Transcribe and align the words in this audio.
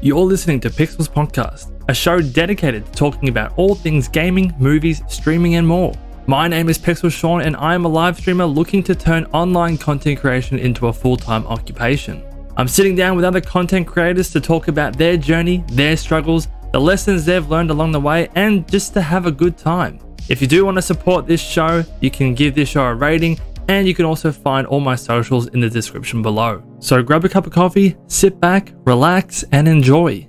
You're 0.00 0.20
listening 0.20 0.60
to 0.60 0.70
Pixels 0.70 1.08
Podcast, 1.08 1.72
a 1.88 1.94
show 1.94 2.20
dedicated 2.20 2.84
to 2.84 2.92
talking 2.92 3.28
about 3.28 3.54
all 3.56 3.74
things 3.74 4.06
gaming, 4.08 4.52
movies, 4.58 5.02
streaming, 5.08 5.54
and 5.54 5.66
more. 5.66 5.94
My 6.26 6.46
name 6.46 6.68
is 6.68 6.78
Pixel 6.78 7.10
Sean, 7.10 7.40
and 7.40 7.56
I 7.56 7.74
am 7.74 7.84
a 7.84 7.88
live 7.88 8.18
streamer 8.18 8.44
looking 8.44 8.82
to 8.82 8.94
turn 8.94 9.24
online 9.26 9.78
content 9.78 10.20
creation 10.20 10.58
into 10.58 10.88
a 10.88 10.92
full 10.92 11.16
time 11.16 11.46
occupation. 11.46 12.22
I'm 12.56 12.68
sitting 12.68 12.94
down 12.94 13.16
with 13.16 13.24
other 13.24 13.40
content 13.40 13.86
creators 13.86 14.30
to 14.30 14.40
talk 14.40 14.68
about 14.68 14.98
their 14.98 15.16
journey, 15.16 15.64
their 15.68 15.96
struggles, 15.96 16.48
the 16.72 16.80
lessons 16.80 17.24
they've 17.24 17.48
learned 17.48 17.70
along 17.70 17.92
the 17.92 18.00
way, 18.00 18.28
and 18.34 18.68
just 18.68 18.92
to 18.94 19.00
have 19.00 19.26
a 19.26 19.32
good 19.32 19.56
time. 19.56 19.98
If 20.28 20.42
you 20.42 20.48
do 20.48 20.64
want 20.64 20.76
to 20.76 20.82
support 20.82 21.26
this 21.26 21.40
show, 21.40 21.84
you 22.00 22.10
can 22.10 22.34
give 22.34 22.54
this 22.54 22.68
show 22.68 22.84
a 22.84 22.94
rating, 22.94 23.38
and 23.68 23.88
you 23.88 23.94
can 23.94 24.04
also 24.04 24.30
find 24.30 24.66
all 24.66 24.80
my 24.80 24.94
socials 24.94 25.46
in 25.48 25.60
the 25.60 25.70
description 25.70 26.22
below. 26.22 26.62
So 26.80 27.02
grab 27.02 27.24
a 27.24 27.28
cup 27.28 27.46
of 27.46 27.52
coffee, 27.52 27.96
sit 28.06 28.40
back, 28.40 28.72
relax, 28.84 29.44
and 29.52 29.66
enjoy. 29.66 30.28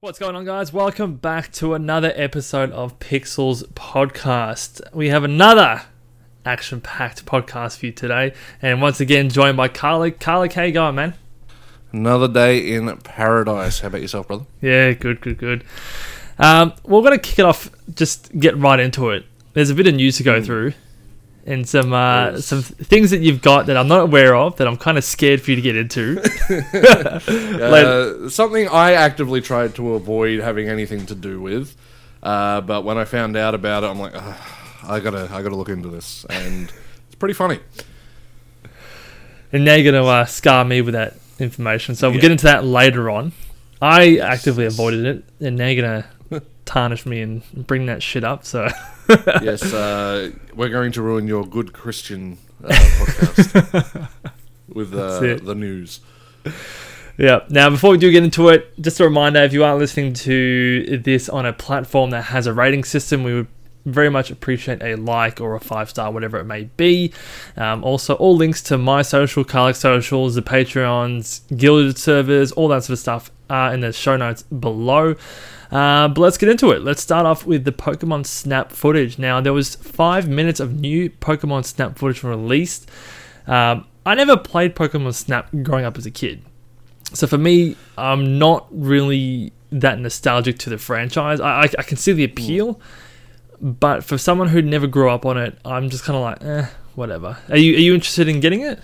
What's 0.00 0.18
going 0.18 0.34
on, 0.34 0.44
guys? 0.44 0.72
Welcome 0.72 1.16
back 1.16 1.52
to 1.52 1.74
another 1.74 2.12
episode 2.16 2.72
of 2.72 2.98
Pixels 2.98 3.64
Podcast. 3.74 4.80
We 4.94 5.10
have 5.10 5.24
another 5.24 5.82
action 6.44 6.80
packed 6.80 7.26
podcast 7.26 7.78
for 7.78 7.86
you 7.86 7.92
today, 7.92 8.32
and 8.62 8.80
once 8.80 8.98
again, 9.00 9.28
joined 9.28 9.58
by 9.58 9.68
Carly. 9.68 10.10
Carly, 10.10 10.48
how 10.48 10.62
you 10.62 10.72
going, 10.72 10.94
man? 10.94 11.14
Another 11.92 12.28
day 12.28 12.72
in 12.72 12.96
paradise. 12.98 13.80
How 13.80 13.88
about 13.88 14.00
yourself, 14.00 14.28
brother? 14.28 14.46
Yeah, 14.62 14.92
good, 14.92 15.20
good, 15.20 15.36
good. 15.36 15.64
Um, 16.38 16.72
we're 16.84 17.02
going 17.02 17.12
to 17.12 17.18
kick 17.18 17.38
it 17.38 17.44
off, 17.44 17.70
just 17.92 18.36
get 18.38 18.56
right 18.56 18.80
into 18.80 19.10
it. 19.10 19.26
There's 19.52 19.70
a 19.70 19.74
bit 19.74 19.86
of 19.86 19.94
news 19.94 20.16
to 20.18 20.22
go 20.22 20.42
through, 20.42 20.72
and 21.46 21.68
some 21.68 21.92
uh, 21.92 22.32
Yes. 22.32 22.46
some 22.46 22.62
things 22.62 23.10
that 23.10 23.20
you've 23.20 23.42
got 23.42 23.66
that 23.66 23.76
I'm 23.76 23.88
not 23.88 24.00
aware 24.02 24.34
of 24.36 24.56
that 24.56 24.66
I'm 24.68 24.76
kind 24.76 24.96
of 24.98 25.04
scared 25.04 25.40
for 25.42 25.50
you 25.50 25.56
to 25.56 25.62
get 25.62 25.76
into. 25.76 26.20
Uh, 27.60 28.28
something 28.28 28.68
I 28.68 28.92
actively 28.92 29.40
tried 29.40 29.74
to 29.76 29.94
avoid 29.94 30.40
having 30.40 30.68
anything 30.68 31.06
to 31.06 31.14
do 31.14 31.40
with, 31.40 31.76
uh, 32.22 32.60
but 32.60 32.84
when 32.84 32.96
I 32.98 33.04
found 33.04 33.36
out 33.36 33.54
about 33.54 33.84
it, 33.84 33.86
I'm 33.88 33.98
like, 33.98 34.14
I 34.84 35.00
gotta, 35.00 35.28
I 35.32 35.42
gotta 35.42 35.56
look 35.56 35.68
into 35.68 35.88
this, 35.88 36.24
and 36.30 36.72
it's 37.06 37.14
pretty 37.16 37.34
funny. 37.34 37.58
and 39.52 39.64
now 39.64 39.74
you're 39.74 39.92
going 39.92 40.02
to 40.02 40.08
uh, 40.08 40.24
scar 40.26 40.64
me 40.64 40.80
with 40.80 40.94
that 40.94 41.14
information. 41.38 41.94
So 41.94 42.08
we'll 42.08 42.16
Yeah. 42.16 42.22
get 42.22 42.30
into 42.32 42.44
that 42.44 42.64
later 42.64 43.10
on. 43.10 43.32
I 43.82 44.18
actively 44.18 44.64
avoided 44.66 45.04
it, 45.06 45.24
and 45.44 45.56
now 45.56 45.66
you're 45.68 45.82
going 45.84 46.04
to 46.30 46.42
tarnish 46.64 47.04
me 47.06 47.20
and 47.20 47.42
bring 47.66 47.86
that 47.86 48.02
shit 48.02 48.24
up. 48.24 48.44
So 48.44 48.68
yes, 49.42 49.62
uh, 49.72 50.30
we're 50.54 50.68
going 50.68 50.92
to 50.92 51.02
ruin 51.02 51.26
your 51.26 51.44
good 51.46 51.72
Christian 51.72 52.38
uh, 52.64 52.68
podcast 52.68 54.08
with 54.68 54.94
uh, 54.94 55.20
the 55.20 55.54
news. 55.54 56.00
Yeah. 57.18 57.40
Now, 57.50 57.68
before 57.68 57.90
we 57.90 57.98
do 57.98 58.10
get 58.10 58.24
into 58.24 58.48
it, 58.48 58.80
just 58.80 58.98
a 59.00 59.04
reminder 59.04 59.42
if 59.42 59.52
you 59.52 59.64
are 59.64 59.76
listening 59.76 60.14
to 60.14 60.98
this 60.98 61.28
on 61.28 61.44
a 61.44 61.52
platform 61.52 62.10
that 62.10 62.22
has 62.22 62.46
a 62.46 62.52
rating 62.52 62.84
system, 62.84 63.24
we 63.24 63.34
would 63.34 63.48
very 63.84 64.08
much 64.10 64.30
appreciate 64.30 64.82
a 64.82 64.94
like 64.96 65.40
or 65.40 65.54
a 65.54 65.60
five 65.60 65.90
star, 65.90 66.10
whatever 66.10 66.38
it 66.38 66.44
may 66.44 66.64
be. 66.76 67.12
Um, 67.56 67.84
also, 67.84 68.14
all 68.14 68.36
links 68.36 68.62
to 68.64 68.78
my 68.78 69.02
social, 69.02 69.44
Carlick 69.44 69.76
socials, 69.76 70.34
the 70.34 70.42
Patreons, 70.42 71.42
Guilded 71.56 71.98
servers, 71.98 72.52
all 72.52 72.68
that 72.68 72.84
sort 72.84 72.94
of 72.94 72.98
stuff 73.00 73.30
are 73.48 73.74
in 73.74 73.80
the 73.80 73.92
show 73.92 74.16
notes 74.16 74.42
below. 74.44 75.16
Uh, 75.70 76.08
but 76.08 76.18
let's 76.18 76.36
get 76.36 76.48
into 76.48 76.70
it. 76.70 76.82
Let's 76.82 77.00
start 77.00 77.26
off 77.26 77.46
with 77.46 77.64
the 77.64 77.72
Pokemon 77.72 78.26
Snap 78.26 78.72
footage. 78.72 79.18
Now, 79.18 79.40
there 79.40 79.52
was 79.52 79.76
five 79.76 80.28
minutes 80.28 80.58
of 80.58 80.80
new 80.80 81.10
Pokemon 81.10 81.64
Snap 81.64 81.96
footage 81.96 82.22
released. 82.24 82.90
Um, 83.46 83.86
I 84.04 84.14
never 84.14 84.36
played 84.36 84.74
Pokemon 84.74 85.14
Snap 85.14 85.48
growing 85.62 85.84
up 85.84 85.96
as 85.96 86.06
a 86.06 86.10
kid. 86.10 86.42
So 87.12 87.26
for 87.26 87.38
me, 87.38 87.76
I'm 87.96 88.38
not 88.38 88.66
really 88.70 89.52
that 89.72 89.98
nostalgic 89.98 90.58
to 90.60 90.70
the 90.70 90.78
franchise. 90.78 91.40
I, 91.40 91.62
I, 91.62 91.68
I 91.78 91.82
can 91.82 91.96
see 91.96 92.12
the 92.12 92.24
appeal, 92.24 92.80
but 93.60 94.04
for 94.04 94.18
someone 94.18 94.48
who 94.48 94.62
never 94.62 94.86
grew 94.86 95.10
up 95.10 95.26
on 95.26 95.36
it, 95.38 95.58
I'm 95.64 95.90
just 95.90 96.04
kind 96.04 96.16
of 96.16 96.22
like, 96.22 96.42
eh, 96.42 96.66
whatever. 96.94 97.38
Are 97.48 97.56
you 97.56 97.76
are 97.76 97.80
you 97.80 97.94
interested 97.94 98.28
in 98.28 98.40
getting 98.40 98.62
it? 98.62 98.80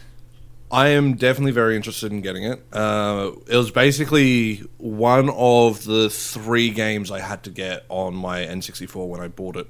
I 0.70 0.88
am 0.88 1.14
definitely 1.14 1.52
very 1.52 1.76
interested 1.76 2.10
in 2.10 2.22
getting 2.22 2.42
it. 2.44 2.60
Uh, 2.72 3.32
it 3.46 3.56
was 3.56 3.70
basically 3.70 4.56
one 4.78 5.30
of 5.30 5.84
the 5.84 6.10
three 6.10 6.70
games 6.70 7.10
I 7.10 7.20
had 7.20 7.44
to 7.44 7.50
get 7.50 7.84
on 7.88 8.14
my 8.14 8.40
N64 8.40 9.06
when 9.06 9.20
I 9.20 9.28
bought 9.28 9.56
it, 9.56 9.68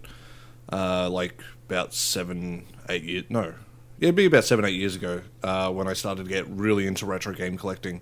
uh, 0.72 1.10
like 1.10 1.40
about 1.68 1.92
seven, 1.92 2.64
eight 2.88 3.02
years. 3.02 3.24
No, 3.28 3.54
yeah, 3.98 4.08
it'd 4.08 4.14
be 4.14 4.24
about 4.24 4.44
seven, 4.44 4.64
eight 4.64 4.74
years 4.74 4.96
ago 4.96 5.20
uh, 5.42 5.70
when 5.70 5.86
I 5.86 5.92
started 5.92 6.24
to 6.24 6.28
get 6.30 6.48
really 6.48 6.86
into 6.86 7.04
retro 7.04 7.34
game 7.34 7.58
collecting. 7.58 8.00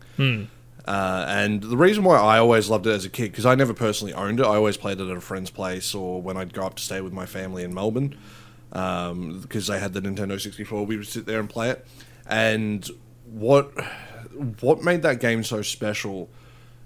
Uh, 0.87 1.25
and 1.29 1.63
the 1.63 1.77
reason 1.77 2.05
why 2.05 2.17
I 2.19 2.39
always 2.39 2.69
loved 2.69 2.87
it 2.87 2.91
as 2.91 3.05
a 3.05 3.11
kid, 3.11 3.33
because 3.33 3.47
I 3.47 3.55
never 3.55 3.75
personally 3.75 4.13
owned 4.13 4.39
it, 4.39 4.45
I 4.45 4.55
always 4.55 4.77
played 4.77 5.01
it 5.01 5.09
at 5.09 5.17
a 5.17 5.21
friend's 5.21 5.51
place 5.51 5.95
or 5.95 6.23
when 6.23 6.37
I'd 6.37 6.53
go 6.53 6.65
up 6.67 6.77
to 6.77 6.83
stay 6.83 7.01
with 7.01 7.13
my 7.13 7.27
family 7.27 7.65
in 7.65 7.73
Melbourne, 7.75 8.17
because 8.71 9.67
they 9.67 9.81
had 9.81 9.95
the 9.95 10.01
Nintendo 10.01 10.41
64, 10.41 10.85
we 10.87 10.97
would 10.97 11.07
sit 11.07 11.27
there 11.27 11.41
and 11.41 11.49
play 11.51 11.71
it. 11.71 11.87
And 12.27 12.89
what 13.25 13.73
what 14.61 14.83
made 14.83 15.03
that 15.03 15.21
game 15.21 15.45
so 15.45 15.63
special, 15.63 16.29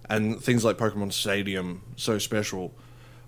and 0.08 0.40
things 0.42 0.64
like 0.64 0.76
Pokemon 0.76 1.12
Stadium 1.12 1.82
so 1.96 2.18
special, 2.18 2.74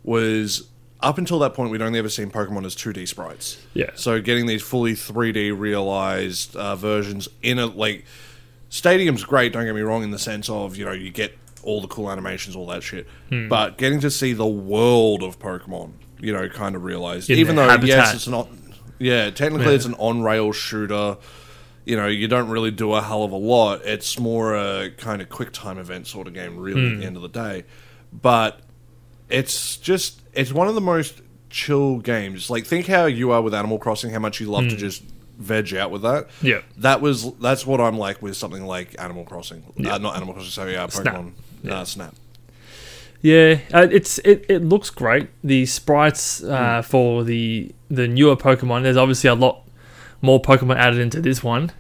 was 0.03 0.69
up 1.01 1.17
until 1.19 1.39
that 1.39 1.55
point 1.55 1.71
we'd 1.71 1.81
only 1.83 1.99
ever 1.99 2.09
seen 2.11 2.31
Pokemon 2.31 2.67
as 2.67 2.75
2D 2.77 3.09
sprites. 3.09 3.59
Yeah. 3.73 3.91
So 3.95 4.21
getting 4.21 4.47
these 4.47 4.63
fully 4.63 4.93
3D 4.93 5.59
realized 5.59 6.55
uh, 6.57 6.77
versions 6.77 7.29
in 7.43 7.59
a 7.59 7.67
like 7.67 8.05
Stadium's 8.69 9.25
great. 9.25 9.53
Don't 9.53 9.65
get 9.65 9.75
me 9.75 9.81
wrong 9.81 10.03
in 10.03 10.11
the 10.11 10.19
sense 10.19 10.49
of 10.49 10.77
you 10.77 10.85
know 10.85 10.93
you 10.93 11.11
get 11.11 11.37
all 11.63 11.81
the 11.81 11.89
cool 11.89 12.11
animations, 12.11 12.57
all 12.57 12.67
that 12.67 12.83
shit. 12.83 13.07
Hmm. 13.29 13.49
But 13.49 13.79
getting 13.79 14.01
to 14.01 14.11
see 14.11 14.33
the 14.33 14.47
world 14.47 15.23
of 15.23 15.39
Pokemon, 15.39 15.93
you 16.19 16.33
know, 16.33 16.49
kind 16.49 16.75
of 16.75 16.85
realized 16.85 17.29
In 17.31 17.39
even 17.39 17.57
though 17.57 17.67
yes, 17.83 18.15
it's 18.15 18.29
not. 18.29 18.49
Yeah, 18.99 19.31
technically 19.31 19.67
Yeah. 19.69 19.73
it's 19.75 19.85
an 19.87 19.95
on-rail 19.95 20.53
shooter. 20.53 21.17
You 21.85 21.97
know, 21.97 22.07
you 22.07 22.29
don't 22.29 22.49
really 22.49 22.71
do 22.71 22.93
a 22.93 23.01
hell 23.03 23.23
of 23.25 23.33
a 23.33 23.37
lot. 23.37 23.81
It's 23.85 24.19
more 24.19 24.55
a 24.55 24.91
kind 24.91 25.23
of 25.23 25.29
quick 25.29 25.51
time 25.53 25.79
event 25.79 26.07
sort 26.07 26.27
of 26.27 26.35
game, 26.35 26.57
really, 26.59 26.89
Hmm. 26.89 26.95
at 26.95 27.01
the 27.01 27.07
end 27.07 27.17
of 27.17 27.23
the 27.23 27.29
day. 27.29 27.65
But 28.13 28.61
it's 29.29 29.77
just 29.77 30.21
it's 30.35 30.53
one 30.53 30.69
of 30.69 30.75
the 30.75 30.81
most 30.81 31.23
chill 31.49 31.99
games. 31.99 32.51
Like 32.51 32.67
think 32.67 32.87
how 32.87 33.07
you 33.07 33.31
are 33.33 33.43
with 33.43 33.55
Animal 33.55 33.79
Crossing, 33.79 34.11
how 34.11 34.19
much 34.19 34.41
you 34.41 34.47
love 34.51 34.69
to 34.69 34.77
just 34.77 35.03
veg 35.39 35.75
out 35.75 35.91
with 35.91 36.03
that. 36.03 36.29
Hmm. 36.41 36.47
Yeah. 36.47 36.61
That 36.79 37.01
was 37.01 37.33
that's 37.37 37.67
what 37.67 37.81
I'm 37.81 37.97
like 37.99 38.21
with 38.21 38.37
something 38.37 38.65
like 38.67 38.95
Animal 39.01 39.25
Crossing. 39.25 39.63
Yeah. 39.77 39.95
Uh, 39.95 39.99
not 39.99 40.17
Animal 40.17 40.35
Crossing, 40.35 40.51
sorry, 40.51 40.77
uh, 40.77 40.87
Snap. 40.89 41.15
Pokemon 41.15 41.33
Yeah. 41.63 41.81
Uh, 41.81 41.85
Snap. 41.85 42.15
Yeah, 43.23 43.59
uh, 43.75 43.87
it's 43.91 44.19
it, 44.19 44.47
it 44.49 44.65
looks 44.65 44.89
great. 44.91 45.29
The 45.45 45.67
sprites 45.67 46.41
Hmm. 46.41 46.51
uh, 46.53 46.83
for 46.83 47.23
the 47.25 47.73
the 47.91 48.07
newer 48.09 48.37
Pokemon. 48.37 48.83
There's 48.83 48.97
obviously 48.97 49.29
a 49.29 49.35
lot 49.35 49.63
more 50.23 50.41
Pokemon 50.41 50.77
added 50.77 50.99
into 51.01 51.21
this 51.21 51.43
one 51.43 51.73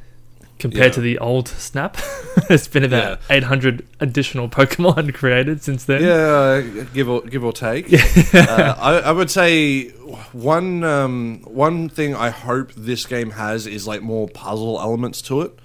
compared 0.58 0.86
Yeah. 0.86 0.94
to 0.94 1.00
the 1.00 1.18
old 1.18 1.48
Snap. 1.48 1.96
it's 2.50 2.68
been 2.68 2.84
about 2.84 3.20
800 3.30 3.86
additional 4.00 4.48
Pokemon 4.48 5.14
created 5.20 5.62
since 5.62 5.84
then. 5.84 6.02
Yeah, 6.02 6.84
give 6.94 7.08
or 7.08 7.22
give 7.22 7.44
or 7.44 7.52
take. 7.52 7.92
uh, 8.34 8.74
I, 8.78 9.00
I 9.06 9.12
would 9.12 9.30
say 9.30 9.88
one 10.32 10.84
um, 10.84 11.40
one 11.44 11.88
thing 11.88 12.14
I 12.14 12.30
hope 12.30 12.72
this 12.74 13.06
game 13.06 13.30
has 13.32 13.66
is 13.66 13.86
like 13.86 14.02
more 14.02 14.28
puzzle 14.28 14.78
elements 14.80 15.22
to 15.22 15.40
it 15.42 15.58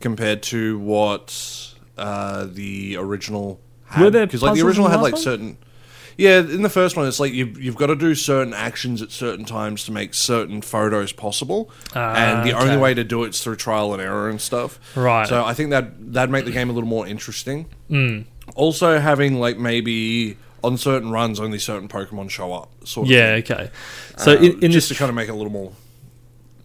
compared 0.00 0.42
to 0.44 0.78
what 0.78 1.74
uh, 1.96 2.46
the 2.50 2.96
original 2.96 3.60
had. 3.86 4.12
Because 4.12 4.42
like 4.42 4.54
the 4.54 4.66
original 4.66 4.88
had 4.88 5.00
like 5.00 5.14
one? 5.14 5.56
Yeah, 6.16 6.38
in 6.40 6.62
the 6.62 6.68
first 6.68 6.96
one, 6.96 7.06
it's 7.08 7.18
like 7.20 7.32
you've, 7.32 7.60
you've 7.60 7.76
got 7.76 7.86
to 7.86 7.96
do 7.96 8.14
certain 8.14 8.52
actions 8.54 9.00
at 9.02 9.10
certain 9.10 9.44
times 9.44 9.84
to 9.84 9.92
make 9.92 10.14
certain 10.14 10.60
photos 10.62 11.12
possible, 11.12 11.70
Ah, 11.94 12.14
and 12.14 12.48
the 12.48 12.52
only 12.52 12.76
way 12.76 12.94
to 12.94 13.04
do 13.04 13.24
it 13.24 13.30
is 13.30 13.40
through 13.42 13.56
trial 13.56 13.92
and 13.92 14.02
error 14.02 14.28
and 14.28 14.40
stuff. 14.40 14.78
Right. 14.96 15.26
So 15.28 15.44
I 15.44 15.54
think 15.54 15.70
that 15.70 16.12
that'd 16.12 16.30
make 16.30 16.44
the 16.44 16.50
game 16.52 16.68
a 16.70 16.72
little 16.72 16.88
more 16.88 17.06
interesting. 17.06 17.66
Mm. 17.90 18.24
Also, 18.56 18.98
having 18.98 19.40
like 19.40 19.56
maybe 19.58 20.36
on 20.64 20.76
certain 20.76 21.10
runs, 21.10 21.40
only 21.40 21.58
certain 21.58 21.88
Pokemon 21.88 22.30
show 22.30 22.52
up. 22.52 22.70
Sort 22.86 23.06
of 23.06 23.10
Yeah, 23.10 23.40
thing. 23.40 23.56
okay. 23.56 23.70
So 24.18 24.32
Uh, 24.32 24.36
in, 24.36 24.64
in 24.64 24.70
just 24.72 24.88
this 24.88 24.96
to 24.96 25.02
kind 25.02 25.08
of 25.08 25.14
make 25.16 25.28
it 25.28 25.32
a 25.32 25.34
little 25.34 25.50
more 25.52 25.72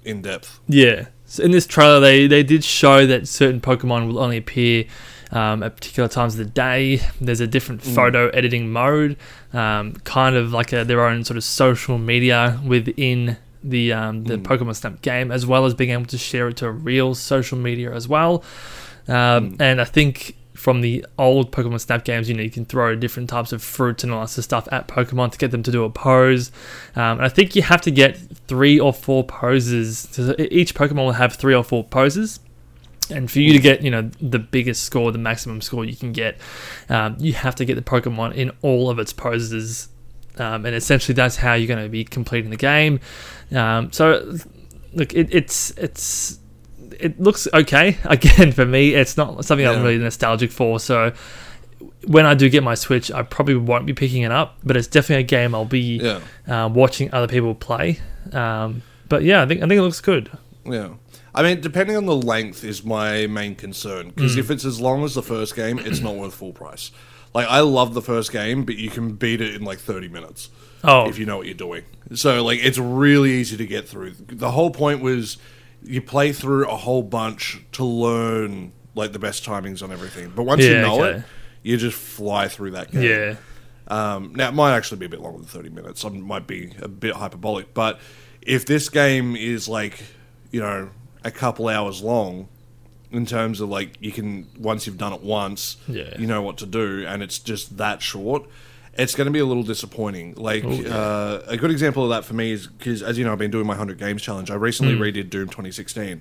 in 0.04 0.22
depth. 0.22 0.60
Yeah. 0.68 1.08
So 1.26 1.44
in 1.44 1.52
this 1.52 1.66
trailer, 1.68 2.00
they, 2.00 2.28
they 2.28 2.44
did 2.44 2.64
show 2.64 3.06
that 3.08 3.28
certain 3.28 3.60
Pokemon 3.60 4.08
will 4.08 4.20
only 4.20 4.38
appear 4.38 4.86
um, 5.32 5.64
at 5.64 5.76
particular 5.76 6.10
times 6.10 6.34
of 6.34 6.40
the 6.40 6.52
day. 6.52 7.02
There's 7.20 7.42
a 7.42 7.48
different 7.48 7.82
photo 7.82 8.30
editing 8.30 8.72
mode, 8.72 9.18
um, 9.54 9.94
kind 10.04 10.36
of 10.36 10.52
like 10.52 10.74
a, 10.74 10.84
their 10.84 11.06
own 11.06 11.24
sort 11.24 11.38
of 11.38 11.44
social 11.44 11.98
media 11.98 12.60
within 12.66 13.38
the 13.64 13.94
um, 13.94 14.24
the 14.24 14.38
Pokemon 14.38 14.76
Snap 14.76 15.02
game, 15.02 15.32
as 15.32 15.46
well 15.46 15.66
as 15.66 15.74
being 15.74 15.90
able 15.90 16.06
to 16.06 16.18
share 16.18 16.48
it 16.50 16.58
to 16.58 16.72
real 16.72 17.16
social 17.16 17.58
media 17.58 17.94
as 17.94 18.08
well. 18.08 18.44
Um, 19.08 19.56
And 19.60 19.82
I 19.82 19.86
think 19.86 20.36
from 20.54 20.82
the 20.82 21.06
old 21.18 21.52
Pokemon 21.52 21.80
Snap 21.80 22.04
games, 22.04 22.28
you 22.28 22.36
know, 22.36 22.42
you 22.42 22.50
can 22.50 22.66
throw 22.66 22.96
different 22.96 23.30
types 23.30 23.52
of 23.52 23.62
fruits 23.62 24.04
and 24.04 24.12
all 24.12 24.22
that 24.22 24.28
sort 24.30 24.40
of 24.40 24.44
stuff 24.44 24.68
at 24.72 24.88
Pokemon 24.88 25.32
to 25.32 25.38
get 25.38 25.52
them 25.52 25.64
to 25.64 25.72
do 25.72 25.84
a 25.84 25.90
pose. 25.90 26.52
Um, 26.96 27.18
and 27.18 27.22
I 27.22 27.30
think 27.30 27.56
you 27.56 27.62
have 27.62 27.82
to 27.82 27.92
get 27.92 28.18
three 28.48 28.80
or 28.80 28.92
four 28.92 29.24
poses. 29.24 30.08
So 30.12 30.36
each 30.38 30.74
Pokemon 30.74 31.06
will 31.06 31.12
have 31.12 31.36
three 31.36 31.54
or 31.54 31.64
four 31.64 31.84
poses. 31.84 32.40
And 33.12 33.30
for 33.32 33.40
you 33.40 33.54
to 33.54 33.60
get, 33.60 33.82
you 33.82 33.92
know, 33.92 34.10
the 34.22 34.40
biggest 34.40 34.84
score, 34.84 35.12
the 35.12 35.18
maximum 35.18 35.62
score 35.62 35.86
you 35.86 35.96
can 35.96 36.12
get, 36.12 36.38
um, 36.90 37.16
you 37.20 37.34
have 37.34 37.56
to 37.56 37.66
get 37.66 37.76
the 37.76 37.82
Pokemon 37.82 38.36
in 38.36 38.52
all 38.62 38.90
of 38.90 39.00
its 39.00 39.14
poses, 39.14 39.90
um, 40.38 40.66
and 40.66 40.76
essentially 40.76 41.14
that's 41.14 41.38
how 41.38 41.54
you're 41.54 41.68
going 41.68 41.84
to 41.84 41.90
be 41.90 42.04
completing 42.04 42.50
the 42.52 42.58
game. 42.58 43.00
Um, 43.56 43.92
so, 43.92 44.38
look, 44.94 45.14
it, 45.14 45.34
it's 45.34 45.72
it's 45.72 46.40
it 47.00 47.20
looks 47.20 47.48
okay. 47.54 47.98
Again, 48.06 48.52
for 48.52 48.66
me, 48.66 48.94
it's 48.94 49.18
not 49.18 49.44
something 49.46 49.66
I'm 49.66 49.82
really 49.84 49.98
nostalgic 49.98 50.52
for. 50.52 50.80
So, 50.80 51.14
when 52.06 52.26
I 52.26 52.34
do 52.34 52.50
get 52.50 52.64
my 52.64 52.76
Switch, 52.76 53.12
I 53.12 53.24
probably 53.24 53.56
won't 53.56 53.86
be 53.86 53.94
picking 53.94 54.24
it 54.24 54.32
up, 54.32 54.58
but 54.64 54.76
it's 54.78 54.88
definitely 54.88 55.24
a 55.24 55.28
game 55.28 55.54
I'll 55.56 55.66
be 55.66 55.98
Yeah, 55.98 56.22
um, 56.48 56.74
watching 56.74 57.12
other 57.14 57.28
people 57.28 57.54
play. 57.56 58.00
Um, 58.34 58.82
but 59.10 59.24
yeah, 59.24 59.42
I 59.42 59.46
think 59.46 59.62
I 59.62 59.68
think 59.68 59.80
it 59.80 59.82
looks 59.84 60.02
good. 60.02 60.30
yeah. 60.66 60.90
I 61.36 61.44
mean, 61.44 61.62
depending 61.62 61.96
on 61.98 62.06
the 62.06 62.16
length 62.16 62.64
is 62.64 62.84
my 62.84 63.28
main 63.28 63.56
concern 63.56 64.10
because 64.10 64.34
Hmm. 64.34 64.40
if 64.40 64.52
it's 64.52 64.66
as 64.66 64.80
long 64.82 65.04
as 65.04 65.14
the 65.14 65.22
first 65.24 65.56
game, 65.56 65.78
it's 65.80 66.00
not 66.00 66.16
worth 66.16 66.34
full 66.34 66.54
price. 66.54 66.92
Like 67.34 67.48
I 67.48 67.60
love 67.60 67.94
the 67.94 68.02
first 68.02 68.32
game, 68.32 68.64
but 68.64 68.78
you 68.78 68.90
can 68.90 69.14
beat 69.14 69.42
it 69.42 69.54
in 69.56 69.64
like 69.64 69.80
thirty 69.80 70.08
minutes. 70.08 70.50
Oh, 70.84 71.08
if 71.10 71.20
you 71.20 71.26
know 71.26 71.38
what 71.38 71.46
you're 71.46 71.54
doing. 71.56 71.84
So 72.16 72.44
like 72.44 72.60
it's 72.64 72.78
really 72.78 73.32
easy 73.34 73.58
to 73.58 73.66
get 73.66 73.88
through. 73.88 74.14
The 74.28 74.52
whole 74.52 74.72
point 74.72 75.02
was 75.02 75.38
you 75.84 76.02
play 76.02 76.32
through 76.34 76.68
a 76.70 76.76
whole 76.78 77.04
bunch 77.04 77.62
to 77.74 77.84
learn 77.84 78.72
like 78.96 79.14
the 79.14 79.20
best 79.20 79.46
timings 79.46 79.84
on 79.84 79.92
everything. 79.92 80.32
But 80.36 80.44
once 80.44 80.64
you 80.64 80.74
know 80.82 81.04
okay. 81.04 81.18
it, 81.20 81.24
you 81.62 81.78
just 81.78 81.98
fly 81.98 82.48
through 82.48 82.72
that 82.72 82.92
game. 82.92 83.04
yeah, 83.04 83.36
Um, 83.88 84.34
now 84.36 84.48
it 84.50 84.54
might 84.54 84.76
actually 84.76 84.98
be 85.00 85.06
a 85.06 85.10
bit 85.10 85.22
longer 85.22 85.38
than 85.40 85.48
30 85.48 85.70
minutes. 85.70 86.04
I 86.06 86.10
might 86.10 86.48
be 86.48 86.74
a 86.82 86.88
bit 86.88 87.14
hyperbolic, 87.16 87.74
but 87.74 88.00
if 88.42 88.66
this 88.66 88.90
game 88.90 89.36
is 89.36 89.68
like 89.68 90.02
you 90.52 90.62
know 90.62 90.90
a 91.28 91.32
couple 91.32 91.68
hours 91.68 92.02
long. 92.02 92.48
In 93.10 93.26
terms 93.26 93.62
of 93.62 93.70
like, 93.70 93.92
you 94.02 94.12
can 94.12 94.48
once 94.60 94.86
you've 94.86 94.98
done 94.98 95.14
it 95.14 95.22
once, 95.22 95.78
Yeah. 95.88 96.14
you 96.20 96.28
know 96.28 96.42
what 96.42 96.58
to 96.58 96.66
do, 96.66 97.06
and 97.08 97.24
it's 97.24 97.40
just 97.40 97.78
that 97.78 98.02
short. 98.02 98.44
It's 98.98 99.16
going 99.16 99.28
to 99.28 99.32
be 99.32 99.40
a 99.40 99.46
little 99.46 99.64
disappointing. 99.64 100.34
Like 100.36 100.66
Oh, 100.66 100.72
yeah. 100.72 100.90
uh, 100.94 101.42
a 101.48 101.56
good 101.56 101.72
example 101.72 102.04
of 102.04 102.10
that 102.10 102.26
for 102.26 102.34
me 102.34 102.52
is 102.52 102.68
because, 102.68 103.02
as 103.04 103.18
you 103.18 103.24
know, 103.24 103.32
I've 103.32 103.38
been 103.38 103.52
doing 103.52 103.66
my 103.68 103.76
hundred 103.76 103.98
games 103.98 104.22
challenge. 104.22 104.52
I 104.52 104.56
recently 104.56 104.96
Hmm. 104.96 105.02
redid 105.04 105.30
Doom 105.30 105.48
2016, 105.48 106.20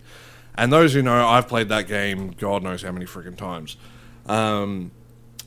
and 0.56 0.72
those 0.72 0.92
who 0.94 1.02
know, 1.02 1.26
I've 1.26 1.48
played 1.48 1.68
that 1.70 1.88
game 1.88 2.34
God 2.38 2.62
knows 2.62 2.82
how 2.82 2.92
many 2.92 3.04
freaking 3.06 3.36
times. 3.36 3.76
Um, 4.26 4.92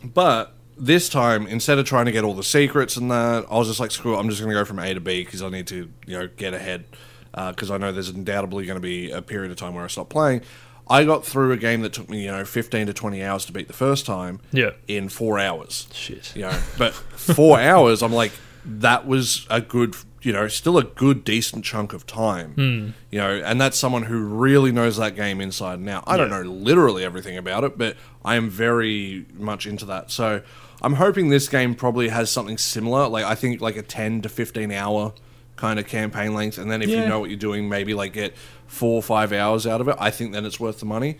but 0.03 0.53
this 0.77 1.07
time, 1.07 1.47
instead 1.47 1.77
of 1.79 1.85
trying 1.85 2.05
to 2.07 2.11
get 2.11 2.23
all 2.25 2.33
the 2.33 2.43
secrets 2.43 2.97
and 2.97 3.11
that, 3.11 3.45
I 3.49 3.57
was 3.57 3.67
just 3.69 3.79
like, 3.79 3.91
screw 3.91 4.15
it, 4.15 4.17
I'm 4.19 4.29
just 4.29 4.41
going 4.41 4.53
to 4.53 4.59
go 4.59 4.65
from 4.65 4.79
A 4.79 4.93
to 4.93 4.99
B 4.99 5.23
because 5.23 5.41
I 5.41 5.49
need 5.49 5.67
to, 5.67 5.89
you 6.05 6.17
know, 6.19 6.27
get 6.35 6.53
ahead. 6.53 6.83
Because 7.31 7.71
I 7.71 7.77
know 7.77 7.91
there's 7.91 8.09
undoubtedly 8.09 8.65
going 8.65 8.77
to 8.77 8.81
be 8.81 9.11
a 9.11 9.21
period 9.21 9.51
of 9.51 9.57
time 9.57 9.75
where 9.75 9.83
I 9.83 9.87
stop 9.87 10.09
playing. 10.09 10.41
I 10.89 11.03
got 11.03 11.23
through 11.23 11.51
a 11.51 11.57
game 11.57 11.81
that 11.81 11.93
took 11.93 12.09
me, 12.09 12.25
you 12.25 12.31
know, 12.31 12.43
15 12.43 12.87
to 12.87 12.93
20 12.93 13.23
hours 13.23 13.45
to 13.45 13.51
beat 13.51 13.67
the 13.67 13.73
first 13.73 14.05
time 14.07 14.41
yeah. 14.51 14.71
in 14.87 15.07
four 15.07 15.37
hours. 15.37 15.87
Shit. 15.93 16.35
You 16.35 16.43
know, 16.43 16.59
but 16.77 16.93
four 16.93 17.59
hours, 17.61 18.01
I'm 18.01 18.11
like, 18.11 18.31
that 18.65 19.05
was 19.05 19.45
a 19.51 19.61
good, 19.61 19.95
you 20.23 20.33
know, 20.33 20.47
still 20.47 20.79
a 20.79 20.83
good, 20.83 21.23
decent 21.23 21.63
chunk 21.63 21.93
of 21.93 22.07
time. 22.07 22.53
Hmm. 22.53 22.89
You 23.11 23.19
know, 23.19 23.41
and 23.45 23.61
that's 23.61 23.77
someone 23.77 24.03
who 24.03 24.19
really 24.19 24.71
knows 24.71 24.97
that 24.97 25.15
game 25.15 25.39
inside 25.39 25.77
and 25.77 25.87
out. 25.89 26.05
I 26.07 26.17
don't 26.17 26.31
know 26.31 26.41
literally 26.41 27.03
everything 27.03 27.37
about 27.37 27.63
it, 27.63 27.77
but 27.77 27.95
I 28.25 28.35
am 28.35 28.49
very 28.49 29.27
much 29.33 29.67
into 29.67 29.85
that. 29.85 30.09
So 30.09 30.41
I'm 30.81 30.93
hoping 30.93 31.29
this 31.29 31.47
game 31.47 31.75
probably 31.75 32.09
has 32.09 32.31
something 32.31 32.57
similar. 32.57 33.07
Like, 33.07 33.25
I 33.25 33.35
think 33.35 33.61
like 33.61 33.77
a 33.77 33.83
10 33.83 34.23
to 34.23 34.29
15 34.29 34.71
hour 34.71 35.13
kind 35.59 35.77
of 35.77 35.85
campaign 35.87 36.33
length. 36.33 36.57
And 36.57 36.71
then 36.71 36.81
if 36.81 36.89
Yeah. 36.89 37.01
you 37.03 37.09
know 37.09 37.19
what 37.19 37.29
you're 37.29 37.37
doing, 37.37 37.67
maybe 37.67 37.93
like 37.93 38.13
get 38.13 38.33
four 38.65 38.95
or 38.95 39.03
five 39.03 39.33
hours 39.33 39.67
out 39.67 39.81
of 39.81 39.87
it. 39.89 39.95
I 39.99 40.09
think 40.09 40.31
then 40.31 40.45
it's 40.45 40.59
worth 40.59 40.79
the 40.79 40.85
money. 40.85 41.17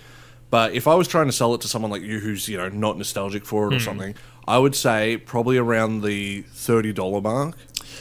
But 0.50 0.74
if 0.74 0.88
I 0.88 0.95
was 0.95 1.07
trying 1.07 1.27
to 1.27 1.31
sell 1.31 1.53
it 1.53 1.62
to 1.62 1.68
someone 1.68 1.91
like 1.91 2.01
you 2.01 2.19
who's, 2.19 2.47
you 2.47 2.57
know, 2.57 2.69
not 2.69 2.97
nostalgic 2.97 3.45
for 3.45 3.68
Hmm. 3.68 3.74
it 3.74 3.75
or 3.75 3.80
something, 3.81 4.15
I 4.47 4.57
would 4.57 4.75
say 4.75 5.18
probably 5.18 5.57
around 5.57 6.01
the 6.01 6.41
thirty 6.53 6.91
dollar 6.94 7.21
mark, 7.21 7.56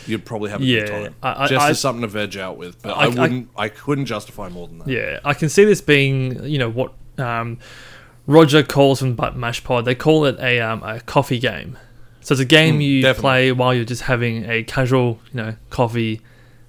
you'd 0.07 0.25
probably 0.25 0.51
have 0.51 0.63
a 0.63 0.65
Yeah, 0.65 0.81
good 0.81 0.89
time. 1.05 1.15
I- 1.23 1.45
I- 1.45 1.49
Just 1.49 1.67
I- 1.67 1.71
as 1.71 1.81
something 1.81 2.03
to 2.03 2.07
veg 2.09 2.37
out 2.39 2.57
with. 2.57 2.81
But 2.83 2.97
I- 2.97 3.01
I, 3.03 3.05
I- 3.05 3.09
wouldn't 3.09 3.49
I, 3.57 3.69
couldn't 3.69 4.07
justify 4.07 4.49
more 4.49 4.67
than 4.69 4.79
that. 4.79 4.89
Yeah, 4.89 5.19
I 5.25 5.35
can 5.35 5.49
see 5.51 5.65
this 5.65 5.81
being, 5.83 6.43
you 6.45 6.59
know, 6.59 6.71
what 6.71 6.93
um, 7.19 7.59
Roger 8.27 8.63
calls 8.63 9.01
from 9.01 9.15
But 9.15 9.37
Mash 9.37 9.63
Pod. 9.65 9.85
They 9.85 9.95
call 9.97 10.25
it 10.25 10.39
a, 10.41 10.61
um, 10.61 10.83
a 10.85 11.01
coffee 11.01 11.39
game. 11.41 11.77
So 12.29 12.35
it's 12.35 12.43
a 12.43 12.45
game 12.45 12.79
Mm, 12.79 12.85
you 12.85 13.01
definitely. 13.01 13.21
play 13.23 13.53
while 13.53 13.73
you're 13.73 13.87
just 13.87 14.03
having 14.03 14.45
a 14.51 14.63
casual, 14.63 15.19
you 15.33 15.39
know, 15.39 15.55
coffee, 15.71 16.21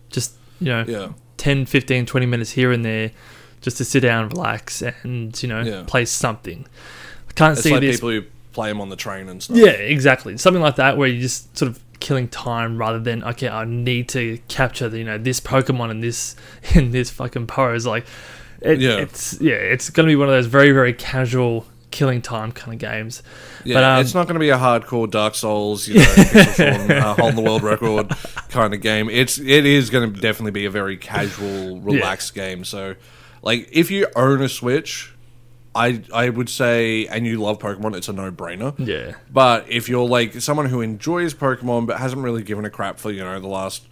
just, 0.10 0.36
you 0.62 0.68
know, 0.70 0.86
Yeah. 0.88 1.10
10, 1.36 1.66
15, 1.66 2.06
20 2.06 2.26
minutes 2.26 2.52
here 2.52 2.72
and 2.72 2.86
there, 2.86 3.12
just 3.60 3.76
to 3.76 3.84
sit 3.84 4.00
down, 4.00 4.30
relax, 4.30 4.82
and, 4.82 5.38
you 5.44 5.50
know, 5.50 5.60
Yeah. 5.62 5.84
play 5.86 6.06
something. 6.06 6.66
I 7.30 7.34
can't 7.34 7.54
It's 7.58 7.64
see 7.64 7.72
like 7.72 7.82
this. 7.82 7.98
people 7.98 8.10
who 8.12 8.22
play 8.54 8.70
them 8.70 8.80
on 8.80 8.88
the 8.88 8.96
train 8.96 9.28
and 9.28 9.44
stuff. 9.44 9.58
Yeah, 9.58 9.72
exactly. 9.72 10.38
Something 10.38 10.64
like 10.64 10.78
that 10.78 10.96
where 10.96 11.10
you're 11.10 11.22
just 11.22 11.58
sort 11.58 11.70
of 11.72 11.80
killing 12.00 12.30
time 12.30 12.78
rather 12.78 12.98
than 13.00 13.22
okay, 13.26 13.50
I 13.50 13.66
need 13.66 14.08
to 14.10 14.40
capture 14.48 14.88
the, 14.88 15.00
you 15.00 15.04
know 15.04 15.18
this 15.18 15.42
Pokemon 15.42 15.92
in 15.92 16.00
this 16.00 16.38
in 16.74 16.92
this 16.92 17.10
fucking 17.10 17.48
pose. 17.48 17.86
Like, 17.86 18.06
it, 18.62 18.80
Yeah. 18.80 18.96
it's 18.96 19.38
yeah, 19.42 19.56
it's 19.56 19.90
gonna 19.90 20.08
be 20.08 20.16
one 20.16 20.30
of 20.30 20.34
those 20.34 20.46
very 20.46 20.72
very 20.72 20.94
casual 20.94 21.66
killing 21.92 22.22
time 22.22 22.52
kind 22.52 22.74
of 22.74 22.80
games. 22.80 23.24
Yeah, 23.66 23.76
But, 23.76 23.84
um, 23.84 24.02
it's 24.02 24.14
not 24.14 24.26
going 24.28 24.36
to 24.36 24.40
be 24.40 24.50
a 24.50 24.58
hardcore 24.58 25.10
Dark 25.10 25.36
Souls, 25.36 25.88
you 25.88 25.96
know, 25.96 26.06
uh, 27.00 27.14
holding 27.16 27.36
the 27.36 27.42
world 27.42 27.64
record 27.64 28.10
kind 28.50 28.74
of 28.74 28.82
game. 28.82 29.10
It's 29.10 29.38
it 29.40 29.66
is 29.66 29.90
going 29.90 30.14
to 30.14 30.20
definitely 30.22 30.52
be 30.52 30.66
a 30.66 30.70
very 30.72 30.98
casual, 30.98 31.80
relaxed 31.82 32.34
game. 32.36 32.64
So, 32.64 32.96
like, 33.42 33.70
if 33.72 33.90
you 33.92 34.08
own 34.16 34.42
a 34.42 34.50
Switch, 34.50 35.14
I 35.76 36.02
I 36.14 36.30
would 36.30 36.50
say, 36.50 37.06
and 37.08 37.26
you 37.26 37.40
love 37.42 37.60
Pokemon, 37.60 37.96
it's 37.96 38.08
a 38.08 38.14
no 38.14 38.32
brainer. 38.32 38.74
Yeah, 38.78 39.16
But 39.32 39.70
if 39.70 39.88
you're 39.90 40.08
like 40.08 40.42
someone 40.42 40.66
who 40.68 40.82
enjoys 40.82 41.34
Pokemon 41.34 41.86
but 41.88 41.98
hasn't 42.00 42.22
really 42.22 42.44
given 42.44 42.66
a 42.66 42.70
crap 42.70 43.00
for 43.00 43.12
you 43.12 43.24
know 43.24 43.40
the 43.40 43.48
last 43.48 43.88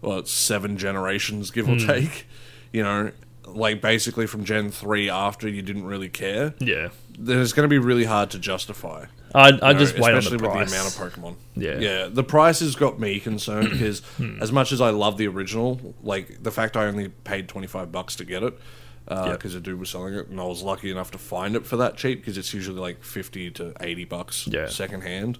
what 0.00 0.28
seven 0.28 0.76
generations, 0.76 1.50
give 1.50 1.68
or 1.68 1.76
Hmm. 1.78 1.86
take, 1.86 2.26
you 2.72 2.82
know, 2.82 3.12
like 3.46 3.80
basically 3.80 4.26
from 4.26 4.44
Gen 4.44 4.70
three 4.70 5.08
after 5.10 5.48
you 5.48 5.62
didn't 5.62 5.84
really 5.84 6.08
care, 6.08 6.54
yeah. 6.58 6.88
Then 7.22 7.38
it's 7.40 7.52
going 7.52 7.64
to 7.64 7.68
be 7.68 7.78
really 7.78 8.04
hard 8.04 8.30
to 8.30 8.38
justify. 8.38 9.04
I'd 9.34 9.60
No, 9.60 9.74
just 9.74 9.94
wait 9.98 10.04
on 10.08 10.12
the 10.12 10.18
especially 10.18 10.38
with 10.38 10.42
the 10.42 10.48
amount 10.50 10.72
of 10.72 10.94
Pokemon. 10.94 11.36
Yeah. 11.54 11.78
yeah. 11.78 12.08
The 12.10 12.24
price 12.24 12.60
has 12.60 12.74
got 12.74 12.98
me 12.98 13.20
concerned 13.20 13.70
because 13.70 14.02
as 14.40 14.50
much 14.50 14.72
as 14.72 14.80
I 14.80 14.90
love 14.90 15.18
the 15.18 15.28
original, 15.28 15.94
like 16.02 16.42
the 16.42 16.50
fact 16.50 16.76
I 16.76 16.86
only 16.86 17.08
paid 17.08 17.46
twenty 17.48 17.66
five 17.68 17.92
bucks 17.92 18.16
to 18.16 18.24
get 18.24 18.42
it 18.42 18.58
because 19.06 19.54
Yep. 19.54 19.62
a 19.62 19.64
dude 19.64 19.80
was 19.80 19.90
selling 19.90 20.14
it, 20.14 20.28
and 20.28 20.40
I 20.40 20.44
was 20.44 20.62
lucky 20.62 20.90
enough 20.90 21.10
to 21.12 21.18
find 21.18 21.54
it 21.56 21.66
for 21.66 21.76
that 21.76 21.96
cheap 21.96 22.20
because 22.20 22.38
it's 22.38 22.52
usually 22.54 22.80
like 22.80 23.04
fifty 23.04 23.50
to 23.52 23.72
eighty 23.80 24.04
bucks 24.04 24.46
Yeah. 24.50 24.66
second 24.68 25.02
hand. 25.02 25.38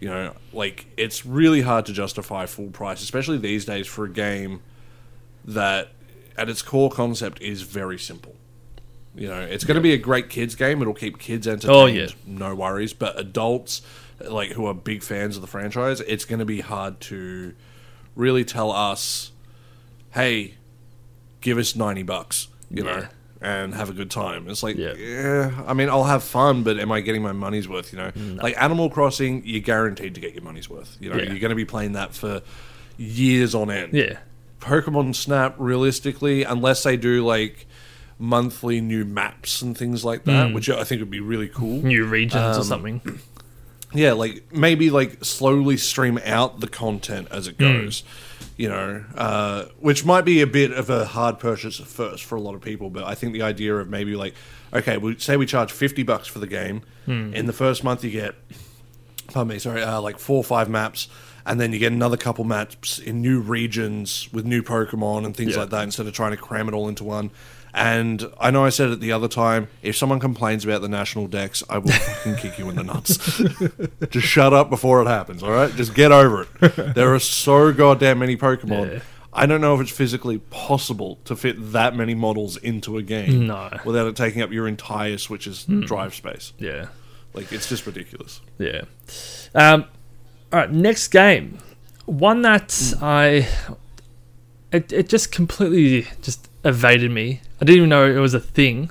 You 0.00 0.08
know, 0.10 0.34
like 0.52 0.86
it's 0.96 1.24
really 1.24 1.62
hard 1.62 1.86
to 1.86 1.92
justify 1.92 2.46
full 2.46 2.68
price, 2.70 3.02
especially 3.02 3.38
these 3.38 3.64
days 3.64 3.86
for 3.86 4.04
a 4.04 4.10
game 4.10 4.60
that 5.44 5.92
at 6.36 6.48
its 6.48 6.62
core 6.62 6.90
concept 6.90 7.40
is 7.40 7.62
very 7.62 7.98
simple. 7.98 8.34
You 9.16 9.28
know, 9.28 9.40
it's 9.40 9.64
going 9.64 9.76
to 9.76 9.80
be 9.80 9.92
a 9.92 9.98
great 9.98 10.28
kids 10.28 10.54
game. 10.56 10.80
It'll 10.82 10.92
keep 10.94 11.18
kids 11.18 11.46
entertained. 11.46 11.72
Oh, 11.76 11.86
yeah. 11.86 12.08
No 12.26 12.54
worries. 12.54 12.92
But 12.92 13.18
adults, 13.18 13.80
like 14.20 14.50
who 14.50 14.66
are 14.66 14.74
big 14.74 15.02
fans 15.02 15.36
of 15.36 15.42
the 15.42 15.46
franchise, 15.48 16.00
it's 16.00 16.24
going 16.24 16.40
to 16.40 16.44
be 16.44 16.60
hard 16.60 17.00
to 17.02 17.54
really 18.16 18.44
tell 18.44 18.70
us, 18.72 19.30
"Hey, 20.12 20.54
give 21.40 21.58
us 21.58 21.76
ninety 21.76 22.02
bucks," 22.02 22.48
you 22.70 22.84
Yeah. 22.84 22.90
know, 22.96 23.06
and 23.40 23.74
have 23.74 23.90
a 23.90 23.92
good 23.92 24.10
time. 24.10 24.48
It's 24.48 24.62
like, 24.62 24.76
Yeah. 24.76 24.94
yeah. 24.94 25.62
I 25.66 25.74
mean, 25.74 25.88
I'll 25.88 26.04
have 26.04 26.24
fun, 26.24 26.62
but 26.62 26.78
am 26.78 26.90
I 26.90 27.00
getting 27.00 27.22
my 27.22 27.32
money's 27.32 27.68
worth? 27.68 27.92
You 27.92 27.98
know, 27.98 28.10
like 28.42 28.60
Animal 28.60 28.88
Crossing, 28.90 29.42
you're 29.44 29.60
guaranteed 29.60 30.14
to 30.14 30.20
get 30.20 30.34
your 30.34 30.42
money's 30.44 30.68
worth. 30.70 30.96
You 31.00 31.10
know, 31.10 31.16
Yeah. 31.16 31.24
you're 31.30 31.40
going 31.40 31.50
to 31.50 31.54
be 31.56 31.64
playing 31.64 31.92
that 31.92 32.14
for 32.14 32.42
years 32.96 33.54
on 33.54 33.70
end. 33.70 33.92
Yeah, 33.92 34.18
Pokemon 34.60 35.14
Snap, 35.14 35.54
realistically, 35.58 36.42
unless 36.44 36.82
they 36.84 36.96
do 36.96 37.24
like 37.24 37.66
monthly 38.18 38.80
new 38.80 39.04
maps 39.04 39.60
and 39.62 39.76
things 39.76 40.04
like 40.04 40.24
that, 40.24 40.48
Hmm. 40.48 40.54
which 40.54 40.70
I 40.70 40.84
think 40.84 41.00
would 41.00 41.10
be 41.10 41.20
really 41.20 41.48
cool. 41.48 41.82
new 41.82 42.04
regions 42.04 42.56
or 42.56 42.60
Um, 42.60 42.64
something. 42.64 43.00
Yeah, 43.96 44.14
like 44.14 44.42
maybe 44.52 44.90
like 44.90 45.24
slowly 45.24 45.76
stream 45.76 46.18
out 46.24 46.58
the 46.58 46.66
content 46.66 47.28
as 47.30 47.46
it 47.46 47.56
goes. 47.58 48.02
You 48.56 48.68
know, 48.68 49.04
uh, 49.16 49.66
which 49.78 50.04
might 50.04 50.24
be 50.24 50.40
a 50.40 50.48
bit 50.48 50.72
of 50.72 50.90
a 50.90 51.04
hard 51.04 51.38
purchase 51.38 51.78
at 51.78 51.86
first 51.86 52.24
for 52.24 52.34
a 52.34 52.40
lot 52.40 52.56
of 52.56 52.60
people, 52.60 52.90
but 52.90 53.04
I 53.04 53.14
think 53.14 53.34
the 53.34 53.42
idea 53.42 53.76
of 53.76 53.88
maybe 53.88 54.16
like, 54.16 54.34
okay, 54.72 54.96
we 54.96 55.16
say 55.18 55.36
we 55.36 55.46
charge 55.46 55.70
fifty 55.70 56.02
bucks 56.02 56.26
for 56.26 56.40
the 56.40 56.48
game. 56.48 56.82
In 57.06 57.46
the 57.46 57.52
first 57.52 57.84
month, 57.84 58.02
you 58.02 58.10
get, 58.10 58.34
pardon 59.28 59.48
me, 59.54 59.58
sorry, 59.60 59.82
uh, 59.82 60.00
like 60.00 60.18
four 60.18 60.38
or 60.38 60.44
five 60.44 60.68
maps, 60.68 61.06
and 61.46 61.60
then 61.60 61.72
you 61.72 61.78
get 61.78 61.92
another 61.92 62.16
couple 62.16 62.42
maps 62.44 62.98
in 62.98 63.22
new 63.22 63.40
regions 63.40 64.28
with 64.32 64.44
new 64.44 64.62
Pokemon 64.62 65.24
and 65.24 65.36
things 65.36 65.52
Yeah. 65.52 65.60
like 65.60 65.70
that. 65.70 65.84
Instead 65.84 66.06
of 66.08 66.12
trying 66.14 66.32
to 66.32 66.36
cram 66.36 66.66
it 66.68 66.74
all 66.74 66.88
into 66.88 67.04
one. 67.04 67.30
And 67.76 68.24
I 68.38 68.52
know 68.52 68.64
I 68.64 68.68
said 68.68 68.90
it 68.90 69.00
the 69.00 69.10
other 69.10 69.26
time. 69.26 69.66
If 69.82 69.96
someone 69.96 70.20
complains 70.20 70.64
about 70.64 70.80
the 70.80 70.88
national 70.88 71.26
dex, 71.26 71.62
I 71.68 71.78
will 71.78 71.90
fucking 71.90 72.36
kick 72.36 72.56
you 72.56 72.68
in 72.70 72.76
the 72.76 72.84
nuts. 72.84 73.16
Just 74.10 74.28
shut 74.28 74.52
up 74.52 74.70
before 74.70 75.02
it 75.02 75.06
happens, 75.08 75.42
all 75.42 75.50
right? 75.50 75.74
Just 75.74 75.92
get 75.92 76.12
over 76.12 76.46
it. 76.62 76.94
There 76.94 77.12
are 77.12 77.18
so 77.18 77.72
goddamn 77.72 78.20
many 78.20 78.36
Pokemon. 78.36 78.92
Yeah. 78.92 79.00
I 79.32 79.46
don't 79.46 79.60
know 79.60 79.74
if 79.74 79.80
it's 79.80 79.90
physically 79.90 80.38
possible 80.50 81.18
to 81.24 81.34
fit 81.34 81.56
that 81.72 81.96
many 81.96 82.14
models 82.14 82.56
into 82.58 82.96
a 82.96 83.02
game 83.02 83.48
No. 83.48 83.68
without 83.84 84.06
it 84.06 84.14
taking 84.14 84.40
up 84.40 84.52
your 84.52 84.68
entire 84.68 85.18
Switch's 85.18 85.64
drive 85.64 86.14
space. 86.14 86.52
Yeah. 86.58 86.86
Like 87.32 87.50
it's 87.50 87.68
just 87.68 87.84
ridiculous. 87.84 88.40
Yeah. 88.58 88.82
Um, 89.52 89.86
all 90.52 90.60
right, 90.60 90.70
next 90.70 91.08
game. 91.08 91.58
One 92.06 92.42
that 92.42 92.94
I. 93.02 93.48
It, 94.70 94.92
it 94.92 95.08
just 95.08 95.32
completely 95.32 96.06
just 96.22 96.48
evaded 96.64 97.10
me. 97.10 97.40
I 97.60 97.64
didn't 97.64 97.76
even 97.76 97.88
know 97.88 98.06
it 98.06 98.18
was 98.18 98.34
a 98.34 98.40
thing 98.40 98.90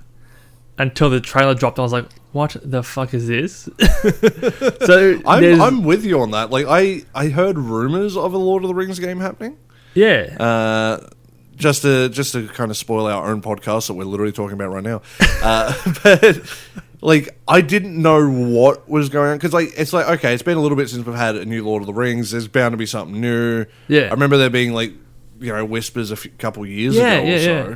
until 0.77 1.09
the 1.09 1.19
trailer 1.19 1.53
dropped. 1.53 1.79
I 1.79 1.81
was 1.81 1.93
like, 1.93 2.05
what 2.31 2.55
the 2.63 2.83
fuck 2.83 3.13
is 3.13 3.27
this? 3.27 3.69
so, 4.85 5.21
I'm, 5.25 5.61
I'm 5.61 5.83
with 5.83 6.03
you 6.03 6.19
on 6.21 6.31
that. 6.31 6.49
Like 6.49 6.65
I, 6.67 7.03
I 7.13 7.29
heard 7.29 7.57
rumors 7.57 8.17
of 8.17 8.33
a 8.33 8.37
Lord 8.37 8.63
of 8.63 8.69
the 8.69 8.75
Rings 8.75 8.99
game 8.99 9.19
happening. 9.19 9.57
yeah. 9.93 10.35
Uh, 10.39 11.09
just 11.55 11.83
to 11.83 12.09
just 12.09 12.33
to 12.33 12.47
kind 12.47 12.71
of 12.71 12.77
spoil 12.77 13.05
our 13.05 13.29
own 13.29 13.39
podcast 13.41 13.87
that 13.87 13.93
we're 13.93 14.05
literally 14.05 14.31
talking 14.31 14.53
about 14.53 14.71
right 14.71 14.83
now. 14.83 15.01
Uh, 15.43 15.73
but 16.03 16.41
like 17.01 17.37
I 17.47 17.61
didn't 17.61 18.01
know 18.01 18.27
what 18.27 18.89
was 18.89 19.09
going 19.09 19.31
on 19.31 19.37
because 19.37 19.53
like 19.53 19.71
it's 19.77 19.93
like 19.93 20.07
okay, 20.07 20.33
it's 20.33 20.43
been 20.43 20.57
a 20.57 20.61
little 20.61 20.75
bit 20.77 20.89
since 20.89 21.05
we've 21.05 21.15
had 21.15 21.35
a 21.35 21.45
new 21.45 21.63
Lord 21.63 21.83
of 21.83 21.87
the 21.87 21.93
Rings. 21.93 22.31
There's 22.31 22.47
bound 22.47 22.73
to 22.73 22.77
be 22.77 22.85
something 22.85 23.19
new. 23.19 23.65
Yeah. 23.87 24.07
I 24.07 24.09
remember 24.09 24.37
there 24.37 24.49
being 24.49 24.73
like 24.73 24.93
you 25.43 25.53
know 25.53 25.63
whispers 25.65 26.11
a 26.11 26.17
couple 26.37 26.65
years 26.65 26.95
Yeah, 26.95 27.13
ago 27.13 27.27
yeah, 27.29 27.35
or 27.35 27.39
so. 27.39 27.69
yeah. 27.69 27.75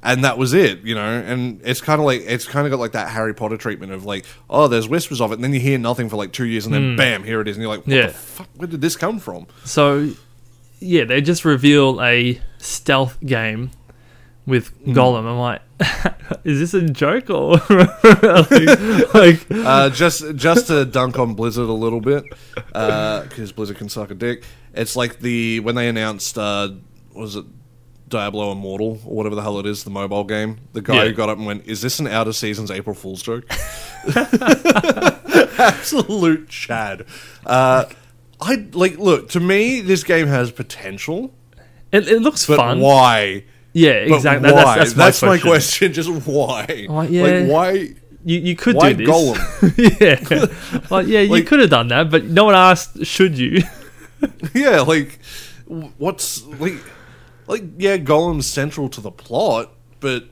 And 0.00 0.22
that 0.22 0.38
was 0.38 0.54
it, 0.54 0.82
you 0.82 0.94
know. 0.94 1.02
And 1.26 1.60
it's 1.64 1.80
kind 1.80 2.00
of 2.00 2.06
like 2.06 2.22
it's 2.24 2.46
kind 2.46 2.66
of 2.66 2.70
got 2.70 2.78
like 2.78 2.92
that 2.92 3.08
Harry 3.10 3.34
Potter 3.34 3.56
treatment 3.56 3.90
of 3.90 4.04
like, 4.04 4.24
oh, 4.48 4.68
there's 4.68 4.88
whispers 4.88 5.20
of 5.20 5.32
it, 5.32 5.34
and 5.34 5.44
then 5.44 5.52
you 5.52 5.58
hear 5.58 5.76
nothing 5.76 6.08
for 6.08 6.16
like 6.16 6.32
two 6.32 6.46
years, 6.46 6.66
and 6.66 6.74
then 6.74 6.94
bam, 6.96 7.24
here 7.24 7.40
it 7.40 7.48
is, 7.48 7.56
and 7.56 7.62
you're 7.62 7.70
like, 7.76 7.80
what 7.86 7.92
Hmm. 7.92 7.98
Yeah. 7.98 8.06
the 8.06 8.12
fuck? 8.12 8.48
Where 8.54 8.68
did 8.68 8.80
this 8.80 8.94
come 8.96 9.18
from? 9.18 9.48
So, 9.64 10.10
yeah, 10.78 11.02
they 11.02 11.20
just 11.20 11.44
reveal 11.44 12.00
a 12.00 12.40
stealth 12.58 13.18
game 13.26 13.72
with 14.46 14.68
Hmm. 14.84 14.92
Gollum. 14.92 15.26
I'm 15.26 15.38
like, 15.38 15.62
is 16.44 16.60
this 16.60 16.74
a 16.74 16.82
joke 16.88 17.28
or 17.30 17.54
like, 17.68 18.00
like 19.14 19.46
uh, 19.50 19.90
just 19.90 20.36
just 20.36 20.68
to 20.68 20.84
dunk 20.84 21.18
on 21.18 21.34
Blizzard 21.34 21.68
a 21.68 21.72
little 21.72 22.00
bit, 22.00 22.22
because 22.72 23.50
Blizzard 23.50 23.76
can 23.78 23.88
suck 23.88 24.12
a 24.12 24.14
dick. 24.14 24.44
It's 24.78 24.96
like 24.96 25.18
the 25.20 25.60
when 25.60 25.74
they 25.74 25.88
announced, 25.88 26.38
uh, 26.38 26.70
was 27.12 27.36
it 27.36 27.44
Diablo 28.08 28.52
Immortal 28.52 29.00
or 29.04 29.16
whatever 29.16 29.34
the 29.34 29.42
hell 29.42 29.58
it 29.58 29.66
is, 29.66 29.84
the 29.84 29.90
mobile 29.90 30.24
game. 30.24 30.60
The 30.72 30.80
guy 30.80 30.94
Yeah. 30.94 31.04
who 31.06 31.12
got 31.12 31.28
up 31.28 31.36
and 31.36 31.46
went, 31.46 31.66
"Is 31.66 31.82
this 31.82 31.98
an 31.98 32.06
out 32.06 32.28
of 32.28 32.36
season's 32.36 32.70
April 32.70 32.94
Fool's 32.94 33.20
joke?" 33.22 33.44
Absolute 35.58 36.48
Chad. 36.48 37.04
Uh, 37.44 37.84
I 38.40 38.66
like 38.72 38.98
look 38.98 39.30
to 39.30 39.40
me. 39.40 39.80
This 39.80 40.04
game 40.04 40.28
has 40.28 40.50
potential, 40.52 41.34
it, 41.92 42.08
it 42.08 42.20
looks 42.22 42.46
but 42.46 42.56
fun. 42.58 42.80
why? 42.80 43.44
Yeah, 43.72 43.90
exactly. 43.92 44.50
Why? 44.52 44.64
That- 44.64 44.78
that's, 44.78 44.92
that's, 44.94 45.22
my, 45.22 45.38
question. 45.38 45.90
question. 45.90 45.92
Just 46.14 46.26
why? 46.26 46.86
Oh, 46.88 47.02
yeah. 47.02 47.22
Like 47.22 47.50
why? 47.50 47.70
You, 48.24 48.38
you 48.40 48.56
could 48.56 48.74
Why 48.74 48.92
do 48.92 49.06
this. 49.06 49.14
Gollum? 49.14 50.00
yeah. 50.72 50.80
Well, 50.90 51.06
yeah, 51.06 51.20
you 51.20 51.30
Like- 51.30 51.46
could 51.46 51.60
have 51.60 51.70
done 51.70 51.88
that, 51.88 52.10
but 52.10 52.24
no 52.24 52.44
one 52.46 52.54
asked, 52.54 53.04
should 53.06 53.38
you? 53.38 53.62
Yeah, 54.54 54.80
like 54.80 55.18
what's 55.66 56.44
like 56.44 56.74
like 57.46 57.64
yeah, 57.76 57.96
Gollum's 57.98 58.46
central 58.46 58.88
to 58.90 59.00
the 59.00 59.10
plot, 59.10 59.72
but 60.00 60.24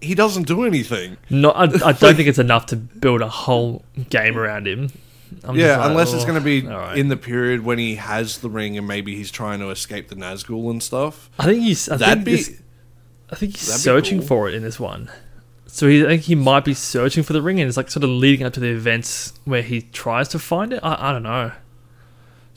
he 0.00 0.14
doesn't 0.14 0.46
do 0.46 0.64
anything. 0.64 1.16
No, 1.30 1.50
I, 1.50 1.64
I 1.64 1.66
don't 1.92 2.16
think 2.16 2.28
it's 2.28 2.38
enough 2.38 2.66
to 2.66 2.76
build 2.76 3.20
a 3.20 3.28
whole 3.28 3.84
game 4.10 4.36
around 4.38 4.66
him. 4.66 4.90
I'm 5.44 5.56
yeah, 5.56 5.76
like, 5.76 5.90
unless 5.90 6.12
it's 6.14 6.24
oh, 6.24 6.26
going 6.26 6.38
to 6.38 6.44
be 6.44 6.66
right. 6.66 6.96
in 6.96 7.08
the 7.08 7.16
period 7.16 7.64
when 7.64 7.78
he 7.78 7.96
has 7.96 8.38
the 8.38 8.48
ring 8.48 8.78
and 8.78 8.88
maybe 8.88 9.14
he's 9.14 9.30
trying 9.30 9.60
to 9.60 9.70
escape 9.70 10.08
the 10.08 10.14
Nazgul 10.14 10.70
and 10.70 10.82
stuff. 10.82 11.30
I 11.38 11.44
think 11.44 11.62
he's. 11.62 11.88
I 11.88 11.96
That'd 11.96 12.24
think 12.24 12.24
be 12.24 12.36
this- 12.36 12.62
I 13.30 13.36
think 13.36 13.56
he's 13.56 13.68
searching 13.68 14.20
cool. 14.20 14.26
for 14.26 14.48
it 14.48 14.54
in 14.54 14.62
this 14.62 14.80
one. 14.80 15.10
So 15.66 15.86
he, 15.86 16.02
I 16.02 16.08
think 16.08 16.22
he 16.22 16.34
might 16.34 16.64
be 16.64 16.72
searching 16.72 17.22
for 17.22 17.34
the 17.34 17.42
ring, 17.42 17.60
and 17.60 17.68
it's 17.68 17.76
like 17.76 17.90
sort 17.90 18.04
of 18.04 18.10
leading 18.10 18.46
up 18.46 18.54
to 18.54 18.60
the 18.60 18.68
events 18.70 19.34
where 19.44 19.60
he 19.60 19.82
tries 19.82 20.28
to 20.28 20.38
find 20.38 20.72
it. 20.72 20.80
I, 20.82 21.10
I 21.10 21.12
don't 21.12 21.22
know. 21.22 21.52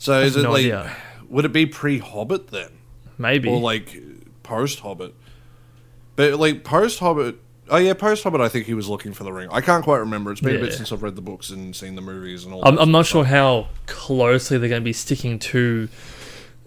So. 0.02 0.20
Is 0.20 0.36
it 0.36 0.42
no 0.42 0.50
like 0.52 0.60
idea. 0.60 0.96
would 1.28 1.44
it 1.44 1.52
be 1.52 1.66
pre 1.66 1.98
Hobbit 1.98 2.48
then, 2.48 2.70
Maybe. 3.18 3.48
or 3.48 3.60
like 3.60 3.96
post 4.42 4.80
Hobbit? 4.80 5.14
But 6.16 6.38
like 6.38 6.64
post 6.64 6.98
Hobbit. 6.98 7.36
Oh 7.70 7.78
yeah, 7.78 7.94
post 7.94 8.22
Hobbit. 8.24 8.40
I 8.40 8.48
think 8.48 8.66
he 8.66 8.74
was 8.74 8.88
looking 8.88 9.12
for 9.12 9.24
the 9.24 9.32
ring. 9.32 9.48
I 9.50 9.60
can't 9.60 9.82
quite 9.84 9.98
remember. 9.98 10.30
It's 10.32 10.40
been 10.40 10.56
a 10.56 10.60
bit 10.60 10.74
since 10.74 10.92
I've 10.92 11.02
read 11.02 11.16
the 11.16 11.22
books 11.22 11.50
and 11.50 11.74
seen 11.74 11.94
the 11.94 12.02
movies 12.02 12.44
and 12.44 12.52
all. 12.52 12.66
I'm, 12.66 12.74
that 12.76 12.82
I'm 12.82 12.90
not 12.90 13.06
sure 13.06 13.24
how 13.24 13.68
closely 13.86 14.58
they're 14.58 14.68
going 14.68 14.82
to 14.82 14.84
be 14.84 14.92
sticking 14.92 15.38
to, 15.38 15.88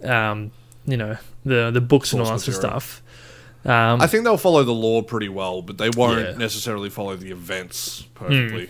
um, 0.03 0.51
you 0.85 0.97
know, 0.97 1.17
the 1.43 1.69
the 1.71 1.81
books 1.81 2.13
and 2.13 2.21
all 2.21 2.27
that 2.31 2.39
sort 2.39 2.55
of 2.55 2.55
stuff. 2.55 3.01
Um, 3.65 3.99
I 4.01 4.07
think 4.07 4.23
they'll 4.23 4.37
follow 4.37 4.63
the 4.63 4.73
lore 4.73 5.03
pretty 5.03 5.27
well, 5.29 5.61
but 5.61 5.77
they 5.77 5.89
won't 5.89 6.19
Yeah. 6.19 6.37
necessarily 6.37 6.89
follow 6.89 7.15
the 7.15 7.31
events 7.31 8.03
perfectly. 8.13 8.69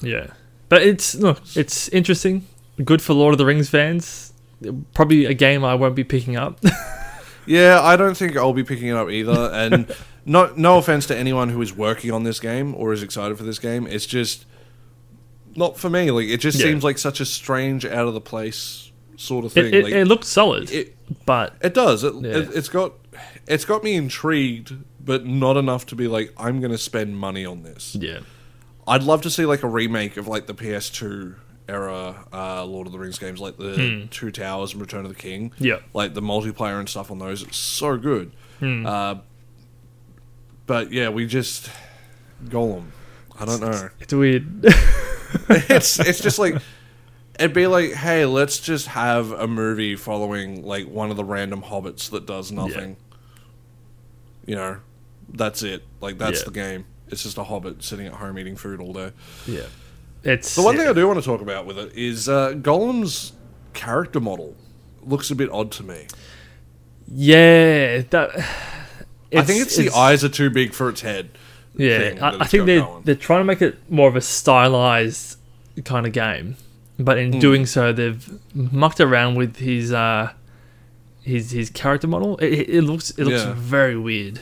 yeah, 0.00 0.28
but 0.68 0.82
it's 0.82 1.14
look, 1.16 1.40
it's 1.56 1.88
interesting, 1.88 2.46
good 2.84 3.02
for 3.02 3.14
Lord 3.14 3.34
of 3.34 3.38
the 3.38 3.46
Rings 3.46 3.68
fans. 3.68 4.32
Probably 4.94 5.24
a 5.24 5.34
game 5.34 5.64
I 5.64 5.74
won't 5.74 5.94
be 5.94 6.04
picking 6.04 6.36
up. 6.36 6.60
Yeah, 7.46 7.80
I 7.80 7.96
don't 7.96 8.14
think 8.14 8.36
I'll 8.36 8.52
be 8.52 8.62
picking 8.62 8.88
it 8.88 8.94
up 8.94 9.08
either. 9.08 9.50
And 9.54 9.90
no, 10.26 10.52
no 10.54 10.76
offense 10.76 11.06
to 11.06 11.16
anyone 11.16 11.48
who 11.48 11.62
is 11.62 11.74
working 11.74 12.10
on 12.10 12.22
this 12.22 12.40
game 12.40 12.74
or 12.74 12.92
is 12.92 13.02
excited 13.02 13.38
for 13.38 13.42
this 13.44 13.58
game. 13.58 13.86
It's 13.86 14.04
just 14.04 14.44
not 15.56 15.78
for 15.78 15.88
me. 15.88 16.10
Like 16.10 16.26
it 16.26 16.42
just 16.42 16.58
Yeah. 16.58 16.66
seems 16.66 16.84
like 16.84 16.98
such 16.98 17.20
a 17.20 17.24
strange, 17.24 17.86
out 17.86 18.06
of 18.06 18.12
the 18.12 18.20
place 18.20 18.92
sort 19.16 19.46
of 19.46 19.56
it, 19.56 19.62
thing. 19.62 19.72
it, 19.74 19.84
like, 19.84 19.92
it 19.94 20.04
looks 20.04 20.28
solid, 20.28 20.70
it, 20.70 20.94
but 21.24 21.54
it 21.62 21.72
does. 21.72 22.04
It, 22.04 22.14
Yeah. 22.16 22.36
it, 22.36 22.50
it's 22.54 22.68
got 22.68 22.92
it's 23.46 23.64
got 23.64 23.82
me 23.82 23.94
intrigued, 23.94 24.74
but 25.02 25.24
not 25.24 25.56
enough 25.56 25.86
to 25.86 25.96
be 25.96 26.06
like 26.06 26.34
I'm 26.36 26.60
going 26.60 26.72
to 26.72 26.76
spend 26.78 27.16
money 27.18 27.46
on 27.46 27.62
this. 27.62 27.96
yeah, 27.98 28.18
I'd 28.86 29.04
love 29.04 29.22
to 29.22 29.30
see 29.30 29.46
like 29.46 29.62
a 29.62 29.68
remake 29.68 30.18
of 30.18 30.28
like 30.28 30.48
the 30.48 30.54
PS2 30.54 31.36
era 31.68 32.24
uh, 32.32 32.64
Lord 32.64 32.86
of 32.86 32.92
the 32.92 32.98
Rings 32.98 33.18
games, 33.18 33.40
like 33.40 33.56
the 33.58 34.08
Two 34.10 34.30
Towers 34.30 34.72
and 34.72 34.80
Return 34.80 35.04
of 35.04 35.10
the 35.10 35.18
King. 35.20 35.52
Yeah. 35.58 35.78
like 35.94 36.14
the 36.14 36.22
multiplayer 36.22 36.78
and 36.78 36.88
stuff 36.88 37.10
on 37.10 37.18
those. 37.18 37.42
It's 37.42 37.56
so 37.58 37.96
good. 37.96 38.32
Hmm. 38.60 38.86
Uh, 38.86 39.14
but 40.66 40.92
yeah, 40.92 41.08
we 41.10 41.26
just 41.26 41.70
Gollum. 42.46 42.86
I 43.38 43.44
don't 43.44 43.60
know. 43.60 43.88
it's 44.00 44.12
weird. 44.12 44.46
it's 45.48 45.98
it's 46.00 46.20
just 46.20 46.38
like 46.38 46.56
it'd 47.38 47.54
be 47.54 47.66
like, 47.66 47.92
hey, 47.92 48.24
let's 48.26 48.58
just 48.58 48.88
have 48.88 49.30
a 49.32 49.46
movie 49.46 49.94
following 49.96 50.64
like 50.64 50.88
one 50.88 51.10
of 51.10 51.16
the 51.16 51.24
random 51.24 51.62
hobbits 51.62 52.10
that 52.10 52.26
does 52.26 52.50
nothing. 52.50 52.96
You 54.46 54.56
know, 54.56 54.76
that's 55.28 55.62
it. 55.62 55.84
Like 56.00 56.18
that's 56.18 56.40
Yeah. 56.40 56.44
the 56.46 56.50
game. 56.52 56.84
It's 57.08 57.22
just 57.22 57.38
a 57.38 57.44
hobbit 57.44 57.82
sitting 57.82 58.06
at 58.06 58.14
home 58.14 58.38
eating 58.38 58.56
food 58.56 58.80
all 58.80 58.92
day. 58.92 59.12
yeah, 59.46 59.62
it's 60.24 60.54
The 60.54 60.62
one 60.62 60.76
thing 60.76 60.86
I 60.88 60.92
do 60.92 61.06
want 61.06 61.18
to 61.18 61.24
talk 61.24 61.40
about 61.40 61.66
with 61.66 61.78
it 61.78 61.92
is 61.94 62.28
uh, 62.28 62.52
Gollum's 62.52 63.32
character 63.74 64.20
model 64.20 64.56
looks 65.02 65.30
a 65.30 65.34
bit 65.34 65.50
odd 65.50 65.70
to 65.72 65.82
me. 65.82 66.06
yeah, 67.06 68.02
that. 68.10 68.30
I 69.34 69.42
think 69.42 69.60
it's, 69.62 69.76
the 69.76 69.90
eyes 69.90 70.24
are 70.24 70.28
too 70.30 70.48
big 70.50 70.72
for 70.72 70.88
its 70.88 71.02
head. 71.02 71.30
Yeah, 71.76 72.14
I, 72.20 72.40
I 72.40 72.46
think 72.46 72.64
they're 72.66 72.80
going. 72.80 73.02
they're 73.04 73.14
trying 73.14 73.40
to 73.40 73.44
make 73.44 73.60
it 73.62 73.76
more 73.90 74.08
of 74.08 74.16
a 74.16 74.20
stylized 74.22 75.38
kind 75.84 76.06
of 76.06 76.12
game, 76.12 76.56
but 76.98 77.18
in 77.18 77.34
Hmm. 77.34 77.38
doing 77.38 77.66
so, 77.66 77.92
they've 77.92 78.26
mucked 78.54 79.00
around 79.00 79.34
with 79.36 79.56
his 79.56 79.92
uh 79.92 80.32
his 81.22 81.50
his 81.50 81.68
character 81.70 82.06
model. 82.08 82.38
It, 82.38 82.52
it, 82.52 82.68
it 82.70 82.82
looks 82.82 83.10
it 83.10 83.24
looks 83.24 83.44
Yeah. 83.44 83.52
very 83.54 83.96
weird. 83.98 84.40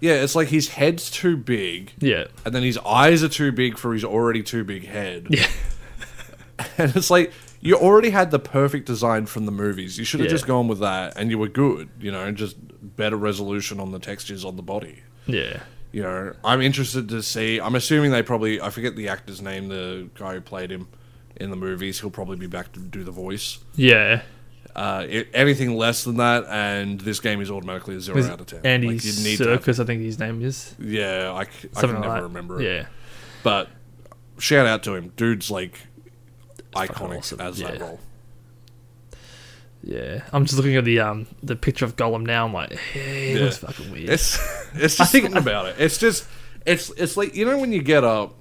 Yeah, 0.00 0.14
it's 0.22 0.34
like 0.34 0.48
his 0.48 0.68
head's 0.68 1.10
too 1.10 1.36
big, 1.36 1.92
Yeah, 1.98 2.24
and 2.44 2.54
then 2.54 2.62
his 2.62 2.78
eyes 2.78 3.22
are 3.22 3.28
too 3.28 3.52
big 3.52 3.76
for 3.78 3.92
his 3.92 4.04
already 4.04 4.42
too 4.42 4.64
big 4.64 4.86
head. 4.86 5.26
yeah, 5.30 5.46
And 6.78 6.94
it's 6.96 7.10
like 7.10 7.32
you 7.60 7.76
already 7.76 8.10
had 8.10 8.30
the 8.30 8.38
perfect 8.38 8.86
design 8.86 9.26
from 9.26 9.44
the 9.46 9.52
movies. 9.52 9.98
You 9.98 10.04
should 10.04 10.20
have 10.20 10.28
Yeah. 10.28 10.34
just 10.36 10.46
gone 10.46 10.68
with 10.68 10.80
that, 10.80 11.14
and 11.16 11.30
you 11.30 11.38
were 11.38 11.48
good. 11.48 11.88
You 12.00 12.12
know, 12.12 12.30
just 12.32 12.56
better 12.96 13.16
resolution 13.16 13.80
on 13.80 13.92
the 13.92 13.98
textures 13.98 14.44
on 14.44 14.56
the 14.56 14.62
body. 14.62 15.02
yeah. 15.26 15.60
You 15.92 16.02
know, 16.04 16.34
I'm 16.44 16.60
interested 16.62 17.08
to 17.08 17.20
see. 17.20 17.60
I'm 17.60 17.74
assuming 17.74 18.12
they 18.12 18.22
probably. 18.22 18.60
I 18.60 18.70
forget 18.70 18.94
the 18.94 19.08
actor's 19.08 19.42
name. 19.42 19.66
The 19.68 20.08
guy 20.14 20.34
who 20.34 20.40
played 20.40 20.70
him 20.70 20.86
in 21.34 21.50
the 21.50 21.56
movies. 21.56 21.98
He'll 21.98 22.10
probably 22.10 22.36
be 22.36 22.46
back 22.46 22.70
to 22.74 22.78
do 22.80 23.02
the 23.02 23.10
voice. 23.10 23.58
Yeah, 23.74 24.22
Uh, 24.76 25.04
it, 25.08 25.28
anything 25.34 25.74
less 25.76 26.04
than 26.04 26.16
that, 26.18 26.44
and 26.48 27.00
this 27.00 27.18
game 27.20 27.40
is 27.40 27.50
automatically 27.50 27.96
a 27.96 28.00
zero 28.00 28.22
out 28.24 28.40
of 28.40 28.46
ten. 28.46 28.60
Andy 28.64 28.88
Like, 28.92 29.04
you 29.04 29.12
need 29.24 29.36
to 29.38 29.48
have- 29.48 29.64
Serkis, 29.64 29.80
I 29.80 29.84
think 29.84 30.02
his 30.02 30.18
name 30.18 30.42
is 30.42 30.74
yeah, 30.78 31.32
I, 31.32 31.40
I 31.40 31.44
can 31.44 31.70
like 31.74 31.82
never 31.82 32.00
that. 32.14 32.22
remember 32.22 32.60
it. 32.60 32.64
Yeah, 32.64 32.86
But 33.42 33.68
shout 34.38 34.66
out 34.66 34.82
to 34.84 34.94
him, 34.94 35.12
dude's 35.16 35.50
like 35.50 35.80
fucking 36.72 36.94
iconic 36.94 37.18
awesome, 37.18 37.40
as 37.40 37.58
that 37.58 37.74
yeah. 37.74 37.80
role. 37.82 38.00
yeah. 39.82 40.22
I'm 40.32 40.44
just 40.44 40.56
looking 40.56 40.76
at 40.76 40.84
the 40.84 41.00
um 41.00 41.26
the 41.42 41.56
picture 41.56 41.84
of 41.84 41.96
Gollum 41.96 42.24
now. 42.24 42.46
I'm 42.46 42.52
like, 42.52 42.72
hey, 42.72 43.32
it 43.32 43.38
Yeah. 43.38 43.44
looks 43.44 43.58
fucking 43.58 43.90
weird. 43.90 44.08
It's 44.10 44.38
it's 44.74 44.96
just 44.96 45.12
think- 45.12 45.24
something 45.24 45.42
about 45.42 45.66
it. 45.66 45.76
It's 45.78 45.98
just 45.98 46.26
it's 46.66 46.90
it's 46.96 47.16
like 47.16 47.34
you 47.34 47.44
know 47.44 47.58
when 47.58 47.72
you 47.72 47.82
get 47.82 48.04
up, 48.04 48.34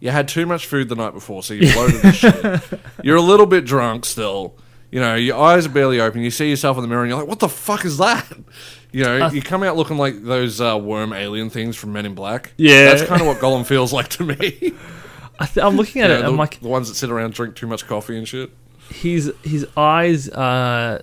you 0.00 0.10
had 0.10 0.28
too 0.28 0.46
much 0.46 0.66
food 0.66 0.88
the 0.88 0.94
night 0.94 1.12
before, 1.12 1.42
so 1.42 1.54
you 1.54 1.72
bloated 1.74 2.04
as 2.04 2.16
shit. 2.16 2.62
You're 3.02 3.16
a 3.16 3.20
little 3.22 3.46
bit 3.46 3.64
drunk 3.64 4.04
still. 4.04 4.56
You 4.96 5.02
know, 5.02 5.14
your 5.14 5.36
eyes 5.36 5.66
are 5.66 5.68
barely 5.68 6.00
open. 6.00 6.22
You 6.22 6.30
see 6.30 6.48
yourself 6.48 6.78
in 6.78 6.82
the 6.82 6.88
mirror, 6.88 7.02
and 7.02 7.10
you're 7.10 7.18
like, 7.18 7.28
"What 7.28 7.38
the 7.40 7.50
fuck 7.50 7.84
is 7.84 7.98
that?" 7.98 8.26
You 8.92 9.02
know, 9.04 9.26
Uh, 9.26 9.30
you 9.30 9.42
come 9.42 9.62
out 9.62 9.76
looking 9.76 9.98
like 9.98 10.22
those 10.24 10.58
uh, 10.58 10.78
worm 10.78 11.12
alien 11.12 11.50
things 11.50 11.76
from 11.76 11.92
Men 11.92 12.06
in 12.06 12.14
Black. 12.14 12.54
Yeah. 12.56 12.86
that's 12.86 13.02
kind 13.02 13.20
of 13.20 13.26
what 13.26 13.40
Gollum 13.40 13.66
feels 13.66 13.92
like 13.92 14.08
to 14.10 14.24
me. 14.24 14.72
I 15.38 15.44
th- 15.44 15.62
I'm 15.66 15.76
looking 15.76 16.00
at 16.00 16.08
You 16.08 16.16
it. 16.16 16.20
know, 16.20 16.26
I'm 16.28 16.32
the, 16.32 16.38
like, 16.38 16.60
the 16.60 16.68
ones 16.68 16.88
that 16.88 16.94
sit 16.94 17.10
around 17.10 17.34
drink 17.34 17.56
too 17.56 17.66
much 17.66 17.86
coffee 17.86 18.16
and 18.16 18.26
shit. 18.26 18.50
his 18.88 19.30
his 19.44 19.66
eyes 19.76 20.30
are 20.30 21.02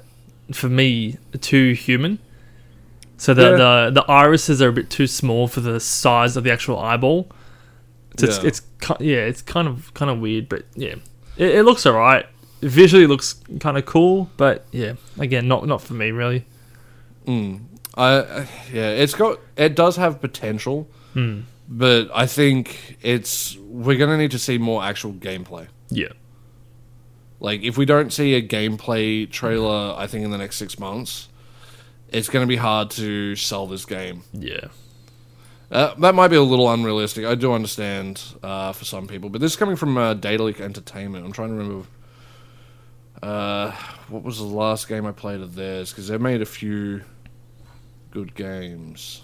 for 0.54 0.70
me 0.70 1.18
too 1.42 1.74
human. 1.74 2.18
So 3.18 3.36
the, 3.36 3.52
Yeah. 3.52 3.58
the 3.58 3.92
the 4.02 4.12
irises 4.12 4.60
are 4.60 4.70
a 4.70 4.74
bit 4.74 4.90
too 4.90 5.06
small 5.06 5.48
for 5.48 5.60
the 5.60 5.80
size 5.80 6.36
of 6.36 6.44
the 6.44 6.52
actual 6.52 6.80
eyeball. 6.80 7.30
So 8.18 8.26
Yeah. 8.28 8.48
it's 8.48 8.62
ki- 8.82 8.96
yeah, 9.12 9.18
it's 9.30 9.44
kind 9.44 9.68
of 9.68 9.94
kind 9.94 10.10
of 10.10 10.18
weird, 10.20 10.50
but 10.50 10.64
yeah, 10.74 10.96
it, 11.38 11.50
it 11.58 11.64
looks 11.64 11.86
alright. 11.86 12.26
Visually, 12.68 13.08
looks 13.08 13.36
kind 13.60 13.78
of 13.78 13.86
cool, 13.86 14.30
but 14.38 14.66
yeah, 14.72 14.94
again, 15.20 15.48
not 15.48 15.68
not 15.68 15.82
for 15.82 15.94
me 15.94 16.12
really. 16.12 16.46
Mm. 17.28 17.62
I 17.96 18.48
yeah, 18.72 18.90
it's 18.90 19.14
got 19.14 19.40
it 19.58 19.76
does 19.76 19.98
have 19.98 20.20
potential, 20.22 20.88
Hmm. 21.14 21.42
but 21.68 22.10
I 22.14 22.26
think 22.26 22.98
it's 23.02 23.58
we're 23.58 23.98
gonna 23.98 24.18
need 24.18 24.32
to 24.32 24.40
see 24.40 24.58
more 24.58 24.84
actual 24.84 25.14
gameplay. 25.14 25.68
Yeah, 25.90 26.14
Like 27.40 27.62
if 27.64 27.78
we 27.78 27.86
don't 27.86 28.12
see 28.14 28.34
a 28.36 28.42
gameplay 28.42 29.30
trailer, 29.30 29.94
I 29.98 30.08
think 30.08 30.24
in 30.26 30.32
the 30.32 30.38
next 30.38 30.56
six 30.56 30.80
months, 30.80 31.28
it's 32.10 32.30
gonna 32.30 32.48
be 32.48 32.56
hard 32.56 32.90
to 32.92 33.36
sell 33.36 33.68
this 33.68 33.86
game. 33.86 34.24
yeah, 34.34 34.68
Uh, 35.72 35.94
that 35.96 36.16
might 36.16 36.30
be 36.30 36.36
a 36.36 36.42
little 36.42 36.72
unrealistic. 36.72 37.26
I 37.26 37.36
do 37.36 37.52
understand 37.54 38.22
uh, 38.42 38.72
for 38.74 38.86
some 38.86 39.08
people, 39.08 39.30
but 39.30 39.42
this 39.42 39.52
is 39.52 39.58
coming 39.58 39.76
from 39.76 39.98
uh, 39.98 40.14
Daedalic 40.14 40.62
Entertainment. 40.62 41.26
I'm 41.26 41.32
trying 41.34 41.50
to 41.50 41.56
remember. 41.56 41.88
Uh, 43.24 43.72
what 44.10 44.24
was 44.24 44.38
the 44.38 44.44
last 44.44 44.88
game 44.88 45.06
I 45.06 45.12
played 45.12 45.42
of 45.42 45.56
theirs? 45.56 45.92
Because 45.92 46.10
they 46.10 46.18
made 46.18 46.42
a 46.42 46.46
few 46.46 47.04
good 48.12 48.36
games. 48.36 49.22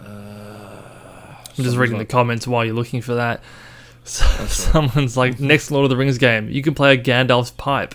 I'm 0.00 1.64
just 1.64 1.76
reading 1.76 1.98
the 1.98 2.04
comments 2.04 2.46
while 2.46 2.64
you're 2.64 2.74
looking 2.74 3.02
for 3.02 3.14
that. 3.14 3.42
So, 4.04 4.24
someone's 4.46 5.16
like, 5.16 5.38
next 5.38 5.70
Lord 5.70 5.84
of 5.84 5.90
the 5.90 5.96
Rings 5.96 6.18
game, 6.18 6.48
you 6.48 6.62
can 6.62 6.74
play 6.74 6.94
a 6.94 6.98
Gandalf's 6.98 7.50
pipe. 7.52 7.94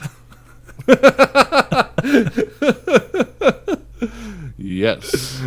Yes. 4.65 5.41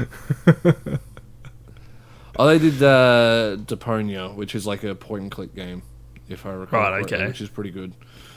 oh, 2.39 2.47
they 2.47 2.59
did 2.59 2.83
uh, 2.83 3.57
Deponia, 3.59 4.35
which 4.35 4.55
is 4.55 4.67
like 4.67 4.85
a 4.85 4.95
point 4.95 5.23
and 5.23 5.31
click 5.31 5.55
game, 5.55 5.83
if 6.29 6.45
I 6.47 6.51
recall. 6.53 6.81
Right, 6.81 6.91
correctly, 6.91 7.17
okay. 7.19 7.27
Which 7.29 7.41
is 7.41 7.49
pretty 7.49 7.71
good. 7.71 7.93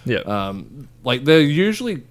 Yeah, 0.06 0.20
Um, 0.20 0.88
like 1.04 1.26
they're 1.26 1.42
usually 1.42 2.04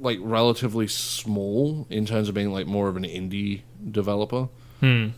like 0.00 0.18
relatively 0.20 0.86
small 0.88 1.86
in 1.90 2.04
terms 2.06 2.28
of 2.28 2.34
being 2.34 2.52
like 2.52 2.66
more 2.66 2.88
of 2.88 2.96
an 2.96 3.04
indie 3.04 3.62
developer. 3.90 4.48
hmm. 4.80 5.08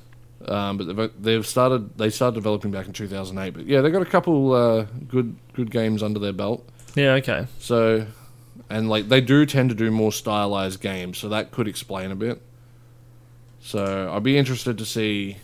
Um, 0.45 0.77
but 0.77 0.95
they've, 0.95 1.11
they've 1.19 1.47
started 1.47 1.97
they 1.97 2.11
started 2.11 2.35
developing 2.35 2.71
back 2.71 2.87
in 2.87 2.93
2008. 2.93 3.51
But 3.55 3.67
yeah, 3.67 3.81
they 3.81 3.91
got 3.91 4.03
a 4.03 4.07
couple 4.07 4.53
uh, 4.53 4.87
good 5.09 5.35
good 5.55 5.71
games 5.71 6.03
under 6.03 6.19
their 6.21 6.35
belt. 6.35 6.69
yeah, 6.95 7.13
okay. 7.15 7.47
So, 7.59 8.07
and 8.69 8.89
like 8.89 9.09
they 9.09 9.21
do 9.23 9.47
tend 9.47 9.71
to 9.71 9.75
do 9.75 9.91
more 9.91 10.13
stylized 10.13 10.81
games, 10.81 11.17
so 11.19 11.29
that 11.31 11.53
could 11.53 11.67
explain 11.67 12.11
a 12.11 12.15
bit. 12.15 12.43
So 13.61 14.13
I'd 14.15 14.23
be 14.23 14.37
interested 14.37 14.77
to 14.79 14.85
see 14.85 15.39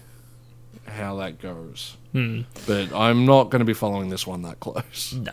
how 0.86 1.16
that 1.16 1.40
goes. 1.40 1.96
Hmm. 2.12 2.42
But 2.66 2.92
I'm 2.94 3.24
not 3.24 3.50
going 3.50 3.60
to 3.60 3.64
be 3.64 3.74
following 3.74 4.08
this 4.08 4.26
one 4.26 4.42
that 4.42 4.60
close. 4.60 5.14
Nah. 5.22 5.32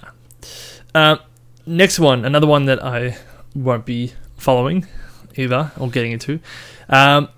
Um, 0.96 1.20
next 1.66 2.00
one, 2.00 2.26
another 2.26 2.48
one 2.48 2.66
that 2.66 2.84
I 2.84 3.18
won't 3.54 3.86
be 3.86 4.14
following 4.38 4.88
either 5.36 5.72
or 5.78 5.90
getting 5.90 6.14
into. 6.14 6.40
Um, 6.88 7.30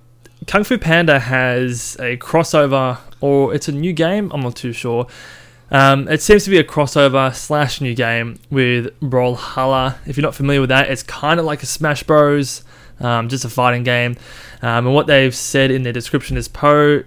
Kung 0.47 0.63
Fu 0.63 0.77
Panda 0.77 1.19
has 1.19 1.95
a 1.99 2.17
crossover, 2.17 2.99
or 3.19 3.53
it's 3.53 3.67
a 3.67 3.71
new 3.71 3.93
game. 3.93 4.31
I'm 4.33 4.41
not 4.41 4.55
too 4.55 4.73
sure. 4.73 5.07
Um, 5.69 6.07
it 6.07 6.21
seems 6.21 6.43
to 6.45 6.49
be 6.49 6.57
a 6.57 6.63
crossover 6.63 7.33
slash 7.33 7.79
new 7.79 7.93
game 7.93 8.39
with 8.49 8.99
Brawlhalla. 8.99 9.95
If 10.05 10.17
you're 10.17 10.23
not 10.23 10.35
familiar 10.35 10.61
with 10.61 10.69
that, 10.69 10.89
it's 10.89 11.03
kind 11.03 11.39
of 11.39 11.45
like 11.45 11.63
a 11.63 11.65
Smash 11.65 12.03
Bros, 12.03 12.63
um, 12.99 13.29
just 13.29 13.45
a 13.45 13.49
fighting 13.49 13.83
game. 13.83 14.17
Um, 14.61 14.87
and 14.87 14.93
what 14.93 15.07
they've 15.07 15.33
said 15.33 15.71
in 15.71 15.83
their 15.83 15.93
description 15.93 16.37
is 16.37 16.47
Po 16.47 17.03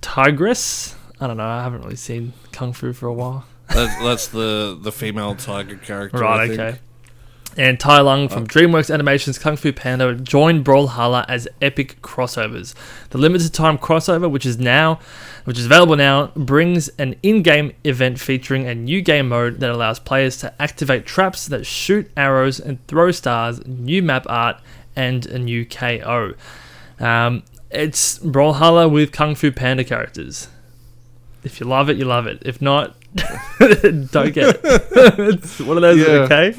Tigress. 0.00 0.94
I 1.22 1.26
don't 1.28 1.36
know. 1.36 1.44
I 1.46 1.62
haven't 1.62 1.82
really 1.82 1.96
seen 1.96 2.32
Kung 2.52 2.72
Fu 2.72 2.92
for 2.92 3.06
a 3.06 3.12
while. 3.12 3.44
That's, 3.68 3.96
that's 4.02 4.26
the 4.28 4.76
the 4.80 4.92
female 4.92 5.34
tiger 5.34 5.76
character. 5.76 6.18
I 6.18 6.20
Right, 6.20 6.48
think. 6.48 6.60
okay. 6.60 6.78
And 7.54 7.78
Tai 7.78 8.00
Lung 8.00 8.28
from 8.30 8.46
DreamWorks 8.46 8.92
Animation's 8.92 9.38
Kung 9.38 9.56
Fu 9.56 9.72
Panda 9.74 10.14
joined 10.14 10.64
Brawlhalla 10.64 11.26
as 11.28 11.46
epic 11.60 12.00
crossovers. 12.00 12.74
The 13.10 13.18
limited 13.18 13.52
time 13.52 13.76
crossover, 13.76 14.30
which 14.30 14.46
is 14.46 14.58
now, 14.58 14.98
which 15.44 15.58
is 15.58 15.66
available 15.66 15.96
now, 15.96 16.28
brings 16.28 16.88
an 16.98 17.14
in-game 17.22 17.72
event 17.84 18.18
featuring 18.18 18.66
a 18.66 18.74
new 18.74 19.02
game 19.02 19.28
mode 19.28 19.60
that 19.60 19.68
allows 19.70 19.98
players 19.98 20.38
to 20.38 20.54
activate 20.62 21.04
traps 21.04 21.46
that 21.48 21.66
shoot 21.66 22.10
arrows 22.16 22.58
and 22.58 22.84
throw 22.86 23.10
stars, 23.10 23.60
new 23.66 24.02
map 24.02 24.24
art, 24.30 24.56
and 24.96 25.26
a 25.26 25.38
new 25.38 25.66
KO. 25.66 26.32
Um, 26.98 27.42
it's 27.70 28.18
Brawlhalla 28.20 28.90
with 28.90 29.12
Kung 29.12 29.34
Fu 29.34 29.52
Panda 29.52 29.84
characters. 29.84 30.48
If 31.44 31.60
you 31.60 31.66
love 31.66 31.88
it, 31.90 31.96
you 31.96 32.04
love 32.04 32.26
it. 32.26 32.42
If 32.46 32.62
not, 32.62 32.96
don't 33.58 34.32
get 34.32 34.56
it. 34.56 34.60
it's 34.64 35.60
one 35.60 35.76
of 35.76 35.82
those. 35.82 35.98
Yeah. 35.98 36.06
Okay. 36.06 36.54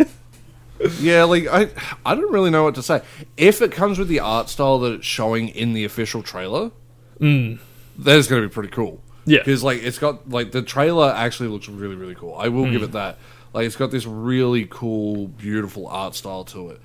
Yeah, 1.00 1.24
like 1.24 1.48
I, 1.48 1.70
I 2.06 2.16
don't 2.16 2.32
really 2.34 2.50
know 2.50 2.64
what 2.64 2.76
to 2.76 2.84
say. 2.84 3.02
If 3.38 3.62
it 3.62 3.72
comes 3.72 3.98
with 3.98 4.10
the 4.10 4.20
art 4.20 4.50
style 4.50 4.80
that 4.80 4.94
it's 4.94 5.06
showing 5.06 5.48
in 5.50 5.74
the 5.74 5.86
official 5.86 6.22
trailer, 6.24 6.72
Mm. 7.20 7.60
that 8.00 8.18
is 8.18 8.28
going 8.28 8.42
to 8.42 8.48
be 8.50 8.54
pretty 8.54 8.70
cool. 8.70 9.00
Yeah. 9.26 9.40
because 9.40 9.64
like 9.64 9.82
it's 9.82 10.00
got 10.00 10.30
like 10.30 10.52
the 10.52 10.62
trailer 10.62 11.10
actually 11.16 11.48
looks 11.48 11.70
really 11.70 11.96
really 11.96 12.16
cool. 12.16 12.36
I 12.36 12.50
will 12.50 12.66
give 12.70 12.82
Hmm. 12.82 12.86
it 12.86 12.92
that. 12.92 13.18
Like 13.54 13.66
it's 13.68 13.78
got 13.78 13.92
this 13.92 14.06
really 14.06 14.68
cool, 14.70 15.28
beautiful 15.30 15.88
art 15.88 16.16
style 16.16 16.44
to 16.46 16.72
it. 16.72 16.82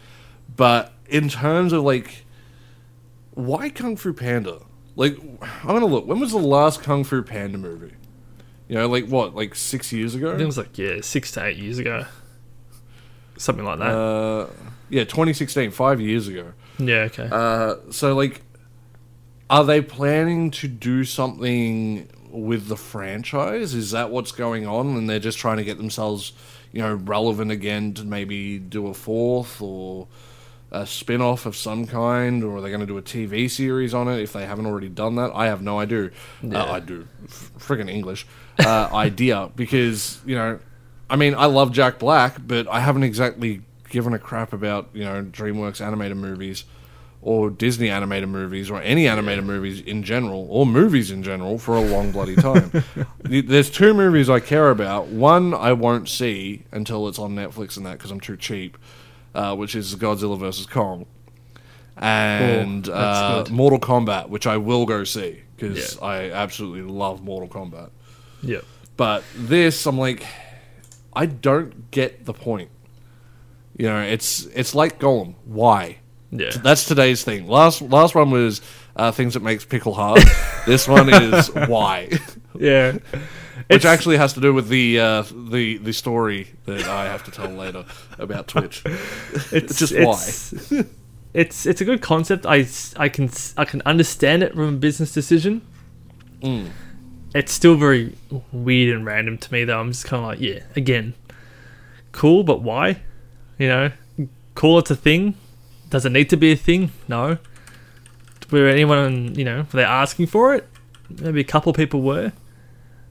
But 0.55 0.93
in 1.09 1.29
terms 1.29 1.73
of 1.73 1.83
like, 1.83 2.25
why 3.35 3.71
Kung 3.71 3.97
Fu 3.97 4.13
Panda? 4.13 4.61
Like, 4.99 5.17
I'm 5.41 5.69
gonna 5.69 5.87
look. 5.87 6.09
When 6.09 6.19
was 6.19 6.33
the 6.33 6.39
last 6.39 6.83
Kung 6.83 7.05
Fu 7.05 7.23
Panda 7.23 7.57
movie? 7.57 7.95
You 8.67 8.75
know, 8.75 8.89
like 8.89 9.07
what, 9.07 9.33
like 9.33 9.55
six 9.55 9.93
years 9.93 10.17
ago? 10.17 10.27
I 10.27 10.31
think 10.33 10.43
it 10.43 10.47
was 10.47 10.59
like 10.59 10.77
yeah, 10.77 11.01
six 11.03 11.31
to 11.33 11.45
eight 11.45 11.57
years 11.57 11.79
ago, 11.79 12.05
something 13.37 13.65
like 13.65 13.79
that. 13.79 13.95
Uh, 13.95 14.49
yeah, 14.91 15.05
2016, 15.05 15.71
five 15.71 16.01
years 16.01 16.27
ago. 16.27 16.53
yeah, 16.79 17.03
okay. 17.03 17.29
Uh, 17.31 17.77
so 17.93 18.17
like, 18.17 18.43
are 19.49 19.65
they 19.65 19.81
planning 19.81 20.51
to 20.51 20.67
do 20.67 21.05
something 21.05 22.11
with 22.29 22.67
the 22.67 22.77
franchise? 22.77 23.75
Is 23.75 23.93
that 23.93 24.11
what's 24.11 24.33
going 24.33 24.67
on, 24.67 24.97
and 24.97 25.09
they're 25.09 25.21
just 25.21 25.39
trying 25.39 25.59
to 25.59 25.65
get 25.65 25.77
themselves, 25.79 26.33
you 26.73 26.83
know, 26.83 26.95
relevant 26.95 27.53
again 27.53 27.95
to 27.95 28.05
maybe 28.05 28.59
do 28.59 28.89
a 28.89 28.95
fourth 28.95 29.63
or 29.63 30.09
a 30.71 30.87
spin-off 30.87 31.47
of 31.47 31.57
some 31.57 31.87
kind, 31.87 32.45
or 32.45 32.57
are 32.57 32.61
they 32.61 32.69
going 32.69 32.81
to 32.81 32.87
do 32.87 32.99
a 32.99 33.03
TV 33.03 33.51
series 33.51 33.95
on 33.95 34.09
it 34.09 34.21
if 34.21 34.33
they 34.33 34.47
haven't 34.47 34.67
already 34.67 34.89
done 34.89 35.17
that? 35.17 35.33
I 35.35 35.47
have 35.47 35.63
no 35.63 35.79
idea. 35.79 36.11
Yeah. 36.43 36.63
Uh, 36.63 36.73
I 36.73 36.81
do, 36.81 37.09
friggin' 37.27 37.91
English 37.91 38.27
uh, 38.59 38.89
idea 38.93 39.51
because 39.57 40.21
you 40.27 40.35
know, 40.35 40.59
I 41.09 41.17
mean, 41.17 41.35
I 41.35 41.47
love 41.47 41.73
Jack 41.73 41.99
Black, 41.99 42.37
but 42.47 42.69
I 42.69 42.81
haven't 42.81 43.05
exactly 43.05 43.63
given 43.89 44.13
a 44.13 44.19
crap 44.19 44.53
about 44.53 44.91
you 44.93 45.05
know 45.05 45.23
DreamWorks 45.23 45.81
animated 45.81 46.17
movies 46.17 46.65
or 47.21 47.51
Disney 47.51 47.91
animated 47.91 48.29
movies 48.29 48.71
or 48.71 48.81
any 48.81 49.09
animated 49.09 49.45
movies 49.45 49.81
in 49.81 50.03
general 50.03 50.47
or 50.51 50.65
movies 50.65 51.11
in 51.11 51.23
general 51.23 51.59
for 51.59 51.75
a 51.75 51.81
long 51.81 52.13
bloody 52.13 52.37
time. 52.37 52.71
There's 53.23 53.71
two 53.71 53.93
movies 53.93 54.31
I 54.31 54.41
care 54.41 54.71
about. 54.71 55.09
One 55.09 55.53
I 55.53 55.73
won't 55.73 56.09
see 56.09 56.65
until 56.71 57.09
it's 57.09 57.19
on 57.19 57.35
Netflix 57.35 57.77
and 57.77 57.85
that 57.87 57.99
because 57.99 58.11
I'm 58.11 58.21
too 58.21 58.37
cheap, 58.37 58.79
uh, 59.39 59.55
which 59.57 59.75
is 59.75 59.95
Godzilla 59.95 60.39
vs 60.39 60.67
Kong, 60.67 61.07
and 61.97 62.85
Cool. 62.85 62.95
That's 62.95 63.51
uh. 63.51 63.53
Mortal 63.53 63.79
Kombat, 63.81 64.29
which 64.29 64.47
I 64.47 64.57
will 64.57 64.87
go 64.87 65.05
see 65.05 65.43
because 65.57 65.97
Yeah. 65.97 66.05
I 66.07 66.31
absolutely 66.31 66.83
love 66.83 67.23
Mortal 67.23 67.49
Kombat. 67.49 67.91
yeah. 68.43 68.61
But 68.97 69.23
this, 69.37 69.87
I'm 69.87 69.97
like, 69.97 70.25
I 71.13 71.27
don't 71.27 71.91
get 71.93 72.25
the 72.25 72.33
point. 72.35 72.71
You 73.77 73.87
know, 73.87 74.01
it's 74.03 74.47
it's 74.47 74.75
like 74.75 74.99
Gollum. 74.99 75.35
Why? 75.45 75.99
Yeah. 76.33 76.51
That's 76.51 76.85
today's 76.85 77.23
thing. 77.23 77.47
Last 77.47 77.81
last 77.81 78.17
one 78.17 78.31
was 78.33 78.61
uh, 78.97 79.13
things 79.13 79.35
that 79.35 79.43
makes 79.45 79.65
pickle 79.65 79.95
hard. 79.95 80.21
this 80.67 80.89
one 80.89 81.09
is 81.13 81.49
why, 81.69 82.11
Yeah. 82.59 82.99
Which 83.69 83.85
It's- 83.85 83.93
actually 83.99 84.17
has 84.17 84.33
to 84.35 84.41
do 84.41 84.53
with 84.55 84.69
the 84.69 84.99
uh, 84.99 85.23
the 85.51 85.79
the 85.79 85.93
story 85.93 86.49
that 86.67 86.87
I 86.89 87.05
have 87.07 87.23
to 87.25 87.31
tell 87.31 87.49
later 87.51 87.85
about 88.19 88.49
Twitch. 88.49 88.83
it's 89.53 89.79
just 89.79 89.93
it's, 89.93 90.73
it's 91.35 91.67
it's 91.67 91.81
a 91.81 91.85
good 91.85 92.01
concept. 92.01 92.47
I, 92.47 92.67
I 92.97 93.09
can 93.09 93.31
I 93.57 93.65
can 93.65 93.83
understand 93.85 94.43
it 94.43 94.55
from 94.55 94.75
a 94.75 94.79
business 94.79 95.13
decision. 95.13 95.63
Mm. 96.43 96.71
It's 97.35 97.53
still 97.53 97.77
very 97.77 98.17
weird 98.53 98.97
and 98.97 99.05
random 99.05 99.37
to 99.39 99.53
me 99.53 99.65
though. 99.65 99.79
I'm 99.81 99.93
just 99.93 100.07
kind 100.07 100.23
of 100.23 100.29
like, 100.29 100.41
yeah, 100.41 100.61
again, 100.77 101.13
cool, 102.13 102.43
but 102.43 102.63
why? 102.63 103.03
You 103.59 103.69
know, 103.69 103.91
call 104.55 104.79
it 104.79 104.91
a 104.91 104.97
thing. 104.97 105.35
Does 105.91 106.07
it 106.07 106.13
need 106.13 106.31
to 106.31 106.37
be 106.37 106.53
a 106.53 106.57
thing? 106.57 106.91
No. 107.07 107.39
Were 108.51 108.67
anyone, 108.67 109.35
you 109.35 109.45
know, 109.45 109.59
were 109.59 109.77
they 109.77 109.85
asking 109.85 110.29
for 110.29 110.55
it? 110.55 110.67
Maybe 111.11 111.41
a 111.41 111.45
couple 111.45 111.73
people 111.75 112.01
were, 112.01 112.33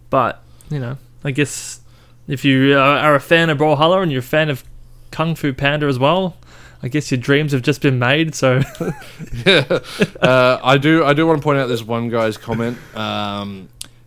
but 0.09 0.41
you 0.69 0.79
know, 0.79 0.97
I 1.23 1.31
guess 1.31 1.81
if 2.27 2.43
you 2.45 2.77
are 2.77 2.97
are 2.97 3.15
a 3.15 3.19
fan 3.19 3.49
of 3.49 3.57
Brawlhalla 3.57 4.01
and 4.03 4.11
you're 4.11 4.19
a 4.19 4.23
fan 4.23 4.49
of 4.49 4.63
Kung 5.11 5.35
Fu 5.35 5.53
Panda 5.53 5.87
as 5.87 5.97
well, 5.99 6.35
I 6.83 6.87
guess 6.89 7.09
your 7.11 7.19
dreams 7.19 7.51
have 7.53 7.61
just 7.61 7.81
been 7.81 7.97
made. 7.99 8.35
So 8.35 8.61
yeah, 9.45 9.79
uh, 10.21 10.59
I 10.63 10.77
do. 10.77 11.03
I 11.05 11.13
do 11.13 11.25
want 11.27 11.39
to 11.39 11.43
point 11.43 11.59
out 11.59 11.67
this 11.67 11.83
one 11.83 12.09
guy's 12.09 12.37
comment 12.37 12.77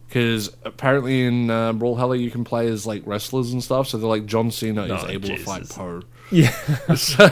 because 0.07 0.51
apparently 0.65 1.25
in 1.25 1.51
uh, 1.51 1.73
Brawlhalla 1.73 2.19
you 2.19 2.31
can 2.31 2.45
play 2.45 2.67
as 2.69 2.87
like 2.87 3.03
wrestlers 3.07 3.53
and 3.53 3.63
stuff. 3.63 3.89
So 3.89 3.99
they're 3.99 4.09
like 4.09 4.27
John 4.27 4.51
Cena 4.51 4.83
is 4.85 4.91
Oh, 5.05 5.09
able 5.09 5.29
to 5.29 5.37
fight 5.39 5.69
Po. 5.69 6.03
yeah, 6.31 6.51
So 6.95 7.31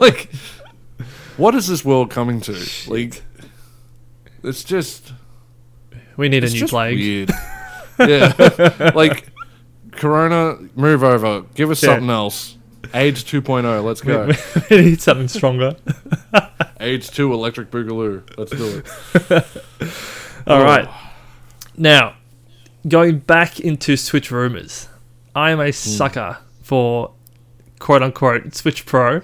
like, 0.00 0.30
what 1.36 1.54
is 1.54 1.66
this 1.68 1.84
world 1.84 2.10
coming 2.10 2.40
to? 2.42 2.56
Like, 2.86 3.22
it's 4.42 4.62
just 4.64 5.12
we 6.16 6.28
need 6.28 6.44
it's 6.44 6.52
a 6.52 6.54
new 6.56 6.60
just 6.60 6.70
plague. 6.70 7.30
Yeah, 7.98 8.92
like 8.94 9.28
Corona, 9.92 10.56
move 10.74 11.02
over. 11.02 11.42
Give 11.54 11.70
us 11.70 11.82
Yeah. 11.82 11.90
something 11.90 12.10
else. 12.10 12.56
AIDS 12.94 13.22
2.0. 13.24 13.84
Let's 13.84 14.04
We, 14.04 14.12
go. 14.12 14.30
we 14.70 14.90
need 14.90 15.00
something 15.02 15.28
stronger. 15.28 15.76
AIDS 16.80 17.10
2 17.10 17.32
Electric 17.32 17.70
Boogaloo. 17.70 18.22
Let's 18.38 18.52
do 18.52 18.82
it. 19.30 19.46
All 20.46 20.62
right. 20.62 20.88
Now, 21.76 22.14
going 22.86 23.18
back 23.18 23.60
into 23.60 23.96
Switch 23.96 24.30
rumors, 24.30 24.88
I 25.34 25.50
am 25.50 25.60
a 25.60 25.66
hmm. 25.66 25.70
sucker 25.72 26.38
for 26.62 27.12
quote 27.78 28.02
unquote 28.02 28.54
Switch 28.54 28.86
Pro, 28.86 29.22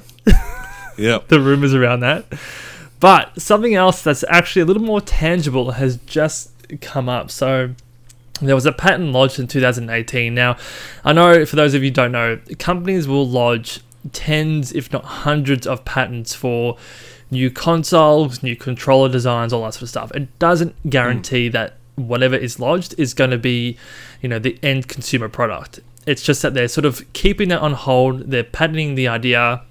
Yep. 0.99 1.29
the 1.29 1.41
rumors 1.41 1.75
around 1.75 2.01
that. 2.01 2.27
But 3.01 3.41
something 3.41 3.75
else 3.75 4.03
that's 4.03 4.25
actually 4.29 4.63
a 4.63 4.65
little 4.65 4.83
more 4.83 5.01
tangible 5.01 5.73
has 5.73 5.97
just 5.99 6.51
come 6.81 7.09
up. 7.09 7.31
So, 7.31 7.75
there 8.41 8.55
was 8.55 8.67
a 8.67 8.73
patent 8.73 9.13
lodged 9.13 9.39
in 9.39 9.47
2018. 9.47 10.35
Now, 10.35 10.57
I 11.05 11.13
know 11.13 11.47
for 11.47 11.57
those 11.57 11.75
of 11.75 11.83
you 11.83 11.91
who 11.91 11.95
don't 11.95 12.13
know, 12.13 12.41
companies 12.59 13.07
will 13.07 13.27
lodge 13.27 13.81
tens, 14.13 14.73
if 14.73 14.93
not 14.93 15.05
hundreds, 15.05 15.67
of 15.67 15.85
patents 15.85 16.35
for 16.35 16.77
new 17.31 17.51
consoles, 17.51 18.43
new 18.43 18.57
controller 18.57 19.09
designs, 19.09 19.53
all 19.53 19.63
that 19.63 19.75
sort 19.75 19.83
of 19.83 19.89
stuff. 19.89 20.13
It 20.13 20.39
doesn't 20.39 20.75
hmm. 20.83 20.89
guarantee 20.89 21.49
that 21.51 21.77
whatever 21.97 22.35
is 22.35 22.59
lodged 22.59 22.95
is 22.99 23.15
going 23.15 23.31
to 23.31 23.39
be, 23.39 23.79
you 24.21 24.29
know, 24.29 24.39
the 24.39 24.59
end 24.63 24.89
consumer 24.89 25.29
product. 25.29 25.81
It's 26.07 26.23
just 26.23 26.43
that 26.43 26.55
they're 26.55 26.69
sort 26.69 26.85
of 26.85 27.11
keeping 27.13 27.51
it 27.51 27.59
on 27.59 27.73
hold. 27.73 28.31
They're 28.31 28.45
patenting 28.45 28.95
the 28.95 29.09
idea 29.09 29.63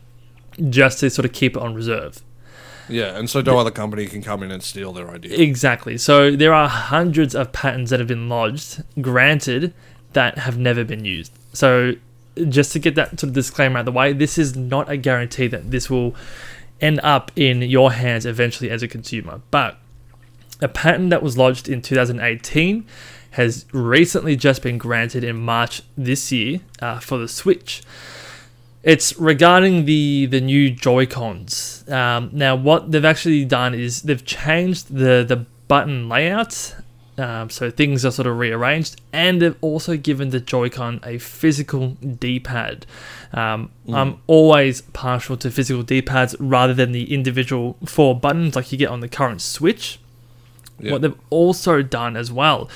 just 0.69 0.99
to 0.99 1.09
sort 1.09 1.25
of 1.25 1.33
keep 1.33 1.55
it 1.55 1.61
on 1.61 1.75
reserve. 1.75 2.22
Yeah, 2.89 3.17
and 3.17 3.29
so 3.29 3.41
no 3.41 3.57
other 3.57 3.71
company 3.71 4.07
can 4.07 4.21
come 4.21 4.43
in 4.43 4.51
and 4.51 4.61
steal 4.61 4.93
their 4.93 5.09
idea. 5.09 5.37
Exactly. 5.37 5.97
So 5.97 6.35
there 6.35 6.53
are 6.53 6.67
hundreds 6.67 7.35
of 7.35 7.51
patents 7.51 7.91
that 7.91 7.99
have 7.99 8.07
been 8.07 8.29
lodged, 8.29 8.83
granted, 9.01 9.73
that 10.13 10.39
have 10.39 10.57
never 10.57 10.83
been 10.83 11.05
used. 11.05 11.31
So 11.53 11.93
just 12.49 12.71
to 12.73 12.79
get 12.79 12.95
that 12.95 13.19
sort 13.19 13.23
of 13.23 13.33
disclaimer 13.33 13.77
out 13.77 13.81
of 13.81 13.85
the 13.85 13.91
way, 13.91 14.13
this 14.13 14.37
is 14.37 14.55
not 14.55 14.89
a 14.89 14.97
guarantee 14.97 15.47
that 15.47 15.71
this 15.71 15.89
will 15.89 16.15
end 16.81 16.99
up 17.03 17.31
in 17.35 17.61
your 17.61 17.93
hands 17.93 18.25
eventually 18.25 18.69
as 18.69 18.83
a 18.83 18.87
consumer. 18.87 19.41
But 19.51 19.77
a 20.61 20.67
patent 20.67 21.09
that 21.11 21.23
was 21.23 21.37
lodged 21.37 21.69
in 21.69 21.81
2018 21.81 22.85
has 23.31 23.65
recently 23.71 24.35
just 24.35 24.61
been 24.61 24.77
granted 24.77 25.23
in 25.23 25.37
March 25.37 25.81
this 25.97 26.31
year 26.31 26.59
uh, 26.81 26.99
for 26.99 27.17
the 27.17 27.27
Switch. 27.27 27.81
It's 28.83 29.17
regarding 29.17 29.85
the 29.85 30.25
the 30.25 30.41
new 30.41 30.69
Joy 30.69 31.05
Cons. 31.05 31.85
Um, 31.87 32.29
now, 32.33 32.55
what 32.55 32.91
they've 32.91 33.05
actually 33.05 33.45
done 33.45 33.73
is 33.73 34.01
they've 34.01 34.25
changed 34.25 34.93
the 34.93 35.23
the 35.27 35.45
button 35.67 36.09
layout, 36.09 36.75
um, 37.17 37.49
so 37.49 37.71
things 37.71 38.05
are 38.05 38.11
sort 38.11 38.27
of 38.27 38.37
rearranged, 38.37 38.99
and 39.11 39.41
they've 39.41 39.55
also 39.61 39.95
given 39.97 40.29
the 40.29 40.39
Joy-Con 40.39 40.99
a 41.03 41.17
physical 41.17 41.89
D-pad. 41.89 42.85
Um, 43.31 43.71
I'm 43.91 44.21
always 44.27 44.81
partial 44.81 45.37
to 45.37 45.49
physical 45.49 45.83
D-pads 45.83 46.35
rather 46.39 46.73
than 46.73 46.91
the 46.91 47.13
individual 47.13 47.77
four 47.85 48.19
buttons 48.19 48.55
like 48.55 48.71
you 48.71 48.77
get 48.77 48.89
on 48.89 48.99
the 48.99 49.07
current 49.07 49.41
Switch. 49.41 49.99
Yeah. 50.79 50.91
What 50.91 51.01
they've 51.01 51.19
also 51.29 51.81
done 51.81 52.17
as 52.17 52.31
well, 52.31 52.69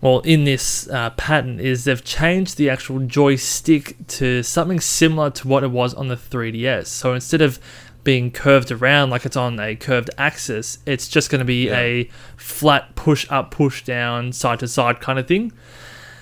well, 0.00 0.20
in 0.20 0.44
this 0.44 0.88
uh, 0.88 1.10
pattern, 1.10 1.58
is 1.60 1.84
they've 1.84 2.04
changed 2.04 2.56
the 2.56 2.70
actual 2.70 3.00
joystick 3.00 3.96
to 4.08 4.42
something 4.42 4.80
similar 4.80 5.30
to 5.30 5.48
what 5.48 5.64
it 5.64 5.70
was 5.70 5.92
on 5.94 6.08
the 6.08 6.14
3DS. 6.16 6.86
So 6.86 7.14
instead 7.14 7.40
of 7.42 7.58
being 8.04 8.30
curved 8.30 8.70
around 8.70 9.10
like 9.10 9.26
it's 9.26 9.36
on 9.36 9.58
a 9.58 9.74
curved 9.76 10.08
axis, 10.16 10.78
it's 10.86 11.08
just 11.08 11.30
going 11.30 11.40
to 11.40 11.44
be 11.44 11.66
Yeah. 11.66 11.78
a 11.78 12.10
flat 12.36 12.94
push 12.94 13.26
up, 13.28 13.50
push 13.50 13.82
down, 13.84 14.32
side 14.32 14.60
to 14.60 14.68
side 14.68 15.00
kind 15.00 15.18
of 15.18 15.26
thing. 15.26 15.52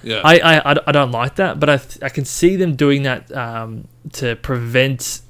Yeah. 0.02 0.20
I, 0.24 0.38
I, 0.38 0.76
I- 0.86 0.92
don't 0.92 1.10
like 1.12 1.34
that, 1.36 1.60
but 1.60 1.68
I, 1.68 1.76
th- 1.78 2.02
I 2.02 2.08
can 2.08 2.24
see 2.24 2.56
them 2.56 2.76
doing 2.76 3.02
that 3.02 3.30
um, 3.36 3.88
to 4.14 4.36
prevent 4.36 5.20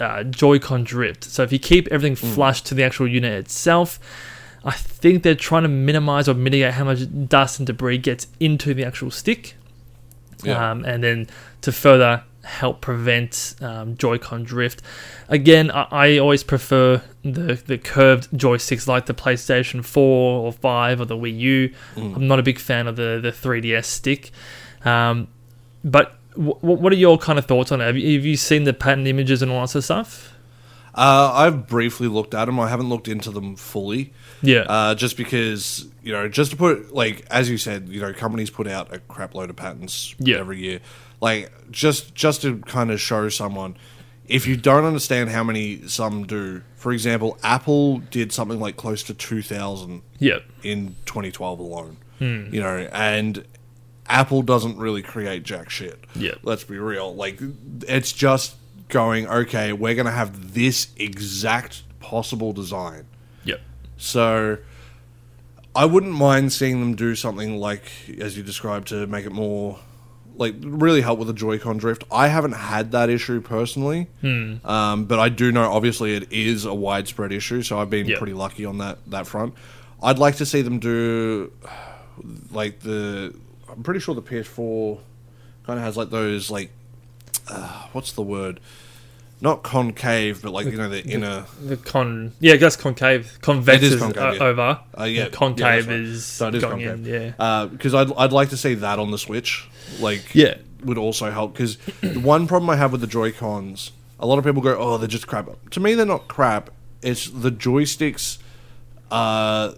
uh, 0.00 0.24
Joy-Con 0.24 0.82
drift. 0.84 1.24
So 1.24 1.42
if 1.42 1.52
you 1.52 1.58
keep 1.58 1.86
everything 1.88 2.16
flush 2.16 2.62
to 2.62 2.74
the 2.74 2.82
actual 2.82 3.06
unit 3.06 3.32
itself, 3.34 4.00
I 4.64 4.72
think 4.72 5.22
they're 5.22 5.34
trying 5.34 5.62
to 5.64 5.68
minimize 5.68 6.28
or 6.28 6.34
mitigate 6.34 6.74
how 6.74 6.84
much 6.84 7.00
dust 7.28 7.58
and 7.60 7.66
debris 7.66 7.98
gets 7.98 8.26
into 8.40 8.72
the 8.74 8.84
actual 8.84 9.10
stick, 9.10 9.54
Yeah. 10.42 10.70
um, 10.70 10.84
and 10.84 11.04
then 11.04 11.26
to 11.62 11.70
further 11.72 12.24
help 12.44 12.80
prevent 12.80 13.54
um, 13.62 13.96
Joy-Con 13.96 14.44
drift. 14.44 14.82
Again, 15.28 15.70
I, 15.70 15.86
I 15.90 16.18
always 16.18 16.42
prefer 16.42 17.02
the 17.22 17.54
the 17.66 17.78
curved 17.78 18.30
joysticks 18.32 18.86
like 18.86 19.06
the 19.06 19.14
PlayStation 19.14 19.84
4 19.84 20.46
or 20.46 20.52
5 20.52 21.00
or 21.00 21.04
the 21.06 21.16
Wii 21.16 21.38
U. 21.38 21.74
Mm. 21.96 22.16
I'm 22.16 22.26
not 22.28 22.38
a 22.38 22.42
big 22.42 22.58
fan 22.58 22.86
of 22.86 22.96
the 22.96 23.18
the 23.22 23.30
3DS 23.32 23.84
stick, 23.86 24.30
um, 24.84 25.28
but. 25.84 26.18
W- 26.36 26.58
what 26.62 26.92
are 26.92 26.96
your 26.96 27.16
kind 27.16 27.38
of 27.38 27.44
thoughts 27.46 27.70
on 27.70 27.80
it? 27.80 27.84
Have 27.84 27.96
you, 27.96 28.16
have 28.16 28.26
you 28.26 28.36
seen 28.36 28.64
the 28.64 28.72
patent 28.72 29.06
images 29.06 29.40
and 29.40 29.52
all 29.52 29.60
that 29.60 29.68
sort 29.68 29.82
of 29.82 29.84
stuff? 29.84 30.33
Uh, 30.94 31.32
I've 31.34 31.66
briefly 31.66 32.06
looked 32.08 32.34
at 32.34 32.44
them. 32.44 32.60
I 32.60 32.68
haven't 32.68 32.88
looked 32.88 33.08
into 33.08 33.30
them 33.30 33.56
fully. 33.56 34.12
Yeah, 34.42 34.60
Uh, 34.68 34.94
just 34.94 35.16
because 35.16 35.86
you 36.02 36.12
know, 36.12 36.28
just 36.28 36.50
to 36.52 36.56
put 36.56 36.94
like 36.94 37.24
as 37.30 37.48
you 37.50 37.58
said, 37.58 37.88
you 37.88 38.00
know, 38.00 38.12
companies 38.12 38.50
put 38.50 38.66
out 38.68 38.94
a 38.94 38.98
crap 39.00 39.34
load 39.34 39.50
of 39.50 39.56
patents 39.56 40.14
Yeah. 40.18 40.38
every 40.38 40.58
year. 40.60 40.80
Like 41.20 41.50
just 41.70 42.14
just 42.14 42.42
to 42.42 42.58
kind 42.60 42.90
of 42.90 43.00
show 43.00 43.28
someone, 43.30 43.76
if 44.28 44.46
you 44.46 44.56
don't 44.56 44.84
understand 44.84 45.30
how 45.30 45.42
many 45.42 45.86
some 45.88 46.26
do, 46.26 46.62
for 46.76 46.92
example, 46.92 47.38
Apple 47.42 47.98
did 47.98 48.32
something 48.32 48.60
like 48.60 48.76
close 48.76 49.02
to 49.04 49.14
two 49.14 49.40
thousand 49.42 50.02
yeah, 50.18 50.38
in 50.62 50.96
2012 51.06 51.58
alone. 51.58 51.96
Hmm. 52.18 52.54
You 52.54 52.60
know, 52.60 52.88
and 52.92 53.44
Apple 54.06 54.42
doesn't 54.42 54.76
really 54.76 55.00
create 55.02 55.42
jack 55.42 55.70
shit. 55.70 56.04
Yeah. 56.14 56.34
Let's 56.42 56.62
be 56.64 56.78
real. 56.78 57.14
Like, 57.14 57.40
it's 57.88 58.12
just 58.12 58.56
going, 58.94 59.26
okay, 59.28 59.72
we're 59.72 59.94
going 59.94 60.06
to 60.06 60.12
have 60.12 60.54
this 60.54 60.88
exact 60.96 61.82
possible 62.00 62.52
design. 62.52 63.06
Yep. 63.44 63.60
So, 63.98 64.58
I 65.76 65.84
wouldn't 65.84 66.12
mind 66.12 66.52
seeing 66.52 66.80
them 66.80 66.94
do 66.94 67.14
something 67.14 67.58
like, 67.58 67.84
as 68.20 68.36
you 68.36 68.42
described, 68.42 68.88
to 68.88 69.06
make 69.06 69.26
it 69.26 69.32
more. 69.32 69.78
Like 70.36 70.54
really 70.62 71.00
help 71.00 71.20
with 71.20 71.28
the 71.28 71.34
Joy-Con 71.34 71.76
drift. 71.76 72.02
I 72.10 72.26
haven't 72.26 72.54
had 72.54 72.90
that 72.90 73.08
issue 73.08 73.40
personally, 73.40 74.08
Hmm. 74.20 74.56
um, 74.66 75.04
but 75.04 75.20
I 75.20 75.28
do 75.28 75.52
know 75.52 75.70
obviously 75.70 76.16
it 76.16 76.32
is 76.32 76.64
a 76.64 76.74
widespread 76.74 77.30
issue. 77.30 77.62
So 77.62 77.78
I've 77.78 77.88
been 77.88 78.06
Yeah. 78.06 78.18
pretty 78.18 78.32
lucky 78.32 78.64
on 78.64 78.78
that 78.78 78.98
that 79.06 79.28
front. 79.28 79.54
I'd 80.02 80.18
like 80.18 80.34
to 80.38 80.46
see 80.46 80.60
them 80.62 80.80
do 80.80 81.52
like 82.50 82.80
the. 82.80 83.32
I'm 83.70 83.84
pretty 83.84 84.00
sure 84.00 84.16
the 84.16 84.22
PS4 84.22 84.98
kind 85.66 85.78
of 85.78 85.84
has 85.84 85.96
like 85.96 86.10
those 86.10 86.50
like 86.50 86.70
uh, 87.48 87.86
what's 87.92 88.10
the 88.10 88.22
word? 88.22 88.58
Not 89.40 89.62
concave, 89.62 90.40
but 90.42 90.52
like 90.52 90.66
you 90.66 90.76
know 90.78 90.88
the 90.88 91.04
inner. 91.04 91.44
The 91.62 91.76
con, 91.76 92.32
yeah, 92.40 92.56
that's 92.56 92.76
concave. 92.76 93.38
Convex 93.42 93.82
is 93.82 93.94
is, 93.94 94.00
uh, 94.02 94.04
concave, 94.06 94.22
o- 94.22 94.32
yeah. 94.32 94.42
over. 94.50 94.80
Uh, 94.98 95.04
yeah, 95.04 95.28
concave 95.28 95.86
yeah, 95.86 95.92
uh, 95.92 95.96
right. 95.96 96.04
is 96.06 96.24
So 96.24 96.48
it 96.48 96.54
is 96.54 96.62
going 96.62 96.84
concave. 96.86 97.06
in. 97.08 97.34
Yeah, 97.38 97.66
because 97.70 97.92
I'd 97.94 98.12
I'd 98.16 98.32
like 98.32 98.48
to 98.50 98.56
see 98.56 98.74
that 98.74 98.98
on 98.98 99.10
the 99.10 99.18
Switch. 99.18 99.68
Like 100.00 100.34
Yeah. 100.34 100.54
would 100.84 100.96
also 100.98 101.30
help 101.30 101.52
because 101.52 101.76
the 102.00 102.20
one 102.20 102.46
problem 102.46 102.70
I 102.70 102.76
have 102.76 102.90
with 102.92 103.00
the 103.02 103.06
Joy 103.06 103.32
Cons, 103.32 103.92
a 104.18 104.26
lot 104.26 104.38
of 104.38 104.44
people 104.44 104.62
go, 104.62 104.76
"Oh, 104.78 104.96
they're 104.98 105.08
just 105.08 105.26
crap." 105.26 105.48
To 105.72 105.80
me, 105.80 105.94
they're 105.94 106.06
not 106.06 106.26
crap. 106.28 106.70
It's 107.02 107.28
the 107.28 107.50
joysticks 107.50 108.38
are 109.10 109.74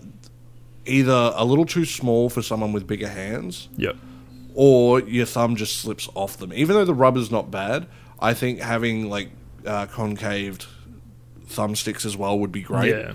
either 0.85 1.33
a 1.35 1.45
little 1.45 1.67
too 1.67 1.85
small 1.85 2.29
for 2.31 2.43
someone 2.43 2.73
with 2.73 2.87
bigger 2.87 3.09
hands, 3.09 3.69
yeah, 3.77 3.93
or 4.55 5.01
your 5.01 5.27
thumb 5.27 5.57
just 5.57 5.77
slips 5.77 6.09
off 6.15 6.37
them. 6.37 6.53
Even 6.53 6.77
though 6.77 6.85
the 6.85 6.95
rubber's 6.95 7.31
not 7.33 7.51
bad, 7.51 7.87
I 8.21 8.33
think 8.35 8.61
having 8.61 9.11
like 9.11 9.31
uh, 9.67 9.87
concaved 9.87 10.67
thumbsticks 11.49 12.05
as 12.05 12.17
well 12.17 12.39
would 12.39 12.53
be 12.53 12.63
great 12.63 12.91
yeah, 12.95 13.13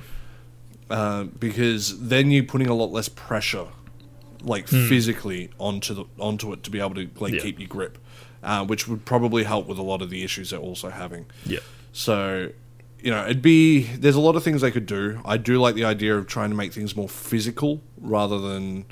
uh, 0.89 1.23
because 1.23 1.99
then 2.07 2.31
you're 2.31 2.43
putting 2.43 2.67
a 2.67 2.73
lot 2.73 2.91
less 2.91 3.09
pressure 3.09 3.67
like 4.43 4.67
physically 4.67 5.49
onto 5.59 5.93
the 5.93 6.05
onto 6.17 6.51
it 6.53 6.63
to 6.63 6.69
be 6.71 6.79
able 6.79 6.95
to 6.95 7.07
like 7.19 7.33
Yeah. 7.33 7.41
keep 7.41 7.59
your 7.59 7.67
grip, 7.67 7.97
uh, 8.41 8.65
which 8.65 8.87
would 8.87 9.05
probably 9.05 9.43
help 9.43 9.67
with 9.67 9.77
a 9.77 9.83
lot 9.83 10.01
of 10.01 10.09
the 10.09 10.23
issues 10.23 10.49
they're 10.49 10.59
also 10.59 10.89
having. 10.89 11.27
Yeah. 11.45 11.59
So, 11.93 12.49
you 13.03 13.11
know, 13.11 13.23
it'd 13.25 13.43
be 13.43 13.83
there's 13.83 14.15
a 14.15 14.19
lot 14.21 14.35
of 14.35 14.43
things 14.43 14.61
they 14.61 14.71
could 14.71 14.87
do. 14.87 15.21
I 15.25 15.37
do 15.37 15.59
like 15.61 15.75
the 15.75 15.85
idea 15.85 16.17
of 16.17 16.25
trying 16.25 16.49
to 16.49 16.55
make 16.55 16.73
things 16.73 16.95
more 16.95 17.07
physical 17.09 17.81
rather 17.99 18.39
than 18.39 18.85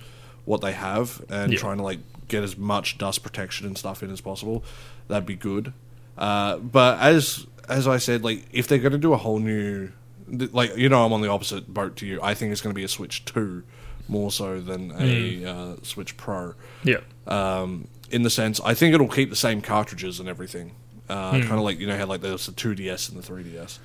what 0.45 0.61
they 0.61 0.73
have, 0.73 1.23
and 1.29 1.51
Yeah. 1.53 1.57
trying 1.59 1.77
to 1.77 1.83
like 1.83 1.99
get 2.27 2.43
as 2.43 2.55
much 2.55 2.99
dust 2.99 3.23
protection 3.23 3.65
and 3.65 3.75
stuff 3.75 4.03
in 4.03 4.11
as 4.11 4.21
possible. 4.21 4.63
That'd 5.07 5.25
be 5.25 5.35
good. 5.35 5.73
Uh, 6.15 6.57
but 6.57 6.99
as 6.99 7.47
as 7.69 7.87
I 7.87 7.97
said, 7.97 8.23
like 8.23 8.45
if 8.51 8.67
they're 8.67 8.79
going 8.79 8.91
to 8.91 8.97
do 8.97 9.13
a 9.13 9.17
whole 9.17 9.39
new, 9.39 9.91
like 10.27 10.75
you 10.75 10.89
know, 10.89 11.05
I'm 11.05 11.13
on 11.13 11.21
the 11.21 11.29
opposite 11.29 11.73
boat 11.73 11.95
to 11.97 12.05
you. 12.05 12.19
I 12.21 12.33
think 12.33 12.51
it's 12.51 12.61
going 12.61 12.73
to 12.73 12.77
be 12.77 12.83
a 12.83 12.87
Switch 12.89 13.23
Two 13.25 13.63
more 14.07 14.31
so 14.31 14.59
than 14.59 14.91
a 14.97 15.45
uh, 15.45 15.75
Switch 15.83 16.17
Pro 16.17 16.55
Yeah. 16.83 16.97
um, 17.27 17.87
in 18.09 18.23
the 18.23 18.29
sense 18.31 18.59
I 18.65 18.73
think 18.73 18.95
it'll 18.95 19.07
keep 19.07 19.29
the 19.29 19.35
same 19.35 19.61
cartridges 19.61 20.19
and 20.19 20.27
everything. 20.27 20.71
Uh, 21.07 21.31
Hmm. 21.33 21.41
Kind 21.41 21.53
of 21.53 21.59
like 21.61 21.79
you 21.79 21.87
know 21.87 21.97
how 21.97 22.05
like 22.05 22.21
there's 22.21 22.45
the 22.47 22.51
2DS 22.51 23.09
and 23.11 23.21
the 23.21 23.27
3DS. 23.27 23.77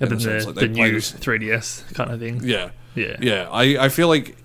Yeah, 0.00 0.06
the 0.08 0.14
the, 0.16 0.20
sense, 0.20 0.46
like, 0.46 0.54
the 0.56 0.68
new 0.68 0.92
this- 0.92 1.12
3DS 1.12 1.94
kind 1.94 2.10
of 2.10 2.20
thing. 2.20 2.40
Yeah, 2.44 2.70
Yeah. 2.94 3.16
yeah. 3.20 3.48
I 3.50 3.84
I 3.84 3.88
feel 3.88 4.08
like 4.08 4.36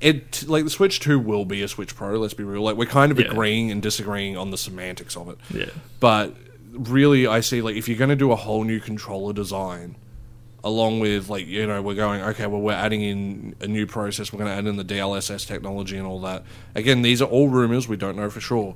it 0.00 0.44
like 0.48 0.64
the 0.64 0.70
Switch 0.70 1.00
Two 1.00 1.18
will 1.18 1.44
be 1.44 1.62
a 1.62 1.68
Switch 1.68 1.94
Pro. 1.94 2.18
Let's 2.18 2.34
be 2.34 2.44
real. 2.44 2.62
Like 2.62 2.76
we're 2.76 2.86
kind 2.86 3.12
of 3.12 3.18
Yeah. 3.20 3.26
agreeing 3.26 3.70
and 3.70 3.82
disagreeing 3.82 4.36
on 4.36 4.50
the 4.50 4.58
semantics 4.58 5.16
of 5.16 5.28
it. 5.28 5.38
Yeah. 5.52 5.66
But 5.98 6.34
really, 6.72 7.26
I 7.26 7.40
see 7.40 7.62
like 7.62 7.76
if 7.76 7.88
you're 7.88 7.98
going 7.98 8.10
to 8.10 8.16
do 8.16 8.32
a 8.32 8.36
whole 8.36 8.64
new 8.64 8.80
controller 8.80 9.32
design, 9.32 9.96
along 10.62 11.00
with 11.00 11.28
like 11.28 11.46
you 11.46 11.66
know 11.66 11.80
we're 11.80 11.94
going 11.94 12.20
okay, 12.20 12.46
well 12.46 12.60
we're 12.60 12.72
adding 12.72 13.02
in 13.02 13.56
a 13.60 13.66
new 13.66 13.86
process. 13.86 14.32
We're 14.32 14.38
going 14.38 14.50
to 14.50 14.56
add 14.56 14.66
in 14.66 14.76
the 14.76 14.84
DLSS 14.84 15.46
technology 15.46 15.96
and 15.96 16.06
all 16.06 16.20
that. 16.20 16.44
Again, 16.74 17.02
these 17.02 17.22
are 17.22 17.28
all 17.28 17.48
rumors. 17.48 17.88
We 17.88 17.96
don't 17.96 18.16
know 18.16 18.30
for 18.30 18.40
sure. 18.40 18.74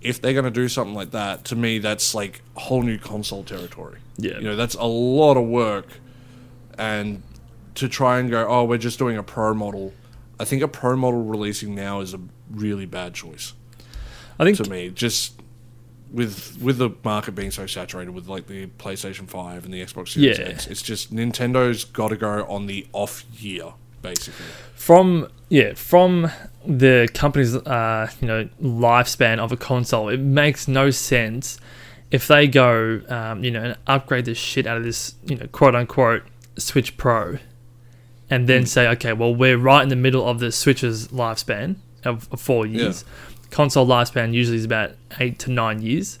If 0.00 0.20
they're 0.22 0.32
going 0.32 0.46
to 0.46 0.50
do 0.50 0.68
something 0.68 0.94
like 0.94 1.10
that, 1.10 1.44
to 1.46 1.56
me, 1.56 1.78
that's 1.78 2.14
like 2.14 2.42
whole 2.54 2.82
new 2.82 2.98
console 2.98 3.44
territory. 3.44 3.98
Yeah. 4.16 4.38
you 4.38 4.44
know 4.44 4.56
that's 4.56 4.74
a 4.74 4.84
lot 4.84 5.36
of 5.36 5.46
work, 5.46 5.86
and 6.78 7.22
to 7.76 7.88
try 7.88 8.18
and 8.18 8.30
go, 8.30 8.46
oh, 8.48 8.64
we're 8.64 8.78
just 8.78 8.98
doing 8.98 9.16
a 9.16 9.22
pro 9.22 9.54
model. 9.54 9.92
I 10.38 10.44
think 10.44 10.62
a 10.62 10.68
pro 10.68 10.96
model 10.96 11.22
releasing 11.22 11.74
now 11.74 12.00
is 12.00 12.14
a 12.14 12.20
really 12.50 12.86
bad 12.86 13.14
choice 13.14 13.52
I 14.40 14.44
think 14.44 14.56
to 14.56 14.70
me. 14.70 14.88
Just 14.88 15.38
with 16.12 16.58
with 16.60 16.78
the 16.78 16.90
market 17.04 17.32
being 17.34 17.50
so 17.50 17.66
saturated 17.66 18.10
with 18.12 18.26
like 18.28 18.46
the 18.46 18.66
PlayStation 18.78 19.28
Five 19.28 19.64
and 19.64 19.72
the 19.72 19.80
Xbox 19.82 20.08
Series 20.08 20.38
Yeah. 20.38 20.44
X, 20.46 20.66
it's 20.66 20.82
just 20.82 21.14
Nintendo's 21.14 21.84
got 21.84 22.08
to 22.08 22.16
go 22.16 22.44
on 22.48 22.66
the 22.66 22.86
off 22.92 23.24
year, 23.38 23.74
basically. 24.02 24.46
from 24.74 25.28
yeah 25.48 25.74
from 25.74 26.30
the 26.66 27.08
company's 27.14 27.54
uh, 27.54 28.10
you 28.20 28.26
know 28.28 28.48
lifespan 28.62 29.38
of 29.38 29.52
a 29.52 29.56
console, 29.56 30.08
it 30.08 30.20
makes 30.20 30.66
no 30.68 30.90
sense 30.90 31.58
if 32.10 32.26
they 32.26 32.48
go 32.48 33.00
um, 33.08 33.44
you 33.44 33.50
know 33.50 33.62
and 33.62 33.76
upgrade 33.86 34.24
the 34.24 34.34
shit 34.34 34.66
out 34.66 34.76
of 34.76 34.82
this 34.84 35.14
you 35.26 35.36
know 35.36 35.46
quote 35.52 35.74
unquote 35.74 36.22
Switch 36.58 36.96
Pro, 36.96 37.38
and 38.28 38.48
then 38.48 38.66
say 38.66 38.88
okay, 38.88 39.12
well 39.12 39.34
we're 39.34 39.56
right 39.58 39.82
in 39.82 39.88
the 39.90 39.96
middle 39.96 40.26
of 40.28 40.40
the 40.40 40.50
Switch's 40.50 41.08
lifespan 41.08 41.76
of, 42.04 42.28
of 42.32 42.40
four 42.40 42.66
years. 42.66 43.04
Console 43.50 43.86
lifespan 43.86 44.32
usually 44.32 44.56
is 44.58 44.64
about 44.64 44.92
eight 45.18 45.38
to 45.40 45.50
nine 45.50 45.82
years. 45.82 46.18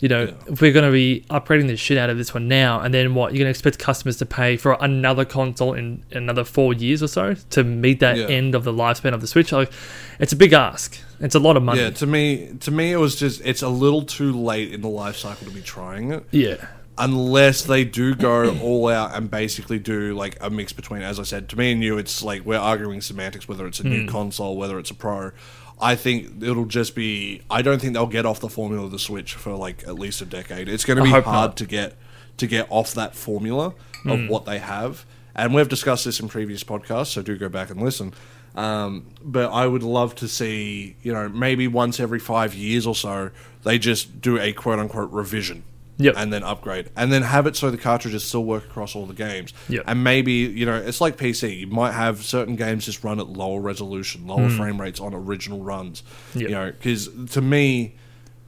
You 0.00 0.10
know, 0.10 0.24
Yeah. 0.24 0.52
if 0.52 0.60
we're 0.60 0.72
going 0.72 0.84
to 0.84 0.92
be 0.92 1.24
upgrading 1.30 1.68
the 1.68 1.76
shit 1.76 1.96
out 1.96 2.10
of 2.10 2.18
this 2.18 2.34
one 2.34 2.48
now, 2.48 2.80
and 2.80 2.92
then 2.92 3.14
what, 3.14 3.32
you're 3.32 3.38
going 3.38 3.46
to 3.46 3.50
expect 3.50 3.78
customers 3.78 4.18
to 4.18 4.26
pay 4.26 4.58
for 4.58 4.76
another 4.78 5.24
console 5.24 5.72
in 5.72 6.02
another 6.12 6.44
four 6.44 6.74
years 6.74 7.02
or 7.02 7.08
so 7.08 7.34
to 7.50 7.64
meet 7.64 8.00
that 8.00 8.18
Yeah. 8.18 8.26
end 8.26 8.54
of 8.54 8.64
the 8.64 8.72
lifespan 8.72 9.14
of 9.14 9.22
the 9.22 9.26
Switch? 9.26 9.52
Like, 9.52 9.72
it's 10.18 10.34
a 10.34 10.36
big 10.36 10.52
ask. 10.52 10.98
It's 11.18 11.34
a 11.34 11.38
lot 11.38 11.56
of 11.56 11.62
money. 11.62 11.80
Yeah, 11.80 11.90
to 11.90 12.06
me, 12.06 12.50
to 12.60 12.70
me, 12.70 12.92
it 12.92 12.98
was 12.98 13.16
just 13.16 13.40
it's 13.42 13.62
a 13.62 13.70
little 13.70 14.02
too 14.02 14.32
late 14.32 14.74
in 14.74 14.82
the 14.82 14.88
life 14.88 15.16
cycle 15.16 15.46
to 15.46 15.52
be 15.52 15.62
trying 15.62 16.12
it. 16.12 16.24
Yeah. 16.30 16.56
unless 16.98 17.62
they 17.62 17.84
do 17.84 18.14
go 18.14 18.54
all 18.62 18.88
out 18.88 19.14
and 19.14 19.30
basically 19.30 19.78
do 19.78 20.14
like 20.14 20.36
a 20.40 20.48
mix 20.48 20.72
between 20.72 21.02
as 21.02 21.20
i 21.20 21.22
said 21.22 21.46
to 21.46 21.54
me 21.58 21.70
and 21.70 21.84
you 21.84 21.98
it's 21.98 22.22
like 22.22 22.42
we're 22.46 22.56
arguing 22.56 23.02
semantics 23.02 23.46
whether 23.46 23.66
it's 23.66 23.80
a 23.80 23.84
new 23.84 24.04
hmm. 24.04 24.08
console 24.08 24.56
whether 24.56 24.78
it's 24.78 24.90
a 24.90 24.94
pro 24.94 25.30
i 25.80 25.94
think 25.94 26.42
it'll 26.42 26.64
just 26.64 26.94
be 26.94 27.42
i 27.50 27.62
don't 27.62 27.80
think 27.80 27.92
they'll 27.92 28.06
get 28.06 28.26
off 28.26 28.40
the 28.40 28.48
formula 28.48 28.84
of 28.84 28.90
the 28.90 28.98
switch 28.98 29.34
for 29.34 29.54
like 29.54 29.82
at 29.84 29.94
least 29.94 30.20
a 30.20 30.26
decade. 30.26 30.68
It's 30.68 30.84
going 30.84 30.98
to 30.98 31.02
be 31.02 31.10
hard 31.10 31.24
not. 31.26 31.56
to 31.58 31.66
get 31.66 31.96
to 32.38 32.46
get 32.46 32.66
off 32.70 32.94
that 32.94 33.14
formula 33.14 33.74
of 34.04 34.28
what 34.28 34.44
they 34.44 34.58
have. 34.58 35.04
And 35.34 35.54
we've 35.54 35.68
discussed 35.68 36.04
this 36.04 36.20
in 36.20 36.28
previous 36.28 36.62
podcasts 36.64 37.08
so 37.08 37.22
do 37.22 37.36
go 37.36 37.48
back 37.48 37.70
and 37.70 37.80
listen. 37.80 38.14
Um, 38.54 39.06
but 39.22 39.50
I 39.52 39.66
would 39.66 39.82
love 39.82 40.14
to 40.16 40.28
see, 40.28 40.96
you 41.02 41.12
know, 41.12 41.28
maybe 41.28 41.68
once 41.68 42.00
every 42.00 42.18
five 42.18 42.54
years 42.54 42.86
or 42.86 42.94
so, 42.94 43.30
they 43.64 43.78
just 43.78 44.20
do 44.20 44.38
a 44.38 44.52
quote 44.52 44.78
unquote 44.78 45.10
revision 45.12 45.62
Yep. 45.98 46.14
and 46.18 46.32
then 46.32 46.42
upgrade, 46.42 46.90
and 46.94 47.10
then 47.10 47.22
have 47.22 47.46
it 47.46 47.56
so 47.56 47.70
the 47.70 47.78
cartridges 47.78 48.22
still 48.24 48.44
work 48.44 48.64
across 48.66 48.94
all 48.94 49.06
the 49.06 49.14
games. 49.14 49.54
Yep. 49.70 49.84
And 49.86 50.04
maybe 50.04 50.32
you 50.32 50.66
know 50.66 50.76
it's 50.76 51.00
like 51.00 51.16
PC. 51.16 51.60
You 51.60 51.66
might 51.68 51.92
have 51.92 52.22
certain 52.24 52.54
games 52.56 52.84
just 52.84 53.02
run 53.02 53.18
at 53.20 53.28
lower 53.28 53.60
resolution, 53.60 54.26
lower 54.26 54.50
frame 54.50 54.80
rates 54.80 55.00
on 55.00 55.14
original 55.14 55.60
runs. 55.62 56.02
Yep. 56.34 56.42
You 56.42 56.54
know, 56.54 56.66
because 56.72 57.08
to 57.32 57.40
me, 57.40 57.94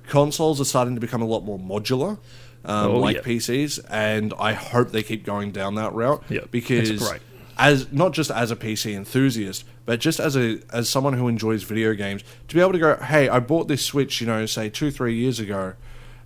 consoles 0.07 0.61
are 0.61 0.65
starting 0.65 0.95
to 0.95 1.01
become 1.01 1.23
a 1.23 1.27
lot 1.27 1.45
more 1.45 1.59
modular. 1.59 2.19
Um, 2.65 2.91
Oh, 2.91 2.99
like 2.99 3.17
yeah. 3.17 3.23
PCs, 3.23 3.81
and 3.89 4.35
I 4.39 4.53
hope 4.53 4.91
they 4.91 5.03
keep 5.03 5.25
going 5.25 5.53
down 5.53 5.77
that 5.77 5.95
route 5.95 6.23
Yep, 6.29 6.51
because 6.51 6.99
great. 7.09 7.21
as 7.57 7.91
not 7.93 8.13
just 8.13 8.31
as 8.33 8.51
a 8.51 8.57
PC 8.57 8.95
enthusiast, 8.95 9.65
but 9.87 10.01
just 10.01 10.19
as 10.21 10.37
a 10.37 10.59
as 10.73 10.89
someone 10.89 11.15
who 11.15 11.29
enjoys 11.29 11.63
video 11.63 11.95
games, 11.95 12.25
to 12.49 12.55
be 12.55 12.61
able 12.61 12.73
to 12.73 12.79
go, 12.79 12.97
hey, 12.97 13.29
I 13.29 13.39
bought 13.41 13.69
this 13.69 13.87
Switch, 13.87 14.21
you 14.21 14.27
know, 14.27 14.45
say 14.45 14.69
two 14.69 14.91
three 14.91 15.15
years 15.15 15.39
ago, 15.41 15.75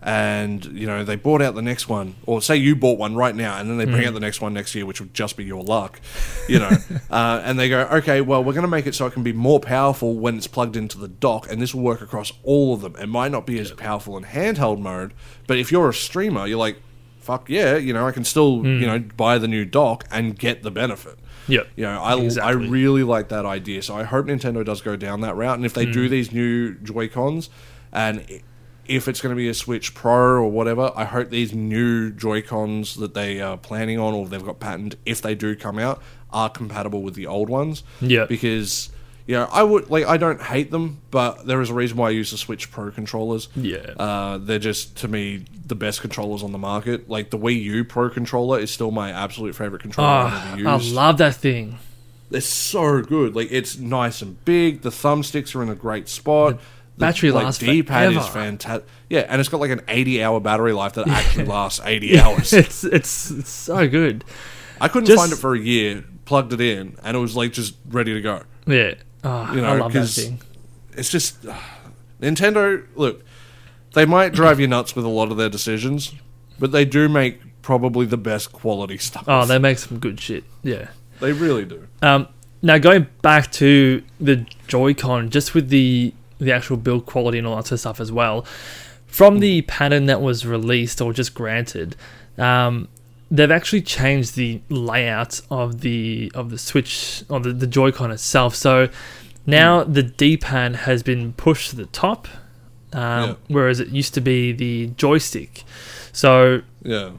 and 0.02 0.64
you 0.66 0.86
know 0.86 1.04
they 1.04 1.16
brought 1.16 1.40
out 1.42 1.54
the 1.54 1.62
next 1.62 1.88
one, 1.88 2.16
or 2.26 2.42
say 2.42 2.56
you 2.56 2.74
bought 2.74 2.98
one 2.98 3.14
right 3.14 3.34
now, 3.34 3.58
and 3.58 3.70
then 3.70 3.78
they 3.78 3.84
bring 3.84 4.04
out 4.04 4.14
the 4.14 4.20
next 4.20 4.40
one 4.40 4.52
next 4.52 4.74
year, 4.74 4.84
which 4.84 5.00
would 5.00 5.14
just 5.14 5.36
be 5.36 5.44
your 5.44 5.62
luck, 5.62 6.00
you 6.48 6.58
know, 6.58 6.70
uh, 7.10 7.40
and 7.44 7.58
they 7.58 7.68
go, 7.68 7.82
okay, 7.92 8.20
well 8.20 8.42
we're 8.42 8.52
going 8.52 8.62
to 8.62 8.68
make 8.68 8.86
it 8.86 8.94
so 8.94 9.06
it 9.06 9.12
can 9.12 9.22
be 9.22 9.32
more 9.32 9.60
powerful 9.60 10.14
when 10.14 10.36
it's 10.36 10.46
plugged 10.48 10.76
into 10.76 10.98
the 10.98 11.08
dock, 11.08 11.50
and 11.50 11.62
this 11.62 11.74
will 11.74 11.82
work 11.82 12.00
across 12.02 12.32
all 12.42 12.74
of 12.74 12.80
them. 12.80 12.96
It 12.96 13.06
might 13.08 13.30
not 13.32 13.46
be 13.46 13.58
as 13.60 13.70
powerful 13.72 14.16
in 14.16 14.24
handheld 14.24 14.80
mode, 14.80 15.14
but 15.46 15.58
if 15.58 15.70
you're 15.72 15.88
a 15.88 15.94
streamer, 15.94 16.46
you're 16.46 16.58
like. 16.58 16.76
Fuck 17.18 17.48
yeah, 17.48 17.76
you 17.76 17.92
know, 17.92 18.04
I 18.04 18.10
can 18.10 18.24
still, 18.24 18.66
you 18.66 18.84
know, 18.84 18.98
buy 18.98 19.38
the 19.38 19.46
new 19.46 19.64
dock 19.64 20.04
and 20.10 20.36
get 20.36 20.64
the 20.64 20.72
benefit. 20.72 21.20
Yeah, 21.46 21.60
You 21.76 21.84
know, 21.84 22.02
I, 22.02 22.18
Exactly. 22.18 22.66
I 22.66 22.68
really 22.68 23.04
like 23.04 23.28
that 23.28 23.46
idea. 23.46 23.80
So 23.82 23.94
I 23.96 24.02
hope 24.02 24.26
Nintendo 24.26 24.64
does 24.64 24.80
go 24.80 24.96
down 24.96 25.20
that 25.20 25.36
route. 25.36 25.54
And 25.54 25.64
if 25.64 25.72
they 25.72 25.84
Hmm. 25.84 25.92
do 25.92 26.08
these 26.08 26.32
new 26.32 26.74
Joy 26.78 27.06
Cons, 27.06 27.48
and 27.92 28.24
if 28.86 29.08
it's 29.08 29.20
going 29.20 29.34
to 29.34 29.36
be 29.36 29.48
a 29.48 29.54
Switch 29.54 29.94
Pro 29.94 30.42
or 30.42 30.50
whatever, 30.50 30.92
I 30.94 31.04
hope 31.04 31.30
these 31.30 31.52
new 31.52 32.10
Joy 32.10 32.42
Cons 32.42 32.96
that 32.96 33.14
they 33.14 33.40
are 33.40 33.56
planning 33.56 33.98
on 33.98 34.14
or 34.14 34.26
they've 34.26 34.44
got 34.44 34.60
patented, 34.60 34.98
if 35.06 35.22
they 35.22 35.34
do 35.34 35.54
come 35.56 35.78
out, 35.78 36.02
are 36.32 36.48
compatible 36.48 37.02
with 37.02 37.14
the 37.14 37.26
old 37.26 37.48
ones. 37.48 37.82
Yeah. 38.00 38.26
Because. 38.26 38.90
You 39.24 39.36
know, 39.36 39.48
I 39.52 39.62
would 39.62 39.88
like. 39.88 40.04
I 40.04 40.16
don't 40.16 40.42
hate 40.42 40.72
them, 40.72 41.00
but 41.12 41.46
there 41.46 41.60
is 41.60 41.70
a 41.70 41.74
reason 41.74 41.96
why 41.96 42.08
I 42.08 42.10
use 42.10 42.32
the 42.32 42.36
Switch 42.36 42.72
Pro 42.72 42.90
controllers. 42.90 43.48
Yeah. 43.54 43.94
Uh, 43.96 44.38
they're 44.38 44.58
just 44.58 44.96
to 44.96 45.08
me 45.08 45.44
the 45.64 45.76
best 45.76 46.00
controllers 46.00 46.42
on 46.42 46.50
the 46.50 46.58
market. 46.58 47.08
Like 47.08 47.30
the 47.30 47.38
Wii 47.38 47.62
U 47.62 47.84
Pro 47.84 48.10
controller 48.10 48.58
is 48.58 48.72
still 48.72 48.90
my 48.90 49.12
absolute 49.12 49.54
favorite 49.54 49.80
controller 49.80 50.28
Oh, 50.32 50.62
I 50.66 50.76
love 50.76 51.18
that 51.18 51.36
thing. 51.36 51.78
They're 52.30 52.40
so 52.40 53.00
good. 53.02 53.36
Like 53.36 53.48
it's 53.52 53.78
nice 53.78 54.22
and 54.22 54.44
big. 54.44 54.82
The 54.82 54.90
thumbsticks 54.90 55.54
are 55.54 55.62
in 55.62 55.68
a 55.68 55.74
great 55.76 56.08
spot. 56.08 56.58
The 56.58 56.62
battery 56.98 57.30
lasts 57.30 57.58
D-pad 57.60 58.12
is 58.12 58.26
fantastic. 58.28 58.86
Yeah, 59.08 59.26
and 59.28 59.40
it's 59.40 59.48
got 59.48 59.60
like 59.60 59.70
an 59.70 59.80
80-hour 59.80 60.40
battery 60.40 60.72
life 60.72 60.92
that 60.94 61.08
actually 61.08 61.44
lasts 61.46 61.80
80 61.84 62.18
hours. 62.20 62.52
it's, 62.52 62.84
it's 62.84 63.30
it's 63.30 63.50
so 63.50 63.88
good. 63.88 64.24
I 64.80 64.88
couldn't 64.88 65.06
Just- 65.06 65.18
find 65.20 65.32
it 65.32 65.36
for 65.36 65.54
a 65.54 65.58
year. 65.60 66.04
Plugged 66.24 66.52
it 66.52 66.60
in, 66.60 66.96
and 67.02 67.16
it 67.16 67.20
was 67.20 67.34
like 67.36 67.52
just 67.52 67.74
ready 67.88 68.14
to 68.14 68.20
go. 68.20 68.42
Yeah. 68.66 68.94
Oh, 69.24 69.52
You 69.54 69.60
know, 69.60 69.68
I 69.74 69.76
love 69.78 69.92
that 69.92 70.06
thing. 70.06 70.40
It's 70.96 71.10
just 71.10 71.44
Nintendo. 72.20 72.86
Look, 72.94 73.24
they 73.94 74.04
might 74.06 74.32
drive 74.32 74.60
you 74.60 74.66
nuts 74.66 74.94
with 74.96 75.04
a 75.04 75.08
lot 75.08 75.30
of 75.30 75.36
their 75.36 75.48
decisions, 75.48 76.14
but 76.58 76.72
they 76.72 76.84
do 76.84 77.08
make 77.08 77.40
probably 77.62 78.06
the 78.06 78.16
best 78.16 78.52
quality 78.52 78.98
stuff. 78.98 79.24
Oh, 79.26 79.44
they 79.44 79.58
make 79.58 79.78
some 79.78 79.98
good 79.98 80.20
shit. 80.20 80.44
Yeah. 80.62 80.88
they 81.20 81.32
really 81.32 81.64
do. 81.64 81.86
Um, 82.00 82.28
now 82.62 82.78
going 82.78 83.06
back 83.22 83.50
to 83.52 84.02
the 84.20 84.46
Joy-Con, 84.68 85.30
just 85.30 85.54
with 85.54 85.68
the 85.68 86.14
the 86.44 86.52
actual 86.52 86.76
build 86.76 87.06
quality 87.06 87.38
and 87.38 87.46
all 87.46 87.56
that 87.56 87.66
sort 87.66 87.72
of 87.72 87.80
stuff 87.80 88.00
as 88.00 88.10
well. 88.12 88.44
From 89.06 89.40
the 89.40 89.62
pattern 89.62 90.06
that 90.06 90.20
was 90.22 90.46
released 90.46 91.00
or 91.00 91.12
just 91.12 91.34
granted, 91.34 91.96
um, 92.38 92.88
they've 93.30 93.50
actually 93.50 93.82
changed 93.82 94.36
the 94.36 94.60
layout 94.70 95.40
of 95.50 95.80
the 95.80 96.32
of 96.34 96.50
the 96.50 96.58
Switch 96.58 97.22
or 97.28 97.40
the, 97.40 97.52
the 97.52 97.66
Joy-Con 97.66 98.10
itself. 98.10 98.54
So 98.54 98.88
now 99.46 99.84
the 99.84 100.02
D-pad 100.02 100.76
has 100.76 101.02
been 101.02 101.32
pushed 101.34 101.70
to 101.70 101.76
the 101.76 101.86
top, 101.86 102.28
um, 102.92 103.00
Yeah. 103.30 103.34
whereas 103.48 103.80
it 103.80 103.88
used 103.88 104.14
to 104.14 104.20
be 104.20 104.52
the 104.52 104.86
joystick. 104.96 105.64
So 106.12 106.62
Yeah. 106.82 107.10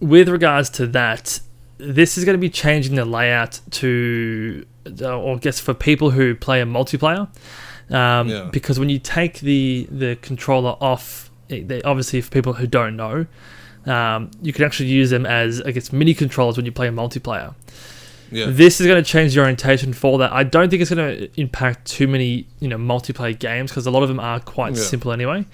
with 0.00 0.28
regards 0.28 0.68
to 0.70 0.86
that, 0.88 1.40
this 1.78 2.18
is 2.18 2.24
going 2.24 2.34
to 2.34 2.40
be 2.40 2.50
changing 2.50 2.96
the 2.96 3.04
layout 3.04 3.60
to 3.70 4.64
uh, 5.02 5.16
or 5.18 5.36
I 5.36 5.38
guess 5.38 5.60
for 5.60 5.74
people 5.74 6.10
who 6.10 6.34
play 6.34 6.60
a 6.60 6.66
multiplayer, 6.66 7.28
um, 7.90 8.28
Yeah. 8.28 8.48
because 8.52 8.78
when 8.78 8.88
you 8.90 8.98
take 8.98 9.40
the 9.40 9.86
the 9.90 10.16
controller 10.22 10.76
off, 10.80 11.30
it, 11.48 11.68
they, 11.68 11.82
obviously 11.82 12.20
for 12.20 12.30
people 12.30 12.54
who 12.54 12.66
don't 12.66 12.96
know, 12.96 13.26
um, 13.86 14.30
you 14.42 14.52
can 14.52 14.64
actually 14.64 14.88
use 14.90 15.10
them 15.10 15.24
as 15.26 15.60
I 15.62 15.70
guess 15.70 15.92
mini 15.92 16.14
controllers 16.14 16.56
when 16.56 16.66
you 16.66 16.72
play 16.72 16.88
a 16.88 16.92
multiplayer. 16.92 17.54
Yeah. 18.30 18.46
This 18.50 18.78
is 18.78 18.86
going 18.86 19.02
to 19.02 19.10
change 19.10 19.34
the 19.34 19.40
orientation 19.40 19.94
for 19.94 20.18
that. 20.18 20.30
I 20.32 20.42
don't 20.44 20.68
think 20.68 20.82
it's 20.82 20.92
going 20.92 21.16
to 21.16 21.40
impact 21.40 21.86
too 21.86 22.06
many, 22.06 22.46
you 22.60 22.68
know, 22.68 22.76
multiplayer 22.76 23.38
games 23.38 23.70
because 23.70 23.86
a 23.86 23.90
lot 23.90 24.02
of 24.02 24.08
them 24.10 24.20
are 24.20 24.38
quite 24.40 24.74
Yeah. 24.76 24.82
simple 24.82 25.12
anyway. 25.12 25.46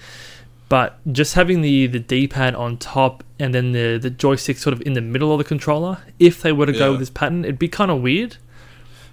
But 0.67 0.99
just 1.13 1.35
having 1.35 1.61
the 1.61 1.87
the 1.87 1.99
D 1.99 2.27
pad 2.27 2.53
on 2.55 2.77
top 2.77 3.23
and 3.39 3.53
then 3.53 3.71
the 3.71 3.97
the 4.01 4.09
joystick 4.09 4.57
sort 4.57 4.73
of 4.73 4.81
in 4.81 4.93
the 4.93 5.01
middle 5.01 5.31
of 5.31 5.37
the 5.37 5.43
controller, 5.43 5.99
if 6.19 6.41
they 6.41 6.51
were 6.51 6.65
to 6.65 6.73
go 6.73 6.91
with 6.91 6.99
this 6.99 7.09
pattern, 7.11 7.45
it'd 7.45 7.59
be 7.59 7.67
kind 7.69 7.91
of 7.91 8.01
weird. 8.01 8.37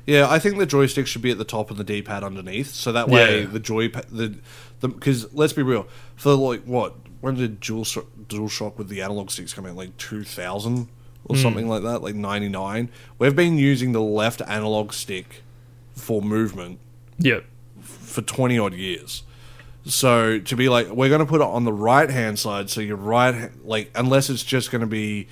Yeah, 0.06 0.28
I 0.28 0.38
think 0.38 0.58
the 0.58 0.66
joystick 0.66 1.06
should 1.06 1.22
be 1.22 1.30
at 1.30 1.38
the 1.38 1.44
top 1.44 1.70
and 1.70 1.78
the 1.78 1.84
D-pad 1.84 2.24
underneath, 2.24 2.72
so 2.72 2.90
that 2.92 3.08
way 3.08 3.42
Yeah. 3.42 3.46
the 3.46 3.60
joy 3.60 3.88
the 3.88 4.34
the 4.80 4.88
because 4.88 5.32
let's 5.32 5.52
be 5.52 5.62
real, 5.62 5.86
for 6.16 6.34
like 6.34 6.64
what 6.64 6.94
when 7.20 7.36
did 7.36 7.60
Dual 7.60 7.86
Dual 8.28 8.48
Shock 8.48 8.78
with 8.78 8.88
the 8.88 9.00
analog 9.00 9.30
sticks 9.30 9.54
come 9.54 9.66
out? 9.66 9.76
Like 9.76 9.96
two 9.96 10.24
thousand 10.24 10.88
or 11.24 11.36
hmm. 11.36 11.42
something 11.42 11.68
like 11.68 11.82
that, 11.84 12.02
like 12.02 12.16
ninety 12.16 12.48
nine. 12.48 12.90
We've 13.18 13.36
been 13.36 13.58
using 13.58 13.92
the 13.92 14.02
left 14.02 14.42
analog 14.42 14.92
stick 14.92 15.42
for 15.94 16.20
movement 16.22 16.78
Yeah, 17.18 17.40
for 17.80 18.22
20 18.22 18.58
odd 18.58 18.74
years. 18.74 19.22
So 19.84 20.38
to 20.38 20.56
be 20.56 20.68
like, 20.68 20.88
we're 20.88 21.08
going 21.08 21.20
to 21.20 21.26
put 21.26 21.40
it 21.40 21.46
on 21.46 21.64
the 21.64 21.72
right 21.72 22.08
hand 22.08 22.38
side, 22.38 22.70
so 22.70 22.80
your 22.80 22.96
right, 22.96 23.50
like, 23.64 23.90
unless 23.94 24.30
it's 24.30 24.44
just 24.44 24.70
going 24.70 24.80
to 24.80 24.86
be 24.86 25.26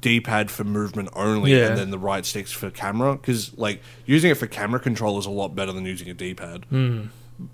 D 0.00 0.20
pad 0.20 0.50
for 0.50 0.64
movement 0.64 1.08
only, 1.14 1.52
Yeah. 1.52 1.68
and 1.68 1.78
then 1.78 1.90
the 1.90 1.98
right 1.98 2.24
sticks 2.24 2.50
for 2.52 2.70
camera, 2.70 3.14
because 3.16 3.56
like 3.58 3.80
using 4.06 4.30
it 4.30 4.34
for 4.36 4.46
camera 4.46 4.80
control 4.80 5.18
is 5.18 5.26
a 5.26 5.30
lot 5.30 5.54
better 5.54 5.72
than 5.72 5.84
using 5.86 6.08
a 6.08 6.14
D 6.14 6.34
pad. 6.34 6.64
Hmm. 6.70 7.06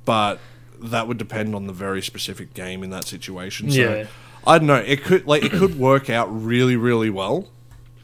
But 0.04 0.38
that 0.80 1.08
would 1.08 1.18
depend 1.18 1.54
on 1.54 1.66
the 1.66 1.72
very 1.72 2.02
specific 2.02 2.54
game 2.54 2.82
in 2.82 2.90
that 2.90 3.04
situation. 3.04 3.70
So 3.70 3.80
Yeah. 3.80 4.06
I 4.46 4.58
don't 4.58 4.66
know. 4.66 4.76
It 4.76 5.04
could 5.04 5.26
like 5.26 5.44
it 5.44 5.52
could 5.52 5.78
work 5.78 6.08
out 6.08 6.28
really, 6.30 6.76
really 6.76 7.10
well 7.10 7.48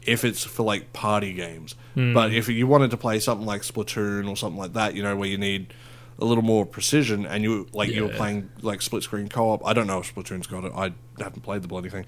if 0.05 0.23
it's 0.23 0.43
for 0.43 0.63
like 0.63 0.93
party 0.93 1.33
games. 1.33 1.73
Hmm. 1.95 2.13
But 2.13 2.31
if 2.33 2.47
you 2.47 2.67
wanted 2.67 2.91
to 2.91 2.97
play 2.97 3.19
something 3.19 3.45
like 3.47 3.61
Splatoon 3.63 4.29
or 4.29 4.35
something 4.37 4.59
like 4.59 4.73
that, 4.73 4.93
you 4.95 5.01
know, 5.01 5.15
where 5.15 5.27
you 5.27 5.37
need 5.37 5.73
a 6.19 6.25
little 6.25 6.43
more 6.43 6.65
precision 6.65 7.25
and 7.25 7.43
you 7.43 7.67
like 7.73 7.89
you 7.89 8.03
were 8.03 8.11
Yeah. 8.11 8.17
playing 8.17 8.49
like 8.61 8.81
split 8.83 9.03
screen 9.03 9.27
co 9.29 9.51
op. 9.51 9.65
I 9.65 9.73
don't 9.73 9.87
know 9.87 9.99
if 9.99 10.13
Splatoon's 10.13 10.47
got 10.47 10.63
it. 10.63 10.71
I 10.75 10.93
haven't 11.19 11.41
played 11.41 11.61
the 11.63 11.67
bloody 11.67 11.89
thing. 11.89 12.05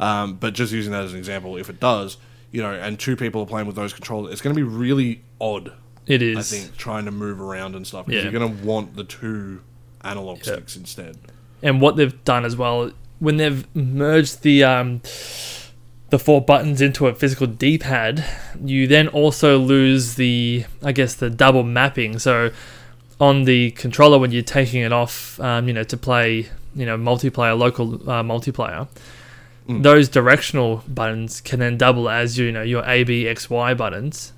Um, 0.00 0.34
but 0.34 0.54
just 0.54 0.72
using 0.72 0.92
that 0.92 1.04
as 1.04 1.12
an 1.12 1.18
example, 1.18 1.56
if 1.56 1.68
it 1.68 1.80
does, 1.80 2.16
you 2.52 2.62
know, 2.62 2.72
and 2.72 2.98
two 2.98 3.16
people 3.16 3.42
are 3.42 3.46
playing 3.46 3.66
with 3.66 3.76
those 3.76 3.92
controllers, 3.92 4.32
it's 4.32 4.40
going 4.40 4.54
to 4.54 4.58
be 4.58 4.62
really 4.62 5.22
odd. 5.40 5.72
it 6.06 6.22
is. 6.22 6.38
I 6.38 6.42
think 6.42 6.76
trying 6.76 7.04
to 7.04 7.10
move 7.10 7.40
around 7.40 7.74
and 7.74 7.86
stuff 7.86 8.06
because 8.06 8.24
Yeah. 8.24 8.30
you're 8.30 8.40
going 8.40 8.56
to 8.58 8.64
want 8.64 8.96
the 8.96 9.04
two 9.04 9.60
analog 10.02 10.38
Yeah. 10.38 10.54
sticks 10.54 10.76
instead. 10.76 11.16
and 11.62 11.80
what 11.80 11.96
they've 11.96 12.22
done 12.24 12.44
as 12.44 12.56
well 12.56 12.92
when 13.18 13.36
they've 13.36 13.66
merged 13.74 14.42
the 14.42 14.62
um, 14.64 15.00
the 16.10 16.18
four 16.18 16.40
buttons 16.40 16.80
into 16.80 17.06
a 17.08 17.14
physical 17.14 17.46
D-pad, 17.46 18.24
you 18.64 18.86
then 18.86 19.08
also 19.08 19.58
lose 19.58 20.14
the 20.14 20.64
I 20.82 20.92
guess 20.92 21.14
the 21.14 21.28
double 21.28 21.64
mapping. 21.64 22.18
So 22.20 22.50
on 23.20 23.42
the 23.44 23.72
controller 23.72 24.18
when 24.18 24.30
you're 24.30 24.42
taking 24.42 24.82
it 24.82 24.92
off, 24.92 25.38
um, 25.40 25.66
you 25.68 25.74
know, 25.74 25.82
to 25.82 25.96
play 25.96 26.46
you 26.74 26.86
know 26.86 26.96
multiplayer, 26.96 27.58
local 27.58 27.94
uh, 28.08 28.22
multiplayer. 28.22 28.86
Mm. 29.68 29.82
Those 29.82 30.08
directional 30.08 30.82
buttons 30.88 31.40
can 31.42 31.60
then 31.60 31.76
double 31.76 32.08
as 32.08 32.38
you 32.38 32.50
know 32.52 32.62
your 32.62 32.82
A, 32.86 33.04
B, 33.04 33.28
X, 33.28 33.50
Y 33.50 33.74
buttons, 33.74 34.32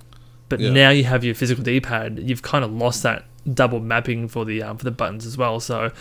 but 0.48 0.58
Yeah. 0.60 0.70
now 0.72 0.90
you 0.90 1.04
have 1.04 1.22
your 1.24 1.34
physical 1.36 1.62
D-pad. 1.62 2.18
You've 2.24 2.42
kind 2.42 2.64
of 2.64 2.72
lost 2.72 3.02
that 3.04 3.24
double 3.54 3.80
mapping 3.80 4.28
for 4.28 4.44
the 4.44 4.62
um, 4.62 4.76
for 4.76 4.84
the 4.84 4.90
buttons 4.90 5.24
as 5.26 5.38
well. 5.38 5.60
So 5.60 5.92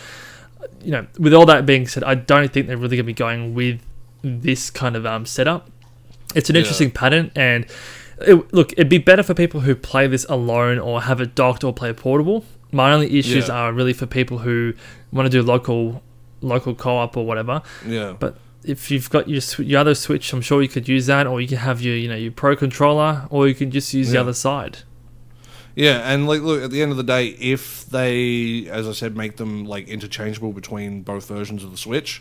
you 0.82 0.90
know, 0.90 1.06
with 1.18 1.32
all 1.32 1.46
that 1.46 1.64
being 1.64 1.86
said, 1.86 2.04
I 2.04 2.14
don't 2.14 2.52
think 2.52 2.66
they're 2.66 2.76
really 2.76 2.96
going 2.96 3.06
to 3.06 3.12
be 3.12 3.12
going 3.14 3.54
with 3.54 3.80
this 4.22 4.68
kind 4.70 4.94
of 4.96 5.06
um, 5.06 5.24
setup. 5.26 5.70
It's 6.34 6.50
an 6.50 6.56
Yeah. 6.56 6.60
interesting 6.60 6.90
pattern, 6.90 7.30
and 7.34 7.66
it, 8.20 8.52
look, 8.52 8.72
it'd 8.72 8.88
be 8.90 8.98
better 8.98 9.22
for 9.22 9.32
people 9.34 9.60
who 9.60 9.74
play 9.74 10.06
this 10.06 10.26
alone 10.28 10.78
or 10.78 11.02
have 11.02 11.20
it 11.20 11.34
docked 11.34 11.64
or 11.64 11.72
play 11.72 11.92
portable. 11.92 12.44
My 12.72 12.92
only 12.92 13.18
issues 13.18 13.48
Yeah. 13.48 13.54
are 13.54 13.72
really 13.72 13.92
for 13.94 14.06
people 14.06 14.38
who 14.38 14.74
want 15.12 15.26
to 15.26 15.30
do 15.30 15.42
local 15.42 16.02
local 16.42 16.74
co-op 16.74 17.16
or 17.16 17.24
whatever. 17.26 17.62
Yeah. 17.86 18.14
But 18.18 18.36
if 18.64 18.90
you've 18.90 19.10
got 19.10 19.28
your 19.28 19.40
your 19.58 19.80
other 19.80 19.94
Switch, 19.94 20.32
I'm 20.32 20.40
sure 20.40 20.62
you 20.62 20.68
could 20.68 20.88
use 20.88 21.06
that, 21.06 21.26
or 21.26 21.40
you 21.40 21.48
can 21.48 21.58
have 21.58 21.80
your 21.80 21.96
you 21.96 22.08
know 22.08 22.16
your 22.16 22.32
Pro 22.32 22.56
controller, 22.56 23.26
or 23.30 23.48
you 23.48 23.54
can 23.54 23.70
just 23.70 23.92
use 23.94 24.10
the 24.10 24.20
other 24.20 24.32
side. 24.34 24.78
Yeah, 25.76 26.12
and 26.12 26.26
like, 26.26 26.40
look, 26.42 26.62
at 26.62 26.70
the 26.70 26.82
end 26.82 26.90
of 26.90 26.96
the 26.96 27.04
day, 27.04 27.28
if 27.28 27.86
they, 27.86 28.66
as 28.68 28.88
I 28.88 28.92
said, 28.92 29.16
make 29.16 29.36
them 29.36 29.64
like 29.64 29.86
interchangeable 29.88 30.52
between 30.52 31.02
both 31.02 31.28
versions 31.28 31.62
of 31.62 31.70
the 31.70 31.76
Switch, 31.78 32.20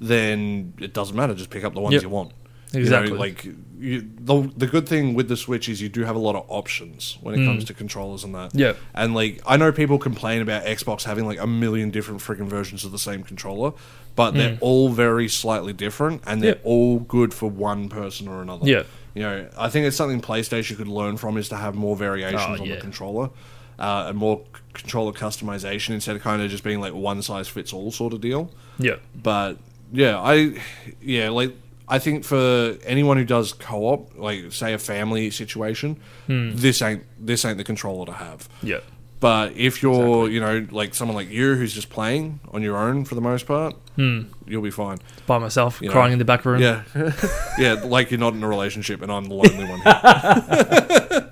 then 0.00 0.74
it 0.78 0.92
doesn't 0.92 1.16
matter. 1.16 1.32
Just 1.34 1.50
pick 1.50 1.64
up 1.64 1.74
the 1.74 1.80
ones 1.80 1.94
Yep. 1.94 2.02
you 2.02 2.08
want. 2.08 2.32
Exactly. 2.74 3.08
You 3.10 3.14
know, 3.14 3.20
like 3.20 3.44
you, 3.78 4.08
the 4.20 4.50
the 4.56 4.66
good 4.66 4.88
thing 4.88 5.14
with 5.14 5.28
the 5.28 5.36
Switch 5.36 5.68
is 5.68 5.80
you 5.82 5.88
do 5.88 6.04
have 6.04 6.14
a 6.16 6.18
lot 6.20 6.36
of 6.36 6.44
options 6.48 7.18
when 7.20 7.34
it 7.34 7.38
Mm. 7.38 7.46
comes 7.46 7.64
to 7.66 7.74
controllers 7.74 8.22
and 8.24 8.34
that. 8.34 8.54
Yeah. 8.54 8.74
And 8.94 9.14
like 9.14 9.40
I 9.46 9.56
know 9.56 9.72
people 9.72 9.98
complain 9.98 10.40
about 10.42 10.64
Xbox 10.64 11.02
having 11.04 11.26
like 11.26 11.40
a 11.40 11.46
million 11.46 11.90
different 11.90 12.20
freaking 12.20 12.46
versions 12.48 12.84
of 12.84 12.92
the 12.92 12.98
same 12.98 13.22
controller, 13.24 13.72
but 14.14 14.32
they're 14.32 14.52
Mm. 14.56 14.58
all 14.60 14.88
very 14.90 15.28
slightly 15.28 15.72
different 15.72 16.22
and 16.26 16.42
they're 16.42 16.60
all 16.64 17.00
good 17.00 17.34
for 17.34 17.50
one 17.50 17.88
person 17.88 18.28
or 18.28 18.40
another. 18.42 18.68
Yeah. 18.68 18.82
You 19.14 19.22
know, 19.22 19.48
I 19.58 19.68
think 19.68 19.86
it's 19.86 19.96
something 19.96 20.20
PlayStation 20.22 20.76
could 20.76 20.88
learn 20.88 21.16
from 21.18 21.36
is 21.36 21.48
to 21.50 21.56
have 21.56 21.74
more 21.74 21.96
variations 21.96 22.42
Oh, 22.58 22.62
on 22.62 22.64
yeah. 22.66 22.76
the 22.76 22.80
controller. 22.80 23.30
Uh, 23.78 24.06
and 24.08 24.16
more 24.18 24.42
c- 24.54 24.60
controller 24.74 25.12
customization 25.12 25.90
instead 25.90 26.14
of 26.14 26.22
kind 26.22 26.40
of 26.40 26.50
just 26.50 26.62
being 26.62 26.78
like 26.78 26.94
one 26.94 27.20
size 27.20 27.48
fits 27.48 27.72
all 27.72 27.90
sort 27.90 28.12
of 28.12 28.20
deal. 28.20 28.50
Yeah. 28.78 28.96
But 29.20 29.56
yeah, 29.92 30.18
I 30.20 30.54
yeah, 31.02 31.30
like 31.30 31.52
I 31.94 31.98
think 31.98 32.24
for 32.24 32.76
anyone 32.84 33.16
who 33.18 33.24
does 33.24 33.52
co-op, 33.52 34.12
like 34.16 34.50
say 34.52 34.72
a 34.72 34.78
family 34.78 35.30
situation, 35.30 35.98
Hmm. 36.26 36.50
this 36.54 36.80
ain't 36.82 37.02
this 37.18 37.44
ain't 37.44 37.58
the 37.58 37.64
controller 37.64 38.06
to 38.06 38.12
have. 38.12 38.48
Yeah. 38.62 38.80
But 39.20 39.52
if 39.56 39.82
you're, 39.82 40.28
you 40.28 40.40
know, 40.40 40.66
like 40.72 40.94
someone 40.94 41.14
like 41.14 41.30
you 41.30 41.54
who's 41.54 41.72
just 41.72 41.90
playing 41.90 42.40
on 42.52 42.60
your 42.62 42.76
own 42.76 43.04
for 43.04 43.14
the 43.14 43.20
most 43.20 43.46
part, 43.46 43.74
Hmm. 43.96 44.22
you'll 44.48 44.62
be 44.62 44.70
fine. 44.72 44.98
By 45.26 45.38
myself, 45.38 45.78
You 45.80 45.88
know. 45.88 45.92
crying 45.92 46.12
in 46.12 46.18
the 46.18 46.24
back 46.24 46.44
room. 46.44 46.60
Yeah, 46.60 46.82
yeah, 47.58 47.74
like 47.84 48.10
you're 48.10 48.18
not 48.26 48.34
in 48.34 48.42
a 48.42 48.48
relationship 48.48 49.00
and 49.02 49.12
I'm 49.12 49.26
the 49.26 49.34
lonely 49.34 49.66
one. 49.74 49.82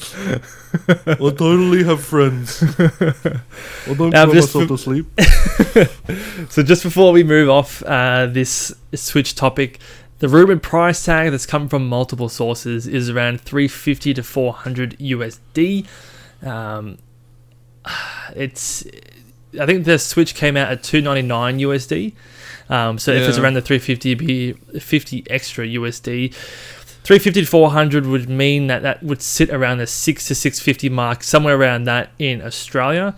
Here. 0.00 0.40
I 0.86 1.14
totally 1.16 1.84
have 1.84 2.02
friends. 2.02 2.62
I 2.78 3.94
don't 3.94 4.10
cry 4.10 4.26
just 4.32 4.54
myself 4.54 4.68
to 4.68 4.78
sleep. 4.78 5.06
So 6.50 6.62
just 6.62 6.82
before 6.82 7.12
we 7.12 7.22
move 7.24 7.48
off 7.48 7.82
uh, 7.84 8.26
this 8.26 8.74
Switch 8.94 9.34
topic, 9.34 9.78
the 10.18 10.28
rumored 10.28 10.62
price 10.62 11.04
tag 11.04 11.30
that's 11.30 11.46
come 11.46 11.68
from 11.68 11.88
multiple 11.88 12.28
sources 12.28 12.86
is 12.86 13.10
around 13.10 13.40
350 13.40 14.14
to 14.14 14.22
400 14.22 14.98
USD. 14.98 15.86
Um, 16.42 16.98
it's, 18.34 18.84
I 19.60 19.66
think 19.66 19.84
the 19.84 19.98
Switch 19.98 20.34
came 20.34 20.56
out 20.56 20.70
at 20.70 20.82
299 20.82 21.58
USD. 21.58 22.14
Um, 22.68 22.98
so 22.98 23.12
if 23.12 23.28
it's 23.28 23.38
around 23.38 23.54
the 23.54 23.60
350, 23.60 24.12
it'd 24.12 24.26
be 24.26 24.52
50 24.78 25.24
extra 25.28 25.66
USD. 25.66 26.34
350 27.04 27.40
to 27.42 27.46
400 27.46 28.06
would 28.06 28.28
mean 28.28 28.68
that 28.68 28.82
that 28.82 29.02
would 29.02 29.20
sit 29.22 29.50
around 29.50 29.78
the 29.78 29.86
6 29.86 30.26
to 30.28 30.34
650 30.34 30.88
mark, 30.88 31.22
somewhere 31.24 31.56
around 31.56 31.84
that 31.84 32.10
in 32.18 32.40
Australia. 32.42 33.14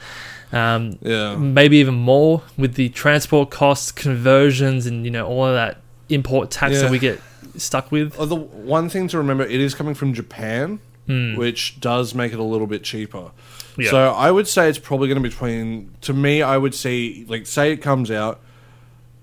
Um, 0.52 0.98
Yeah. 1.02 1.36
maybe 1.36 1.78
even 1.78 1.94
more 1.94 2.42
with 2.56 2.74
the 2.74 2.88
transport 2.90 3.50
costs, 3.50 3.90
conversions, 3.92 4.86
and 4.86 5.04
you 5.04 5.10
know 5.10 5.26
all 5.26 5.46
of 5.46 5.54
that 5.54 5.78
import 6.08 6.50
tax 6.50 6.74
Yeah. 6.74 6.82
that 6.82 6.90
we 6.90 6.98
get 6.98 7.20
stuck 7.56 7.90
with. 7.92 8.18
Uh, 8.18 8.24
The 8.24 8.36
one 8.36 8.88
thing 8.88 9.08
to 9.08 9.18
remember, 9.18 9.44
it 9.44 9.60
is 9.60 9.74
coming 9.74 9.94
from 9.94 10.14
Japan, 10.14 10.78
Hmm. 11.06 11.34
which 11.36 11.78
does 11.80 12.14
make 12.14 12.32
it 12.32 12.38
a 12.38 12.42
little 12.44 12.66
bit 12.66 12.82
cheaper. 12.84 13.32
Yeah. 13.76 13.90
So 13.90 14.10
I 14.12 14.30
would 14.30 14.46
say 14.48 14.68
it's 14.68 14.78
probably 14.78 15.08
going 15.08 15.20
to 15.22 15.28
be 15.28 15.28
between. 15.28 15.90
To 16.02 16.12
me, 16.14 16.40
I 16.40 16.56
would 16.56 16.74
say, 16.74 17.24
like, 17.28 17.46
say 17.46 17.72
it 17.72 17.78
comes 17.82 18.10
out, 18.10 18.40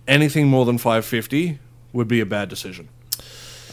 anything 0.08 0.48
more 0.48 0.66
than 0.66 0.78
five 0.78 1.06
fifty 1.06 1.58
would 1.94 2.08
be 2.08 2.20
a 2.20 2.26
bad 2.26 2.50
decision. 2.50 2.90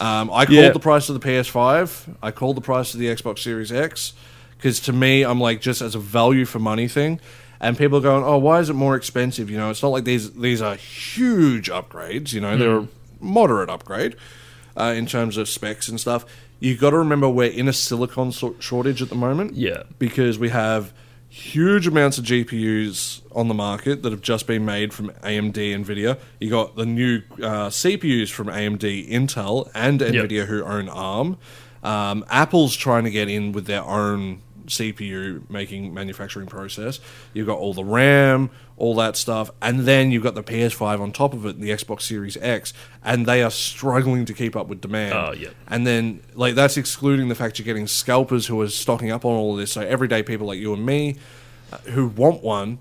Um, 0.00 0.30
I 0.30 0.44
called 0.46 0.50
Yeah. 0.58 0.70
the 0.70 0.78
price 0.78 1.08
of 1.08 1.20
the 1.20 1.26
PS5. 1.28 2.16
I 2.22 2.30
called 2.30 2.56
the 2.56 2.60
price 2.60 2.94
of 2.94 3.00
the 3.00 3.06
Xbox 3.06 3.40
Series 3.40 3.72
X 3.72 4.12
because 4.56 4.80
to 4.80 4.92
me, 4.92 5.22
I'm 5.24 5.40
like 5.40 5.60
just 5.60 5.80
as 5.82 5.94
a 5.94 5.98
value 5.98 6.44
for 6.44 6.58
money 6.58 6.88
thing. 6.88 7.20
And 7.60 7.76
people 7.76 7.98
are 7.98 8.02
going, 8.02 8.22
"Oh, 8.22 8.38
why 8.38 8.60
is 8.60 8.70
it 8.70 8.74
more 8.74 8.94
expensive?" 8.94 9.50
You 9.50 9.56
know, 9.56 9.70
it's 9.70 9.82
not 9.82 9.88
like 9.88 10.04
these 10.04 10.30
these 10.34 10.62
are 10.62 10.76
huge 10.76 11.68
upgrades. 11.68 12.32
You 12.32 12.40
know, 12.40 12.56
they're 12.56 12.78
a 12.78 12.88
moderate 13.20 13.68
upgrade 13.68 14.14
uh, 14.76 14.94
in 14.96 15.06
terms 15.06 15.36
of 15.36 15.48
specs 15.48 15.88
and 15.88 15.98
stuff. 15.98 16.24
You 16.60 16.76
got 16.76 16.90
to 16.90 16.98
remember 16.98 17.28
we're 17.28 17.50
in 17.50 17.66
a 17.68 17.72
silicon 17.72 18.30
so- 18.32 18.54
shortage 18.60 19.00
at 19.02 19.08
the 19.08 19.14
moment 19.16 19.54
Yeah, 19.56 19.82
because 19.98 20.38
we 20.38 20.48
have 20.50 20.92
huge 21.38 21.86
amounts 21.86 22.18
of 22.18 22.24
GPUs 22.24 23.22
on 23.32 23.48
the 23.48 23.54
market 23.54 24.02
that 24.02 24.10
have 24.12 24.20
just 24.22 24.46
been 24.46 24.64
made 24.64 24.92
from 24.92 25.10
AMD 25.22 25.52
Nvidia. 25.54 26.18
You 26.40 26.50
got 26.50 26.74
the 26.76 26.84
new 26.84 27.22
uh, 27.36 27.68
CPUs 27.68 28.30
from 28.30 28.48
AMD, 28.48 29.08
Intel, 29.10 29.70
and 29.74 30.00
Yep. 30.00 30.12
Nvidia 30.12 30.46
who 30.46 30.64
own 30.64 30.88
ARM. 30.88 31.38
Um, 31.82 32.24
Apple's 32.28 32.74
trying 32.76 33.04
to 33.04 33.10
get 33.10 33.28
in 33.28 33.52
with 33.52 33.66
their 33.66 33.84
own 33.84 34.40
CPU 34.68 35.48
making 35.50 35.92
manufacturing 35.92 36.46
process. 36.46 37.00
You've 37.34 37.46
got 37.46 37.58
all 37.58 37.74
the 37.74 37.84
RAM, 37.84 38.50
all 38.76 38.94
that 38.96 39.16
stuff, 39.16 39.50
and 39.60 39.80
then 39.80 40.10
you've 40.12 40.22
got 40.22 40.34
the 40.34 40.42
PS5 40.42 41.00
on 41.00 41.12
top 41.12 41.34
of 41.34 41.44
it, 41.46 41.56
and 41.56 41.62
the 41.64 41.70
Xbox 41.70 42.02
Series 42.02 42.36
X, 42.36 42.72
and 43.04 43.26
they 43.26 43.42
are 43.42 43.50
struggling 43.50 44.24
to 44.26 44.32
keep 44.32 44.54
up 44.56 44.68
with 44.68 44.80
demand. 44.80 45.14
Oh, 45.14 45.32
yeah. 45.32 45.48
And 45.66 45.86
then 45.86 46.20
like 46.34 46.54
that's 46.54 46.76
excluding 46.76 47.28
the 47.28 47.34
fact 47.34 47.58
you're 47.58 47.64
getting 47.66 47.86
scalpers 47.86 48.46
who 48.46 48.60
are 48.60 48.68
stocking 48.68 49.10
up 49.10 49.24
on 49.24 49.32
all 49.34 49.52
of 49.54 49.58
this. 49.58 49.72
So 49.72 49.80
everyday 49.80 50.22
people 50.22 50.46
like 50.46 50.58
you 50.58 50.72
and 50.74 50.84
me 50.86 51.16
uh, 51.72 51.78
who 51.78 52.06
want 52.08 52.42
one, 52.42 52.78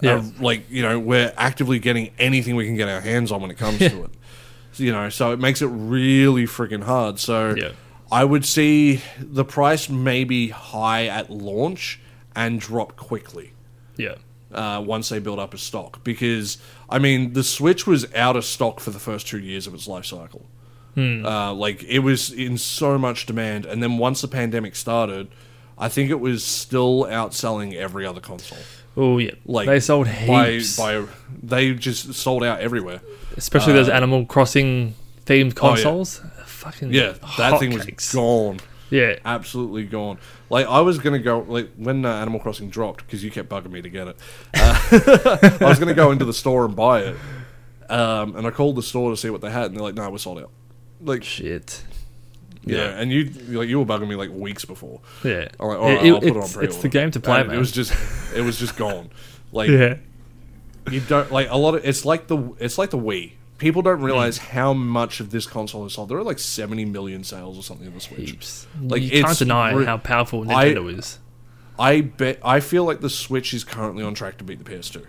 Yeah. 0.00 0.18
are, 0.18 0.22
like 0.42 0.70
you 0.70 0.82
know, 0.82 0.98
we're 0.98 1.32
actively 1.36 1.78
getting 1.78 2.10
anything 2.18 2.54
we 2.56 2.66
can 2.66 2.76
get 2.76 2.88
our 2.88 3.00
hands 3.00 3.32
on 3.32 3.40
when 3.42 3.50
it 3.50 3.58
comes 3.58 3.78
to 3.78 4.04
it. 4.04 4.10
You 4.74 4.92
know, 4.92 5.08
so 5.08 5.32
it 5.32 5.40
makes 5.40 5.60
it 5.60 5.66
really 5.66 6.44
freaking 6.44 6.84
hard. 6.84 7.18
So 7.18 7.54
Yeah. 7.56 7.70
I 8.10 8.24
would 8.24 8.44
see 8.44 9.02
the 9.18 9.44
price 9.44 9.88
maybe 9.88 10.48
high 10.48 11.06
at 11.06 11.30
launch 11.30 12.00
and 12.34 12.60
drop 12.60 12.96
quickly 12.96 13.52
Yeah. 13.96 14.14
uh, 14.52 14.82
once 14.86 15.08
they 15.10 15.18
build 15.18 15.38
up 15.38 15.52
a 15.54 15.58
stock. 15.58 16.02
Because 16.04 16.58
I 16.88 16.98
mean, 16.98 17.32
the 17.34 17.42
Switch 17.44 17.86
was 17.86 18.12
out 18.14 18.36
of 18.36 18.44
stock 18.44 18.80
for 18.80 18.90
the 18.90 18.98
first 18.98 19.26
two 19.26 19.38
years 19.38 19.66
of 19.66 19.74
its 19.74 19.86
life 19.88 20.06
cycle. 20.06 20.46
Uh, 20.96 21.52
like 21.54 21.84
it 21.84 22.00
was 22.00 22.32
in 22.32 22.58
so 22.58 22.98
much 22.98 23.24
demand, 23.24 23.64
and 23.64 23.80
then 23.80 23.98
once 23.98 24.20
the 24.20 24.26
pandemic 24.26 24.74
started, 24.74 25.28
I 25.78 25.88
think 25.88 26.10
it 26.10 26.18
was 26.18 26.42
still 26.42 27.04
outselling 27.04 27.74
every 27.74 28.04
other 28.04 28.20
console. 28.20 28.58
Oh 28.96 29.18
yeah. 29.18 29.30
Like 29.46 29.66
they 29.68 29.78
sold 29.78 30.06
by, 30.26 30.50
heaps, 30.54 30.76
by 30.76 31.04
they 31.40 31.72
just 31.74 32.14
sold 32.14 32.42
out 32.42 32.58
everywhere. 32.58 33.00
especially 33.36 33.74
those 33.74 33.88
Animal 33.88 34.26
Crossing 34.26 34.94
themed 35.24 35.54
consoles. 35.54 36.20
oh, 36.24 36.30
yeah. 36.36 36.37
Fucking 36.70 36.92
Yeah, 36.92 37.14
that 37.36 37.58
thing 37.60 37.72
was 37.72 37.86
gone. 38.12 38.60
Yeah. 38.90 39.16
absolutely 39.24 39.84
gone. 39.84 40.18
Like 40.50 40.66
I 40.66 40.80
was 40.80 40.98
gonna 40.98 41.18
go 41.18 41.40
like 41.40 41.70
when 41.76 42.04
uh, 42.04 42.08
Animal 42.14 42.40
Crossing 42.40 42.70
dropped 42.70 43.04
because 43.06 43.22
you 43.22 43.30
kept 43.30 43.48
bugging 43.48 43.70
me 43.70 43.82
to 43.82 43.88
get 43.90 44.08
it. 44.08 44.16
Uh, 44.54 44.78
I 45.60 45.64
was 45.68 45.78
gonna 45.78 45.92
go 45.94 46.10
into 46.10 46.24
the 46.24 46.32
store 46.32 46.64
and 46.64 46.74
buy 46.74 47.00
it, 47.02 47.16
um, 47.90 48.34
and 48.36 48.46
I 48.46 48.50
called 48.50 48.76
the 48.76 48.82
store 48.82 49.10
to 49.10 49.16
see 49.16 49.30
what 49.30 49.40
they 49.42 49.50
had, 49.50 49.66
and 49.66 49.76
they're 49.76 49.82
like, 49.82 49.94
"No, 49.94 50.08
we're 50.10 50.18
sold 50.18 50.38
out." 50.38 50.50
Like, 51.02 51.22
Shit. 51.22 51.84
yeah, 52.64 52.76
Yeah. 52.76 52.82
and 52.98 53.12
you 53.12 53.24
like 53.58 53.68
you 53.68 53.78
were 53.78 53.84
bugging 53.84 54.08
me 54.08 54.14
like 54.16 54.30
weeks 54.30 54.64
before. 54.64 55.00
Yeah. 55.22 55.48
I'm 55.60 55.68
like, 55.68 55.78
all 55.78 55.84
right, 55.84 56.04
It- 56.06 56.12
I'll 56.14 56.20
put 56.20 56.28
it 56.28 56.36
on 56.36 56.42
it's, 56.42 56.52
pre-order. 56.54 56.68
it's 56.68 56.78
the 56.82 56.88
game 56.88 57.10
to 57.12 57.20
play, 57.20 57.40
And 57.40 57.48
man. 57.48 57.56
It 57.56 57.60
was 57.60 57.70
just, 57.72 57.92
it 58.34 58.40
was 58.42 58.58
just 58.58 58.76
gone. 58.76 59.10
Like 59.52 59.70
yeah. 59.70 59.96
you 60.90 61.00
don't 61.00 61.30
like 61.32 61.48
a 61.50 61.56
lot 61.56 61.74
of. 61.74 61.84
It's 61.86 62.04
like 62.04 62.26
the 62.26 62.52
it's 62.58 62.76
like 62.78 62.90
the 62.90 62.98
Wii. 62.98 63.32
People 63.58 63.82
don't 63.82 64.00
realize 64.00 64.38
how 64.38 64.72
much 64.72 65.18
of 65.20 65.30
this 65.30 65.44
console 65.46 65.84
is 65.84 65.92
sold. 65.94 66.08
There 66.08 66.18
are 66.18 66.22
like 66.22 66.38
70 66.38 66.84
million 66.84 67.24
sales 67.24 67.58
or 67.58 67.62
something 67.62 67.86
of 67.88 67.94
the 67.94 68.00
Switch. 68.00 68.30
Heaps. 68.30 68.66
Like, 68.80 69.02
you 69.02 69.22
can't 69.22 69.36
deny 69.38 69.72
re- 69.72 69.84
how 69.84 69.96
powerful 69.98 70.48
I- 70.50 70.66
Nintendo 70.70 70.96
is. 70.98 71.18
I 71.78 72.00
bet. 72.02 72.38
I 72.44 72.60
feel 72.60 72.84
like 72.84 73.00
the 73.00 73.10
Switch 73.10 73.52
is 73.54 73.64
currently 73.64 74.02
on 74.04 74.14
track 74.14 74.38
to 74.38 74.44
beat 74.44 74.64
the 74.64 74.70
PS2. 74.70 75.04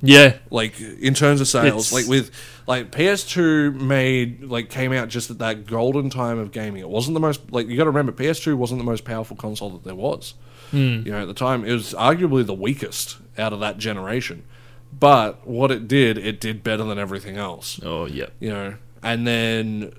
Yeah. 0.00 0.36
like 0.50 0.80
in 0.80 1.14
terms 1.14 1.40
of 1.40 1.48
sales 1.48 1.90
It's- 1.90 1.92
like 1.92 2.06
with 2.08 2.30
like 2.68 2.92
ps2 2.92 3.74
made 3.80 4.44
like 4.44 4.70
came 4.70 4.92
out 4.92 5.08
just 5.08 5.28
at 5.28 5.38
that 5.40 5.66
golden 5.66 6.08
time 6.08 6.38
of 6.38 6.52
gaming 6.52 6.80
it 6.82 6.88
wasn't 6.88 7.14
the 7.14 7.20
most 7.20 7.40
like 7.50 7.66
you 7.66 7.76
got 7.76 7.82
to 7.84 7.90
remember 7.90 8.12
ps2 8.12 8.54
wasn't 8.54 8.78
the 8.78 8.84
most 8.84 9.04
powerful 9.04 9.36
console 9.36 9.70
that 9.70 9.82
there 9.82 9.96
was 9.96 10.34
Hmm. 10.70 11.02
you 11.04 11.10
know 11.10 11.22
at 11.22 11.26
the 11.26 11.34
time 11.34 11.64
it 11.64 11.72
was 11.72 11.94
arguably 11.94 12.46
the 12.46 12.54
weakest 12.54 13.16
out 13.36 13.52
of 13.52 13.58
that 13.58 13.78
generation 13.78 14.44
but 14.92 15.46
what 15.46 15.70
it 15.70 15.88
did 15.88 16.18
it 16.18 16.40
did 16.40 16.62
better 16.62 16.84
than 16.84 16.98
everything 16.98 17.36
else. 17.36 17.80
Oh 17.82 18.06
yeah. 18.06 18.26
you 18.40 18.50
know 18.50 18.74
and 19.02 19.26
then 19.26 19.92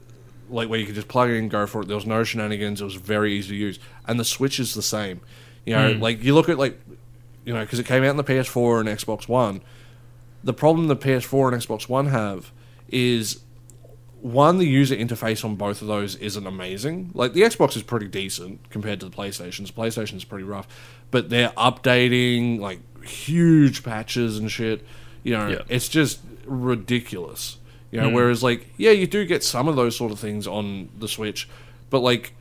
like 0.49 0.67
where 0.67 0.79
you 0.79 0.85
could 0.85 0.95
just 0.95 1.07
plug 1.07 1.29
it 1.29 1.35
in 1.35 1.47
go 1.47 1.65
for 1.67 1.81
it 1.81 1.87
there 1.87 1.95
was 1.95 2.05
no 2.05 2.23
shenanigans 2.23 2.81
it 2.81 2.83
was 2.83 2.95
very 2.95 3.33
easy 3.33 3.49
to 3.49 3.55
use. 3.55 3.79
And 4.07 4.19
the 4.19 4.25
switch 4.25 4.59
is 4.59 4.73
the 4.73 4.81
same. 4.81 5.21
You 5.65 5.75
know 5.75 5.93
hmm. 5.93 6.01
like 6.01 6.23
you 6.23 6.33
look 6.33 6.49
at 6.49 6.57
like 6.57 6.79
you 7.45 7.53
know 7.53 7.61
because 7.61 7.79
it 7.79 7.85
came 7.85 8.03
out 8.03 8.09
in 8.09 8.17
the 8.17 8.23
ps4 8.23 8.81
and 8.81 8.89
xbox 8.89 9.27
one. 9.27 9.61
The 10.43 10.53
problem 10.53 10.87
the 10.87 10.95
ps4 10.95 11.53
and 11.53 11.61
xbox 11.61 11.89
one 11.89 12.07
have 12.07 12.51
is 12.87 13.41
one 14.21 14.57
the 14.57 14.65
user 14.65 14.95
interface 14.95 15.45
on 15.45 15.55
both 15.55 15.81
of 15.81 15.87
those 15.87 16.15
isn't 16.15 16.45
amazing. 16.45 17.11
Like 17.13 17.33
the 17.33 17.41
xbox 17.41 17.75
is 17.75 17.83
pretty 17.83 18.07
decent 18.07 18.69
compared 18.69 18.99
to 18.99 19.07
the 19.07 19.15
playstations. 19.15 19.67
The 19.67 19.73
playstation's 19.73 20.23
pretty 20.23 20.43
rough. 20.43 20.67
But 21.11 21.29
they're 21.29 21.49
updating 21.49 22.59
like 22.59 22.79
huge 23.09 23.83
patches 23.83 24.37
and 24.37 24.51
shit 24.51 24.85
you 25.23 25.35
know 25.35 25.47
Yeah. 25.47 25.61
it's 25.67 25.89
just 25.89 26.19
ridiculous 26.45 27.57
you 27.91 27.99
know 27.99 28.09
hmm. 28.09 28.15
whereas 28.15 28.43
like 28.43 28.67
yeah 28.77 28.91
you 28.91 29.07
do 29.07 29.25
get 29.25 29.43
some 29.43 29.67
of 29.67 29.75
those 29.75 29.95
sort 29.95 30.11
of 30.11 30.19
things 30.19 30.47
on 30.47 30.89
the 30.97 31.07
switch 31.07 31.49
but 31.89 31.99
like 31.99 32.33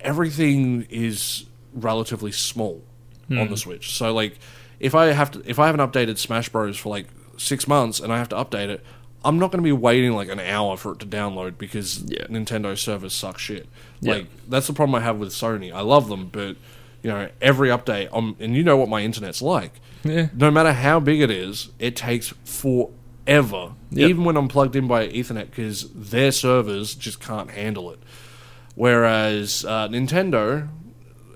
everything 0.00 0.86
is 0.90 1.46
relatively 1.74 2.32
small 2.32 2.82
on 3.30 3.36
the 3.36 3.44
hmm. 3.46 3.54
switch 3.54 3.92
so 3.96 4.12
like 4.12 4.38
if 4.80 4.94
i 4.94 5.06
have 5.06 5.30
to 5.30 5.42
if 5.48 5.58
i 5.60 5.66
haven't 5.66 5.80
updated 5.80 6.18
smash 6.18 6.48
bros 6.48 6.76
for 6.76 6.88
like 6.88 7.06
six 7.36 7.68
months 7.68 8.00
and 8.00 8.12
i 8.12 8.18
have 8.18 8.28
to 8.28 8.34
update 8.34 8.68
it 8.68 8.84
i'm 9.24 9.38
not 9.38 9.52
going 9.52 9.62
to 9.62 9.64
be 9.64 9.70
waiting 9.72 10.12
like 10.12 10.28
an 10.28 10.40
hour 10.40 10.76
for 10.76 10.92
it 10.92 10.98
to 10.98 11.06
download 11.06 11.56
because 11.56 12.02
Yeah. 12.08 12.24
nintendo 12.24 12.76
servers 12.76 13.12
suck 13.12 13.38
shit 13.38 13.68
Yeah. 14.00 14.14
like 14.14 14.26
that's 14.48 14.66
the 14.66 14.72
problem 14.72 14.96
i 14.96 15.00
have 15.00 15.18
with 15.18 15.30
sony 15.30 15.72
i 15.72 15.80
love 15.80 16.08
them 16.08 16.28
but 16.32 16.56
you 17.02 17.10
know 17.10 17.28
every 17.40 17.68
update 17.70 18.08
um, 18.12 18.36
and 18.40 18.54
you 18.56 18.62
know 18.62 18.76
what 18.76 18.88
my 18.88 19.00
internet's 19.02 19.40
like 19.42 19.80
Yeah. 20.04 20.28
no 20.34 20.50
matter 20.50 20.72
how 20.72 21.00
big 21.00 21.20
it 21.20 21.30
is, 21.30 21.70
it 21.78 21.96
takes 21.96 22.32
forever, 22.44 23.72
Yep. 23.90 24.08
even 24.10 24.24
when 24.24 24.36
I'm 24.36 24.48
plugged 24.48 24.76
in 24.76 24.86
by 24.86 25.08
Ethernet, 25.08 25.46
because 25.50 25.88
their 25.94 26.30
servers 26.32 26.94
just 26.94 27.20
can't 27.20 27.50
handle 27.50 27.90
it. 27.90 27.98
Whereas 28.74 29.64
uh, 29.64 29.88
Nintendo, 29.88 30.68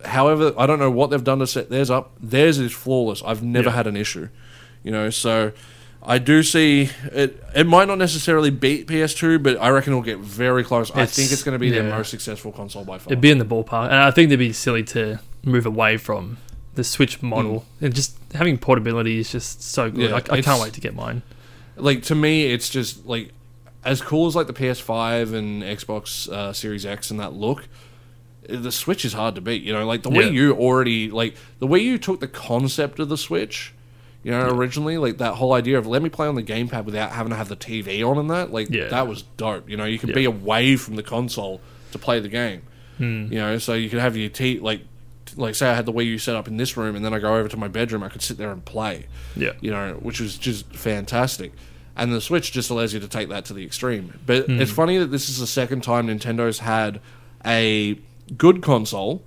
however, 0.04 0.52
I 0.56 0.66
don't 0.66 0.78
know 0.78 0.90
what 0.90 1.10
they've 1.10 1.22
done 1.24 1.40
to 1.40 1.46
set 1.46 1.68
theirs 1.70 1.90
up. 1.90 2.12
Theirs 2.20 2.58
is 2.58 2.72
flawless. 2.72 3.22
I've 3.24 3.42
never 3.42 3.68
Yeah. 3.70 3.76
had 3.76 3.86
an 3.86 3.96
issue, 3.96 4.28
you 4.82 4.90
know. 4.92 5.10
So 5.10 5.52
I 6.02 6.18
do 6.18 6.42
see 6.42 6.90
it. 7.12 7.42
It 7.54 7.66
might 7.66 7.88
not 7.88 7.98
necessarily 7.98 8.50
beat 8.50 8.86
PS2, 8.86 9.38
but 9.42 9.60
I 9.60 9.70
reckon 9.70 9.92
it'll 9.92 10.02
get 10.02 10.18
very 10.18 10.62
close. 10.64 10.90
I 10.92 11.06
think 11.06 11.32
it's 11.32 11.42
going 11.42 11.54
to 11.54 11.58
be 11.58 11.70
their 11.70 11.82
most 11.84 12.10
successful 12.10 12.52
console 12.52 12.84
by 12.84 12.98
far. 12.98 13.12
It'd 13.12 13.20
be 13.20 13.30
in 13.30 13.38
the 13.38 13.44
ballpark, 13.44 13.86
and 13.86 13.94
I 13.96 14.10
think 14.10 14.28
they'd 14.30 14.36
be 14.36 14.52
silly 14.52 14.84
to 14.84 15.18
move 15.44 15.66
away 15.66 15.96
from 15.96 16.38
the 16.74 16.84
Switch 16.84 17.22
model. 17.22 17.64
And 17.80 17.94
just 17.94 18.16
having 18.34 18.58
portability 18.58 19.18
is 19.18 19.30
just 19.30 19.62
so 19.62 19.90
good. 19.90 20.10
Hmm. 20.10 20.16
Yeah, 20.16 20.34
I, 20.34 20.38
I 20.38 20.42
can't 20.42 20.60
wait 20.62 20.72
to 20.74 20.80
get 20.80 20.94
mine. 20.94 21.22
like 21.76 22.02
to 22.04 22.14
me 22.14 22.52
it's 22.52 22.68
just 22.68 23.04
like 23.06 23.30
as 23.84 24.00
cool 24.00 24.26
as 24.26 24.34
like 24.36 24.46
the 24.46 24.52
ps5 24.52 25.34
and 25.34 25.62
xbox 25.62 26.28
uh, 26.32 26.52
series 26.52 26.86
x 26.86 27.10
and 27.10 27.18
that 27.20 27.32
look 27.32 27.66
the 28.48 28.70
switch 28.70 29.04
is 29.04 29.12
hard 29.12 29.34
to 29.34 29.40
beat 29.40 29.62
you 29.62 29.72
know 29.72 29.84
like 29.86 30.02
the 30.04 30.10
Yeah. 30.10 30.22
wii 30.22 30.32
u 30.34 30.52
already 30.54 31.10
like 31.10 31.34
the 31.58 31.66
wii 31.66 31.82
u 31.82 31.98
took 31.98 32.20
the 32.20 32.28
concept 32.28 32.98
of 33.00 33.08
the 33.08 33.16
switch 33.16 33.72
you 34.22 34.30
know 34.30 34.48
originally 34.50 34.98
like 34.98 35.18
that 35.18 35.34
whole 35.34 35.52
idea 35.52 35.76
of 35.78 35.86
let 35.86 36.00
me 36.02 36.08
play 36.08 36.26
on 36.28 36.34
the 36.36 36.42
gamepad 36.44 36.84
without 36.84 37.10
having 37.10 37.30
to 37.30 37.36
have 37.36 37.48
the 37.48 37.56
tv 37.56 38.08
on 38.08 38.18
and 38.18 38.30
that 38.30 38.52
like 38.52 38.70
Yeah. 38.70 38.88
that 38.88 39.08
was 39.08 39.22
dope 39.36 39.68
you 39.68 39.76
know 39.76 39.84
you 39.84 39.98
could 39.98 40.10
Yeah. 40.10 40.14
be 40.22 40.24
away 40.26 40.76
from 40.76 40.94
the 40.96 41.02
console 41.02 41.60
to 41.92 41.98
play 41.98 42.20
the 42.20 42.28
game 42.28 42.62
Hmm. 42.98 43.32
you 43.32 43.38
know 43.40 43.58
so 43.58 43.74
you 43.74 43.90
could 43.90 43.98
have 44.00 44.16
your 44.16 44.28
t 44.30 44.60
like 44.60 44.82
like 45.36 45.54
say 45.54 45.68
i 45.68 45.74
had 45.74 45.86
the 45.86 45.92
wii 45.92 46.06
u 46.06 46.18
set 46.18 46.36
up 46.36 46.48
in 46.48 46.56
this 46.56 46.76
room 46.76 46.94
and 46.96 47.04
then 47.04 47.12
i 47.12 47.18
go 47.18 47.36
over 47.36 47.48
to 47.48 47.56
my 47.56 47.68
bedroom 47.68 48.02
i 48.02 48.08
could 48.08 48.22
sit 48.22 48.36
there 48.38 48.50
and 48.50 48.64
play 48.64 49.06
Yeah. 49.36 49.52
you 49.60 49.70
know, 49.70 49.94
which 49.94 50.20
was 50.20 50.36
just 50.38 50.66
fantastic. 50.74 51.52
And 51.96 52.12
the 52.12 52.20
Switch 52.20 52.50
just 52.50 52.70
allows 52.70 52.92
you 52.92 53.00
to 53.00 53.08
take 53.08 53.28
that 53.28 53.44
to 53.46 53.54
the 53.54 53.64
extreme. 53.64 54.18
But 54.26 54.46
hmm. 54.46 54.60
it's 54.60 54.72
funny 54.72 54.98
that 54.98 55.06
this 55.12 55.28
is 55.28 55.38
the 55.38 55.46
second 55.46 55.82
time 55.82 56.08
Nintendo's 56.08 56.58
had 56.58 57.00
a 57.44 57.98
good 58.36 58.62
console 58.62 59.22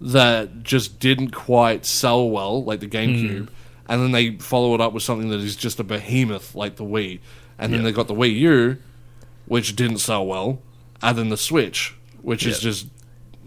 that 0.00 0.62
just 0.62 1.00
didn't 1.00 1.30
quite 1.30 1.84
sell 1.84 2.28
well, 2.30 2.62
like 2.62 2.80
the 2.80 2.86
hmm. 2.86 2.92
GameCube, 2.92 3.48
and 3.88 4.02
then 4.02 4.12
they 4.12 4.36
follow 4.38 4.74
it 4.74 4.80
up 4.80 4.92
with 4.92 5.02
something 5.02 5.30
that 5.30 5.40
is 5.40 5.56
just 5.56 5.80
a 5.80 5.84
behemoth 5.84 6.54
like 6.54 6.76
the 6.76 6.84
Wii. 6.84 7.20
And 7.58 7.72
then 7.72 7.80
Yeah. 7.80 7.86
they 7.86 7.92
got 7.92 8.06
the 8.06 8.14
Wii 8.14 8.34
U, 8.38 8.76
which 9.46 9.74
didn't 9.74 9.98
sell 9.98 10.26
well, 10.26 10.60
and 11.02 11.16
then 11.18 11.28
the 11.28 11.36
Switch, 11.36 11.94
which 12.22 12.46
is 12.46 12.60
just 12.60 12.86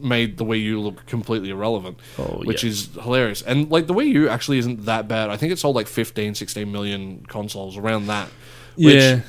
made 0.02 0.38
the 0.38 0.46
Wii 0.46 0.62
U 0.64 0.82
look 0.82 1.06
completely 1.06 1.50
irrelevant, 1.50 2.00
Oh, 2.18 2.42
which 2.44 2.64
yeah. 2.64 2.70
is 2.70 2.90
hilarious. 3.02 3.42
And 3.42 3.70
like 3.70 3.88
the 3.88 3.94
Wii 3.94 4.08
U 4.14 4.30
actually 4.30 4.58
isn't 4.60 4.86
that 4.86 5.08
bad. 5.08 5.30
I 5.30 5.38
think 5.38 5.52
it 5.52 5.60
sold 5.60 5.76
like 5.76 5.88
15, 5.88 6.36
16 6.36 6.72
million 6.72 7.26
consoles 7.28 7.78
around 7.78 8.08
that. 8.08 8.30
Which 8.76 8.96
Yeah. 8.96 9.22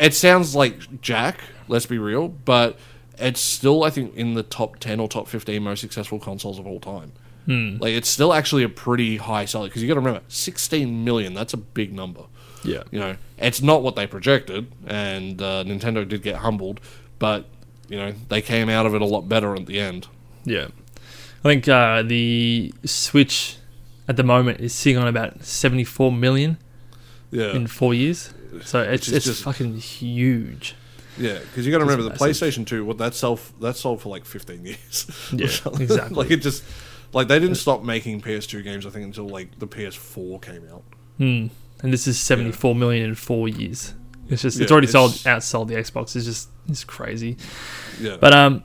it 0.00 0.14
sounds 0.14 0.54
like 0.54 1.00
Jack, 1.00 1.38
let's 1.68 1.86
be 1.86 1.98
real, 1.98 2.28
but 2.28 2.78
it's 3.18 3.40
still 3.40 3.82
I 3.84 3.90
think 3.90 4.14
in 4.14 4.34
the 4.34 4.42
top 4.42 4.78
10 4.78 5.00
or 5.00 5.08
top 5.08 5.28
15 5.28 5.62
most 5.62 5.80
successful 5.80 6.18
consoles 6.18 6.58
of 6.58 6.66
all 6.66 6.80
time. 6.80 7.12
Hmm. 7.46 7.76
Like 7.80 7.92
it's 7.94 8.08
still 8.08 8.32
actually 8.34 8.62
a 8.62 8.68
pretty 8.68 9.16
high 9.16 9.44
seller 9.46 9.68
because 9.68 9.82
you 9.82 9.88
got 9.88 9.94
to 9.94 10.00
remember 10.00 10.20
16 10.28 11.04
million, 11.04 11.34
that's 11.34 11.54
a 11.54 11.56
big 11.58 11.92
number. 11.94 12.24
Yeah. 12.64 12.82
You 12.90 12.98
know, 12.98 13.16
it's 13.38 13.62
not 13.62 13.82
what 13.82 13.94
they 13.96 14.06
projected, 14.06 14.66
and 14.86 15.40
uh, 15.40 15.62
Nintendo 15.64 16.06
did 16.06 16.22
get 16.22 16.36
humbled, 16.36 16.80
but 17.20 17.46
you 17.88 17.96
know 17.96 18.12
they 18.28 18.40
came 18.42 18.68
out 18.68 18.86
of 18.86 18.94
it 18.94 19.02
a 19.02 19.04
lot 19.06 19.28
better 19.28 19.54
at 19.54 19.66
the 19.66 19.78
end. 19.80 20.06
Yeah. 20.44 20.68
I 21.44 21.48
think 21.48 21.68
uh, 21.68 22.02
the 22.02 22.74
Switch 22.84 23.56
at 24.08 24.16
the 24.16 24.24
moment 24.24 24.60
is 24.60 24.72
sitting 24.74 24.98
on 24.98 25.06
about 25.06 25.44
74 25.44 26.10
million 26.10 26.58
Yeah, 27.30 27.52
in 27.54 27.66
four 27.68 27.94
years. 27.94 28.32
So 28.64 28.82
it's, 28.82 29.08
it's 29.08 29.26
just- 29.26 29.42
fucking 29.44 29.76
huge. 29.78 30.74
yeah, 31.16 31.38
because 31.38 31.64
you 31.66 31.70
got 31.72 31.78
to 31.78 31.84
remember 31.84 32.02
the. 32.02 32.10
PlayStation 32.16 32.66
Two. 32.66 32.84
What 32.84 32.98
that 32.98 33.14
sold 33.14 33.40
that 33.60 33.76
sold 33.76 34.00
for 34.02 34.08
like 34.08 34.24
15 34.24 34.64
years. 34.66 35.28
Yeah, 35.32 35.46
exactly. 35.46 36.14
like 36.16 36.30
it 36.30 36.38
just 36.42 36.64
Like 37.12 37.28
they 37.28 37.38
didn't 37.38 37.56
stop 37.56 37.82
making 37.84 38.20
PS2 38.20 38.64
games. 38.64 38.84
I 38.86 38.90
think 38.90 39.04
until 39.04 39.28
like 39.28 39.58
the 39.58 39.66
PS4 39.68 40.42
came 40.42 40.66
out. 40.72 40.82
Hmm. 41.18 41.46
And 41.82 41.92
this 41.92 42.08
is 42.08 42.18
seventy-four 42.18 42.74
million 42.74 43.04
in 43.10 43.14
four 43.14 43.48
years. 43.48 43.94
It's 44.28 44.42
just 44.42 44.60
it's 44.60 44.70
Yeah, 44.70 44.72
already 44.74 44.86
sold 44.88 45.14
it's- 45.14 45.24
outsold 45.24 45.68
the 45.68 45.74
Xbox. 45.74 46.14
It's 46.16 46.24
just 46.26 46.48
it's 46.68 46.84
crazy. 46.84 47.36
Yeah, 48.00 48.16
But 48.20 48.34
um, 48.34 48.62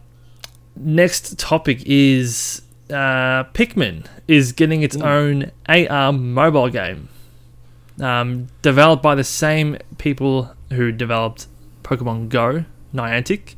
next 0.76 1.38
topic 1.40 1.84
is 1.86 2.62
uh, 2.90 3.46
Pikmin 3.54 4.06
is 4.28 4.52
getting 4.52 4.84
its 4.84 4.96
Ooh. 4.98 5.04
own 5.04 5.52
AR 5.70 6.12
mobile 6.14 6.70
game, 6.70 7.10
um, 8.02 8.48
developed 8.62 9.02
by 9.02 9.16
the 9.16 9.24
same 9.24 9.78
people 9.98 10.54
who 10.72 10.92
developed 10.92 11.48
Pokemon 11.84 12.30
Go, 12.30 12.66
Niantic, 12.94 13.56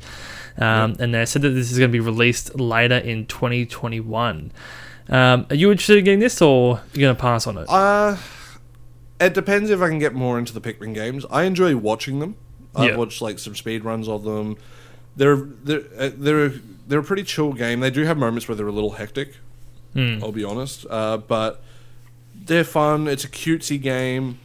um, 0.58 0.96
and 0.98 1.12
they 1.14 1.26
said 1.26 1.42
that 1.42 1.50
this 1.50 1.70
is 1.72 1.78
going 1.78 1.90
to 1.90 1.92
be 1.92 2.00
released 2.00 2.58
later 2.58 2.96
in 2.98 3.26
2021. 3.26 4.52
Um, 5.08 5.46
are 5.50 5.54
you 5.54 5.70
interested 5.70 5.98
in 5.98 6.04
getting 6.04 6.20
this, 6.20 6.40
or 6.42 6.80
you're 6.94 7.02
going 7.08 7.16
to 7.16 7.20
pass 7.20 7.46
on 7.46 7.58
it? 7.58 7.66
Uh, 7.68 8.16
it 9.20 9.34
depends 9.34 9.70
if 9.70 9.80
I 9.80 9.88
can 9.88 9.98
get 9.98 10.14
more 10.14 10.38
into 10.38 10.52
the 10.52 10.60
Pikmin 10.60 10.94
games. 10.94 11.24
I 11.30 11.44
enjoy 11.44 11.76
watching 11.76 12.18
them. 12.20 12.36
I've 12.74 12.90
Yeah. 12.90 12.96
watched 12.96 13.22
like 13.22 13.38
some 13.38 13.54
speed 13.54 13.84
runs 13.84 14.08
of 14.08 14.24
them. 14.24 14.56
They're 15.16 15.36
they're 15.36 15.82
uh, 15.98 16.10
they're 16.16 16.48
they're 16.86 16.98
a 17.00 17.04
pretty 17.04 17.22
chill 17.22 17.52
game. 17.52 17.80
They 17.80 17.90
do 17.90 18.02
have 18.04 18.18
moments 18.18 18.46
where 18.48 18.54
they're 18.54 18.66
a 18.66 18.72
little 18.72 18.92
hectic. 18.92 19.34
Hmm. 19.94 20.18
I'll 20.22 20.32
be 20.32 20.44
honest, 20.44 20.84
uh, 20.90 21.16
but 21.16 21.62
they're 22.34 22.64
fun. 22.64 23.08
It's 23.08 23.24
a 23.24 23.28
cutesy 23.28 23.80
game. 23.80 24.38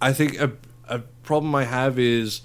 I 0.00 0.12
think 0.14 0.40
a 0.40 0.52
a 0.88 1.00
problem 1.22 1.54
I 1.54 1.64
have 1.64 1.98
is 1.98 2.40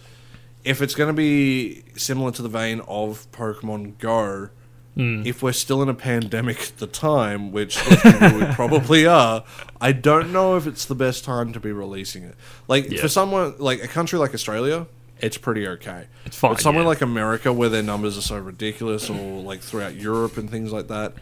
if 0.65 0.81
it's 0.81 0.93
going 0.93 1.07
to 1.07 1.13
be 1.13 1.83
similar 1.95 2.31
to 2.31 2.41
the 2.41 2.49
vein 2.49 2.81
of 2.87 3.25
Pokemon 3.31 3.97
Go. 3.99 4.49
Hmm. 4.97 5.21
If 5.25 5.43
we're 5.43 5.51
still 5.53 5.81
in 5.83 5.89
a 5.89 5.93
pandemic 5.93 6.59
at 6.59 6.77
the 6.77 6.87
time, 6.87 7.51
which 7.51 7.77
let's 7.89 8.01
be 8.03 8.09
real, 8.25 8.39
we 8.39 8.45
probably 8.53 9.05
are, 9.21 9.43
I 9.79 9.91
don't 9.91 10.33
know 10.33 10.55
if 10.57 10.65
it's 10.65 10.85
the 10.85 10.95
best 10.95 11.23
time 11.23 11.53
to 11.53 11.59
be 11.59 11.71
releasing 11.71 12.23
it. 12.23 12.35
Like 12.67 12.89
Yeah. 12.89 13.01
for 13.01 13.07
someone 13.07 13.53
like 13.59 13.83
a 13.83 13.87
country 13.87 14.17
like 14.17 14.33
Australia, 14.33 14.87
it's 15.19 15.37
pretty 15.37 15.67
okay. 15.67 16.07
It's 16.25 16.35
fine, 16.37 16.53
But 16.53 16.61
somewhere 16.61 16.83
yeah. 16.83 16.87
like 16.89 17.01
America, 17.01 17.53
where 17.53 17.69
their 17.69 17.83
numbers 17.83 18.17
are 18.17 18.21
so 18.21 18.37
ridiculous, 18.39 19.07
or 19.09 19.41
like 19.43 19.61
throughout 19.61 19.95
Europe 19.95 20.35
and 20.37 20.49
things 20.49 20.71
like 20.73 20.87
that, 20.87 21.13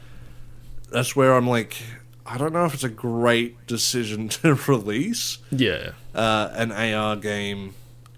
that's 0.90 1.16
where 1.16 1.34
I'm 1.36 1.48
like, 1.48 1.76
I 2.26 2.38
don't 2.38 2.54
know 2.54 2.64
if 2.66 2.74
it's 2.74 2.84
a 2.86 2.90
great 2.90 3.68
decision 3.68 4.30
to 4.40 4.54
release 4.68 5.38
Yeah. 5.52 5.92
uh, 6.14 6.50
an 6.54 6.72
AR 6.72 7.18
game 7.18 7.74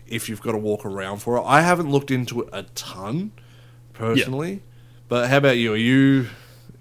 if 0.07 0.29
you've 0.29 0.41
got 0.41 0.51
to 0.53 0.57
walk 0.57 0.85
around 0.85 1.17
for 1.17 1.37
it. 1.37 1.41
I 1.45 1.61
haven't 1.61 1.89
looked 1.89 2.11
into 2.11 2.43
it 2.43 2.49
a 2.53 2.63
ton 2.75 3.31
personally, 3.93 4.61
but 5.07 5.29
how 5.29 5.37
about 5.37 5.57
you? 5.57 5.73
Are 5.73 5.77
you 5.77 6.27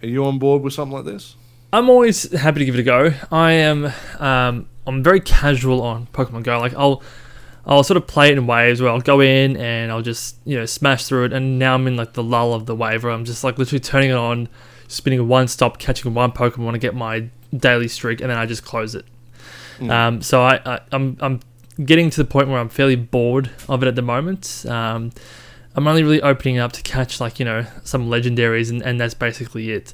are 0.02 0.08
you 0.08 0.24
on 0.24 0.38
board 0.38 0.62
with 0.62 0.72
something 0.72 0.96
like 0.96 1.04
this? 1.04 1.36
I'm 1.72 1.90
always 1.90 2.30
happy 2.32 2.60
to 2.60 2.64
give 2.64 2.74
it 2.74 2.80
a 2.80 2.84
go. 2.84 3.12
I 3.30 3.52
am 3.52 3.92
um, 4.18 4.68
I'm 4.86 5.02
very 5.02 5.20
casual 5.20 5.82
on 5.82 6.06
Pokemon 6.08 6.44
Go. 6.44 6.58
Like 6.58 6.74
I'll 6.74 7.02
I'll 7.66 7.82
sort 7.82 7.96
of 7.96 8.06
play 8.06 8.30
it 8.30 8.38
in 8.38 8.46
waves 8.46 8.80
where 8.80 8.90
I'll 8.90 9.00
go 9.00 9.20
in 9.20 9.56
and 9.56 9.90
I'll 9.90 10.02
just 10.02 10.36
you 10.44 10.56
know 10.56 10.66
smash 10.66 11.04
through 11.04 11.26
it, 11.26 11.32
and 11.32 11.58
now 11.58 11.74
I'm 11.74 11.86
in 11.86 11.96
like 11.96 12.12
the 12.12 12.22
lull 12.22 12.54
of 12.54 12.66
the 12.66 12.76
wave 12.76 13.04
where 13.04 13.12
I'm 13.12 13.24
just 13.24 13.42
like 13.44 13.58
literally 13.58 13.80
turning 13.80 14.10
it 14.10 14.16
on, 14.16 14.48
spinning 14.88 15.26
one 15.28 15.48
stop, 15.48 15.78
catching 15.78 16.14
one 16.14 16.32
Pokemon 16.32 16.72
to 16.72 16.78
get 16.78 16.94
my 16.94 17.28
daily 17.56 17.88
streak, 17.88 18.20
and 18.20 18.30
then 18.30 18.38
I 18.38 18.46
just 18.46 18.64
close 18.64 18.94
it. 18.94 19.04
Mm. 19.78 19.90
Um, 19.90 20.22
so 20.22 20.42
I, 20.42 20.60
I 20.64 20.80
I'm 20.92 21.16
I'm 21.20 21.40
getting 21.84 22.10
to 22.10 22.22
the 22.22 22.24
point 22.24 22.48
where 22.48 22.58
I'm 22.58 22.68
fairly 22.68 22.96
bored 22.96 23.50
of 23.68 23.82
it 23.82 23.88
at 23.88 23.96
the 23.96 24.02
moment. 24.02 24.64
Um, 24.66 25.10
I'm 25.76 25.86
only 25.86 26.02
really 26.02 26.22
opening 26.22 26.58
up 26.58 26.72
to 26.72 26.82
catch 26.82 27.20
like 27.20 27.38
you 27.38 27.44
know 27.44 27.66
some 27.84 28.08
legendaries, 28.08 28.70
and, 28.70 28.82
and 28.82 28.98
that's 28.98 29.14
basically 29.14 29.70
it. 29.70 29.92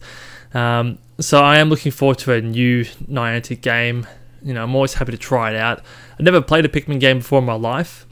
Um, 0.55 0.99
so 1.19 1.43
I 1.43 1.59
am 1.59 1.69
looking 1.71 1.93
forward 1.93 2.19
to 2.19 2.33
a 2.33 2.41
new 2.41 2.85
Niantic 2.85 3.61
game. 3.61 4.07
You 4.43 4.55
know, 4.55 4.63
I'm 4.63 4.75
always 4.75 4.95
happy 4.95 5.13
to 5.13 5.19
try 5.19 5.51
it 5.51 5.57
out. 5.57 5.83
I've 6.15 6.21
never 6.21 6.41
played 6.41 6.65
a 6.65 6.69
Pikmin 6.69 7.01
game 7.01 7.19
before 7.19 7.41
in 7.41 7.45
my 7.45 7.55
life. 7.55 8.07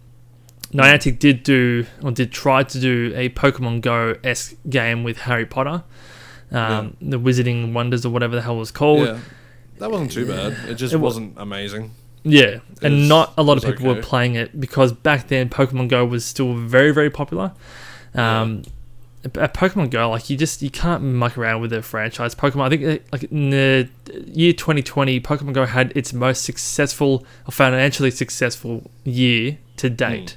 Niantic 0.72 1.18
did 1.18 1.42
do 1.42 1.86
or 2.02 2.10
did 2.12 2.32
try 2.32 2.62
to 2.62 2.80
do 2.80 3.12
a 3.16 3.28
Pokemon 3.30 3.80
Go 3.80 4.16
esque 4.22 4.54
game 4.68 5.02
with 5.02 5.18
Harry 5.18 5.46
Potter, 5.46 5.82
um, 6.52 6.96
the 7.00 7.18
Wizarding 7.18 7.72
Wonders 7.72 8.04
or 8.04 8.10
whatever 8.10 8.36
the 8.36 8.42
hell 8.42 8.56
it 8.56 8.58
was 8.58 8.70
called. 8.70 9.06
yeah, 9.06 9.18
that 9.78 9.90
wasn't 9.90 10.12
too 10.12 10.26
bad. 10.26 10.52
It 10.68 10.74
just 10.74 10.94
It 10.94 10.98
wasn't 10.98 11.34
amazing. 11.36 11.92
Yeah, 12.22 12.60
and 12.82 13.08
not 13.08 13.32
a 13.38 13.42
lot 13.42 13.56
of 13.56 13.64
people 13.64 13.94
were 13.94 14.02
playing 14.02 14.34
it 14.34 14.60
because 14.60 14.92
back 14.92 15.28
then 15.28 15.48
Pokemon 15.48 15.88
Go 15.88 16.04
was 16.04 16.24
still 16.24 16.54
very, 16.54 16.92
very 16.92 17.10
popular. 17.10 17.52
Um, 18.14 18.62
At 19.34 19.54
Pokemon 19.54 19.90
Go, 19.90 20.10
like 20.10 20.30
you 20.30 20.36
just 20.36 20.62
you 20.62 20.70
can't 20.70 21.02
muck 21.02 21.36
around 21.36 21.60
with 21.60 21.70
the 21.70 21.82
franchise. 21.82 22.34
Pokemon, 22.34 22.62
I 22.62 22.68
think, 22.70 22.84
uh, 22.84 23.04
like 23.12 23.24
in 23.24 23.50
the 23.50 23.88
year 24.26 24.52
2020, 24.52 25.20
Pokemon 25.20 25.52
Go 25.52 25.66
had 25.66 25.92
its 25.94 26.12
most 26.12 26.44
successful, 26.44 27.24
or 27.46 27.52
financially 27.52 28.10
successful 28.10 28.90
year 29.04 29.58
to 29.76 29.88
date 29.90 30.36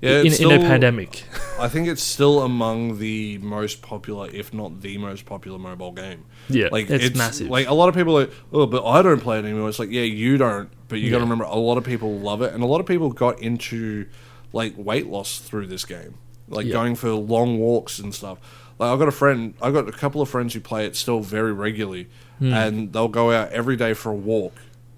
Yeah, 0.00 0.20
in, 0.20 0.26
it's 0.26 0.40
in 0.40 0.50
a 0.50 0.58
pandemic. 0.58 1.24
I 1.58 1.68
think 1.68 1.88
it's 1.88 2.02
still 2.02 2.42
among 2.42 2.98
the 2.98 3.38
most 3.38 3.82
popular, 3.82 4.28
if 4.32 4.54
not 4.54 4.80
the 4.80 4.96
most 4.98 5.26
popular 5.26 5.58
mobile 5.58 5.92
game. 5.92 6.24
Yeah, 6.48 6.68
Like 6.70 6.88
it's, 6.88 7.06
it's, 7.06 7.16
massive. 7.16 7.48
Like 7.48 7.66
a 7.66 7.74
lot 7.74 7.88
of 7.88 7.94
people 7.94 8.16
are, 8.18 8.26
like, 8.26 8.34
oh, 8.52 8.66
but 8.66 8.86
I 8.86 9.02
don't 9.02 9.20
play 9.20 9.38
it 9.38 9.44
anymore. 9.44 9.68
It's 9.68 9.78
like, 9.78 9.90
yeah, 9.90 10.02
you 10.02 10.36
don't, 10.36 10.70
but 10.88 11.00
you 11.00 11.10
got 11.10 11.18
to 11.18 11.24
remember, 11.24 11.44
a 11.44 11.54
lot 11.56 11.78
of 11.78 11.84
people 11.84 12.18
love 12.18 12.42
it, 12.42 12.52
and 12.54 12.62
a 12.62 12.66
lot 12.66 12.80
of 12.80 12.86
people 12.86 13.10
got 13.10 13.40
into 13.40 14.06
like 14.52 14.74
weight 14.76 15.06
loss 15.06 15.38
through 15.38 15.66
this 15.66 15.84
game, 15.84 16.14
like 16.48 16.66
Yeah. 16.66 16.72
going 16.72 16.94
for 16.94 17.10
long 17.12 17.58
walks 17.58 17.98
and 17.98 18.14
stuff. 18.14 18.38
Like 18.78 18.90
I've 18.90 18.98
got 18.98 19.08
a 19.08 19.12
friend, 19.12 19.54
I've 19.60 19.74
got 19.74 19.88
a 19.88 19.92
couple 19.92 20.22
of 20.22 20.28
friends 20.28 20.54
who 20.54 20.60
play 20.60 20.86
it 20.86 20.96
still 20.96 21.20
very 21.20 21.52
regularly, 21.52 22.08
Hmm. 22.38 22.52
and 22.52 22.92
they'll 22.92 23.08
go 23.08 23.30
out 23.32 23.50
every 23.52 23.76
day 23.76 23.92
for 23.94 24.10
a 24.10 24.14
walk, 24.14 24.54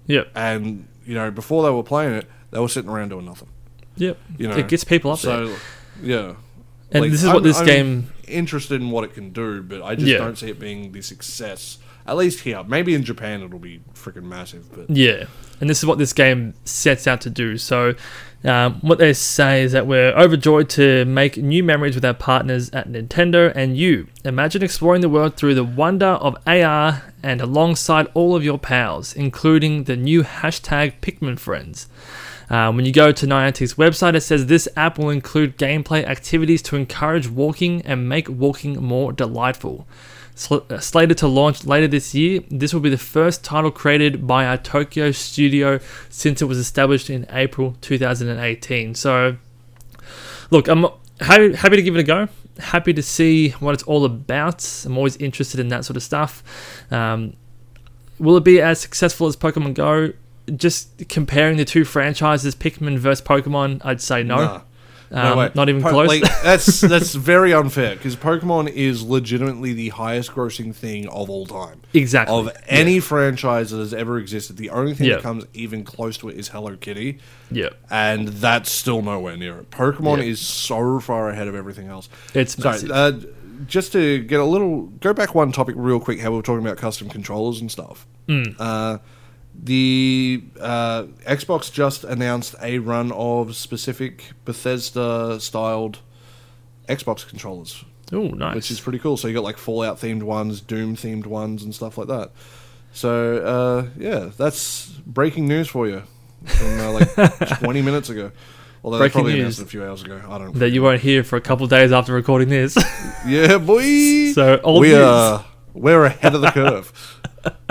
yep, 0.07 0.29
and 0.35 0.87
you 1.05 1.15
know, 1.15 1.31
before 1.31 1.63
they 1.63 1.69
were 1.71 1.83
playing 1.83 2.13
it, 2.13 2.25
they 2.51 2.59
were 2.59 2.69
sitting 2.69 2.89
around 2.89 3.09
doing 3.09 3.25
nothing. 3.25 3.49
yep. 3.97 4.17
You 4.37 4.47
know, 4.47 4.55
it 4.55 4.67
gets 4.67 4.83
people 4.83 5.11
up 5.11 5.19
there. 5.21 5.47
so 5.47 5.55
yeah. 6.01 6.33
And 6.93 7.01
Like, 7.03 7.11
this 7.11 7.21
is 7.21 7.27
what 7.27 7.35
I'm- 7.37 7.43
this 7.43 7.59
I'm 7.59 7.65
game 7.65 8.09
interested 8.27 8.81
in 8.81 8.91
what 8.91 9.03
it 9.03 9.13
can 9.13 9.31
do, 9.31 9.63
but 9.63 9.81
I 9.81 9.95
just 9.95 10.07
Yeah. 10.07 10.17
don't 10.19 10.37
see 10.37 10.49
it 10.49 10.59
being 10.59 10.91
the 10.91 11.01
success. 11.01 11.77
At 12.05 12.17
least 12.17 12.41
here, 12.41 12.63
maybe 12.67 12.93
in 12.93 13.03
Japan 13.03 13.41
it'll 13.41 13.59
be 13.59 13.79
freaking 13.95 14.23
massive. 14.23 14.65
But 14.75 14.89
Yeah, 14.95 15.25
and 15.61 15.69
this 15.69 15.77
is 15.77 15.85
what 15.85 15.99
this 15.99 16.11
game 16.11 16.53
sets 16.65 17.07
out 17.07 17.21
to 17.21 17.29
do. 17.29 17.57
So, 17.57 17.93
um, 18.43 18.79
what 18.81 18.97
they 18.97 19.13
say 19.13 19.61
is 19.61 19.71
that 19.73 19.85
we're 19.85 20.11
overjoyed 20.13 20.67
to 20.71 21.05
make 21.05 21.37
new 21.37 21.63
memories 21.63 21.93
with 21.93 22.03
our 22.03 22.15
partners 22.15 22.71
at 22.71 22.89
Nintendo 22.89 23.53
and 23.55 23.77
you. 23.77 24.07
Imagine 24.25 24.63
exploring 24.63 25.01
the 25.01 25.09
world 25.09 25.37
through 25.37 25.53
the 25.53 25.63
wonder 25.63 26.07
of 26.07 26.35
AR 26.47 27.03
and 27.21 27.39
alongside 27.39 28.07
all 28.15 28.35
of 28.35 28.43
your 28.43 28.57
pals, 28.57 29.13
including 29.13 29.83
the 29.83 29.95
new 29.95 30.23
hashtag 30.23 30.93
Pikmin 31.01 31.37
Friends. 31.37 31.87
Um, 32.49 32.75
when 32.75 32.85
you 32.85 32.91
go 32.91 33.11
to 33.11 33.25
Niantic's 33.27 33.75
website, 33.75 34.15
it 34.15 34.21
says 34.21 34.47
this 34.47 34.67
app 34.75 34.97
will 34.97 35.11
include 35.11 35.57
gameplay 35.57 36.03
activities 36.03 36.63
to 36.63 36.75
encourage 36.75 37.29
walking 37.29 37.81
and 37.83 38.09
make 38.09 38.27
walking 38.27 38.73
more 38.81 39.13
delightful. 39.13 39.87
Sl- 40.35 40.59
uh, 40.69 40.79
slated 40.79 41.17
to 41.19 41.27
launch 41.27 41.65
later 41.65 41.87
this 41.87 42.15
year, 42.15 42.41
this 42.49 42.73
will 42.73 42.81
be 42.81 42.89
the 42.89 42.97
first 42.97 43.43
title 43.43 43.71
created 43.71 44.25
by 44.25 44.45
our 44.45 44.57
Tokyo 44.57 45.11
studio 45.11 45.79
since 46.09 46.41
it 46.41 46.45
was 46.45 46.57
established 46.57 47.09
in 47.09 47.25
April 47.29 47.75
2018. 47.81 48.95
So, 48.95 49.37
look, 50.49 50.67
I'm 50.67 50.85
happy, 51.19 51.53
happy 51.53 51.75
to 51.75 51.81
give 51.81 51.95
it 51.95 51.99
a 51.99 52.03
go. 52.03 52.27
Happy 52.59 52.93
to 52.93 53.01
see 53.01 53.49
what 53.51 53.73
it's 53.73 53.83
all 53.83 54.05
about. 54.05 54.83
I'm 54.85 54.97
always 54.97 55.17
interested 55.17 55.59
in 55.59 55.69
that 55.69 55.85
sort 55.85 55.97
of 55.97 56.03
stuff. 56.03 56.43
Um, 56.91 57.33
will 58.19 58.37
it 58.37 58.43
be 58.43 58.61
as 58.61 58.79
successful 58.79 59.27
as 59.27 59.35
Pokemon 59.35 59.73
Go? 59.73 60.13
Just 60.55 61.07
comparing 61.07 61.57
the 61.57 61.65
two 61.65 61.85
franchises, 61.85 62.55
Pikmin 62.55 62.97
versus 62.97 63.25
Pokemon, 63.25 63.81
I'd 63.83 64.01
say 64.01 64.23
no. 64.23 64.37
Nah. 64.37 64.61
Um, 65.13 65.37
way. 65.37 65.51
not 65.55 65.67
even 65.69 65.81
Po- 65.81 65.89
close. 65.89 66.07
Like 66.07 66.21
that's 66.43 66.79
that's 66.93 67.13
very 67.13 67.53
unfair 67.53 67.95
because 67.95 68.15
Pokemon 68.15 68.69
is 68.69 69.03
legitimately 69.03 69.73
the 69.73 69.89
highest 69.89 70.31
grossing 70.31 70.73
thing 70.73 71.07
of 71.09 71.29
all 71.29 71.45
time. 71.45 71.81
exactly. 71.93 72.35
Of 72.35 72.49
any 72.67 72.99
franchise 73.01 73.71
that 73.71 73.79
has 73.79 73.93
ever 73.93 74.17
existed, 74.17 74.57
the 74.57 74.69
only 74.69 74.93
thing 74.93 75.07
Yeah. 75.07 75.15
that 75.15 75.23
comes 75.23 75.45
even 75.53 75.83
close 75.83 76.17
to 76.19 76.29
it 76.29 76.37
is 76.37 76.47
Hello 76.49 76.77
Kitty, 76.77 77.19
yeah, 77.51 77.69
and 77.89 78.29
that's 78.29 78.71
still 78.71 79.01
nowhere 79.01 79.35
near 79.35 79.59
it. 79.59 79.69
Pokemon 79.71 80.19
Yeah. 80.19 80.23
is 80.23 80.39
so 80.39 80.99
far 81.01 81.29
ahead 81.29 81.47
of 81.47 81.55
everything 81.55 81.87
else. 81.87 82.07
it's 82.33 82.55
Sorry, 82.61 82.79
uh, 82.89 83.11
just 83.67 83.91
to 83.91 84.19
get 84.23 84.39
a 84.39 84.45
little 84.45 84.83
go 85.01 85.13
back 85.13 85.35
one 85.35 85.51
topic 85.51 85.75
real 85.77 85.99
quick. 85.99 86.19
How 86.21 86.31
we 86.31 86.37
were 86.37 86.41
talking 86.41 86.65
about 86.65 86.77
custom 86.77 87.09
controllers 87.09 87.59
and 87.59 87.69
stuff. 87.69 88.07
Mm. 88.29 88.55
Uh, 88.57 88.97
the 89.63 90.43
uh, 90.59 91.03
Xbox 91.27 91.71
just 91.71 92.03
announced 92.03 92.55
a 92.61 92.79
run 92.79 93.11
of 93.11 93.55
specific 93.55 94.31
Bethesda 94.43 95.39
styled 95.39 95.99
Xbox 96.89 97.27
controllers, 97.27 97.85
oh, 98.11 98.29
nice. 98.29 98.55
which 98.55 98.71
is 98.71 98.79
pretty 98.79 98.97
cool. 98.99 99.17
So 99.17 99.27
you 99.27 99.35
got 99.35 99.43
like 99.43 99.57
Fallout 99.57 99.97
themed 99.97 100.23
ones, 100.23 100.61
Doom 100.61 100.95
themed 100.95 101.27
ones, 101.27 101.63
and 101.63 101.75
stuff 101.75 101.97
like 101.97 102.07
that. 102.07 102.31
So 102.91 103.37
uh, 103.37 103.89
yeah, 103.97 104.31
that's 104.35 104.87
breaking 105.05 105.47
news 105.47 105.67
for 105.67 105.87
you 105.87 106.03
from 106.45 106.79
uh, 106.79 106.91
like 106.91 107.59
20 107.59 107.81
minutes 107.81 108.09
ago. 108.09 108.31
Although 108.83 108.97
they 108.97 109.03
Breaking 109.03 109.13
probably 109.13 109.33
news. 109.33 109.41
announced 109.41 109.59
it 109.59 109.63
a 109.63 109.67
few 109.67 109.83
hours 109.85 110.01
ago. 110.01 110.21
I 110.27 110.37
don't. 110.39 110.53
Know. 110.53 110.59
That 110.59 110.71
you 110.71 110.81
won't 110.81 111.01
hear 111.01 111.23
for 111.23 111.35
a 111.35 111.41
couple 111.41 111.65
of 111.65 111.69
days 111.69 111.91
after 111.91 112.13
recording 112.13 112.49
this. 112.49 112.75
Yeah, 113.27 113.59
boy. 113.59 113.83
so 114.33 114.59
old 114.63 114.81
we 114.81 114.87
news. 114.87 114.97
are 115.03 115.45
We're 115.73 116.05
ahead 116.05 116.33
of 116.33 116.41
the 116.41 116.49
curve. 116.49 117.21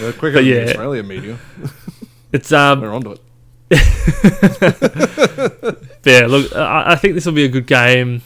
We're 0.00 0.12
quicker 0.12 0.36
But 0.38 0.44
than 0.44 0.44
yeah. 0.46 0.54
the 0.64 0.70
Australian 0.70 1.08
media. 1.08 1.38
It's 2.32 2.50
um 2.52 2.80
We're 2.80 2.92
onto 2.94 3.12
it. 3.12 3.20
yeah. 6.04 6.26
Look, 6.26 6.54
I, 6.54 6.92
I 6.92 6.96
think 6.96 7.14
this 7.14 7.26
will 7.26 7.32
be 7.32 7.44
a 7.44 7.48
good 7.48 7.66
game. 7.66 8.22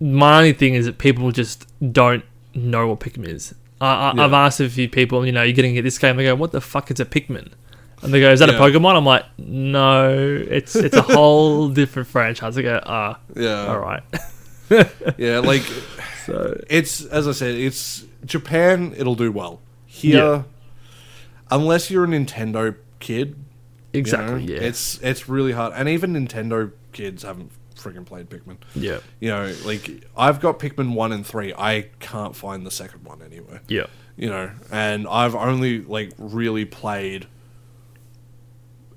My 0.00 0.38
only 0.38 0.52
thing 0.52 0.74
is 0.74 0.86
that 0.86 0.98
people 0.98 1.30
just 1.32 1.66
don't 1.92 2.24
know 2.54 2.88
what 2.88 3.00
Pikmin 3.00 3.28
is. 3.28 3.54
I, 3.80 3.86
I, 4.10 4.12
Yeah. 4.14 4.24
I've 4.24 4.32
asked 4.32 4.60
a 4.60 4.68
few 4.68 4.88
people, 4.88 5.24
you 5.26 5.32
know, 5.32 5.42
you're 5.42 5.52
getting 5.54 5.76
at 5.78 5.84
this 5.84 5.98
game. 5.98 6.16
They 6.16 6.24
go, 6.24 6.34
"What 6.34 6.52
the 6.52 6.60
fuck 6.60 6.90
is 6.90 7.00
a 7.00 7.04
Pikmin?" 7.04 7.52
And 8.02 8.12
they 8.12 8.20
go, 8.20 8.30
"Is 8.30 8.40
that 8.40 8.48
Yeah. 8.50 8.56
a 8.56 8.60
Pokemon?" 8.60 8.94
I'm 8.96 9.04
like, 9.06 9.24
"No, 9.38 10.14
it's 10.48 10.76
it's 10.76 10.96
a 10.96 11.02
whole 11.14 11.68
different 11.68 12.08
franchise." 12.08 12.54
They 12.56 12.62
go, 12.62 12.80
"Ah, 12.84 13.18
Yeah. 13.34 13.66
all 13.66 13.78
right." 13.78 14.02
Yeah, 15.16 15.38
like 15.40 15.62
So 16.26 16.60
it's 16.68 17.04
as 17.06 17.28
I 17.28 17.32
said, 17.32 17.54
it's 17.54 18.04
Japan. 18.24 18.94
It'll 18.96 19.14
do 19.14 19.30
well 19.30 19.60
here, 19.96 20.16
Yeah. 20.24 20.42
unless 21.50 21.90
you're 21.90 22.04
a 22.04 22.08
Nintendo 22.08 22.74
kid. 23.00 23.36
you 23.92 24.00
exactly, 24.00 24.46
know, 24.46 24.52
yeah, 24.54 24.60
It's 24.60 24.98
it's 25.02 25.28
really 25.28 25.52
hard, 25.52 25.72
and 25.74 25.88
even 25.88 26.12
Nintendo 26.12 26.72
kids 26.92 27.22
haven't 27.22 27.50
freaking 27.76 28.04
played 28.06 28.28
Pikmin. 28.28 28.56
yeah, 28.74 28.98
You 29.20 29.28
know, 29.30 29.54
like 29.64 30.04
I've 30.16 30.40
got 30.40 30.58
Pikmin 30.58 30.94
one 30.94 31.12
and 31.12 31.24
three. 31.26 31.52
I 31.56 31.88
can't 32.00 32.34
find 32.36 32.66
the 32.66 32.70
second 32.70 33.04
one 33.04 33.20
anywhere. 33.22 33.60
yeah, 33.68 33.86
You 34.16 34.28
know, 34.28 34.50
and 34.70 35.06
I've 35.08 35.34
only 35.34 35.80
like 35.82 36.12
really 36.18 36.64
played 36.64 37.26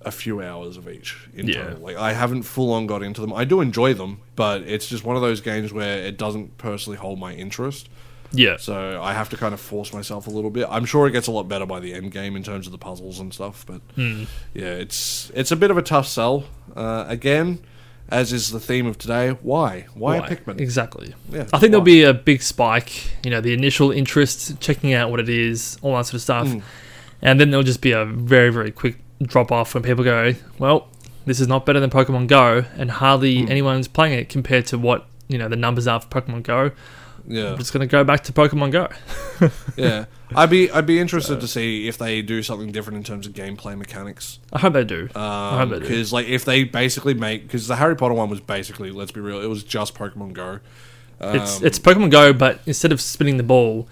a 0.02 0.12
few 0.12 0.42
hours 0.42 0.78
of 0.78 0.88
each 0.88 1.28
in 1.36 1.48
Yeah. 1.48 1.64
total. 1.66 1.80
Like 1.82 1.98
I 1.98 2.14
haven't 2.14 2.44
full 2.44 2.72
on 2.74 2.88
got 2.88 3.04
into 3.04 3.20
them. 3.22 3.34
I 3.34 3.44
do 3.44 3.60
enjoy 3.62 3.94
them, 3.94 4.20
but 4.36 4.62
it's 4.64 4.88
just 4.88 5.04
one 5.04 5.16
of 5.18 5.22
those 5.22 5.42
games 5.42 5.74
where 5.74 5.98
it 6.06 6.18
doesn't 6.18 6.58
personally 6.58 6.98
hold 6.98 7.20
my 7.20 7.34
interest. 7.34 7.90
Yeah. 8.32 8.58
So 8.58 9.02
I 9.02 9.14
have 9.14 9.30
to 9.30 9.38
kind 9.38 9.54
of 9.54 9.60
force 9.60 9.94
myself 9.94 10.28
a 10.28 10.30
little 10.30 10.50
bit. 10.52 10.68
I'm 10.70 10.86
sure 10.86 11.08
it 11.08 11.12
gets 11.12 11.28
a 11.28 11.32
lot 11.32 11.48
better 11.48 11.66
by 11.66 11.80
the 11.80 11.94
end 11.94 12.12
game 12.12 12.36
in 12.36 12.44
terms 12.44 12.66
of 12.68 12.72
the 12.72 12.78
puzzles 12.78 13.20
and 13.20 13.34
stuff, 13.34 13.66
but 13.68 13.82
Hmm. 13.96 14.24
yeah, 14.54 14.74
it's 14.76 15.32
it's 15.36 15.52
a 15.52 15.56
bit 15.56 15.72
of 15.72 15.78
a 15.78 15.82
tough 15.82 16.08
sell. 16.08 16.46
Uh, 16.76 17.06
again, 17.08 17.60
as 18.10 18.32
is 18.34 18.50
the 18.52 18.60
theme 18.60 18.86
of 18.88 18.98
today, 18.98 19.30
why? 19.42 19.86
Why, 19.94 20.18
a 20.18 20.22
Pikmin? 20.22 20.60
Exactly. 20.60 21.14
Yeah, 21.32 21.46
I 21.54 21.60
think 21.60 21.72
there'll 21.72 21.82
be 21.82 22.04
a 22.04 22.14
big 22.14 22.42
spike. 22.42 23.12
You 23.24 23.32
know, 23.32 23.42
the 23.42 23.54
initial 23.54 23.92
interest, 23.92 24.60
checking 24.60 24.94
out 24.94 25.12
what 25.12 25.20
it 25.20 25.30
is, 25.30 25.78
all 25.82 25.96
that 25.98 26.06
sort 26.08 26.16
of 26.16 26.22
stuff, 26.22 26.48
Mm. 26.48 26.62
and 27.22 27.40
then 27.40 27.50
there'll 27.52 27.64
just 27.64 27.82
be 27.82 27.92
a 27.92 28.06
very 28.06 28.52
very 28.52 28.72
quick 28.72 28.98
drop 29.22 29.52
off 29.52 29.74
when 29.74 29.84
people 29.84 30.04
go, 30.04 30.34
"Well, 30.58 30.88
this 31.26 31.40
is 31.40 31.48
not 31.48 31.66
better 31.66 31.80
than 31.80 31.90
Pokemon 31.90 32.28
Go," 32.28 32.66
and 32.78 32.90
hardly 32.92 33.42
Hmm. 33.44 33.52
anyone's 33.52 33.88
playing 33.88 34.18
it 34.18 34.30
compared 34.30 34.66
to 34.68 34.78
what 34.78 35.06
you 35.28 35.38
know 35.38 35.48
the 35.50 35.56
numbers 35.56 35.88
are 35.88 36.00
for 36.00 36.08
Pokemon 36.08 36.44
Go. 36.44 36.72
Yeah. 37.28 37.52
I'm 37.52 37.58
just 37.58 37.74
gonna 37.74 37.88
go 37.88 38.04
back 38.04 38.24
to 38.26 38.34
Pokemon 38.34 38.72
Go. 38.72 38.88
yeah, 39.78 40.06
I'd 40.36 40.50
be 40.50 40.70
I'd 40.72 40.86
be 40.86 41.00
interested 41.00 41.40
to 41.42 41.48
see 41.48 41.88
if 41.88 41.98
they 41.98 42.22
do 42.22 42.42
something 42.44 42.72
different 42.72 42.98
in 42.98 43.04
terms 43.04 43.28
of 43.28 43.34
gameplay 43.34 43.78
mechanics. 43.78 44.40
I 44.52 44.60
hope 44.60 44.74
they 44.74 44.84
do. 44.84 45.10
I 45.16 45.58
hope 45.58 45.70
they 45.70 45.76
do. 45.76 45.82
Because 45.82 46.12
like 46.14 46.28
if 46.28 46.46
they 46.46 46.64
basically 46.64 47.14
make 47.14 47.44
because 47.44 47.68
the 47.68 47.76
Harry 47.78 47.96
Potter 47.96 48.14
one 48.14 48.30
was 48.30 48.42
basically 48.42 48.92
let's 48.92 49.12
be 49.12 49.22
real, 49.22 49.42
it 49.42 49.48
was 49.48 49.64
just 49.64 49.96
Pokemon 49.96 50.34
Go. 50.34 50.60
It's 51.22 51.58
Um, 51.58 51.66
it's 51.66 51.80
Pokemon 51.80 52.12
Go, 52.12 52.32
but 52.34 52.60
instead 52.66 52.92
of 52.92 53.02
spinning 53.02 53.38
the 53.38 53.44
ball, 53.44 53.88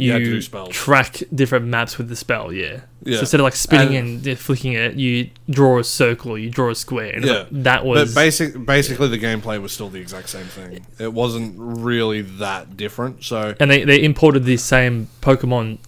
You 0.00 0.16
you, 0.16 0.24
do 0.24 0.42
spells. 0.42 0.70
track 0.70 1.22
different 1.34 1.66
maps 1.66 1.98
with 1.98 2.08
the 2.08 2.16
spell. 2.16 2.52
Yeah. 2.52 2.80
Yeah. 3.04 3.16
So 3.16 3.20
instead 3.20 3.40
of 3.40 3.44
like 3.44 3.56
spinning 3.56 3.96
And- 3.96 4.26
and, 4.26 4.38
flicking 4.38 4.74
it, 4.74 4.94
you 4.94 5.30
draw 5.48 5.78
a 5.78 5.84
circle, 5.84 6.32
or 6.32 6.38
you 6.38 6.50
draw 6.50 6.70
a 6.70 6.74
square. 6.74 7.18
Yeah. 7.18 7.32
like, 7.32 7.46
that 7.50 7.78
but 7.80 7.86
was 7.86 8.14
basic 8.14 8.64
basically 8.66 9.08
the 9.08 9.18
gameplay 9.18 9.60
was 9.60 9.72
still 9.72 9.88
the 9.88 10.00
exact 10.00 10.28
same 10.28 10.46
thing. 10.46 10.84
It 10.98 11.12
wasn't 11.12 11.54
really 11.58 12.20
that 12.22 12.76
different. 12.76 13.24
So 13.24 13.54
and 13.60 13.70
they, 13.70 13.84
they 13.84 14.02
imported 14.02 14.44
the 14.44 14.56
same 14.56 15.08
Pokemon 15.22 15.78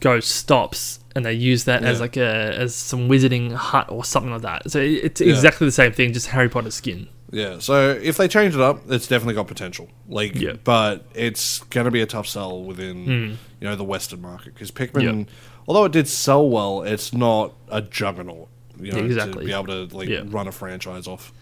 Go 0.00 0.18
stops 0.20 0.98
and 1.14 1.24
they 1.26 1.34
used 1.34 1.66
that 1.66 1.84
as 1.84 2.00
like 2.00 2.16
a 2.16 2.54
as 2.58 2.74
some 2.74 3.08
wizarding 3.08 3.52
hut 3.52 3.86
or 3.90 4.04
something 4.04 4.32
like 4.32 4.42
that. 4.42 4.70
So 4.70 4.80
it's 4.80 5.20
Yeah. 5.20 5.28
exactly 5.28 5.66
the 5.66 5.72
same 5.72 5.92
thing, 5.92 6.12
just 6.12 6.28
Harry 6.28 6.48
Potter 6.48 6.70
skin. 6.70 7.08
Yeah, 7.30 7.58
so 7.58 7.90
if 7.90 8.16
they 8.16 8.28
change 8.28 8.54
it 8.54 8.60
up, 8.60 8.82
it's 8.90 9.06
definitely 9.08 9.34
got 9.34 9.46
potential. 9.48 9.88
Like, 10.08 10.34
Yeah. 10.36 10.52
but 10.62 11.04
it's 11.14 11.58
going 11.64 11.84
to 11.86 11.90
be 11.90 12.00
a 12.00 12.06
tough 12.06 12.26
sell 12.28 12.62
within 12.62 13.06
Mm. 13.06 13.30
you 13.60 13.68
know 13.68 13.76
the 13.76 13.84
Western 13.84 14.20
market 14.22 14.54
because 14.54 14.70
Pikmin, 14.70 15.26
although 15.66 15.84
it 15.84 15.92
did 15.92 16.06
sell 16.08 16.48
well, 16.48 16.82
it's 16.82 17.12
not 17.12 17.54
a 17.70 17.80
juggernaut. 17.82 18.48
You 18.80 18.92
know, 18.92 19.04
Exactly. 19.04 19.44
to 19.44 19.46
be 19.46 19.52
able 19.52 19.88
to 19.88 19.96
like 19.96 20.10
run 20.26 20.48
a 20.48 20.52
franchise 20.52 21.06
off 21.06 21.32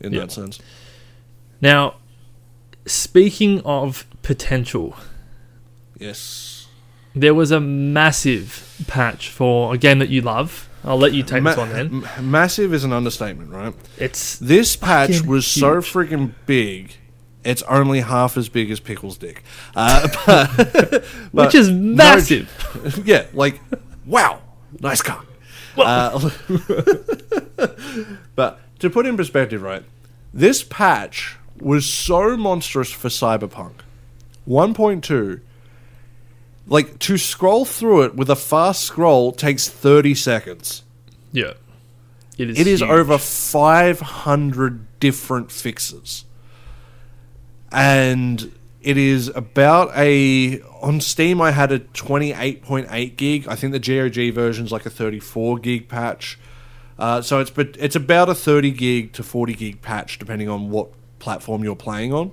in 0.00 0.12
that 0.14 0.32
sense. 0.32 0.58
Now, 1.60 1.96
speaking 2.86 3.60
of 3.66 4.06
potential, 4.22 4.96
Yes. 5.98 6.66
there 7.14 7.34
was 7.34 7.50
a 7.50 7.60
massive 7.60 8.82
patch 8.86 9.28
for 9.28 9.74
a 9.74 9.78
game 9.78 9.98
that 9.98 10.08
you 10.08 10.22
love. 10.22 10.68
I'll 10.84 10.98
let 10.98 11.12
you 11.12 11.22
take 11.22 11.42
Ma- 11.42 11.50
this 11.50 11.58
one 11.58 11.68
then. 11.70 12.04
m- 12.18 12.30
massive 12.30 12.72
is 12.72 12.84
an 12.84 12.92
understatement, 12.92 13.50
right? 13.50 13.74
It's 13.98 14.38
This 14.38 14.76
patch 14.76 15.22
was 15.22 15.46
so 15.46 15.76
freaking 15.76 16.32
big. 16.46 16.96
It's 17.44 17.62
only 17.62 18.00
half 18.00 18.36
as 18.36 18.48
big 18.48 18.70
as 18.70 18.80
Pickle's 18.80 19.16
dick, 19.16 19.42
uh, 19.74 20.08
but, 20.26 21.04
which 21.32 21.54
is 21.54 21.70
massive. 21.70 23.02
yeah, 23.04 23.26
like 23.32 23.60
wow, 24.06 24.40
nice 24.80 25.00
cock. 25.02 25.26
Uh, 25.76 26.30
but 28.34 28.60
to 28.80 28.90
put 28.90 29.06
in 29.06 29.16
perspective, 29.16 29.62
right, 29.62 29.84
this 30.34 30.62
patch 30.62 31.36
was 31.58 31.86
so 31.86 32.36
monstrous 32.36 32.90
for 32.90 33.08
Cyberpunk 33.08 33.72
1.2. 34.48 35.40
Like 36.70 36.98
to 37.00 37.18
scroll 37.18 37.64
through 37.66 38.02
it 38.04 38.14
with 38.14 38.30
a 38.30 38.36
fast 38.36 38.82
scroll 38.84 39.32
takes 39.32 39.68
30 39.68 40.14
seconds. 40.14 40.84
yeah, 41.32 41.52
it 42.38 42.48
is. 42.50 42.58
It 42.58 42.66
is 42.66 42.80
huge. 42.80 42.88
over 42.90 43.18
500 43.18 45.00
different 45.00 45.52
fixes. 45.52 46.24
And 47.72 48.52
it 48.80 48.96
is 48.96 49.28
about 49.28 49.90
a. 49.96 50.60
On 50.80 51.00
Steam, 51.00 51.40
I 51.40 51.50
had 51.50 51.72
a 51.72 51.80
28.8 51.80 53.16
gig. 53.16 53.46
I 53.48 53.54
think 53.56 53.72
the 53.72 53.78
GOG 53.78 54.32
version's 54.34 54.72
like 54.72 54.86
a 54.86 54.90
34 54.90 55.58
gig 55.58 55.88
patch. 55.88 56.38
Uh, 56.98 57.20
so 57.20 57.40
it's 57.40 57.50
but 57.50 57.76
it's 57.78 57.96
about 57.96 58.28
a 58.28 58.34
30 58.34 58.70
gig 58.70 59.12
to 59.14 59.22
40 59.22 59.54
gig 59.54 59.82
patch, 59.82 60.18
depending 60.18 60.48
on 60.48 60.70
what 60.70 60.88
platform 61.18 61.64
you're 61.64 61.76
playing 61.76 62.12
on. 62.12 62.32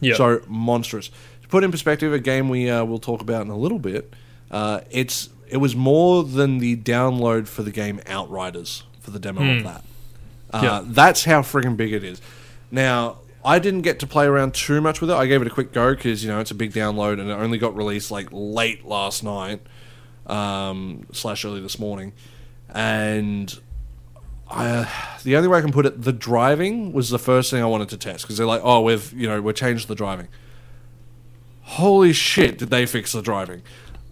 Yeah. 0.00 0.14
So 0.16 0.42
monstrous. 0.48 1.10
Put 1.50 1.64
in 1.64 1.70
perspective, 1.70 2.12
a 2.12 2.18
game 2.20 2.48
we 2.48 2.70
uh, 2.70 2.84
will 2.84 2.98
talk 3.00 3.20
about 3.20 3.42
in 3.42 3.50
a 3.50 3.56
little 3.56 3.78
bit. 3.78 4.14
Uh, 4.50 4.80
it's 4.90 5.28
it 5.48 5.56
was 5.56 5.74
more 5.74 6.22
than 6.22 6.58
the 6.58 6.76
download 6.76 7.48
for 7.48 7.62
the 7.62 7.72
game 7.72 8.00
Outriders 8.06 8.84
for 9.00 9.10
the 9.10 9.18
demo 9.18 9.40
of 9.58 9.64
that. 9.64 9.84
Uh, 10.52 10.60
Yeah. 10.62 10.82
That's 10.84 11.24
how 11.24 11.42
friggin' 11.42 11.76
big 11.76 11.92
it 11.92 12.04
is. 12.04 12.20
Now 12.70 13.18
I 13.44 13.58
didn't 13.58 13.82
get 13.82 13.98
to 14.00 14.06
play 14.06 14.26
around 14.26 14.54
too 14.54 14.80
much 14.80 15.00
with 15.00 15.10
it. 15.10 15.14
I 15.14 15.26
gave 15.26 15.40
it 15.40 15.46
a 15.46 15.50
quick 15.50 15.72
go 15.72 15.94
because 15.94 16.22
you 16.22 16.30
know 16.30 16.40
it's 16.40 16.50
a 16.50 16.54
big 16.54 16.72
download 16.72 17.20
and 17.20 17.30
it 17.30 17.32
only 17.32 17.58
got 17.58 17.74
released 17.76 18.10
like 18.10 18.28
late 18.30 18.84
last 18.84 19.24
night 19.24 19.60
um, 20.26 21.06
slash 21.12 21.44
early 21.44 21.60
this 21.60 21.78
morning, 21.78 22.12
and 22.68 23.58
I, 24.48 24.88
the 25.24 25.36
only 25.36 25.48
way 25.48 25.58
I 25.58 25.60
can 25.60 25.72
put 25.72 25.86
it, 25.86 26.02
the 26.02 26.12
driving 26.12 26.92
was 26.92 27.10
the 27.10 27.18
first 27.18 27.50
thing 27.50 27.62
I 27.62 27.66
wanted 27.66 27.88
to 27.90 27.96
test 27.96 28.24
because 28.24 28.36
they're 28.36 28.46
like, 28.46 28.60
oh, 28.62 28.82
we've 28.82 29.12
you 29.12 29.26
know 29.26 29.40
we've 29.40 29.54
changed 29.54 29.88
the 29.88 29.94
driving. 29.94 30.28
Holy 31.74 32.12
shit! 32.12 32.58
Did 32.58 32.70
they 32.70 32.84
fix 32.84 33.12
the 33.12 33.22
driving? 33.22 33.62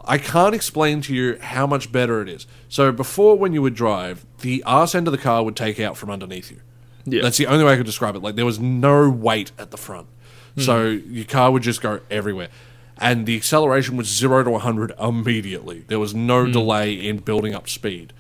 I 0.05 0.17
can't 0.17 0.55
explain 0.55 1.01
to 1.03 1.15
you 1.15 1.39
how 1.41 1.67
much 1.67 1.91
better 1.91 2.23
it 2.23 2.29
is. 2.29 2.47
So 2.69 2.93
before, 2.93 3.37
when 3.37 3.53
you 3.53 3.63
would 3.63 3.75
drive, 3.75 4.25
the 4.43 4.63
arse 4.65 4.95
end 4.95 5.09
of 5.09 5.13
the 5.13 5.19
car 5.19 5.43
would 5.43 5.57
take 5.57 5.81
out 5.81 5.97
from 5.97 6.09
underneath 6.09 6.51
you. 6.53 6.61
Yeah. 7.05 7.21
That's 7.23 7.37
the 7.37 7.47
only 7.47 7.65
way 7.65 7.73
I 7.73 7.77
could 7.77 7.85
describe 7.85 8.15
it. 8.15 8.23
Like 8.23 8.37
there 8.37 8.47
was 8.47 8.61
no 8.61 9.11
weight 9.11 9.51
at 9.59 9.71
the 9.73 9.77
front, 9.77 10.07
hmm. 10.55 10.61
so 10.61 10.87
your 10.87 11.25
car 11.25 11.51
would 11.51 11.65
just 11.65 11.83
go 11.83 12.01
everywhere, 12.11 12.49
and 12.97 13.27
the 13.27 13.37
acceleration 13.37 13.97
was 13.97 14.07
zero 14.07 14.45
to 14.45 14.51
one 14.51 14.61
hundred 14.61 14.93
immediately. 15.01 15.85
There 15.89 15.99
was 15.99 16.15
no 16.15 16.45
hmm. 16.47 16.53
delay 16.53 16.95
in 16.95 17.19
building 17.19 17.55
up 17.55 17.69
speed. 17.69 18.13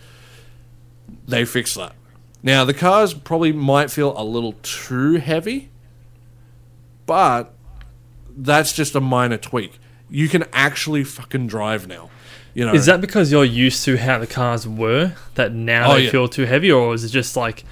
They 1.26 1.44
fixed 1.44 1.76
that. 1.76 1.94
Now 2.42 2.64
the 2.64 2.74
cars 2.74 3.14
probably 3.14 3.52
might 3.52 3.90
feel 3.90 4.18
a 4.18 4.24
little 4.24 4.54
too 4.62 5.14
heavy, 5.14 5.70
but 7.06 7.54
that's 8.40 8.72
just 8.72 8.94
a 8.94 9.00
minor 9.00 9.36
tweak. 9.36 9.78
You 10.08 10.28
can 10.28 10.44
actually 10.52 11.04
fucking 11.04 11.48
drive 11.48 11.86
now. 11.86 12.08
You 12.54 12.64
know, 12.66 12.74
Is 12.74 12.86
that 12.86 13.00
because 13.00 13.30
you're 13.30 13.44
used 13.44 13.84
to 13.84 13.96
how 13.98 14.18
the 14.18 14.26
cars 14.26 14.66
were 14.66 15.12
that 15.34 15.52
now 15.52 15.92
Oh, 15.92 15.94
they 15.96 16.04
yeah. 16.04 16.10
feel 16.10 16.28
too 16.28 16.44
heavy, 16.46 16.72
or 16.72 16.94
is 16.94 17.04
it 17.04 17.10
just 17.10 17.36
like 17.36 17.64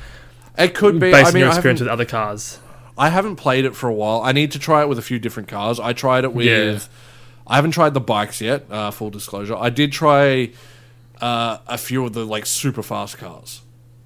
it 0.58 0.74
could 0.74 0.94
be 1.00 1.10
based 1.10 1.26
I 1.26 1.30
on 1.30 1.36
your 1.36 1.48
experience 1.48 1.80
with 1.80 1.88
other 1.88 2.04
cars? 2.04 2.58
I 2.98 3.08
haven't 3.10 3.36
played 3.36 3.64
it 3.64 3.74
for 3.74 3.88
a 3.88 3.92
while. 3.94 4.20
I 4.22 4.32
need 4.32 4.52
to 4.52 4.58
try 4.58 4.82
it 4.82 4.88
with 4.88 4.98
a 4.98 5.02
few 5.02 5.18
different 5.18 5.48
cars. 5.48 5.78
I 5.80 5.92
tried 5.92 6.24
it 6.24 6.32
with. 6.32 6.46
Yeah. 6.46 6.78
I 7.46 7.56
haven't 7.56 7.72
tried 7.72 7.94
the 7.94 8.00
bikes 8.00 8.40
yet. 8.40 8.64
Uh, 8.70 8.90
full 8.90 9.10
disclosure, 9.10 9.56
I 9.56 9.70
did 9.70 9.92
try 9.92 10.50
uh, 11.20 11.58
a 11.66 11.78
few 11.78 12.04
of 12.04 12.12
the 12.12 12.24
like 12.24 12.46
super 12.46 12.82
fast 12.82 13.18
cars. 13.18 13.62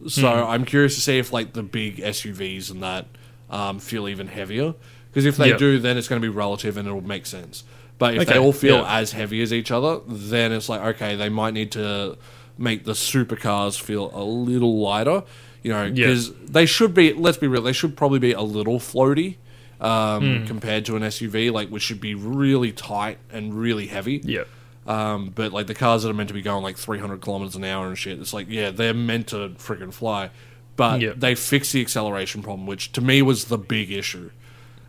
So 0.09 0.23
Hmm. 0.31 0.51
I'm 0.51 0.65
curious 0.65 0.95
to 0.95 1.01
see 1.01 1.19
if 1.19 1.33
like 1.33 1.53
the 1.53 1.63
big 1.63 1.99
SUVs 1.99 2.71
and 2.71 2.83
that 2.83 3.07
um, 3.51 3.79
feel 3.81 4.09
even 4.09 4.29
heavier. 4.29 4.75
Because 5.11 5.27
if 5.27 5.37
they 5.37 5.49
Yep. 5.51 5.59
do, 5.59 5.79
then 5.79 5.97
it's 5.99 6.09
going 6.09 6.21
to 6.23 6.25
be 6.27 6.35
relative 6.35 6.77
and 6.77 6.87
it'll 6.87 7.01
make 7.01 7.27
sense. 7.27 7.65
But 7.99 8.15
if 8.15 8.29
they 8.29 8.39
all 8.39 8.53
feel 8.53 8.77
yeah. 8.79 8.99
as 8.99 9.13
heavy 9.13 9.43
as 9.43 9.53
each 9.53 9.71
other, 9.71 10.01
then 10.07 10.53
it's 10.53 10.69
like 10.69 10.81
okay, 10.97 11.17
they 11.17 11.29
might 11.29 11.53
need 11.53 11.71
to 11.73 12.17
make 12.57 12.85
the 12.85 12.93
supercars 12.93 13.79
feel 13.81 14.11
a 14.15 14.23
little 14.25 14.79
lighter. 14.81 15.23
You 15.63 15.73
know, 15.73 15.83
Yeah. 15.85 15.91
because 15.93 16.33
they 16.35 16.65
should 16.65 16.95
be. 16.95 17.13
Let's 17.13 17.37
be 17.39 17.47
real. 17.47 17.61
They 17.63 17.73
should 17.75 17.97
probably 17.97 18.19
be 18.19 18.33
a 18.33 18.41
little 18.41 18.79
floaty 18.79 19.37
um, 19.81 20.47
compared 20.47 20.85
to 20.87 20.97
an 20.97 21.03
SUV, 21.03 21.51
like 21.53 21.69
which 21.69 21.83
should 21.83 22.01
be 22.01 22.15
really 22.15 22.73
tight 22.73 23.19
and 23.31 23.53
really 23.55 23.87
heavy. 23.87 24.21
Yeah. 24.25 24.45
Um, 24.87 25.31
but 25.35 25.53
like 25.53 25.67
the 25.67 25.75
cars 25.75 26.03
that 26.03 26.11
are 26.11 26.15
meant 26.15 26.29
to 26.29 26.35
be 26.35 26.43
going 26.43 26.63
like 26.63 26.77
300 26.79 27.21
kilometers 27.21 27.55
an 27.57 27.65
hour 27.65 27.87
and 27.89 27.99
shit, 27.99 28.19
it's 28.19 28.33
like 28.33 28.47
yeah, 28.49 28.71
they're 28.71 28.95
meant 28.95 29.29
to 29.29 29.51
freaking 29.59 29.93
fly, 29.93 30.31
but 30.77 31.01
Yeah. 31.01 31.13
they 31.17 31.35
fixed 31.35 31.73
the 31.75 31.81
acceleration 31.83 32.43
problem, 32.43 32.67
which 32.67 32.93
to 32.93 33.01
me 33.01 33.21
was 33.23 33.45
the 33.47 33.59
big 33.59 33.93
issue. 33.93 34.31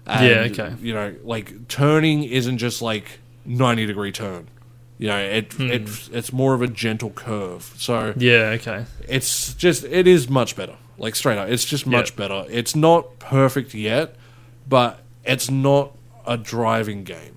And, 0.08 0.26
Yeah, 0.28 0.64
okay. 0.64 0.76
You 0.82 0.94
know, 0.94 1.16
like 1.24 1.68
turning 1.68 2.24
isn't 2.24 2.58
just 2.58 2.82
like 2.82 3.20
90 3.46 3.86
degree 3.86 4.12
turn. 4.12 4.48
You 4.98 5.08
know, 5.08 5.18
it, 5.18 5.54
Hmm. 5.54 5.72
it 5.72 6.10
it's 6.14 6.32
more 6.32 6.54
of 6.54 6.62
a 6.62 6.68
gentle 6.68 7.10
curve. 7.12 7.74
So 7.78 8.14
Yeah. 8.18 8.56
Okay. 8.60 8.86
it's 9.08 9.54
just 9.56 9.84
it 9.84 10.08
is 10.08 10.30
much 10.30 10.56
better. 10.56 10.76
Like 10.98 11.16
straight 11.16 11.38
up, 11.40 11.50
it's 11.50 11.66
just 11.66 11.88
much 11.88 12.12
Yeah. 12.12 12.16
better. 12.18 12.46
It's 12.52 12.76
not 12.76 13.18
perfect 13.20 13.74
yet, 13.74 14.16
but 14.70 15.00
it's 15.26 15.50
not 15.50 15.92
a 16.28 16.38
driving 16.38 17.04
game. 17.04 17.36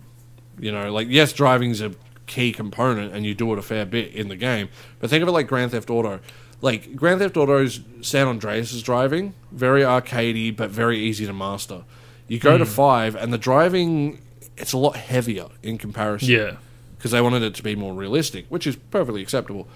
You 0.58 0.72
know, 0.72 0.92
like 0.92 1.08
yes, 1.10 1.32
driving's 1.32 1.80
a 1.80 1.92
key 2.26 2.52
component, 2.52 3.14
and 3.14 3.24
you 3.26 3.34
do 3.34 3.52
it 3.52 3.58
a 3.58 3.62
fair 3.62 3.84
bit 3.86 4.12
in 4.14 4.28
the 4.28 4.36
game. 4.36 4.68
But 5.00 5.10
think 5.10 5.22
of 5.22 5.28
it 5.28 5.32
like 5.32 5.46
Grand 5.46 5.70
Theft 5.70 5.88
Auto. 5.90 6.20
Like 6.60 6.94
Grand 6.96 7.20
Theft 7.20 7.36
Auto's 7.36 7.80
San 8.02 8.26
Andreas' 8.28 8.72
is 8.72 8.82
driving, 8.82 9.34
very 9.52 9.82
arcadey 9.82 10.54
but 10.54 10.70
very 10.70 10.98
easy 10.98 11.26
to 11.26 11.32
master. 11.32 11.82
You 12.28 12.38
go 12.38 12.52
Hmm. 12.52 12.58
to 12.58 12.66
five, 12.66 13.14
and 13.16 13.32
the 13.32 13.38
driving 13.38 14.20
it's 14.56 14.72
a 14.72 14.78
lot 14.78 14.94
heavier 14.96 15.46
in 15.64 15.78
comparison 15.78 16.28
Yeah. 16.30 16.52
because 16.96 17.10
they 17.10 17.20
wanted 17.20 17.42
it 17.42 17.54
to 17.56 17.62
be 17.62 17.74
more 17.74 17.92
realistic, 17.92 18.46
which 18.50 18.66
is 18.68 18.76
perfectly 18.90 19.20
acceptable. 19.20 19.66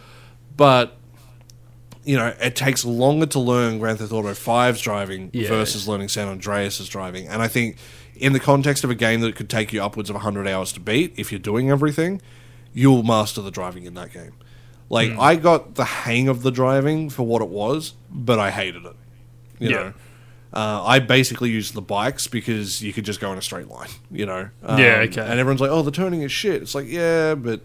But 0.57 0.95
you 2.05 2.17
know, 2.17 2.33
it 2.41 2.57
takes 2.57 2.85
longer 2.87 3.27
to 3.27 3.39
learn 3.39 3.79
Grand 3.79 3.99
Theft 3.99 4.13
Auto 4.13 4.33
5's 4.33 4.81
driving 4.81 5.31
Yeah. 5.35 5.49
versus 5.49 5.87
learning 5.87 6.09
San 6.09 6.27
Andreas' 6.29 6.89
driving. 6.89 7.27
And 7.29 7.43
I 7.43 7.49
think 7.49 7.77
in 8.17 8.33
the 8.33 8.41
context 8.41 8.83
of 8.83 8.89
a 8.89 8.95
game 8.95 9.21
that 9.21 9.35
could 9.37 9.51
take 9.51 9.73
you 9.75 9.83
upwards 9.83 10.09
of 10.09 10.17
100 10.17 10.47
hours 10.49 10.73
to 10.73 10.81
beat, 10.81 11.13
if 11.19 11.31
you're 11.31 11.39
doing 11.39 11.71
everything, 11.71 12.23
you'll 12.73 13.03
master 13.03 13.43
the 13.43 13.51
driving 13.51 13.85
in 13.85 13.93
that 13.95 14.13
game. 14.13 14.33
Like, 14.89 15.13
Hmm. 15.13 15.21
I 15.21 15.35
got 15.37 15.75
the 15.75 15.85
hang 15.85 16.29
of 16.29 16.43
the 16.43 16.51
driving 16.51 17.11
for 17.11 17.25
what 17.25 17.43
it 17.43 17.49
was, 17.49 17.93
but 18.11 18.39
I 18.39 18.53
hated 18.53 18.87
it. 18.87 18.97
You 19.59 19.69
Yeah. 19.71 19.77
know? 19.77 19.93
Uh, 20.53 20.83
I 20.85 20.99
basically 20.99 21.51
used 21.51 21.75
the 21.75 21.83
bikes 21.83 22.27
because 22.27 22.83
you 22.83 22.93
could 22.93 23.05
just 23.05 23.21
go 23.21 23.31
in 23.33 23.39
a 23.39 23.43
straight 23.43 23.69
line, 23.69 23.91
you 24.11 24.25
know. 24.25 24.49
Um, 24.63 24.79
Yeah, 24.79 25.05
okay. 25.09 25.21
And 25.21 25.39
everyone's 25.39 25.61
like, 25.61 25.71
"Oh, 25.71 25.83
the 25.83 25.91
turning 25.91 26.23
is 26.23 26.33
shit." 26.33 26.63
It's 26.63 26.75
like, 26.75 26.87
yeah, 26.89 27.35
but 27.35 27.61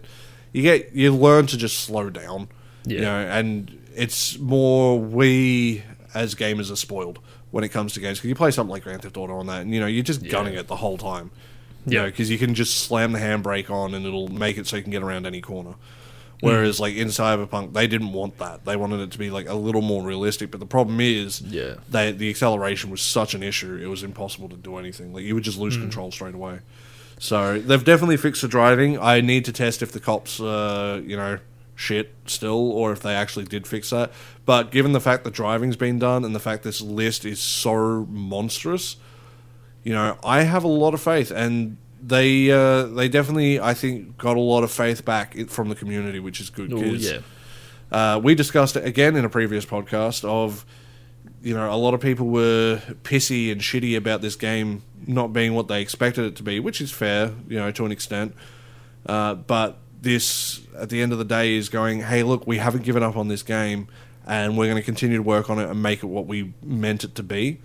you 0.52 0.62
get 0.62 0.94
you 0.94 1.14
learn 1.14 1.46
to 1.46 1.56
just 1.56 1.78
slow 1.78 2.10
down, 2.10 2.48
you 2.86 3.00
know. 3.00 3.16
And 3.16 3.78
it's 3.96 4.38
more 4.38 4.98
we 5.00 5.82
as 6.12 6.34
gamers 6.34 6.70
are 6.70 6.76
spoiled 6.76 7.18
when 7.50 7.64
it 7.64 7.70
comes 7.70 7.92
to 7.94 8.00
games 8.00 8.18
because 8.18 8.28
you 8.28 8.34
play 8.34 8.50
something 8.50 8.70
like 8.70 8.82
Grand 8.82 9.00
Theft 9.02 9.16
Auto 9.16 9.34
on 9.36 9.46
that, 9.46 9.62
and 9.62 9.72
you 9.72 9.80
know 9.80 9.86
you're 9.86 10.04
just 10.04 10.26
gunning 10.28 10.54
it 10.54 10.66
the 10.68 10.76
whole 10.76 10.98
time, 10.98 11.30
you 11.86 11.98
Yeah. 12.00 12.04
because 12.06 12.30
you 12.30 12.36
can 12.38 12.54
just 12.54 12.76
slam 12.80 13.12
the 13.12 13.18
handbrake 13.18 13.70
on 13.70 13.94
and 13.94 14.04
it'll 14.04 14.28
make 14.28 14.58
it 14.58 14.66
so 14.66 14.76
you 14.76 14.82
can 14.82 14.92
get 14.92 15.02
around 15.02 15.26
any 15.26 15.40
corner. 15.40 15.74
Whereas, 16.40 16.78
like 16.80 16.94
in 16.94 17.08
Cyberpunk, 17.08 17.72
they 17.72 17.86
didn't 17.86 18.12
want 18.12 18.38
that. 18.38 18.64
They 18.64 18.76
wanted 18.76 19.00
it 19.00 19.10
to 19.12 19.18
be 19.18 19.30
like 19.30 19.48
a 19.48 19.54
little 19.54 19.80
more 19.82 20.02
realistic. 20.02 20.50
But 20.50 20.60
the 20.60 20.66
problem 20.66 21.00
is, 21.00 21.40
Yeah. 21.40 21.76
they, 21.88 22.12
the 22.12 22.28
acceleration 22.28 22.90
was 22.90 23.00
such 23.00 23.34
an 23.34 23.42
issue; 23.42 23.76
it 23.82 23.86
was 23.86 24.02
impossible 24.02 24.48
to 24.50 24.56
do 24.56 24.76
anything. 24.76 25.12
Like 25.14 25.24
you 25.24 25.34
would 25.34 25.44
just 25.44 25.58
lose 25.58 25.76
control 25.76 26.10
straight 26.10 26.34
away. 26.34 26.58
So 27.18 27.58
they've 27.60 27.84
definitely 27.84 28.16
fixed 28.18 28.42
the 28.42 28.48
driving. 28.48 28.98
I 28.98 29.20
need 29.20 29.44
to 29.46 29.52
test 29.52 29.80
if 29.82 29.92
the 29.92 30.00
cops, 30.00 30.40
uh, 30.40 31.00
you 31.06 31.16
know, 31.16 31.38
shit 31.76 32.12
still, 32.26 32.70
or 32.72 32.92
if 32.92 33.00
they 33.00 33.14
actually 33.14 33.44
did 33.46 33.66
fix 33.66 33.90
that. 33.90 34.12
But 34.44 34.70
given 34.70 34.92
the 34.92 35.00
fact 35.00 35.24
that 35.24 35.32
driving's 35.32 35.76
been 35.76 35.98
done 35.98 36.24
and 36.24 36.34
the 36.34 36.40
fact 36.40 36.62
this 36.64 36.80
list 36.80 37.24
is 37.24 37.40
so 37.40 38.06
monstrous, 38.10 38.96
you 39.84 39.92
know, 39.92 40.18
I 40.24 40.42
have 40.42 40.64
a 40.64 40.68
lot 40.68 40.92
of 40.92 41.00
faith, 41.00 41.30
and 41.30 41.76
they 42.06 42.50
uh, 42.50 42.84
they 42.86 43.08
definitely, 43.08 43.60
I 43.60 43.74
think, 43.74 44.18
got 44.18 44.36
a 44.36 44.40
lot 44.40 44.62
of 44.64 44.70
faith 44.70 45.04
back 45.04 45.36
from 45.48 45.68
the 45.68 45.74
community, 45.74 46.20
which 46.20 46.40
is 46.40 46.50
good. 46.50 46.72
Oh 46.72 46.80
'cause, 46.80 47.10
yeah. 47.10 47.18
uh, 47.90 48.20
we 48.22 48.34
discussed 48.34 48.76
it 48.76 48.84
again 48.84 49.16
in 49.16 49.24
a 49.24 49.28
previous 49.30 49.64
podcast 49.64 50.24
of, 50.24 50.66
you 51.42 51.54
know, 51.54 51.72
a 51.72 51.76
lot 51.76 51.94
of 51.94 52.00
people 52.00 52.26
were 52.26 52.80
pissy 53.02 53.50
and 53.50 53.60
shitty 53.60 53.96
about 53.96 54.20
this 54.20 54.36
game 54.36 54.82
not 55.06 55.32
being 55.32 55.54
what 55.54 55.68
they 55.68 55.80
expected 55.80 56.24
it 56.24 56.36
to 56.36 56.42
be, 56.42 56.60
which 56.60 56.80
is 56.80 56.90
fair, 56.90 57.32
you 57.48 57.58
know, 57.58 57.70
to 57.70 57.84
an 57.86 57.92
extent. 57.92 58.34
Uh, 59.06 59.34
but 59.34 59.78
this, 60.00 60.60
at 60.78 60.88
the 60.90 61.02
end 61.02 61.12
of 61.12 61.18
the 61.18 61.24
day, 61.24 61.54
is 61.54 61.68
going, 61.68 62.00
hey, 62.00 62.22
look, 62.22 62.46
we 62.46 62.58
haven't 62.58 62.84
given 62.84 63.02
up 63.02 63.16
on 63.16 63.28
this 63.28 63.42
game, 63.42 63.88
and 64.26 64.56
we're 64.56 64.66
going 64.66 64.76
to 64.76 64.82
continue 64.82 65.16
to 65.18 65.22
work 65.22 65.50
on 65.50 65.58
it 65.58 65.68
and 65.68 65.82
make 65.82 66.02
it 66.02 66.06
what 66.06 66.26
we 66.26 66.54
meant 66.62 67.04
it 67.04 67.14
to 67.14 67.22
be. 67.22 67.60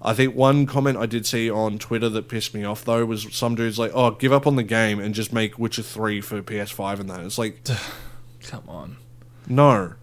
I 0.00 0.14
think 0.14 0.34
one 0.36 0.64
comment 0.66 0.96
I 0.96 1.06
did 1.06 1.26
see 1.26 1.50
on 1.50 1.78
Twitter 1.78 2.08
that 2.08 2.28
pissed 2.28 2.54
me 2.54 2.64
off 2.64 2.84
though 2.84 3.04
was 3.04 3.34
some 3.34 3.54
dudes 3.56 3.78
like, 3.78 3.90
"Oh, 3.94 4.12
give 4.12 4.32
up 4.32 4.46
on 4.46 4.56
the 4.56 4.62
game 4.62 5.00
and 5.00 5.14
just 5.14 5.32
make 5.32 5.58
Witcher 5.58 5.82
three 5.82 6.20
for 6.20 6.40
PS5 6.42 7.00
and 7.00 7.10
that." 7.10 7.20
It's 7.24 7.38
like, 7.38 7.62
Come 8.42 8.68
on. 8.68 8.96
no. 9.46 9.94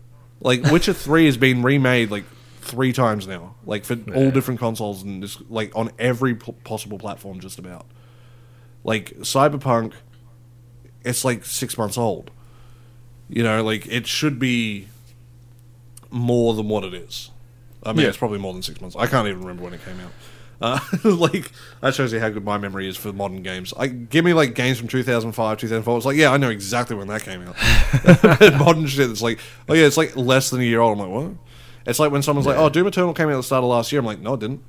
Like 0.42 0.64
Witcher 0.64 0.94
3 0.94 1.26
has 1.26 1.38
been 1.38 1.64
remade 1.64 2.12
like 2.12 2.26
three 2.60 2.92
times 2.92 3.26
now, 3.26 3.56
like 3.66 3.86
for 3.86 3.98
all 4.14 4.30
different 4.32 4.60
consoles 4.60 5.02
and 5.02 5.24
just 5.24 5.50
like 5.50 5.76
on 5.76 5.92
every 5.98 6.36
p- 6.36 6.52
possible 6.66 7.00
platform 7.00 7.40
just 7.40 7.58
about. 7.58 7.88
Like 8.84 9.16
Cyberpunk 9.20 9.94
it's 11.04 11.24
like 11.24 11.46
6 11.46 11.78
months 11.78 11.98
old. 11.98 12.32
You 13.30 13.44
know, 13.44 13.64
like 13.64 13.88
it 13.88 14.06
should 14.08 14.38
be 14.38 14.88
more 16.12 16.54
than 16.54 16.68
what 16.68 16.84
it 16.84 16.94
is. 16.94 17.32
I 17.86 17.94
mean, 17.94 18.02
Yeah. 18.04 18.10
it's 18.10 18.18
probably 18.18 18.40
more 18.40 18.54
than 18.54 18.62
6 18.64 18.82
months. 18.82 18.96
I 18.98 19.08
can't 19.08 19.28
even 19.28 19.42
remember 19.42 19.64
when 19.64 19.74
it 19.74 19.84
came 19.86 20.00
out. 20.00 20.12
Uh, 20.62 20.80
like 21.04 21.52
that 21.82 21.94
shows 21.94 22.14
you 22.14 22.20
how 22.20 22.30
good 22.30 22.46
my 22.46 22.58
memory 22.58 22.88
is 22.88 22.96
for 22.98 23.12
modern 23.12 23.44
games. 23.44 23.74
I 23.78 23.88
give 23.88 24.24
me 24.24 24.34
like 24.34 24.56
games 24.56 24.78
from 24.80 24.88
2005, 24.88 25.58
2004. 25.58 25.98
It's 25.98 26.06
like, 26.06 26.16
yeah, 26.18 26.32
I 26.32 26.38
know 26.38 26.50
exactly 26.50 26.96
when 26.96 27.08
that 27.10 27.24
came 27.24 27.42
out. 27.42 27.56
modern 28.60 28.88
shit. 28.88 29.10
It's 29.10 29.22
like, 29.22 29.40
oh 29.68 29.74
yeah, 29.74 29.86
it's 29.86 29.98
like 29.98 30.16
less 30.16 30.50
than 30.50 30.62
a 30.62 30.64
year 30.64 30.80
old. 30.80 31.00
I'm 31.00 31.10
like, 31.10 31.24
what? 31.24 31.34
It's 31.86 32.00
like 32.00 32.12
when 32.12 32.22
someone's 32.24 32.48
like, 32.48 32.58
oh, 32.58 32.70
Doom 32.70 32.88
Eternal 32.88 33.14
came 33.14 33.28
out 33.28 33.34
at 33.34 33.38
the 33.38 33.44
start 33.44 33.64
of 33.64 33.70
last 33.70 33.92
year. 33.92 34.00
I'm 34.00 34.06
like, 34.06 34.20
no, 34.20 34.34
it 34.36 34.40
didn't. 34.40 34.64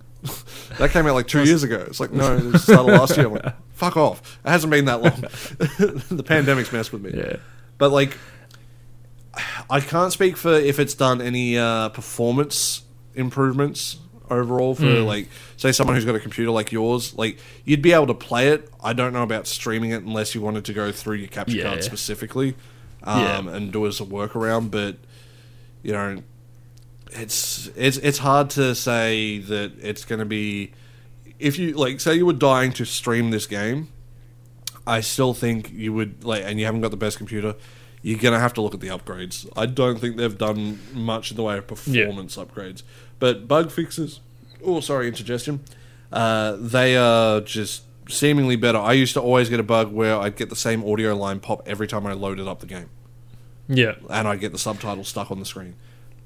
that 0.79 0.91
came 0.91 1.07
out 1.07 1.15
like 1.15 1.29
two 1.29 1.45
years 1.45 1.63
ago. 1.63 1.85
It's 1.87 2.01
like, 2.01 2.11
no, 2.13 2.37
it 2.37 2.43
was 2.43 2.53
the 2.53 2.59
start 2.59 2.81
of 2.81 2.87
last 2.87 3.17
year. 3.17 3.27
I'm 3.27 3.35
like, 3.35 3.55
fuck 3.73 3.97
off. 3.97 4.39
It 4.45 4.51
hasn't 4.51 4.71
been 4.71 4.87
that 4.87 5.01
long. 5.03 5.21
the 6.11 6.25
pandemic's 6.27 6.73
messed 6.73 6.93
with 6.93 7.03
me. 7.03 7.13
Yeah. 7.15 7.37
But 7.79 7.91
like, 7.91 8.19
I 9.71 9.81
can't 9.81 10.13
speak 10.13 10.37
for 10.37 10.53
if 10.53 10.79
it's 10.79 10.95
done 10.95 11.23
any 11.23 11.57
uh, 11.59 11.91
performance 11.91 12.83
improvements 13.17 13.99
overall 14.31 14.75
for 14.75 14.83
Hmm. 15.01 15.05
like 15.07 15.29
say 15.57 15.71
someone 15.73 15.95
who's 15.97 16.05
got 16.05 16.15
a 16.17 16.21
computer 16.21 16.51
like 16.51 16.73
yours 16.73 17.15
like 17.17 17.39
you'd 17.65 17.81
be 17.83 17.93
able 17.93 18.09
to 18.09 18.15
play 18.15 18.49
it 18.49 18.69
i 18.83 18.93
don't 18.93 19.13
know 19.13 19.23
about 19.23 19.47
streaming 19.47 19.91
it 19.91 20.03
unless 20.03 20.35
you 20.35 20.41
wanted 20.41 20.65
to 20.65 20.73
go 20.73 20.91
through 20.91 21.15
your 21.17 21.29
capture 21.29 21.59
Yeah. 21.59 21.69
card 21.69 21.85
specifically 21.85 22.57
um, 23.05 23.21
Yeah. 23.47 23.55
and 23.57 23.73
do 23.73 23.87
as 23.87 24.01
a 24.01 24.05
workaround 24.05 24.73
but 24.73 24.97
you 25.85 25.93
know 25.93 26.23
it's 27.13 27.69
it's 27.77 27.99
it's 27.99 28.19
hard 28.19 28.51
to 28.51 28.75
say 28.75 29.39
that 29.39 29.73
it's 29.81 30.05
going 30.05 30.19
to 30.19 30.25
be 30.25 30.73
if 31.39 31.59
you 31.59 31.75
like 31.75 32.01
say 32.01 32.15
you 32.17 32.27
were 32.27 32.33
dying 32.33 32.73
to 32.73 32.85
stream 32.85 33.31
this 33.31 33.47
game 33.47 33.89
I 34.89 35.01
still 35.01 35.35
think 35.35 35.73
you 35.73 35.93
would 35.95 36.23
like, 36.23 36.45
and 36.45 36.61
you 36.61 36.65
haven't 36.67 36.81
got 36.81 36.93
the 36.93 36.97
best 36.97 37.19
computer. 37.19 37.57
You're 38.03 38.21
gonna 38.21 38.39
have 38.39 38.55
to 38.55 38.61
look 38.61 38.73
at 38.73 38.79
the 38.79 38.87
upgrades. 38.87 39.45
I 39.57 39.67
don't 39.67 39.99
think 39.99 40.17
they've 40.17 40.39
done 40.39 40.79
much 40.95 41.33
in 41.33 41.37
the 41.37 41.43
way 41.43 41.59
of 41.59 41.67
performance 41.67 42.37
upgrades, 42.37 42.85
but 43.19 43.47
bug 43.49 43.71
fixes. 43.71 44.21
Oh, 44.65 44.81
sorry, 44.81 45.09
indigestion. 45.09 45.61
Uh, 46.13 46.57
they 46.59 46.97
are 46.97 47.41
just 47.41 47.83
seemingly 48.09 48.57
better. 48.57 48.79
I 48.79 48.93
used 48.93 49.15
to 49.15 49.21
always 49.21 49.49
get 49.49 49.59
a 49.61 49.65
bug 49.65 49.93
where 49.93 50.17
I'd 50.19 50.37
get 50.37 50.49
the 50.51 50.57
same 50.57 50.85
audio 50.85 51.15
line 51.17 51.41
pop 51.41 51.63
every 51.67 51.87
time 51.89 52.07
I 52.07 52.13
loaded 52.13 52.47
up 52.47 52.61
the 52.61 52.67
game, 52.67 52.89
Yeah. 53.69 53.95
and 54.09 54.29
I'd 54.29 54.41
get 54.41 54.53
the 54.53 54.59
subtitles 54.59 55.09
stuck 55.09 55.31
on 55.31 55.39
the 55.41 55.45
screen. 55.47 55.75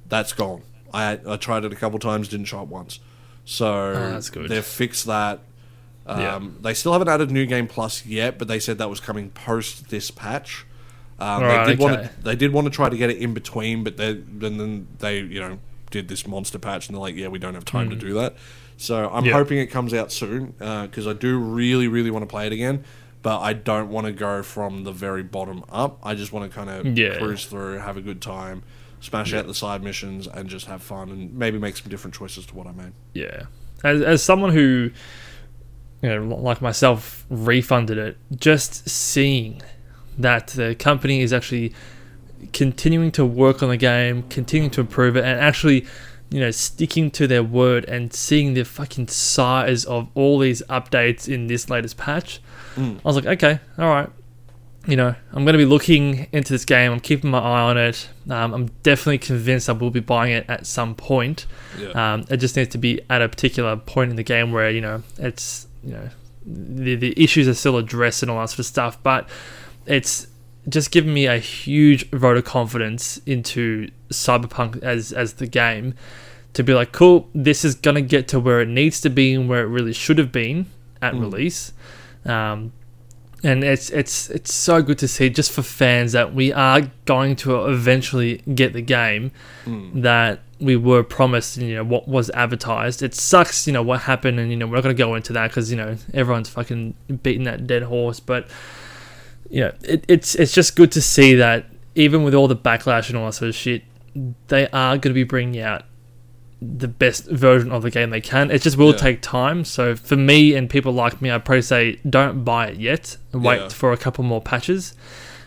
That's 0.08 0.32
gone. 0.32 0.62
I 0.92 1.18
I 1.26 1.36
tried 1.36 1.64
it 1.64 1.72
a 1.72 1.76
couple 1.76 1.98
times, 1.98 2.28
didn't 2.28 2.46
show 2.46 2.60
up 2.62 2.68
once. 2.68 2.98
So 3.44 3.66
Oh, 3.96 4.10
that's 4.12 4.28
good. 4.30 4.48
they've 4.48 4.64
fixed 4.64 5.06
that. 5.06 5.40
Um, 6.06 6.20
Yeah. 6.20 6.40
They 6.62 6.74
still 6.74 6.92
haven't 6.92 7.08
added 7.08 7.30
New 7.30 7.46
Game 7.46 7.66
Plus 7.68 8.04
yet, 8.04 8.38
but 8.38 8.48
they 8.48 8.58
said 8.58 8.78
that 8.78 8.90
was 8.90 9.00
coming 9.00 9.30
post 9.30 9.88
this 9.90 10.10
patch. 10.10 10.66
Um, 11.18 11.42
Right, 11.42 11.64
they 11.66 11.72
did 11.72 11.78
want 11.80 12.02
to. 12.02 12.10
They 12.22 12.34
did 12.36 12.52
want 12.52 12.64
to 12.66 12.70
try 12.70 12.88
to 12.88 12.96
get 12.96 13.10
it 13.10 13.18
in 13.18 13.34
between, 13.34 13.84
but 13.84 13.96
they, 13.96 14.14
then 14.14 14.56
then 14.58 14.88
they 14.98 15.18
you 15.20 15.38
know 15.40 15.58
did 15.90 16.08
this 16.08 16.26
monster 16.26 16.58
patch, 16.58 16.88
and 16.88 16.94
they're 16.96 17.00
like, 17.00 17.16
yeah, 17.16 17.28
we 17.28 17.38
don't 17.38 17.54
have 17.54 17.64
time 17.64 17.90
to 17.90 17.96
do 17.96 18.14
that. 18.14 18.36
So 18.76 19.08
I'm 19.10 19.22
Hmm. 19.24 19.28
Yeah. 19.28 19.32
hoping 19.34 19.58
it 19.58 19.66
comes 19.66 19.92
out 19.92 20.10
soon 20.12 20.54
because 20.58 21.06
I 21.06 21.12
do 21.12 21.38
really 21.38 21.88
really 21.88 22.10
want 22.10 22.22
to 22.22 22.26
play 22.26 22.46
it 22.46 22.52
again, 22.52 22.84
but 23.22 23.40
I 23.40 23.52
don't 23.52 23.90
want 23.90 24.06
to 24.06 24.12
go 24.12 24.42
from 24.42 24.84
the 24.84 24.92
very 24.92 25.22
bottom 25.22 25.64
up. 25.68 25.98
I 26.02 26.14
just 26.14 26.32
want 26.32 26.50
to 26.50 26.56
kind 26.56 26.70
of 26.70 26.98
Yeah. 26.98 27.18
cruise 27.18 27.44
through, 27.44 27.78
have 27.78 27.96
a 27.96 28.00
good 28.00 28.20
time, 28.22 28.62
smash 29.00 29.34
out 29.34 29.46
the 29.46 29.54
side 29.54 29.82
missions, 29.82 30.26
and 30.26 30.48
just 30.48 30.66
have 30.66 30.82
fun, 30.82 31.10
and 31.10 31.34
maybe 31.34 31.58
make 31.58 31.76
some 31.76 31.90
different 31.90 32.14
choices 32.14 32.46
to 32.46 32.54
what 32.54 32.66
I 32.66 32.72
made. 32.72 32.92
Yeah. 33.12 33.42
As, 33.84 34.00
as 34.02 34.22
someone 34.22 34.52
who 34.52 34.90
you 36.02 36.08
know, 36.08 36.34
like 36.36 36.62
myself, 36.62 37.26
refunded 37.28 37.98
it. 37.98 38.16
Just 38.34 38.88
seeing 38.88 39.60
that 40.16 40.46
the 40.48 40.74
company 40.74 41.20
is 41.20 41.30
actually 41.30 41.74
continuing 42.52 43.12
to 43.12 43.24
work 43.24 43.62
on 43.62 43.68
the 43.68 43.76
game, 43.76 44.24
continuing 44.24 44.70
to 44.72 44.80
improve 44.80 45.16
it, 45.16 45.24
and 45.24 45.40
actually, 45.40 45.86
you 46.30 46.40
know, 46.40 46.50
sticking 46.50 47.10
to 47.12 47.26
their 47.26 47.42
word 47.42 47.84
and 47.86 48.12
seeing 48.12 48.54
the 48.54 48.64
fucking 48.64 49.08
size 49.08 49.84
of 49.84 50.08
all 50.14 50.38
these 50.38 50.62
updates 50.68 51.28
in 51.28 51.46
this 51.46 51.68
latest 51.68 51.96
patch, 51.96 52.40
Mm. 52.76 52.96
I 52.96 53.00
was 53.02 53.16
like, 53.16 53.26
okay, 53.26 53.60
all 53.78 53.88
right. 53.88 54.08
You 54.86 54.96
know, 54.96 55.14
I'm 55.32 55.44
going 55.44 55.52
to 55.52 55.58
be 55.58 55.66
looking 55.66 56.26
into 56.32 56.52
this 56.54 56.64
game. 56.64 56.90
I'm 56.90 57.00
keeping 57.00 57.30
my 57.30 57.38
eye 57.38 57.60
on 57.60 57.76
it. 57.76 58.08
Um, 58.30 58.54
I'm 58.54 58.66
definitely 58.82 59.18
convinced 59.18 59.68
I 59.68 59.72
will 59.72 59.90
be 59.90 60.00
buying 60.00 60.32
it 60.32 60.46
at 60.48 60.66
some 60.66 60.94
point. 60.94 61.46
Yeah. 61.78 62.14
Um, 62.14 62.24
it 62.30 62.38
just 62.38 62.56
needs 62.56 62.70
to 62.70 62.78
be 62.78 63.00
at 63.10 63.20
a 63.20 63.28
particular 63.28 63.76
point 63.76 64.10
in 64.10 64.16
the 64.16 64.22
game 64.22 64.52
where 64.52 64.70
you 64.70 64.80
know 64.80 65.02
it's 65.18 65.66
you 65.84 65.92
know 65.92 66.08
the 66.46 66.94
the 66.94 67.22
issues 67.22 67.46
are 67.46 67.54
still 67.54 67.76
addressed 67.76 68.22
and 68.22 68.30
all 68.30 68.40
that 68.40 68.48
sort 68.48 68.60
of 68.60 68.66
stuff. 68.66 69.00
But 69.02 69.28
it's 69.84 70.26
just 70.68 70.90
given 70.90 71.12
me 71.14 71.26
a 71.26 71.38
huge 71.38 72.08
vote 72.10 72.36
of 72.36 72.44
confidence 72.44 73.20
into 73.26 73.90
Cyberpunk 74.10 74.82
as 74.82 75.12
as 75.12 75.34
the 75.34 75.46
game 75.46 75.94
to 76.54 76.62
be 76.64 76.74
like, 76.74 76.92
cool, 76.92 77.28
this 77.34 77.64
is 77.64 77.74
gonna 77.76 78.02
get 78.02 78.26
to 78.28 78.40
where 78.40 78.60
it 78.60 78.68
needs 78.68 79.00
to 79.02 79.10
be 79.10 79.34
and 79.34 79.48
where 79.48 79.62
it 79.62 79.68
really 79.68 79.92
should 79.92 80.18
have 80.18 80.32
been 80.32 80.66
at 81.00 81.14
Mm. 81.14 81.20
release. 81.20 81.72
Um, 82.26 82.72
and 83.42 83.64
it's 83.64 83.88
it's 83.90 84.28
it's 84.28 84.52
so 84.52 84.82
good 84.82 84.98
to 84.98 85.08
see 85.08 85.30
just 85.30 85.50
for 85.50 85.62
fans 85.62 86.12
that 86.12 86.34
we 86.34 86.52
are 86.52 86.82
going 87.06 87.36
to 87.36 87.64
eventually 87.66 88.42
get 88.54 88.74
the 88.74 88.82
game 88.82 89.30
Mm. 89.64 90.02
that 90.02 90.40
we 90.60 90.76
were 90.76 91.02
promised 91.02 91.56
and, 91.56 91.66
you 91.66 91.74
know 91.76 91.84
what 91.84 92.06
was 92.06 92.28
advertised 92.30 93.02
it 93.02 93.14
sucks 93.14 93.66
you 93.66 93.72
know 93.72 93.82
what 93.82 94.00
happened 94.02 94.38
and 94.38 94.50
you 94.50 94.56
know 94.58 94.66
we're 94.66 94.74
not 94.74 94.82
going 94.82 94.94
to 94.94 95.02
go 95.02 95.14
into 95.14 95.32
that 95.32 95.48
because 95.48 95.70
you 95.70 95.76
know 95.78 95.96
everyone's 96.12 96.50
fucking 96.50 96.92
beating 97.22 97.44
that 97.44 97.66
dead 97.66 97.82
horse 97.84 98.20
but 98.20 98.46
know 99.58 99.72
it, 99.82 100.04
it's 100.06 100.36
it's 100.36 100.52
just 100.52 100.76
good 100.76 100.92
to 100.92 101.02
see 101.02 101.34
that 101.34 101.66
even 101.96 102.22
with 102.22 102.34
all 102.34 102.46
the 102.46 102.54
backlash 102.56 103.08
and 103.08 103.18
all 103.18 103.26
that 103.26 103.32
sort 103.32 103.48
of 103.48 103.54
shit 103.56 103.82
they 104.46 104.68
are 104.68 104.92
going 104.96 105.10
to 105.10 105.12
be 105.12 105.24
bringing 105.24 105.60
out 105.60 105.82
the 106.62 106.86
best 106.88 107.28
version 107.30 107.72
of 107.72 107.82
the 107.82 107.90
game 107.90 108.10
they 108.10 108.20
can 108.20 108.50
it 108.50 108.60
just 108.62 108.76
will 108.76 108.90
Yeah. 108.92 108.96
take 108.98 109.22
time 109.22 109.64
so 109.64 109.96
for 109.96 110.14
me 110.16 110.54
and 110.54 110.68
people 110.70 110.92
like 110.92 111.20
me 111.22 111.30
i'd 111.30 111.44
probably 111.44 111.62
say 111.62 111.98
don't 112.08 112.44
buy 112.44 112.68
it 112.68 112.78
yet 112.78 113.16
wait 113.32 113.60
Yeah. 113.60 113.68
for 113.70 113.92
a 113.92 113.96
couple 113.96 114.22
more 114.24 114.40
patches 114.42 114.94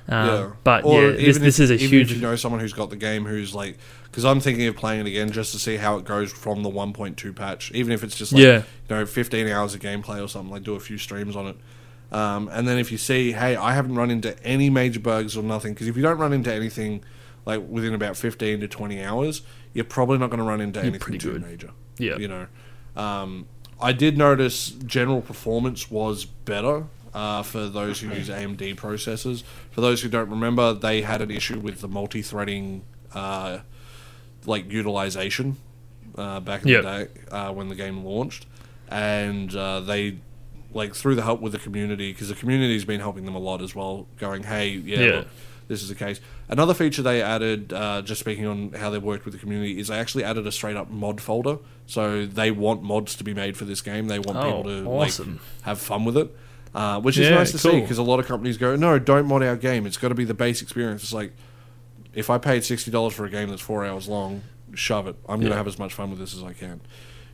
um, 0.10 0.28
yeah. 0.28 0.52
but 0.66 0.84
Or 0.84 1.02
yeah 1.04 1.12
this, 1.12 1.22
even 1.38 1.42
this 1.44 1.60
is 1.60 1.72
a 1.72 1.76
huge 1.78 2.12
If 2.12 2.18
you 2.18 2.22
know 2.24 2.36
someone 2.36 2.60
who's 2.60 2.74
got 2.74 2.90
the 2.90 2.98
game 2.98 3.24
who's 3.24 3.56
like, 3.56 3.78
because 4.04 4.26
I'm 4.26 4.42
thinking 4.42 4.68
of 4.68 4.76
playing 4.76 5.00
it 5.00 5.08
again 5.08 5.32
just 5.32 5.54
to 5.54 5.60
see 5.60 5.78
how 5.78 5.96
it 5.98 6.04
goes 6.04 6.30
from 6.34 6.62
the 6.62 6.70
1.2 6.70 7.34
patch, 7.34 7.72
even 7.72 7.94
if 7.94 8.04
it's 8.04 8.14
just 8.18 8.34
like 8.34 8.44
Yeah. 8.44 8.64
you 8.90 8.96
know 8.98 9.06
15 9.06 9.48
hours 9.48 9.74
of 9.76 9.80
gameplay 9.80 10.22
or 10.22 10.28
something. 10.28 10.52
Like 10.52 10.64
do 10.64 10.76
a 10.76 10.80
few 10.82 10.98
streams 10.98 11.38
on 11.38 11.48
it. 11.48 11.56
Um, 12.14 12.48
and 12.52 12.68
then 12.68 12.78
if 12.78 12.92
you 12.92 12.98
see, 13.00 13.32
hey, 13.32 13.56
I 13.56 13.74
haven't 13.74 13.96
run 13.96 14.12
into 14.12 14.42
any 14.44 14.70
major 14.70 15.00
bugs 15.00 15.36
or 15.36 15.42
nothing, 15.44 15.74
because 15.74 15.88
if 15.88 15.98
you 15.98 16.04
don't 16.04 16.20
run 16.20 16.32
into 16.32 16.54
anything 16.54 17.04
like 17.46 17.62
within 17.68 17.94
about 17.94 18.16
15 18.16 18.60
to 18.62 18.68
20 18.68 19.04
hours, 19.04 19.42
you're 19.74 19.84
probably 19.84 20.18
not 20.20 20.30
going 20.30 20.38
to 20.40 20.46
run 20.46 20.62
into 20.62 20.80
anything 20.80 21.18
too 21.18 21.34
good. 21.34 21.42
major. 21.42 21.72
yeah 21.98 22.18
You 22.18 22.28
know, 22.28 22.48
um, 22.96 23.48
I 23.82 23.92
did 23.94 24.18
notice 24.18 24.70
general 24.70 25.22
performance 25.22 25.90
was 25.90 26.26
better 26.26 26.86
uh, 27.16 27.42
for 27.44 27.68
those 27.68 28.00
who 28.00 28.10
use 28.14 28.30
AMD 28.30 28.76
processors. 28.76 29.44
For 29.72 29.82
those 29.82 30.02
who 30.02 30.10
don't 30.10 30.30
remember, 30.30 30.74
they 30.74 31.02
had 31.02 31.22
an 31.22 31.32
issue 31.32 31.60
with 31.60 31.82
the 31.82 31.88
multi-threading, 31.88 32.84
uh, 33.14 33.60
like 34.46 34.72
utilization, 34.72 35.58
uh, 36.16 36.40
back 36.40 36.62
in 36.64 36.68
Yep. 36.70 36.84
the 36.84 36.90
day 37.06 37.22
uh, 37.32 37.52
when 37.52 37.70
the 37.70 37.76
game 37.76 38.04
launched, 38.06 38.46
and 38.90 39.56
uh, 39.56 39.80
they. 39.80 40.18
Like 40.74 40.96
through 40.96 41.16
the 41.16 41.22
help 41.24 41.42
with 41.42 41.52
the 41.52 41.60
community, 41.60 42.12
because 42.12 42.30
the 42.30 42.36
community's 42.36 42.86
been 42.86 43.00
helping 43.00 43.26
them 43.26 43.36
a 43.36 43.40
lot 43.40 43.62
as 43.62 43.76
well. 43.76 44.08
Going, 44.18 44.44
hey, 44.44 44.70
yeah, 44.70 45.00
Yeah. 45.00 45.16
look, 45.18 45.28
this 45.68 45.82
is 45.84 45.90
the 45.90 45.96
case. 45.96 46.20
Another 46.50 46.74
feature 46.74 47.02
they 47.02 47.22
added, 47.22 47.72
uh, 47.72 48.02
just 48.02 48.20
speaking 48.20 48.46
on 48.46 48.72
how 48.74 48.90
they 48.90 48.98
worked 48.98 49.26
with 49.26 49.34
the 49.34 49.40
community, 49.40 49.80
is 49.80 49.88
they 49.88 49.98
actually 50.00 50.24
added 50.24 50.46
a 50.48 50.52
straight 50.52 50.76
up 50.76 50.90
mod 50.90 51.22
folder. 51.22 51.58
So 51.86 52.26
they 52.26 52.50
want 52.52 52.82
mods 52.84 53.16
to 53.16 53.24
be 53.24 53.34
made 53.34 53.56
for 53.58 53.66
this 53.66 53.82
game. 53.82 54.08
They 54.08 54.20
want 54.20 54.38
Oh, 54.40 54.44
people 54.44 54.64
to 54.64 54.86
awesome. 54.90 55.34
like 55.34 55.42
have 55.64 55.80
fun 55.80 56.06
with 56.06 56.18
it, 56.18 56.36
uh, 56.74 57.00
which 57.02 57.18
is 57.18 57.30
Yeah, 57.30 57.36
nice 57.36 57.52
to 57.52 57.60
see 57.60 57.80
because 57.82 57.98
a 57.98 58.04
lot 58.04 58.20
of 58.20 58.26
companies 58.26 58.58
go, 58.58 58.76
no, 58.76 58.98
don't 59.00 59.26
mod 59.28 59.44
our 59.44 59.56
game. 59.56 59.86
It's 59.86 59.98
got 59.98 60.10
to 60.10 60.16
be 60.16 60.24
the 60.26 60.34
base 60.34 60.62
experience. 60.62 61.04
It's 61.04 61.14
like 61.14 61.34
if 62.16 62.30
I 62.30 62.38
paid 62.38 62.64
sixty 62.64 62.90
dollars 62.92 63.14
for 63.14 63.26
a 63.26 63.30
game 63.30 63.50
that's 63.50 63.62
four 63.62 63.86
hours 63.86 64.08
long, 64.08 64.44
shove 64.74 65.08
it. 65.08 65.16
I'm 65.30 65.42
Yeah. 65.42 65.50
gonna 65.50 65.58
have 65.58 65.68
as 65.68 65.78
much 65.80 65.94
fun 65.94 66.10
with 66.10 66.20
this 66.20 66.34
as 66.36 66.44
I 66.44 66.54
can. 66.54 66.82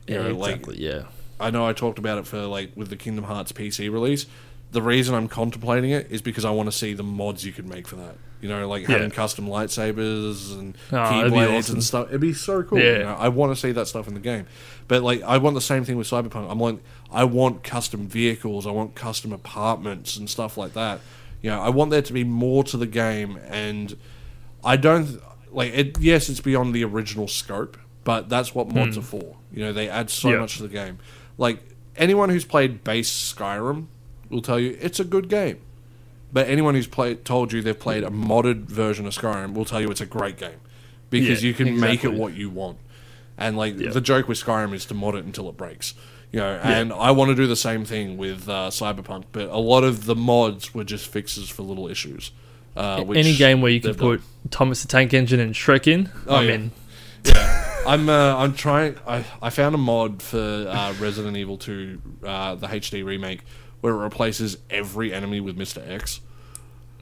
You 0.06 0.14
yeah 0.16 0.22
know, 0.28 0.34
like 0.36 0.54
exactly 0.56 0.82
yeah 0.84 1.02
I 1.40 1.50
know 1.50 1.66
I 1.66 1.72
talked 1.72 1.98
about 1.98 2.18
it 2.18 2.26
for 2.26 2.42
like 2.42 2.72
with 2.76 2.88
the 2.88 2.96
Kingdom 2.96 3.24
Hearts 3.24 3.52
PC 3.52 3.90
release. 3.92 4.26
The 4.72 4.82
reason 4.82 5.14
I'm 5.14 5.26
contemplating 5.26 5.90
it 5.90 6.08
is 6.10 6.22
because 6.22 6.44
I 6.44 6.50
want 6.50 6.68
to 6.68 6.72
see 6.72 6.92
the 6.92 7.02
mods 7.02 7.44
you 7.44 7.52
could 7.52 7.68
make 7.68 7.88
for 7.88 7.96
that. 7.96 8.14
You 8.40 8.48
know, 8.48 8.68
like 8.68 8.86
having 8.86 9.10
Yeah. 9.10 9.14
custom 9.14 9.46
lightsabers 9.46 10.56
and 10.56 10.76
Oh, 10.92 10.96
keyblades 10.96 11.58
awesome. 11.58 11.74
and 11.76 11.84
stuff. 11.84 12.08
It'd 12.08 12.20
be 12.20 12.32
so 12.32 12.62
cool. 12.62 12.78
Yeah. 12.78 12.92
You 12.92 12.98
know? 13.04 13.16
I 13.18 13.28
want 13.28 13.54
to 13.54 13.60
see 13.60 13.72
that 13.72 13.86
stuff 13.88 14.08
in 14.08 14.14
the 14.14 14.20
game. 14.20 14.46
But 14.88 15.02
like, 15.02 15.22
I 15.22 15.38
want 15.38 15.54
the 15.54 15.60
same 15.60 15.84
thing 15.84 15.96
with 15.96 16.08
Cyberpunk. 16.08 16.50
I'm 16.50 16.60
like, 16.60 16.78
I 17.12 17.24
want 17.24 17.64
custom 17.64 18.06
vehicles. 18.06 18.66
I 18.66 18.70
want 18.70 18.94
custom 18.94 19.32
apartments 19.32 20.16
and 20.16 20.30
stuff 20.30 20.56
like 20.56 20.72
that. 20.74 21.00
You 21.42 21.50
know, 21.50 21.60
I 21.60 21.68
want 21.70 21.90
there 21.90 22.02
to 22.02 22.12
be 22.12 22.24
more 22.24 22.64
to 22.64 22.76
the 22.76 22.86
game, 22.86 23.38
and 23.48 23.96
I 24.62 24.76
don't 24.76 25.20
like 25.50 25.72
it. 25.74 25.98
Yes, 25.98 26.28
it's 26.28 26.40
beyond 26.40 26.74
the 26.74 26.84
original 26.84 27.28
scope, 27.28 27.76
but 28.04 28.28
that's 28.28 28.54
what 28.54 28.68
mods 28.68 28.96
hmm. 28.96 29.00
are 29.00 29.04
for. 29.04 29.36
You 29.52 29.64
know, 29.64 29.72
they 29.72 29.88
add 29.88 30.10
so. 30.10 30.30
Yeah. 30.30 30.38
much 30.38 30.56
to 30.58 30.62
the 30.62 30.68
game. 30.68 30.98
Like 31.38 31.60
anyone 31.96 32.28
who's 32.30 32.44
played 32.44 32.84
base 32.84 33.10
Skyrim 33.34 33.86
will 34.28 34.42
tell 34.42 34.58
you 34.60 34.76
it's 34.80 35.00
a 35.00 35.04
good 35.04 35.28
game. 35.28 35.60
But 36.32 36.48
anyone 36.48 36.74
who's 36.74 36.86
played 36.86 37.24
told 37.24 37.52
you 37.52 37.60
they've 37.62 37.78
played 37.78 38.04
a 38.04 38.10
modded 38.10 38.66
version 38.66 39.06
of 39.06 39.12
Skyrim 39.14 39.52
will 39.54 39.64
tell 39.64 39.80
you 39.80 39.90
it's 39.90 40.00
a 40.00 40.06
great 40.06 40.36
game 40.36 40.60
because 41.10 41.42
Yeah, 41.42 41.48
you 41.48 41.54
can 41.54 41.80
make 41.80 42.04
it 42.04 42.12
what 42.12 42.34
you 42.34 42.50
want. 42.50 42.78
And 43.36 43.56
like 43.56 43.78
Yeah. 43.78 43.90
the 43.90 44.00
joke 44.00 44.28
with 44.28 44.42
Skyrim 44.42 44.72
is 44.74 44.84
to 44.86 44.94
mod 44.94 45.14
it 45.16 45.24
until 45.24 45.48
it 45.48 45.56
breaks. 45.56 45.94
You 46.30 46.38
know, 46.38 46.60
and 46.62 46.92
I 46.92 47.10
want 47.10 47.30
to 47.30 47.34
do 47.34 47.48
the 47.48 47.56
same 47.56 47.84
thing 47.84 48.16
with 48.16 48.48
uh, 48.48 48.70
Cyberpunk, 48.70 49.24
but 49.32 49.48
a 49.48 49.56
lot 49.58 49.82
of 49.82 50.04
the 50.06 50.14
mods 50.14 50.72
were 50.72 50.84
just 50.84 51.08
fixes 51.08 51.48
for 51.48 51.64
little 51.64 51.88
issues. 51.88 52.30
Uh, 52.76 53.02
which 53.02 53.18
any 53.18 53.34
game 53.34 53.60
where 53.60 53.72
you 53.72 53.80
can 53.80 53.90
they've 53.90 53.98
done. 53.98 54.18
put 54.18 54.22
Thomas 54.52 54.82
the 54.82 54.86
Tank 54.86 55.12
Engine 55.12 55.40
and 55.40 55.54
Shrek 55.54 55.88
in 55.88 56.08
Oh, 56.28 56.36
I'm 56.36 56.46
yeah. 56.46 56.54
in 56.54 56.70
Yeah, 57.24 57.69
I'm. 57.86 58.08
Uh, 58.08 58.36
I'm 58.36 58.54
trying. 58.54 58.96
I, 59.06 59.24
I 59.42 59.50
found 59.50 59.74
a 59.74 59.78
mod 59.78 60.22
for 60.22 60.38
uh, 60.38 60.94
Resident 61.00 61.36
Evil 61.36 61.56
2, 61.56 62.00
uh, 62.24 62.54
the 62.56 62.66
HD 62.66 63.04
remake, 63.04 63.40
where 63.80 63.94
it 63.94 63.98
replaces 63.98 64.58
every 64.68 65.12
enemy 65.12 65.40
with 65.40 65.56
Mister 65.56 65.82
X. 65.86 66.20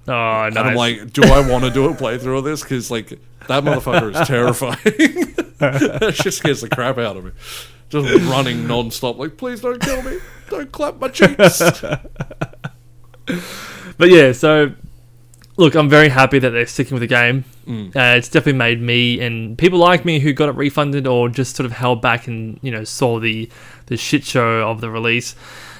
oh 0.07 0.13
nice. 0.13 0.57
And 0.57 0.59
I'm 0.59 0.75
like, 0.75 1.13
do 1.13 1.23
I 1.25 1.49
want 1.49 1.65
to 1.65 1.71
do 1.71 1.87
a 1.87 1.95
playthrough 1.95 2.39
of 2.39 2.45
this? 2.45 2.63
Because 2.63 2.91
like 2.91 3.09
that 3.49 3.65
motherfucker 3.65 4.15
is 4.15 4.27
terrifying. 4.27 4.79
it 5.61 6.15
just 6.15 6.39
scares 6.39 6.61
the 6.61 6.69
crap 6.69 6.99
out 6.99 7.17
of 7.17 7.25
me. 7.25 7.33
Just 7.91 8.25
running 8.29 8.67
non-stop, 8.67 9.17
like, 9.17 9.39
please 9.39 9.63
don't 9.63 9.81
kill 9.81 10.03
me. 10.03 10.19
Don't 10.51 10.71
clap 10.71 10.99
my 11.01 11.09
cheeks. 11.09 11.63
But 13.99 14.11
yeah, 14.11 14.33
so 14.33 14.73
look, 15.59 15.75
I'm 15.75 15.89
very 15.91 16.09
happy 16.09 16.39
that 16.39 16.51
they're 16.51 16.67
sticking 16.67 16.95
with 16.95 17.03
the 17.03 17.07
game. 17.07 17.45
Mm. 17.67 17.89
Uh, 17.95 18.17
it's 18.17 18.29
definitely 18.31 18.57
made 18.59 18.81
me 18.81 19.21
and 19.21 19.59
people 19.59 19.79
like 19.79 20.05
me 20.07 20.19
who 20.21 20.33
got 20.33 20.49
it 20.49 20.55
refunded 20.55 21.07
or 21.07 21.29
just 21.29 21.55
sort 21.57 21.67
of 21.67 21.73
held 21.73 22.01
back 22.01 22.27
and 22.27 22.59
you 22.63 22.71
know 22.71 22.85
saw 22.85 23.21
the 23.21 23.51
the 23.87 23.97
shit 23.99 24.25
show 24.25 24.67
of 24.69 24.81
the 24.81 24.91
release. 24.91 25.35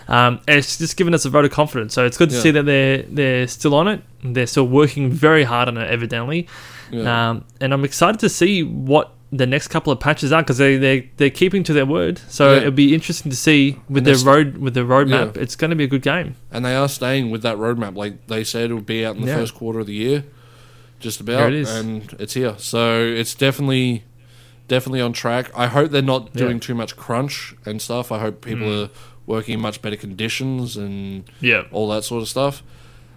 Um, 0.09 0.41
it's 0.49 0.79
just 0.79 0.97
given 0.97 1.15
us 1.15 1.25
a 1.25 1.31
vote 1.31 1.45
of 1.45 1.51
confidence. 1.51 1.95
So 1.95 2.05
it's 2.07 2.17
good 2.17 2.31
to 2.31 2.37
Yeah. 2.37 2.43
see 2.43 2.51
that 2.53 2.67
they're 2.67 3.03
they're 3.03 3.47
still 3.49 3.75
on 3.75 3.89
it. 3.89 4.03
They're 4.23 4.47
still 4.47 4.67
working 4.67 5.11
very 5.11 5.45
hard 5.45 5.69
on 5.69 5.77
it, 5.79 5.91
evidently. 5.91 6.49
Yeah. 6.91 7.31
Um, 7.31 7.45
and 7.61 7.73
I'm 7.73 7.85
excited 7.85 8.19
to 8.21 8.29
see 8.29 8.63
what 8.63 9.13
the 9.31 9.47
next 9.47 9.69
couple 9.69 9.93
of 9.93 10.01
patches 10.01 10.33
are 10.33 10.43
because 10.43 10.57
they 10.59 10.77
they 10.79 11.11
they're 11.19 11.29
keeping 11.31 11.63
to 11.65 11.73
their 11.75 11.85
word. 11.87 12.19
So 12.29 12.53
Yeah. 12.53 12.59
it'll 12.61 12.71
be 12.73 12.95
interesting 12.95 13.31
to 13.31 13.37
see 13.37 13.79
with 13.89 14.05
their 14.05 14.17
road 14.19 14.57
with 14.59 14.75
the 14.75 14.81
roadmap. 14.81 15.37
Yeah. 15.37 15.43
It's 15.43 15.55
going 15.57 15.71
to 15.71 15.77
be 15.77 15.85
a 15.85 15.89
good 15.89 16.03
game. 16.03 16.37
and 16.51 16.65
they 16.65 16.75
are 16.75 16.89
staying 16.89 17.31
with 17.31 17.43
that 17.43 17.57
roadmap. 17.59 17.95
Like 17.97 18.27
they 18.27 18.43
said, 18.45 18.71
it 18.71 18.75
would 18.75 18.87
be 18.87 19.05
out 19.05 19.17
in 19.17 19.23
the 19.23 19.29
Yeah. 19.29 19.37
first 19.37 19.55
quarter 19.55 19.81
of 19.81 19.87
the 19.87 19.93
year, 19.95 20.25
just 20.99 21.21
about. 21.21 21.39
There 21.41 21.49
it 21.49 21.55
is. 21.55 21.71
And 21.71 22.15
it's 22.19 22.35
here. 22.35 22.55
So 22.59 23.03
it's 23.03 23.35
definitely, 23.35 24.05
definitely 24.67 25.03
on 25.03 25.13
track. 25.13 25.51
I 25.55 25.67
hope 25.67 25.91
they're 25.91 26.01
not 26.03 26.33
doing 26.33 26.59
too 26.59 26.75
much 26.75 26.97
crunch 26.97 27.55
and 27.67 27.83
stuff. 27.83 28.11
I 28.11 28.19
hope 28.21 28.41
people 28.41 28.67
Mm. 28.67 28.85
are 28.87 28.91
working 29.27 29.55
in 29.55 29.61
much 29.61 29.83
better 29.83 29.97
conditions 29.97 30.77
and 30.79 31.25
Yeah. 31.43 31.65
all 31.71 31.89
that 31.91 32.03
sort 32.05 32.23
of 32.23 32.29
stuff. 32.29 32.63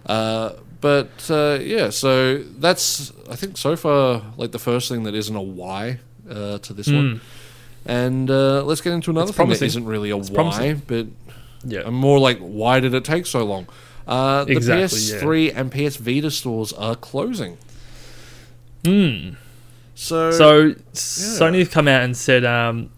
Uh, 0.04 0.50
but 0.82 1.10
uh, 1.30 1.58
yeah, 1.62 1.88
so 1.88 2.38
that's 2.58 3.10
I 3.30 3.36
think 3.36 3.56
so 3.56 3.74
far 3.76 4.22
like 4.36 4.52
the 4.52 4.58
first 4.58 4.88
thing 4.90 5.04
that 5.04 5.14
isn't 5.14 5.34
a 5.34 5.40
why 5.40 6.00
uh, 6.28 6.58
to 6.58 6.72
this 6.74 6.88
one. 6.88 7.14
Mm. 7.16 7.20
And 7.86 8.30
uh, 8.30 8.62
let's 8.64 8.80
get 8.82 8.92
into 8.92 9.10
another 9.10 9.30
It's 9.30 9.36
thing 9.36 9.48
that 9.48 9.58
promising. 9.58 9.66
isn't 9.66 9.86
really 9.86 10.10
a 10.10 10.16
It's 10.18 10.28
why, 10.30 10.34
promising. 10.34 10.82
but 10.86 11.06
Yeah. 11.64 11.88
More 11.90 12.18
like 12.18 12.38
why 12.38 12.78
did 12.80 12.92
it 12.94 13.04
take 13.04 13.24
so 13.26 13.44
long? 13.44 13.66
Uh, 14.06 14.44
the 14.44 14.52
Exactly, 14.52 14.98
PS3 14.98 15.52
and 15.56 15.72
PS 15.72 15.96
Vita 15.96 16.30
stores 16.30 16.72
are 16.74 16.94
closing. 16.96 17.56
Mm. 18.84 19.36
So, 19.94 20.30
So 20.32 20.70
Sony 20.92 21.58
have 21.60 21.70
come 21.70 21.86
out 21.88 22.02
and 22.02 22.16
said 22.16 22.44
um, 22.44 22.90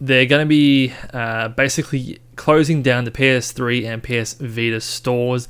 they're 0.00 0.26
going 0.26 0.42
to 0.44 0.48
be 0.48 0.92
uh, 1.12 1.48
basically 1.48 2.18
closing 2.38 2.82
down 2.82 3.04
the 3.04 3.10
PS3 3.10 3.84
and 3.84 4.02
PS 4.02 4.34
Vita 4.34 4.80
stores. 4.80 5.46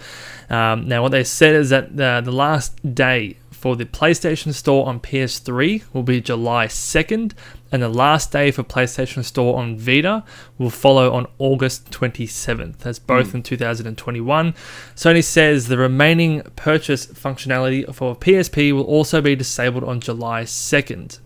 Um, 0.50 0.88
now, 0.88 1.02
what 1.02 1.12
they 1.12 1.22
said 1.22 1.54
is 1.54 1.70
that 1.70 2.00
uh, 2.00 2.20
the 2.22 2.32
last 2.32 2.94
day 2.94 3.36
for 3.58 3.76
the 3.76 3.84
PlayStation 3.84 4.54
Store 4.54 4.86
on 4.86 5.00
PS3 5.00 5.82
will 5.92 6.04
be 6.04 6.20
July 6.20 6.66
2nd, 6.66 7.32
and 7.70 7.82
the 7.82 7.88
last 7.88 8.30
day 8.30 8.50
for 8.52 8.62
PlayStation 8.62 9.24
Store 9.24 9.58
on 9.58 9.76
Vita 9.76 10.24
will 10.56 10.70
follow 10.70 11.12
on 11.12 11.26
August 11.38 11.90
27th. 11.90 12.78
That's 12.78 13.00
both 13.00 13.34
in 13.34 13.42
2021. 13.42 14.52
Sony 14.94 15.24
says 15.24 15.66
the 15.66 15.76
remaining 15.76 16.42
purchase 16.54 17.06
functionality 17.06 17.92
for 17.92 18.14
PSP 18.16 18.72
will 18.72 18.84
also 18.84 19.20
be 19.20 19.34
disabled 19.34 19.84
on 19.84 20.00
July 20.00 20.44
2nd. 20.44 21.18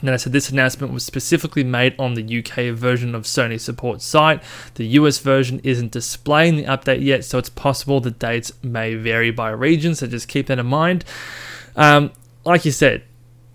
And 0.00 0.10
I 0.10 0.16
said 0.16 0.32
this 0.32 0.50
announcement 0.50 0.92
was 0.92 1.04
specifically 1.04 1.64
made 1.64 1.94
on 1.98 2.14
the 2.14 2.38
UK 2.38 2.74
version 2.74 3.14
of 3.14 3.22
Sony 3.22 3.60
support 3.60 4.02
site. 4.02 4.42
The 4.74 4.86
US 4.98 5.18
version 5.18 5.60
isn't 5.62 5.92
displaying 5.92 6.56
the 6.56 6.64
update 6.64 7.02
yet, 7.02 7.24
so 7.24 7.38
it's 7.38 7.48
possible 7.48 8.00
the 8.00 8.10
dates 8.10 8.52
may 8.62 8.94
vary 8.96 9.30
by 9.30 9.50
region, 9.50 9.94
so 9.94 10.06
just 10.06 10.28
keep 10.28 10.48
that 10.48 10.58
in 10.58 10.66
mind. 10.66 11.04
Um, 11.76 12.12
like 12.44 12.64
you 12.64 12.72
said, 12.72 13.04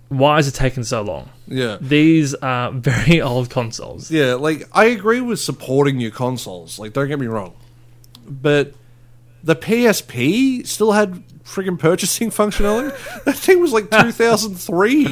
why 0.07 0.39
is 0.39 0.47
it 0.47 0.55
taking 0.55 0.83
so 0.83 1.01
long? 1.01 1.29
Yeah. 1.47 1.77
These 1.79 2.33
are 2.35 2.71
very 2.73 3.21
old 3.21 3.49
consoles. 3.49 4.09
Yeah, 4.09 4.33
like 4.35 4.63
I 4.71 4.85
agree 4.85 5.21
with 5.21 5.39
supporting 5.39 5.99
your 5.99 6.11
consoles. 6.11 6.79
Like, 6.79 6.93
don't 6.93 7.07
get 7.09 7.19
me 7.19 7.27
wrong, 7.27 7.53
but 8.27 8.73
the 9.43 9.55
PSP 9.55 10.65
still 10.65 10.93
had 10.93 11.23
friggin' 11.43 11.77
purchasing 11.77 12.29
functionality. 12.31 13.23
that 13.25 13.35
thing 13.35 13.59
was 13.59 13.71
like 13.73 13.91
2003. 13.91 15.05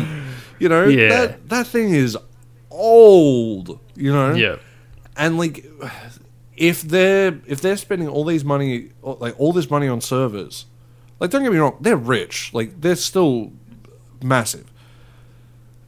You 0.59 0.69
know, 0.69 0.85
Yeah. 0.87 1.09
that 1.09 1.49
that 1.49 1.67
thing 1.67 1.93
is 1.93 2.17
old. 2.71 3.79
You 3.95 4.11
know, 4.11 4.33
Yeah. 4.33 4.55
and 5.15 5.37
like 5.37 5.65
if 6.55 6.81
they're 6.81 7.39
if 7.45 7.61
they're 7.61 7.77
spending 7.77 8.07
all 8.07 8.25
these 8.25 8.43
money 8.45 8.89
like 9.03 9.39
all 9.39 9.53
this 9.53 9.69
money 9.69 9.87
on 9.87 10.01
servers, 10.01 10.65
like 11.19 11.29
don't 11.31 11.43
get 11.43 11.51
me 11.51 11.57
wrong, 11.59 11.77
they're 11.81 11.95
rich. 11.97 12.51
Like 12.53 12.81
they're 12.81 12.95
still 12.95 13.51
massive. 14.23 14.71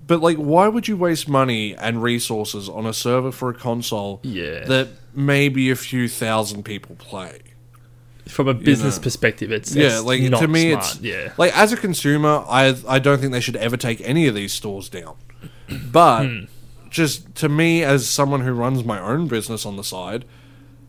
But 0.08 0.22
like, 0.22 0.38
why 0.38 0.68
would 0.68 0.88
you 0.88 0.98
waste 0.98 1.30
money 1.30 1.76
and 1.76 2.02
resources 2.02 2.68
on 2.68 2.88
a 2.88 2.94
server 2.94 3.32
for 3.32 3.50
a 3.52 3.54
console 3.54 4.20
Yeah. 4.24 4.66
that 4.66 4.88
maybe 5.14 5.70
a 5.70 5.76
few 5.76 6.08
thousand 6.08 6.64
people 6.64 6.96
play? 6.96 7.40
From 8.30 8.48
a 8.48 8.54
business 8.54 8.98
know. 8.98 9.04
perspective, 9.04 9.52
it's 9.52 9.76
Yeah, 9.76 9.98
it's 9.98 10.04
like 10.04 10.22
to 10.22 10.48
me, 10.48 10.72
smart. 10.72 10.86
it's 10.86 11.02
yeah. 11.02 11.34
like 11.38 11.56
as 11.58 11.74
a 11.74 11.78
consumer, 11.78 12.44
I 12.48 12.76
I 12.88 13.00
don't 13.00 13.20
think 13.20 13.32
they 13.32 13.42
should 13.42 13.56
ever 13.58 13.76
take 13.78 14.02
any 14.02 14.28
of 14.28 14.36
these 14.36 14.54
stores 14.54 14.88
down. 14.90 15.16
But 15.92 16.26
Hmm. 16.28 16.40
just 16.90 17.34
to 17.36 17.50
me, 17.50 17.84
as 17.84 18.08
someone 18.08 18.42
who 18.42 18.52
runs 18.52 18.84
my 18.84 19.00
own 19.00 19.28
business 19.28 19.66
on 19.66 19.78
the 19.78 19.84
side, 19.84 20.26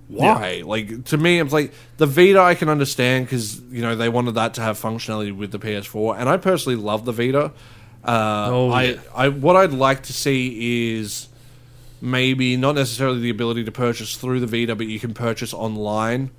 why? 0.09 0.63
Like 0.67 1.05
to 1.07 1.17
me, 1.17 1.41
it's 1.41 1.53
like 1.53 1.73
the 1.99 2.07
Vita. 2.07 2.41
I 2.41 2.55
can 2.55 2.69
understand 2.69 3.27
because 3.27 3.61
you 3.71 3.81
know 3.83 3.95
they 3.97 4.09
wanted 4.09 4.35
that 4.35 4.55
to 4.55 4.61
have 4.61 4.79
functionality 4.79 5.35
with 5.35 5.51
the 5.53 5.59
PS4, 5.59 6.19
and 6.19 6.29
I 6.29 6.37
personally 6.37 6.77
love 6.77 7.05
the 7.05 7.13
Vita. 7.13 7.53
Uh, 8.05 8.49
Oh, 8.51 8.71
I, 8.71 8.83
yeah. 8.83 8.97
I 9.15 9.29
what 9.29 9.57
I'd 9.57 9.73
like 9.73 10.03
to 10.05 10.13
see 10.13 10.97
is 10.99 11.29
maybe 12.01 12.57
not 12.57 12.75
necessarily 12.75 13.21
the 13.21 13.31
ability 13.31 13.63
to 13.65 13.73
purchase 13.73 14.17
through 14.17 14.41
the 14.41 14.47
Vita, 14.47 14.75
but 14.75 14.87
you 14.87 14.99
can 14.99 15.15
purchase 15.15 15.53
online 15.55 16.31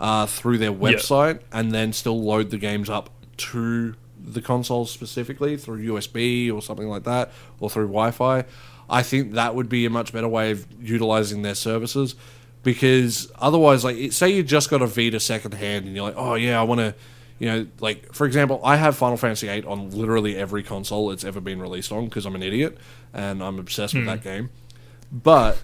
uh, 0.00 0.26
through 0.26 0.58
their 0.58 0.72
website 0.72 1.40
and 1.52 1.70
then 1.72 1.92
still 1.92 2.20
load 2.20 2.50
the 2.50 2.58
games 2.58 2.88
up 2.88 3.10
to 3.36 3.94
the 4.18 4.40
console 4.40 4.86
specifically 4.86 5.56
through 5.56 5.86
USB 5.86 6.52
or 6.52 6.62
something 6.62 6.88
like 6.88 7.04
that, 7.04 7.30
or 7.60 7.68
through 7.70 7.86
Wi-Fi. 7.86 8.44
I 8.88 9.02
think 9.02 9.34
that 9.34 9.54
would 9.54 9.68
be 9.68 9.84
a 9.84 9.90
much 9.90 10.12
better 10.12 10.26
way 10.26 10.50
of 10.50 10.66
utilizing 10.80 11.42
their 11.42 11.54
services 11.54 12.16
because 12.62 13.30
otherwise, 13.38 13.84
like, 13.84 14.12
say 14.12 14.30
you 14.30 14.42
just 14.42 14.70
got 14.70 14.82
a 14.82 14.86
Vita 14.86 15.20
secondhand 15.20 15.86
and 15.86 15.94
you're 15.94 16.04
like, 16.04 16.16
oh 16.16 16.34
yeah, 16.34 16.58
I 16.58 16.64
want 16.64 16.80
to. 16.80 16.94
You 17.38 17.46
know, 17.46 17.66
like 17.80 18.12
for 18.12 18.26
example, 18.26 18.60
I 18.62 18.76
have 18.76 18.98
Final 18.98 19.16
Fantasy 19.16 19.46
VIII 19.46 19.64
on 19.64 19.90
literally 19.92 20.36
every 20.36 20.62
console 20.62 21.10
it's 21.10 21.24
ever 21.24 21.40
been 21.40 21.58
released 21.58 21.90
on 21.90 22.04
because 22.04 22.26
I'm 22.26 22.34
an 22.34 22.42
idiot 22.42 22.76
and 23.14 23.42
I'm 23.42 23.58
obsessed 23.58 23.94
with 23.94 24.04
that 24.04 24.22
game. 24.22 24.50
But 25.10 25.56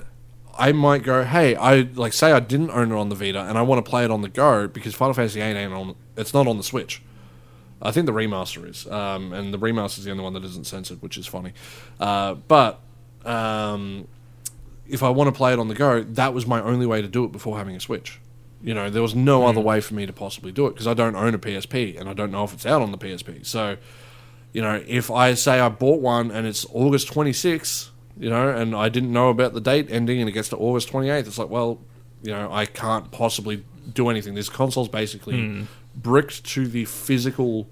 I 0.58 0.72
might 0.72 1.02
go, 1.02 1.24
hey, 1.24 1.54
I 1.56 1.80
like 1.80 2.12
say 2.12 2.32
I 2.32 2.40
didn't 2.40 2.70
own 2.70 2.92
it 2.92 2.94
on 2.94 3.08
the 3.08 3.14
Vita 3.14 3.40
and 3.40 3.58
I 3.58 3.62
want 3.62 3.84
to 3.84 3.88
play 3.88 4.04
it 4.04 4.10
on 4.10 4.22
the 4.22 4.28
go 4.28 4.66
because 4.68 4.94
Final 4.94 5.14
Fantasy 5.14 5.40
VIII 5.40 5.48
ain't 5.50 5.72
on. 5.72 5.94
It's 6.16 6.32
not 6.32 6.46
on 6.46 6.56
the 6.56 6.62
Switch. 6.62 7.02
I 7.80 7.90
think 7.90 8.06
the 8.06 8.12
remaster 8.12 8.68
is, 8.68 8.86
um, 8.86 9.34
and 9.34 9.52
the 9.52 9.58
remaster 9.58 9.98
is 9.98 10.04
the 10.04 10.10
only 10.10 10.24
one 10.24 10.32
that 10.32 10.44
isn't 10.44 10.66
censored, 10.66 11.02
which 11.02 11.18
is 11.18 11.26
funny. 11.26 11.52
Uh, 12.00 12.34
but 12.34 12.80
um, 13.24 14.08
if 14.88 15.02
I 15.02 15.10
want 15.10 15.28
to 15.28 15.32
play 15.32 15.52
it 15.52 15.58
on 15.58 15.68
the 15.68 15.74
go, 15.74 16.02
that 16.02 16.32
was 16.32 16.46
my 16.46 16.62
only 16.62 16.86
way 16.86 17.02
to 17.02 17.08
do 17.08 17.24
it 17.24 17.32
before 17.32 17.58
having 17.58 17.76
a 17.76 17.80
Switch. 17.80 18.18
You 18.62 18.72
know, 18.72 18.88
there 18.88 19.02
was 19.02 19.14
no 19.14 19.46
other 19.46 19.60
way 19.60 19.80
for 19.80 19.94
me 19.94 20.06
to 20.06 20.12
possibly 20.12 20.52
do 20.52 20.66
it 20.66 20.70
because 20.70 20.86
I 20.86 20.94
don't 20.94 21.14
own 21.14 21.34
a 21.34 21.38
PSP 21.38 22.00
and 22.00 22.08
I 22.08 22.14
don't 22.14 22.32
know 22.32 22.44
if 22.44 22.54
it's 22.54 22.64
out 22.64 22.80
on 22.80 22.92
the 22.92 22.98
PSP. 22.98 23.44
So, 23.44 23.76
you 24.52 24.62
know, 24.62 24.82
if 24.86 25.10
I 25.10 25.34
say 25.34 25.60
I 25.60 25.68
bought 25.68 26.00
one 26.00 26.30
and 26.30 26.46
it's 26.46 26.64
August 26.72 27.08
26th, 27.08 27.90
you 28.18 28.30
know, 28.30 28.48
and 28.48 28.74
I 28.74 28.88
didn't 28.88 29.12
know 29.12 29.28
about 29.30 29.52
the 29.54 29.60
date 29.60 29.88
ending 29.90 30.20
and 30.20 30.28
it 30.28 30.32
gets 30.32 30.48
to 30.50 30.56
August 30.56 30.90
28th, 30.90 31.26
it's 31.26 31.38
like, 31.38 31.50
well, 31.50 31.80
you 32.22 32.32
know, 32.32 32.50
I 32.52 32.64
can't 32.66 33.10
possibly 33.10 33.64
do 33.92 34.08
anything. 34.08 34.34
This 34.34 34.48
console's 34.48 34.88
basically 34.88 35.66
bricked 35.94 36.44
to 36.44 36.66
the 36.66 36.84
physical 36.86 37.68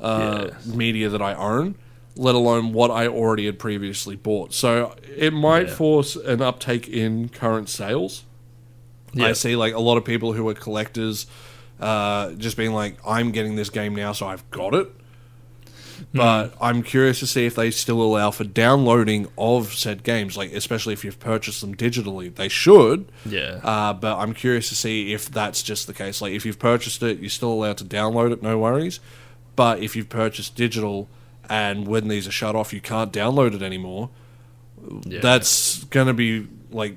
uh, 0.00 0.48
Yes. 0.50 0.66
media 0.66 1.08
that 1.08 1.22
I 1.22 1.34
own, 1.34 1.76
let 2.16 2.34
alone 2.34 2.72
what 2.72 2.90
I 2.90 3.06
already 3.06 3.46
had 3.46 3.58
previously 3.58 4.16
bought. 4.16 4.52
So 4.52 4.94
it 5.16 5.32
might 5.32 5.68
Yeah. 5.68 5.74
force 5.74 6.16
an 6.16 6.42
uptake 6.42 6.88
in 6.88 7.28
current 7.28 7.68
sales. 7.68 8.24
I 9.16 9.28
Yeah. 9.28 9.32
see 9.34 9.54
like 9.56 9.74
a 9.74 9.80
lot 9.80 9.96
of 9.98 10.04
people 10.04 10.32
who 10.32 10.48
are 10.48 10.54
collectors 10.54 11.26
uh, 11.80 12.32
just 12.32 12.56
being 12.56 12.72
like, 12.72 12.96
I'm 13.06 13.32
getting 13.32 13.56
this 13.56 13.68
game 13.70 13.94
now, 13.96 14.12
so 14.12 14.26
I've 14.26 14.48
got 14.52 14.72
it. 14.74 14.88
But 16.14 16.54
I'm 16.60 16.82
curious 16.82 17.20
to 17.20 17.26
see 17.26 17.46
if 17.46 17.54
they 17.54 17.70
still 17.70 18.02
allow 18.02 18.30
for 18.30 18.44
downloading 18.44 19.28
of 19.38 19.72
said 19.74 20.02
games, 20.02 20.36
like 20.36 20.52
especially 20.52 20.92
if 20.92 21.04
you've 21.04 21.18
purchased 21.20 21.60
them 21.60 21.74
digitally. 21.74 22.34
They 22.34 22.48
should, 22.48 23.10
Yeah. 23.24 23.60
uh, 23.62 23.92
but 23.94 24.18
I'm 24.18 24.34
curious 24.34 24.68
to 24.68 24.74
see 24.74 25.12
if 25.12 25.30
that's 25.30 25.62
just 25.62 25.86
the 25.86 25.94
case. 25.94 26.20
Like 26.20 26.32
if 26.32 26.44
you've 26.44 26.58
purchased 26.58 27.02
it, 27.02 27.18
you're 27.20 27.30
still 27.30 27.52
allowed 27.52 27.78
to 27.78 27.84
download 27.84 28.32
it, 28.32 28.42
no 28.42 28.58
worries. 28.58 29.00
But 29.56 29.80
if 29.80 29.96
you've 29.96 30.08
purchased 30.08 30.54
digital 30.56 31.08
and 31.48 31.86
when 31.86 32.08
these 32.08 32.26
are 32.28 32.32
shut 32.32 32.54
off, 32.56 32.72
you 32.72 32.80
can't 32.80 33.12
download 33.12 33.54
it 33.54 33.62
anymore. 33.62 34.10
yeah. 35.04 35.20
That's 35.20 35.84
going 35.84 36.06
to 36.08 36.14
be 36.14 36.46
like 36.70 36.96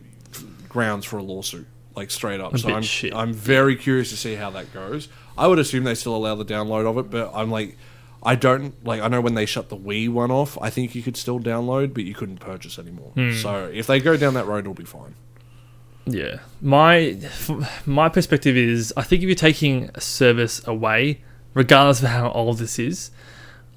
grounds 0.70 1.06
for 1.06 1.18
a 1.18 1.24
lawsuit, 1.24 1.68
like 1.96 2.12
straight 2.12 2.41
up. 2.41 2.54
A 2.54 2.58
so 2.58 2.70
I'm 2.74 2.82
shit. 2.84 3.14
I'm 3.14 3.34
very 3.34 3.76
curious 3.76 4.10
to 4.10 4.18
see 4.18 4.36
how 4.36 4.50
that 4.52 4.74
goes. 4.74 5.08
I 5.38 5.48
would 5.48 5.60
assume 5.60 5.84
they 5.84 5.96
still 5.96 6.16
allow 6.16 6.36
the 6.36 6.46
download 6.46 6.86
of 6.86 6.98
it, 6.98 7.10
but 7.10 7.32
I'm 7.34 7.50
like. 7.52 7.78
I 8.26 8.36
don't 8.36 8.84
like. 8.84 9.01
I 9.01 9.07
know 9.07 9.21
when 9.21 9.36
they 9.36 9.45
shut 9.45 9.69
the 9.69 9.78
Wii 9.78 10.09
one 10.09 10.32
off, 10.32 10.57
I 10.59 10.71
think 10.71 10.95
you 10.95 11.03
could 11.03 11.15
still 11.15 11.39
download, 11.39 11.93
but 11.93 12.03
you 12.03 12.15
couldn't 12.15 12.39
purchase 12.39 12.80
anymore. 12.80 13.11
Hmm. 13.11 13.34
So 13.34 13.71
if 13.71 13.86
they 13.86 13.99
go 13.99 14.17
down 14.17 14.34
that 14.34 14.47
road, 14.47 14.59
it'll 14.59 14.73
be 14.73 14.84
fine. 14.84 15.15
Yeah, 16.05 16.39
my 16.61 17.17
my 17.86 18.09
perspective 18.09 18.57
is 18.57 18.93
I 18.97 19.03
think 19.03 19.21
if 19.21 19.28
you're 19.28 19.36
taking 19.36 19.89
a 19.93 20.01
service 20.01 20.65
away, 20.67 21.21
regardless 21.53 22.01
of 22.01 22.09
how 22.09 22.32
old 22.32 22.57
this 22.57 22.80
is, 22.80 23.11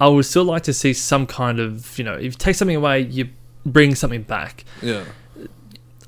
I 0.01 0.09
would 0.09 0.25
still 0.25 0.45
like 0.45 0.63
to 0.65 0.73
see 0.73 0.93
some 0.93 1.27
kind 1.27 1.61
of 1.61 1.99
you 1.99 2.05
know 2.05 2.15
if 2.15 2.25
you 2.25 2.31
take 2.33 2.57
something 2.57 2.77
away, 2.77 3.01
you 3.01 3.29
bring 3.65 3.95
something 3.95 4.23
back. 4.23 4.65
Yeah, 4.83 5.05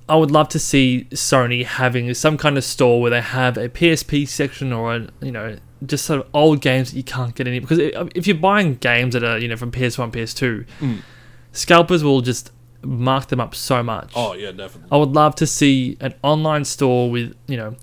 I 0.08 0.16
would 0.16 0.30
love 0.30 0.48
to 0.50 0.58
see 0.58 1.06
Sony 1.10 1.64
having 1.64 2.12
some 2.14 2.36
kind 2.36 2.58
of 2.58 2.64
store 2.64 3.00
where 3.00 3.10
they 3.10 3.20
have 3.20 3.56
a 3.56 3.68
PSP 3.68 4.26
section 4.26 4.72
or 4.72 4.94
a 4.94 5.08
you 5.20 5.32
know 5.32 5.56
just 5.86 6.04
sort 6.04 6.20
of 6.20 6.26
old 6.34 6.60
games 6.60 6.90
that 6.90 6.96
you 6.96 7.02
can't 7.02 7.34
get 7.34 7.46
any 7.46 7.58
because 7.58 7.78
if 7.78 8.26
you're 8.26 8.36
buying 8.36 8.74
games 8.76 9.14
that 9.14 9.24
are 9.24 9.38
you 9.38 9.48
know 9.48 9.56
from 9.56 9.70
PS1, 9.72 10.10
PS2, 10.12 10.66
Mm. 10.80 10.98
scalpers 11.52 12.04
will 12.04 12.20
just 12.20 12.52
mark 12.82 13.28
them 13.28 13.40
up 13.40 13.54
so 13.54 13.82
much. 13.82 14.12
Oh 14.14 14.34
yeah, 14.34 14.52
definitely. 14.52 14.88
I 14.92 14.96
would 14.96 15.10
love 15.12 15.34
to 15.36 15.46
see 15.46 15.96
an 16.00 16.14
online 16.22 16.64
store 16.64 17.10
with 17.10 17.34
you 17.46 17.56
know, 17.56 17.76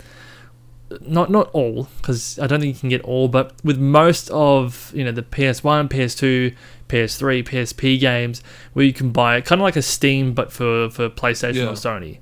not 1.01 1.29
not 1.29 1.49
all 1.53 1.87
because 1.97 2.39
I 2.39 2.47
don't 2.47 2.59
think 2.61 2.75
you 2.75 2.79
can 2.79 2.89
get 2.89 3.01
all, 3.01 3.27
but 3.27 3.53
with 3.63 3.77
most 3.77 4.29
of 4.31 4.91
you 4.95 5.03
know 5.03 5.11
the 5.11 5.23
PS1, 5.23 5.89
PS2, 5.89 6.55
PS3, 6.87 7.43
PSP 7.43 7.99
games 7.99 8.41
where 8.73 8.85
you 8.85 8.93
can 8.93 9.11
buy 9.11 9.37
it, 9.37 9.45
kind 9.45 9.59
of 9.59 9.63
like 9.63 9.75
a 9.75 9.81
Steam 9.81 10.33
but 10.33 10.51
for 10.51 10.89
for 10.89 11.09
PlayStation 11.09 11.55
Yeah. 11.55 11.67
or 11.69 11.73
Sony. 11.73 12.19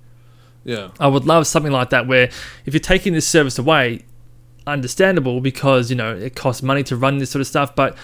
Yeah, 0.64 0.88
I 1.00 1.08
would 1.08 1.26
love 1.26 1.46
something 1.46 1.72
like 1.72 1.92
that 1.92 2.08
where 2.08 2.30
if 2.66 2.74
you're 2.74 2.80
taking 2.80 3.14
this 3.14 3.28
service 3.28 3.60
away, 3.60 4.02
understandable 4.68 5.42
because 5.42 5.90
you 5.90 5.96
know 5.96 6.16
it 6.16 6.36
costs 6.36 6.64
money 6.64 6.84
to 6.84 6.96
run 6.96 7.18
this 7.18 7.32
sort 7.32 7.42
of 7.42 7.48
stuff, 7.48 7.76
but 7.76 7.96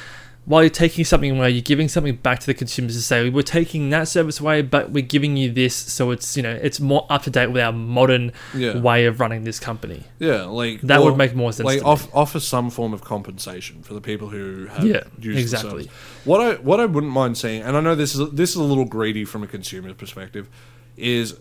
while 0.46 0.64
you're 0.64 0.72
taking 0.72 1.06
something 1.06 1.38
away, 1.38 1.52
you're 1.52 1.62
giving 1.62 1.88
something 1.88 2.16
back 2.16 2.40
to 2.40 2.48
the 2.48 2.54
consumers 2.54 2.96
to 2.96 3.02
say 3.02 3.30
we're 3.30 3.44
taking 3.44 3.92
that 3.92 4.08
service 4.08 4.40
away, 4.40 4.64
but 4.64 4.90
we're 4.90 5.04
giving 5.04 5.38
you 5.38 5.52
this, 5.52 5.76
so 5.76 6.10
it's 6.10 6.36
you 6.36 6.42
know 6.42 6.58
it's 6.62 6.80
more 6.80 7.06
up 7.10 7.24
to 7.24 7.30
date 7.30 7.48
with 7.48 7.62
our 7.62 7.72
modern 7.72 8.32
yeah, 8.56 8.78
way 8.78 9.06
of 9.06 9.20
running 9.20 9.44
this 9.44 9.60
company. 9.60 10.04
yeah. 10.20 10.44
Like 10.44 10.82
That 10.82 11.00
or, 11.00 11.06
would 11.06 11.18
make 11.18 11.36
more 11.36 11.54
sense. 11.54 11.66
like 11.66 11.84
off, 11.84 12.14
offer 12.14 12.40
some 12.40 12.70
form 12.72 12.94
of 12.94 13.04
compensation 13.04 13.84
for 13.84 13.94
the 13.94 14.02
people 14.02 14.30
who 14.30 14.66
have 14.66 14.84
Yeah, 14.84 15.04
exactly. 15.22 15.90
What 16.26 16.42
I 16.42 16.54
what 16.56 16.80
I 16.80 16.86
wouldn't 16.86 17.14
mind 17.14 17.38
seeing, 17.38 17.62
and 17.62 17.78
I 17.78 17.82
know 17.82 17.94
this 17.94 18.16
is 18.16 18.32
this 18.32 18.52
is 18.52 18.56
a 18.56 18.64
little 18.64 18.86
greedy 18.86 19.26
from 19.26 19.44
a 19.44 19.48
consumer 19.48 19.94
perspective, 19.94 20.50
is 20.98 21.38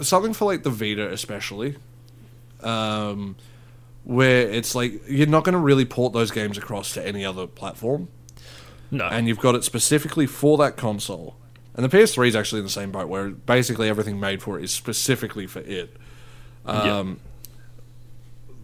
something 0.00 0.32
for 0.32 0.44
like 0.44 0.62
the 0.62 0.70
Vita, 0.70 1.10
especially, 1.12 1.76
um, 2.62 3.36
where 4.06 4.42
it's 4.48 4.74
like 4.74 5.02
you're 5.08 5.26
not 5.26 5.42
going 5.44 5.52
to 5.54 5.58
really 5.58 5.84
port 5.84 6.12
those 6.12 6.30
games 6.30 6.56
across 6.56 6.94
to 6.94 7.04
any 7.06 7.24
other 7.24 7.46
platform, 7.46 8.06
No. 8.90 9.06
and 9.08 9.26
you've 9.26 9.40
got 9.40 9.54
it 9.56 9.64
specifically 9.64 10.26
for 10.26 10.56
that 10.58 10.76
console. 10.76 11.36
And 11.74 11.84
the 11.84 11.88
PS3 11.94 12.28
is 12.28 12.36
actually 12.36 12.60
in 12.60 12.64
the 12.64 12.70
same 12.70 12.90
boat, 12.92 13.08
where 13.08 13.28
basically 13.30 13.88
everything 13.88 14.18
made 14.20 14.40
for 14.42 14.58
it 14.58 14.64
is 14.64 14.70
specifically 14.70 15.46
for 15.46 15.58
it. 15.60 15.94
Um, 16.64 17.18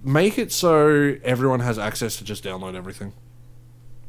Make 0.05 0.37
it 0.39 0.51
so 0.51 1.17
everyone 1.23 1.61
has 1.61 1.79
access 1.79 2.17
to 2.17 2.25
just 2.25 2.43
download 2.43 2.75
everything. 2.75 3.13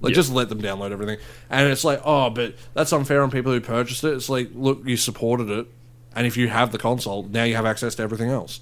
Like, 0.01 0.11
Yeah. 0.11 0.15
just 0.15 0.31
let 0.31 0.49
them 0.49 0.59
download 0.61 0.91
everything. 0.91 1.17
And 1.51 1.69
it's 1.71 1.83
like, 1.83 2.01
oh, 2.03 2.29
but 2.31 2.55
that's 2.73 2.91
unfair 2.91 3.21
on 3.21 3.29
people 3.29 3.51
who 3.51 3.61
purchased 3.61 4.03
it. 4.03 4.13
It's 4.13 4.27
like, 4.27 4.49
look, 4.55 4.81
you 4.85 4.97
supported 4.97 5.49
it, 5.51 5.67
and 6.15 6.25
if 6.25 6.35
you 6.35 6.47
have 6.49 6.71
the 6.71 6.77
console, 6.79 7.23
now 7.23 7.43
you 7.43 7.55
have 7.55 7.65
access 7.67 7.93
to 7.95 8.03
everything 8.03 8.29
else. 8.29 8.59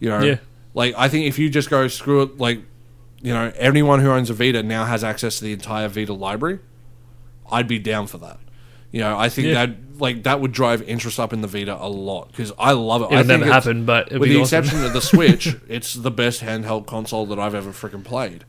You 0.00 0.08
know, 0.10 0.20
Yeah. 0.22 0.36
Like 0.76 0.94
I 0.96 1.08
think 1.08 1.26
if 1.26 1.38
you 1.40 1.50
just 1.50 1.68
go 1.70 1.88
screw 1.88 2.22
it, 2.22 2.38
like, 2.38 2.60
you 3.22 3.32
know, 3.32 3.50
anyone 3.56 3.98
who 4.00 4.10
owns 4.10 4.30
a 4.30 4.34
Vita 4.34 4.62
now 4.62 4.84
has 4.84 5.02
access 5.02 5.38
to 5.38 5.44
the 5.44 5.52
entire 5.52 5.88
Vita 5.88 6.12
library. 6.12 6.60
I'd 7.50 7.66
be 7.66 7.78
down 7.78 8.06
for 8.06 8.18
that. 8.18 8.38
You 8.92 9.00
know, 9.00 9.18
I 9.18 9.28
think 9.28 9.48
Yeah. 9.48 9.66
that 9.66 9.76
like 9.98 10.22
that 10.24 10.40
would 10.40 10.52
drive 10.52 10.82
interest 10.82 11.18
up 11.18 11.32
in 11.32 11.40
the 11.40 11.48
Vita 11.48 11.76
a 11.80 11.88
lot 11.88 12.30
because 12.30 12.52
I 12.58 12.72
love 12.72 13.02
it. 13.02 13.06
It'll 13.06 13.18
I 13.18 13.22
never 13.22 13.46
happen, 13.46 13.84
but 13.86 14.12
with 14.12 14.22
be 14.22 14.34
the 14.34 14.40
awesome. 14.42 14.58
exception 14.60 14.84
of 14.84 14.92
the 14.92 15.00
Switch, 15.12 15.56
it's 15.68 15.94
the 15.94 16.10
best 16.10 16.42
handheld 16.42 16.86
console 16.86 17.24
that 17.26 17.38
I've 17.38 17.54
ever 17.54 17.70
freaking 17.70 18.04
played. 18.04 18.44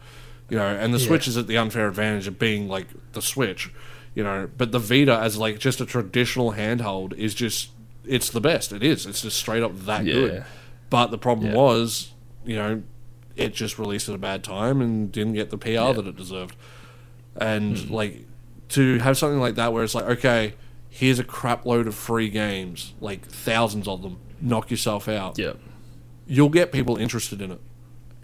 You 0.49 0.57
know, 0.57 0.65
and 0.67 0.93
the 0.93 0.99
Yeah. 0.99 1.07
Switch 1.07 1.27
is 1.27 1.37
at 1.37 1.47
the 1.47 1.57
unfair 1.57 1.87
advantage 1.87 2.27
of 2.27 2.37
being 2.37 2.67
like 2.67 2.87
the 3.13 3.21
Switch. 3.21 3.71
You 4.15 4.23
know, 4.23 4.49
but 4.57 4.71
the 4.71 4.79
Vita 4.79 5.17
as 5.17 5.37
like 5.37 5.59
just 5.59 5.79
a 5.79 5.85
traditional 5.85 6.53
handheld 6.53 7.13
is 7.17 7.33
just 7.33 7.69
it's 8.05 8.29
the 8.29 8.41
best. 8.41 8.71
It 8.73 8.83
is. 8.83 9.05
It's 9.05 9.21
just 9.21 9.37
straight 9.37 9.63
up 9.63 9.77
that 9.85 10.05
Yeah. 10.05 10.13
good. 10.13 10.45
But 10.89 11.07
the 11.11 11.17
problem 11.17 11.51
was, 11.53 12.13
you 12.47 12.55
know, 12.55 12.81
it 13.35 13.53
just 13.53 13.77
released 13.77 14.09
at 14.09 14.15
a 14.15 14.17
bad 14.17 14.43
time 14.43 14.81
and 14.81 15.11
didn't 15.11 15.33
get 15.33 15.51
the 15.51 15.57
PR 15.57 15.93
that 15.93 16.07
it 16.07 16.15
deserved. 16.15 16.55
And 17.39 17.77
Hmm. 17.77 17.93
like 17.93 18.25
to 18.69 18.97
have 18.99 19.17
something 19.17 19.39
like 19.39 19.55
that 19.55 19.71
where 19.73 19.83
it's 19.83 19.93
like, 19.93 20.05
okay, 20.05 20.53
here's 20.89 21.19
a 21.19 21.23
crap 21.23 21.65
load 21.65 21.85
of 21.87 21.93
free 21.95 22.29
games, 22.29 22.93
like 22.99 23.25
thousands 23.27 23.87
of 23.87 24.01
them. 24.01 24.17
Knock 24.41 24.71
yourself 24.71 25.07
out 25.07 25.37
Yeah. 25.37 25.53
you'll 26.27 26.49
get 26.49 26.71
people 26.71 26.97
interested 26.97 27.41
in 27.41 27.51
it. 27.51 27.61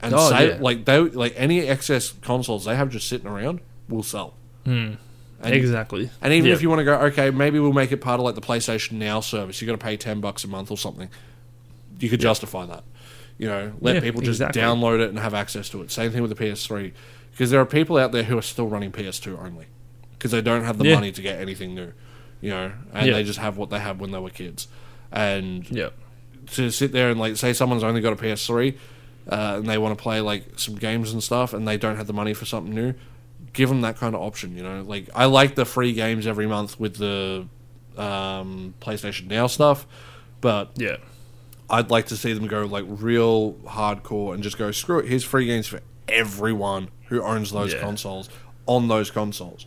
And 0.01 0.13
Oh, 0.15 0.29
say, 0.29 0.49
yeah. 0.49 0.57
like 0.59 0.85
they 0.85 0.99
like 0.99 1.33
any 1.37 1.61
excess 1.61 2.13
consoles 2.21 2.65
they 2.65 2.75
have 2.75 2.89
just 2.89 3.07
sitting 3.07 3.27
around 3.27 3.61
will 3.87 4.03
sell. 4.03 4.33
And, 4.65 4.97
exactly. 5.43 6.09
And 6.21 6.33
even 6.33 6.47
Yeah. 6.49 6.53
if 6.55 6.61
you 6.61 6.69
want 6.69 6.79
to 6.79 6.85
go, 6.85 6.95
okay, 7.07 7.29
maybe 7.29 7.59
we'll 7.59 7.73
make 7.73 7.91
it 7.91 7.97
part 7.97 8.19
of 8.19 8.23
like 8.25 8.35
the 8.35 8.41
PlayStation 8.41 8.93
Now 8.93 9.19
service. 9.19 9.61
You 9.61 9.67
got 9.67 9.73
to 9.73 9.77
pay 9.85 9.95
ten 9.97 10.19
bucks 10.21 10.43
a 10.43 10.47
month 10.47 10.71
or 10.71 10.77
something. 10.77 11.09
You 11.99 12.09
could 12.09 12.19
justify 12.21 12.65
that. 12.65 12.83
You 13.37 13.47
know, 13.47 13.73
let 13.81 13.95
Yeah, 13.95 14.01
people 14.01 14.21
just 14.21 14.39
exactly. 14.41 14.61
download 14.61 14.99
it 15.01 15.09
and 15.09 15.19
have 15.19 15.33
access 15.33 15.67
to 15.69 15.81
it. 15.81 15.91
Same 15.91 16.11
thing 16.11 16.21
with 16.21 16.29
the 16.35 16.43
PS3, 16.43 16.91
because 17.31 17.49
there 17.51 17.59
are 17.59 17.65
people 17.65 17.97
out 17.97 18.11
there 18.11 18.23
who 18.23 18.37
are 18.37 18.41
still 18.43 18.67
running 18.67 18.91
PS2 18.91 19.37
only 19.43 19.65
because 20.13 20.31
they 20.31 20.41
don't 20.41 20.63
have 20.63 20.77
the 20.77 20.85
Yeah. 20.85 20.95
money 20.95 21.11
to 21.11 21.21
get 21.21 21.39
anything 21.41 21.73
new. 21.75 21.93
You 22.41 22.49
know, 22.51 22.71
and 22.93 23.07
Yeah. 23.07 23.13
they 23.13 23.23
just 23.23 23.39
have 23.39 23.57
what 23.57 23.69
they 23.69 23.79
had 23.79 23.99
when 23.99 24.11
they 24.11 24.19
were 24.19 24.29
kids. 24.29 24.67
And 25.11 25.65
Yeah. 25.71 25.89
to 26.51 26.69
sit 26.71 26.91
there 26.91 27.09
and 27.09 27.19
like 27.19 27.37
say 27.37 27.53
someone's 27.53 27.83
only 27.83 28.01
got 28.01 28.13
a 28.13 28.15
PS3 28.17 28.75
uh, 29.29 29.55
and 29.57 29.65
they 29.65 29.77
want 29.77 29.97
to 29.97 30.01
play 30.01 30.19
like 30.21 30.59
some 30.59 30.75
games 30.75 31.11
and 31.13 31.23
stuff 31.23 31.53
and 31.53 31.67
they 31.67 31.77
don't 31.77 31.95
have 31.97 32.07
the 32.07 32.13
money 32.13 32.33
for 32.33 32.45
something 32.45 32.73
new, 32.73 32.93
give 33.53 33.69
them 33.69 33.81
that 33.81 33.97
kind 33.97 34.13
of 34.13 34.21
option. 34.21 34.55
You 34.55 34.63
know, 34.63 34.83
like 34.85 35.09
I 35.15 35.25
like 35.25 35.55
the 35.55 35.65
free 35.65 35.93
games 35.93 36.27
every 36.27 36.45
month 36.47 36.79
with 36.79 36.97
the 36.97 37.47
um, 37.97 38.73
PlayStation 38.81 39.27
Now 39.27 39.47
stuff, 39.47 39.85
but 40.41 40.71
Yeah. 40.77 40.97
I'd 41.69 41.89
like 41.89 42.07
to 42.07 42.17
see 42.17 42.33
them 42.33 42.47
go 42.47 42.65
like 42.65 42.85
real 42.87 43.53
hardcore 43.65 44.33
and 44.33 44.43
just 44.43 44.57
go 44.57 44.71
screw 44.71 44.99
it. 44.99 45.07
Here's 45.07 45.23
free 45.23 45.45
games 45.45 45.67
for 45.67 45.79
everyone 46.07 46.89
who 47.07 47.21
owns 47.21 47.51
those 47.51 47.73
Yeah. 47.73 47.79
consoles 47.79 48.29
on 48.65 48.87
those 48.87 49.09
consoles. 49.11 49.65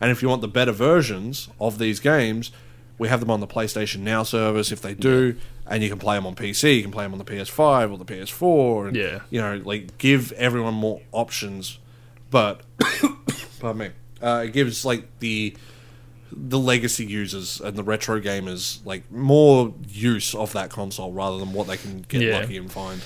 And 0.00 0.10
if 0.10 0.22
you 0.22 0.28
want 0.28 0.40
the 0.42 0.48
better 0.48 0.72
versions 0.72 1.48
of 1.60 1.78
these 1.78 2.00
games, 2.00 2.50
we 2.98 3.08
have 3.08 3.20
them 3.20 3.30
on 3.30 3.40
the 3.40 3.46
PlayStation 3.46 4.00
Now 4.00 4.22
service 4.22 4.70
if 4.72 4.80
they 4.80 4.94
do, 4.94 5.36
and 5.66 5.82
you 5.82 5.88
can 5.88 5.98
play 5.98 6.16
them 6.16 6.26
on 6.26 6.34
PC. 6.34 6.76
You 6.76 6.82
can 6.82 6.90
play 6.92 7.04
them 7.04 7.12
on 7.12 7.18
the 7.18 7.24
PS5 7.24 7.90
or 7.90 7.98
the 7.98 8.04
PS4. 8.04 8.88
And, 8.88 8.96
Yeah. 8.96 9.20
You 9.30 9.40
know, 9.40 9.60
like 9.64 9.98
give 9.98 10.32
everyone 10.32 10.74
more 10.74 11.00
options, 11.12 11.78
but 12.30 12.62
pardon 13.60 13.78
me, 13.78 13.90
uh, 14.22 14.42
it 14.46 14.52
gives 14.52 14.84
like 14.84 15.06
the 15.20 15.56
the 16.32 16.58
legacy 16.58 17.04
users 17.04 17.60
and 17.60 17.76
the 17.76 17.82
retro 17.82 18.20
gamers 18.20 18.84
like 18.84 19.10
more 19.10 19.72
use 19.88 20.34
of 20.34 20.52
that 20.52 20.70
console 20.70 21.12
rather 21.12 21.38
than 21.38 21.52
what 21.52 21.66
they 21.66 21.76
can 21.76 22.04
get 22.08 22.22
Yeah. 22.22 22.38
lucky 22.40 22.56
and 22.56 22.70
find. 22.72 23.00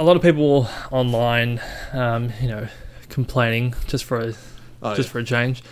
A 0.00 0.04
lot 0.04 0.16
of 0.16 0.22
people 0.22 0.68
online, 0.90 1.60
um, 1.92 2.32
you 2.40 2.48
know, 2.48 2.68
complaining 3.08 3.74
just 3.86 4.04
for 4.04 4.18
a 4.20 4.34
Oh, 4.82 4.94
just 4.94 5.08
yeah. 5.08 5.12
for 5.12 5.18
a 5.20 5.24
change. 5.24 5.62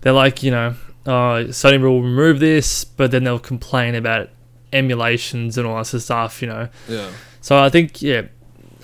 They're 0.00 0.12
like, 0.14 0.42
you 0.42 0.50
know, 0.50 0.74
uh, 1.06 1.44
Sony 1.50 1.80
will 1.80 2.02
remove 2.02 2.40
this, 2.40 2.84
but 2.84 3.10
then 3.10 3.24
they'll 3.24 3.38
complain 3.38 3.94
about 3.94 4.30
emulations 4.72 5.56
and 5.58 5.66
all 5.66 5.76
that 5.76 5.84
sort 5.86 5.98
of 5.98 6.02
stuff, 6.04 6.42
you 6.42 6.48
know. 6.48 6.68
yeah, 6.88 7.10
So 7.40 7.56
I 7.62 7.68
think, 7.68 8.00
yeah, 8.02 8.22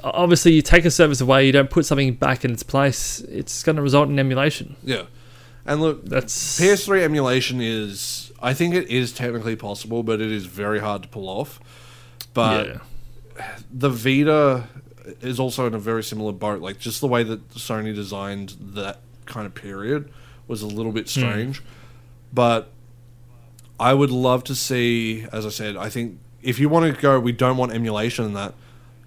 obviously 0.04 0.52
you 0.52 0.62
take 0.62 0.84
a 0.84 0.90
service 0.90 1.20
away, 1.20 1.46
you 1.46 1.52
don't 1.52 1.70
put 1.70 1.84
something 1.86 2.14
back 2.14 2.44
in 2.44 2.52
its 2.52 2.62
place, 2.62 3.20
it's 3.20 3.62
going 3.62 3.76
to 3.76 3.82
result 3.82 4.08
in 4.08 4.18
emulation. 4.18 4.76
yeah. 4.84 5.02
And 5.66 5.80
look, 5.80 6.04
That's 6.04 6.58
PS3 6.58 7.02
emulation 7.02 7.60
is, 7.60 8.32
I 8.42 8.54
think 8.54 8.74
it 8.74 8.88
is 8.88 9.12
technically 9.12 9.56
possible, 9.56 10.02
but 10.02 10.20
it 10.20 10.30
is 10.30 10.46
very 10.46 10.80
hard 10.80 11.02
to 11.02 11.08
pull 11.08 11.28
off. 11.28 11.60
But 12.32 12.66
yeah, 12.66 12.78
the 13.70 13.90
Vita 13.90 14.68
is 15.20 15.40
also 15.40 15.66
in 15.66 15.74
a 15.74 15.78
very 15.78 16.02
similar 16.02 16.32
boat. 16.32 16.60
Like 16.60 16.78
just 16.78 17.00
the 17.00 17.08
way 17.08 17.22
that 17.24 17.48
Sony 17.50 17.94
designed 17.94 18.56
that 18.60 19.00
kind 19.26 19.46
of 19.46 19.54
period 19.54 20.10
was 20.48 20.62
a 20.62 20.66
little 20.66 20.92
bit 20.92 21.04
hmm. 21.04 21.20
strange. 21.20 21.62
But 22.32 22.70
I 23.78 23.94
would 23.94 24.10
love 24.10 24.44
to 24.44 24.54
see, 24.54 25.26
as 25.32 25.46
I 25.46 25.50
said, 25.50 25.76
I 25.76 25.88
think 25.88 26.18
if 26.42 26.58
you 26.58 26.68
want 26.68 26.94
to 26.94 27.00
go, 27.00 27.18
we 27.18 27.32
don't 27.32 27.56
want 27.56 27.72
emulation 27.72 28.24
in 28.24 28.34
that. 28.34 28.54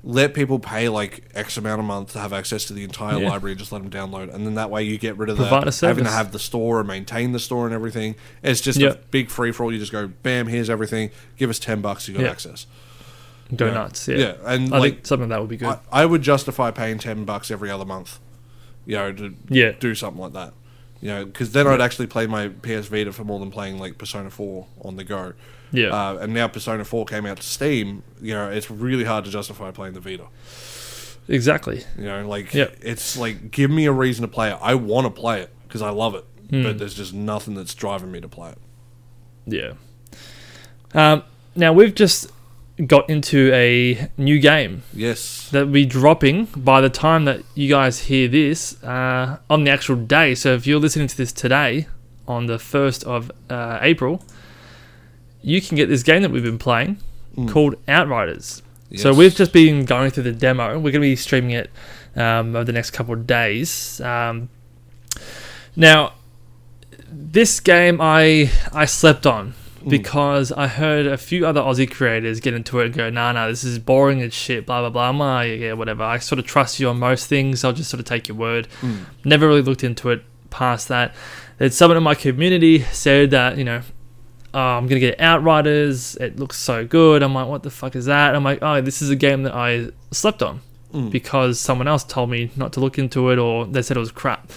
Let 0.05 0.33
people 0.33 0.59
pay 0.59 0.89
like 0.89 1.23
X 1.33 1.55
amount 1.55 1.79
a 1.79 1.83
month 1.83 2.11
to 2.13 2.19
have 2.19 2.33
access 2.33 2.65
to 2.65 2.73
the 2.73 2.83
entire 2.83 3.19
Yeah. 3.21 3.29
library 3.29 3.53
and 3.53 3.59
just 3.59 3.71
let 3.71 3.81
them 3.81 3.89
download, 3.89 4.33
and 4.33 4.45
then 4.45 4.55
that 4.55 4.69
way 4.69 4.83
you 4.83 4.97
get 4.97 5.17
rid 5.17 5.29
of 5.29 5.37
Provide 5.37 5.65
that 5.65 5.79
having 5.79 6.03
to 6.03 6.09
have 6.11 6.33
the 6.33 6.39
store 6.39 6.79
and 6.79 6.87
maintain 6.89 7.31
the 7.31 7.39
store 7.39 7.65
and 7.65 7.73
everything. 7.73 8.15
It's 8.43 8.59
just 8.59 8.81
a 8.81 8.99
big 9.11 9.29
free 9.29 9.53
for 9.53 9.63
all. 9.63 9.71
You 9.71 9.79
just 9.79 9.93
go, 9.93 10.07
bam, 10.21 10.47
here's 10.47 10.69
everything. 10.69 11.09
Give 11.37 11.49
us 11.49 11.57
ten 11.57 11.79
bucks, 11.81 12.07
you 12.09 12.15
got 12.15 12.23
Yeah. 12.23 12.29
access. 12.31 12.65
go 13.55 13.67
Yeah. 13.67 13.73
nuts. 13.73 14.07
Yeah, 14.07 14.17
Yeah, 14.17 14.33
and 14.45 14.73
I 14.73 14.79
like 14.79 14.93
think 14.95 15.05
something 15.07 15.29
like 15.29 15.35
that 15.37 15.39
would 15.41 15.49
be 15.49 15.57
good. 15.57 15.67
I, 15.67 15.77
I 16.01 16.05
would 16.05 16.21
justify 16.23 16.71
paying 16.71 16.97
ten 16.97 17.23
bucks 17.23 17.51
every 17.51 17.69
other 17.69 17.85
month, 17.85 18.19
you 18.85 18.95
know, 18.95 19.11
to 19.13 19.35
yeah, 19.47 19.73
do 19.79 19.93
something 19.95 20.19
like 20.21 20.33
that. 20.33 20.53
You 21.01 21.09
know, 21.09 21.25
because 21.25 21.51
then 21.51 21.67
I'd 21.67 21.79
actually 21.81 22.07
play 22.07 22.25
my 22.27 22.47
PS 22.47 22.87
Vita 22.87 23.11
for 23.13 23.23
more 23.25 23.39
than 23.39 23.51
playing 23.51 23.77
like 23.79 23.97
Persona 23.97 24.29
Four 24.31 24.67
on 24.83 24.95
the 24.95 25.03
go. 25.03 25.33
Yeah, 25.73 25.87
Uh, 25.89 26.17
and 26.21 26.33
now 26.33 26.47
Persona 26.47 26.85
Four 26.85 27.03
came 27.05 27.25
out 27.25 27.37
to 27.37 27.43
Steam. 27.43 28.03
You 28.21 28.33
know, 28.35 28.49
it's 28.49 28.71
really 28.71 29.03
hard 29.03 29.25
to 29.25 29.31
justify 29.31 29.71
playing 29.71 29.93
the 29.95 29.99
Vita. 29.99 30.27
exactly. 31.27 31.83
You 31.97 32.05
know, 32.05 32.27
like 32.27 32.53
Yep. 32.53 32.77
it's 32.81 33.17
like 33.17 33.51
give 33.51 33.69
me 33.71 33.85
a 33.85 33.91
reason 33.91 34.21
to 34.23 34.27
play 34.27 34.51
it. 34.51 34.57
I 34.61 34.75
want 34.75 35.05
to 35.05 35.09
play 35.21 35.41
it 35.41 35.49
because 35.67 35.81
I 35.81 35.89
love 35.89 36.15
it, 36.15 36.25
Hmm. 36.49 36.63
but 36.63 36.77
there's 36.77 36.93
just 36.93 37.13
nothing 37.13 37.55
that's 37.55 37.73
driving 37.73 38.11
me 38.11 38.21
to 38.21 38.27
play 38.27 38.51
it. 38.51 38.57
Yeah. 39.45 39.73
Um, 40.93 41.23
now 41.55 41.73
we've 41.73 41.95
just 41.95 42.31
got 42.87 43.09
into 43.09 43.51
a 43.53 44.09
new 44.17 44.39
game 44.39 44.81
Yes. 44.93 45.49
that 45.51 45.65
will 45.65 45.73
be 45.73 45.85
dropping 45.85 46.45
by 46.55 46.81
the 46.81 46.89
time 46.89 47.25
that 47.25 47.41
you 47.55 47.69
guys 47.69 47.99
hear 48.01 48.27
this 48.27 48.81
uh, 48.83 49.37
on 49.49 49.63
the 49.63 49.71
actual 49.71 49.95
day. 49.95 50.33
So 50.35 50.53
if 50.53 50.65
you're 50.67 50.79
listening 50.79 51.07
to 51.07 51.17
this 51.17 51.31
today, 51.31 51.87
on 52.27 52.45
the 52.45 52.57
1st 52.57 53.03
of 53.03 53.31
uh, 53.49 53.79
April, 53.81 54.23
you 55.43 55.61
can 55.61 55.75
get 55.77 55.87
this 55.89 56.01
game 56.01 56.21
that 56.23 56.31
we've 56.31 56.43
been 56.43 56.57
playing 56.57 56.97
Mm. 57.37 57.49
called 57.51 57.75
Outriders. 57.87 58.61
So 58.95 59.11
we've 59.13 59.33
just 59.35 59.51
been 59.53 59.85
going 59.85 60.11
through 60.11 60.23
the 60.23 60.31
demo. 60.31 60.75
We're 60.75 60.91
going 60.91 60.93
to 60.93 60.99
be 61.01 61.15
streaming 61.15 61.51
it 61.51 61.71
um, 62.15 62.55
over 62.55 62.63
the 62.63 62.71
next 62.73 62.91
couple 62.91 63.13
of 63.15 63.25
days. 63.25 63.99
Um, 64.01 64.49
now, 65.75 66.13
this 67.11 67.59
game 67.59 67.99
I 68.01 68.51
I 68.71 68.85
slept 68.85 69.25
on 69.25 69.53
Mm. 69.83 69.89
because 69.89 70.51
I 70.53 70.67
heard 70.67 71.05
a 71.07 71.17
few 71.17 71.45
other 71.45 71.59
Aussie 71.59 71.89
creators 71.91 72.39
get 72.39 72.53
into 72.53 72.79
it 72.79 72.85
and 72.85 72.93
go, 72.95 73.09
nah, 73.09 73.33
nah, 73.33 73.47
this 73.49 73.65
is 73.65 73.79
boring 73.79 74.21
as 74.21 74.33
shit, 74.33 74.65
blah, 74.65 74.79
blah, 74.79 74.89
blah. 74.89 75.09
I'm 75.09 75.19
like, 75.19 75.59
yeah, 75.59 75.73
whatever. 75.73 76.03
I 76.03 76.19
sort 76.19 76.39
of 76.39 76.45
trust 76.45 76.79
you 76.79 76.87
on 76.87 76.99
most 76.99 77.27
things. 77.27 77.65
I'll 77.65 77.73
just 77.73 77.89
sort 77.89 77.99
of 77.99 78.05
take 78.05 78.29
your 78.29 78.37
word. 78.37 78.69
Mm. 78.81 79.05
Never 79.25 79.45
really 79.45 79.61
looked 79.61 79.83
into 79.83 80.09
it 80.11 80.23
past 80.51 80.87
that. 80.87 81.13
Then 81.57 81.71
someone 81.71 81.97
in 81.97 82.03
my 82.03 82.15
community 82.15 82.79
said 82.93 83.31
that, 83.31 83.57
you 83.57 83.65
know, 83.65 83.81
oh, 84.53 84.59
I'm 84.59 84.87
going 84.87 84.99
to 85.01 85.07
get 85.07 85.19
Outriders. 85.19 86.15
It 86.17 86.37
looks 86.39 86.57
so 86.57 86.85
good. 86.85 87.23
I'm 87.23 87.33
like, 87.33 87.47
what 87.47 87.63
the 87.63 87.69
fuck 87.71 87.95
is 87.95 88.05
that? 88.05 88.35
I'm 88.35 88.43
like, 88.43 88.59
oh, 88.61 88.81
this 88.81 89.01
is 89.01 89.09
a 89.09 89.15
game 89.15 89.43
that 89.43 89.53
I 89.53 89.89
slept 90.11 90.41
on 90.43 90.61
Mm. 90.93 91.09
because 91.09 91.59
someone 91.59 91.87
else 91.87 92.03
told 92.03 92.29
me 92.29 92.51
not 92.55 92.71
to 92.73 92.79
look 92.79 92.99
into 92.99 93.31
it 93.31 93.39
or 93.39 93.65
they 93.65 93.81
said 93.81 93.97
it 93.97 93.99
was 93.99 94.11
crap. 94.11 94.51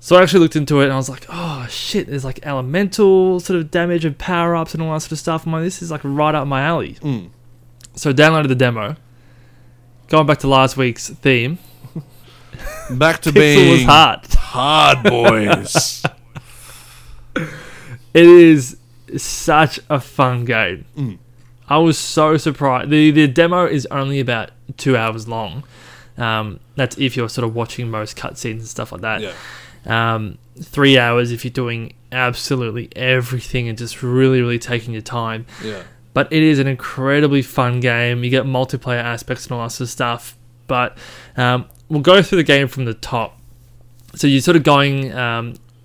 So 0.00 0.14
I 0.16 0.22
actually 0.22 0.40
looked 0.40 0.54
into 0.54 0.80
it 0.82 0.84
and 0.84 0.92
I 0.92 0.96
was 0.96 1.08
like, 1.08 1.24
oh 1.30 1.66
shit, 1.70 2.08
there's 2.08 2.26
like 2.26 2.40
elemental 2.42 3.40
sort 3.40 3.58
of 3.58 3.70
damage 3.70 4.04
and 4.04 4.18
power 4.18 4.54
ups 4.54 4.74
and 4.74 4.82
all 4.82 4.92
that 4.92 5.00
sort 5.00 5.12
of 5.12 5.18
stuff. 5.18 5.46
I'm 5.46 5.52
like, 5.52 5.62
this 5.62 5.80
is 5.80 5.90
like 5.90 6.02
right 6.04 6.34
up 6.34 6.46
my 6.46 6.60
alley. 6.60 6.96
Mm. 7.00 7.30
So 7.94 8.10
I 8.10 8.12
downloaded 8.12 8.48
the 8.48 8.54
demo. 8.54 8.96
Going 10.08 10.26
back 10.26 10.38
to 10.40 10.46
last 10.46 10.76
week's 10.76 11.08
theme, 11.08 11.58
Back 12.90 13.22
to 13.22 13.32
being 13.32 13.86
hard. 13.86 14.26
hard 14.26 15.04
boys. 15.04 16.02
It 18.14 18.26
is 18.26 18.76
such 19.16 19.80
a 19.88 20.00
fun 20.00 20.44
game. 20.44 20.84
Mm. 20.96 21.18
I 21.68 21.78
was 21.78 21.98
so 21.98 22.36
surprised. 22.36 22.90
The 22.90 23.10
the 23.10 23.26
demo 23.26 23.66
is 23.66 23.86
only 23.90 24.20
about 24.20 24.50
two 24.76 24.96
hours 24.96 25.26
long. 25.26 25.64
Um, 26.16 26.60
that's 26.76 26.96
if 26.98 27.16
you're 27.16 27.28
sort 27.28 27.46
of 27.46 27.54
watching 27.54 27.90
most 27.90 28.16
cutscenes 28.16 28.58
and 28.58 28.66
stuff 28.66 28.92
like 28.92 29.02
that. 29.02 29.20
yeah. 29.20 29.34
Um, 29.86 30.38
three 30.60 30.98
hours 30.98 31.30
if 31.30 31.44
you're 31.44 31.52
doing 31.52 31.92
absolutely 32.10 32.88
everything 32.96 33.68
and 33.68 33.76
just 33.78 34.02
really, 34.02 34.40
really 34.40 34.58
taking 34.58 34.92
your 34.92 35.02
time. 35.02 35.46
Yeah. 35.62 35.82
But 36.12 36.32
it 36.32 36.42
is 36.42 36.58
an 36.58 36.66
incredibly 36.66 37.42
fun 37.42 37.80
game. 37.80 38.24
You 38.24 38.30
get 38.30 38.44
multiplayer 38.44 39.02
aspects 39.02 39.44
and 39.44 39.52
all 39.52 39.62
that 39.64 39.70
sort 39.70 39.86
of 39.86 39.90
stuff. 39.90 40.36
But 40.66 40.96
um, 41.36 41.66
we'll 41.88 42.00
go 42.00 42.22
through 42.22 42.36
the 42.36 42.44
game 42.44 42.68
from 42.68 42.86
the 42.86 42.94
top. 42.94 43.38
So 44.14 44.26
you're 44.26 44.40
sort 44.40 44.56
of 44.56 44.62
going. 44.62 45.12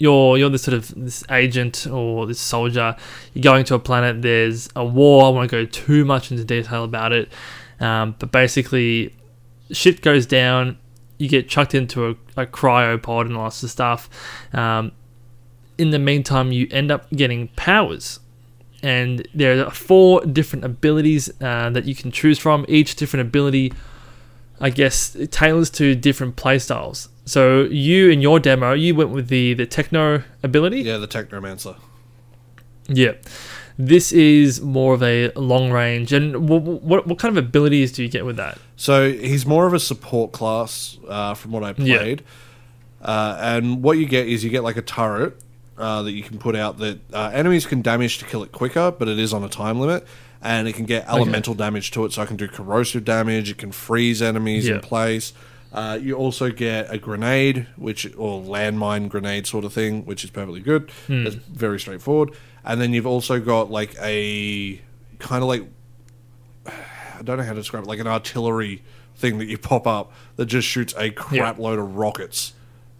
You're 0.02 0.38
you're 0.38 0.50
this 0.50 0.64
sort 0.64 0.76
of 0.76 0.94
this 0.96 1.24
agent 1.30 1.86
or 1.88 2.26
this 2.26 2.40
soldier. 2.40 2.96
You're 3.34 3.44
going 3.44 3.66
to 3.66 3.76
a 3.76 3.80
planet. 3.80 4.22
There's 4.22 4.70
a 4.76 4.84
war. 4.84 5.26
I 5.26 5.30
won't 5.30 5.52
go 5.52 5.66
too 5.66 6.06
much 6.06 6.32
into 6.32 6.44
detail 6.44 6.84
about 6.84 7.14
it. 7.14 7.32
Um, 7.80 8.16
but 8.18 8.32
basically, 8.32 9.16
shit 9.72 10.02
goes 10.02 10.26
down. 10.26 10.78
You 11.18 11.30
get 11.30 11.48
chucked 11.48 11.76
into 11.76 12.08
a, 12.08 12.10
a 12.42 12.46
cryopod 12.48 13.28
and 13.28 13.38
all 13.38 13.46
that 13.46 13.54
sort 13.54 13.66
of 13.66 13.72
stuff. 13.72 14.10
Um, 14.54 14.92
in 15.78 15.92
the 15.92 16.00
meantime, 16.00 16.52
you 16.52 16.68
end 16.72 16.92
up 16.92 17.10
getting 17.12 17.50
powers 17.50 18.20
and 18.84 19.28
there 19.34 19.66
are 19.66 19.72
four 19.72 20.26
different 20.26 20.66
abilities 20.66 21.30
uh, 21.42 21.70
that 21.70 21.86
you 21.86 21.96
can 21.96 22.12
choose 22.12 22.40
from. 22.40 22.66
Each 22.68 22.96
different 22.96 23.28
ability, 23.28 23.74
I 24.60 24.70
guess, 24.72 25.16
tailors 25.30 25.70
to 25.72 25.96
different 25.96 26.36
playstyles. 26.36 27.10
So 27.26 27.64
you 27.64 28.10
in 28.10 28.22
your 28.22 28.40
demo, 28.40 28.74
you 28.74 28.96
went 28.96 29.12
with 29.12 29.28
the 29.28 29.54
the 29.54 29.66
techno 29.66 30.24
ability. 30.44 30.82
Yeah, 30.82 30.98
the 30.98 31.08
Technomancer. 31.08 31.76
Yeah. 32.88 33.14
This 33.78 34.12
is 34.12 34.62
more 34.62 34.94
of 34.94 35.02
a 35.02 35.32
long 35.36 35.72
range. 35.72 36.12
And 36.14 36.50
what, 36.50 36.62
what 36.64 37.08
what 37.08 37.20
kind 37.20 37.36
of 37.38 37.44
abilities 37.44 37.92
do 37.92 38.04
you 38.04 38.10
get 38.10 38.26
with 38.26 38.36
that? 38.38 38.58
So 38.76 39.12
he's 39.12 39.46
more 39.46 39.66
of 39.66 39.74
a 39.74 39.80
support 39.80 40.32
class 40.32 40.98
uh, 41.08 41.34
from 41.36 41.52
what 41.52 41.64
I 41.64 41.74
Yeah. 41.78 41.98
played. 41.98 42.24
Uh, 43.02 43.38
and 43.40 43.82
what 43.82 43.98
you 43.98 44.06
get 44.06 44.28
is 44.28 44.44
you 44.44 44.50
get 44.50 44.64
like 44.64 44.78
a 44.78 44.82
turret 44.82 45.38
uh, 45.78 46.04
that 46.04 46.12
you 46.12 46.22
can 46.22 46.38
put 46.38 46.56
out 46.56 46.78
that 46.80 47.00
uh, 47.14 47.32
enemies 47.34 47.66
can 47.66 47.82
damage 47.82 48.18
to 48.20 48.26
kill 48.26 48.44
it 48.44 48.52
quicker, 48.52 48.92
but 48.92 49.08
it 49.08 49.18
is 49.18 49.34
on 49.34 49.44
a 49.44 49.50
time 49.50 49.80
limit. 49.80 50.06
And 50.44 50.68
it 50.68 50.74
can 50.74 50.86
get 50.86 51.08
elemental 51.08 51.54
damage 51.54 51.92
to 51.92 52.04
it, 52.06 52.14
so 52.14 52.22
I 52.24 52.26
can 52.26 52.36
do 52.36 52.48
corrosive 52.48 53.06
damage. 53.06 53.52
It 53.52 53.60
can 53.60 53.72
freeze 53.72 54.24
enemies 54.24 54.68
Yeah. 54.68 54.76
in 54.76 54.82
place. 54.82 55.34
Uh, 55.74 55.98
you 56.02 56.16
also 56.16 56.52
get 56.52 56.94
a 56.94 56.98
grenade, 56.98 57.68
which 57.78 58.06
or 58.18 58.42
landmine 58.42 59.08
grenade 59.08 59.48
sort 59.48 59.64
of 59.64 59.72
thing, 59.72 60.06
which 60.06 60.24
is 60.24 60.30
perfectly 60.30 60.60
good. 60.60 60.92
Hmm. 61.08 61.26
It's 61.28 61.36
very 61.36 61.80
straightforward. 61.80 62.32
And 62.64 62.82
then 62.82 62.94
you've 62.94 63.08
also 63.08 63.40
got 63.40 63.72
like 63.72 63.96
a 64.02 64.82
kind 65.20 65.44
of 65.44 65.48
like 65.48 65.64
I 66.66 67.24
don't 67.24 67.38
know 67.38 67.44
how 67.44 67.54
to 67.54 67.60
describe 67.60 67.84
it, 67.84 67.88
like 67.88 68.00
an 68.00 68.08
artillery 68.08 68.84
thing 69.16 69.38
that 69.38 69.46
you 69.46 69.58
pop 69.58 69.88
up 69.88 70.12
that 70.36 70.48
just 70.48 70.68
shoots 70.68 70.94
a 70.98 71.12
crap 71.12 71.60
load 71.60 71.80
of 71.80 71.96
rockets 71.96 72.54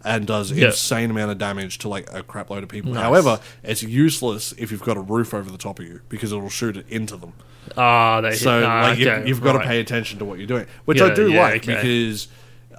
and 0.04 0.26
does 0.26 0.50
Yeah. 0.50 0.66
insane 0.66 1.10
amount 1.10 1.30
of 1.30 1.38
damage 1.38 1.78
to 1.78 1.88
like 1.88 2.12
a 2.12 2.22
crap 2.22 2.50
load 2.50 2.62
of 2.62 2.68
people. 2.68 2.92
Nice. 2.92 3.02
However, 3.02 3.40
it's 3.62 3.82
useless 3.82 4.52
if 4.58 4.70
you've 4.70 4.82
got 4.82 4.96
a 4.96 5.00
roof 5.00 5.34
over 5.34 5.50
the 5.50 5.58
top 5.58 5.78
of 5.78 5.86
you 5.86 6.00
because 6.08 6.32
it'll 6.32 6.48
shoot 6.48 6.76
it 6.76 6.86
into 6.88 7.16
them. 7.16 7.34
Ah, 7.76 8.20
they 8.20 8.30
hit. 8.30 8.38
So 8.38 8.64
ah, 8.64 8.82
like 8.82 8.98
okay, 8.98 9.18
you've, 9.18 9.28
you've 9.28 9.42
got 9.42 9.52
to 9.52 9.60
pay 9.60 9.80
attention 9.80 10.18
to 10.20 10.24
what 10.24 10.38
you're 10.38 10.46
doing, 10.46 10.66
which 10.84 11.00
I 11.00 11.14
do 11.14 11.30
yeah, 11.30 11.42
like 11.42 11.62
okay. 11.68 11.74
because 11.74 12.28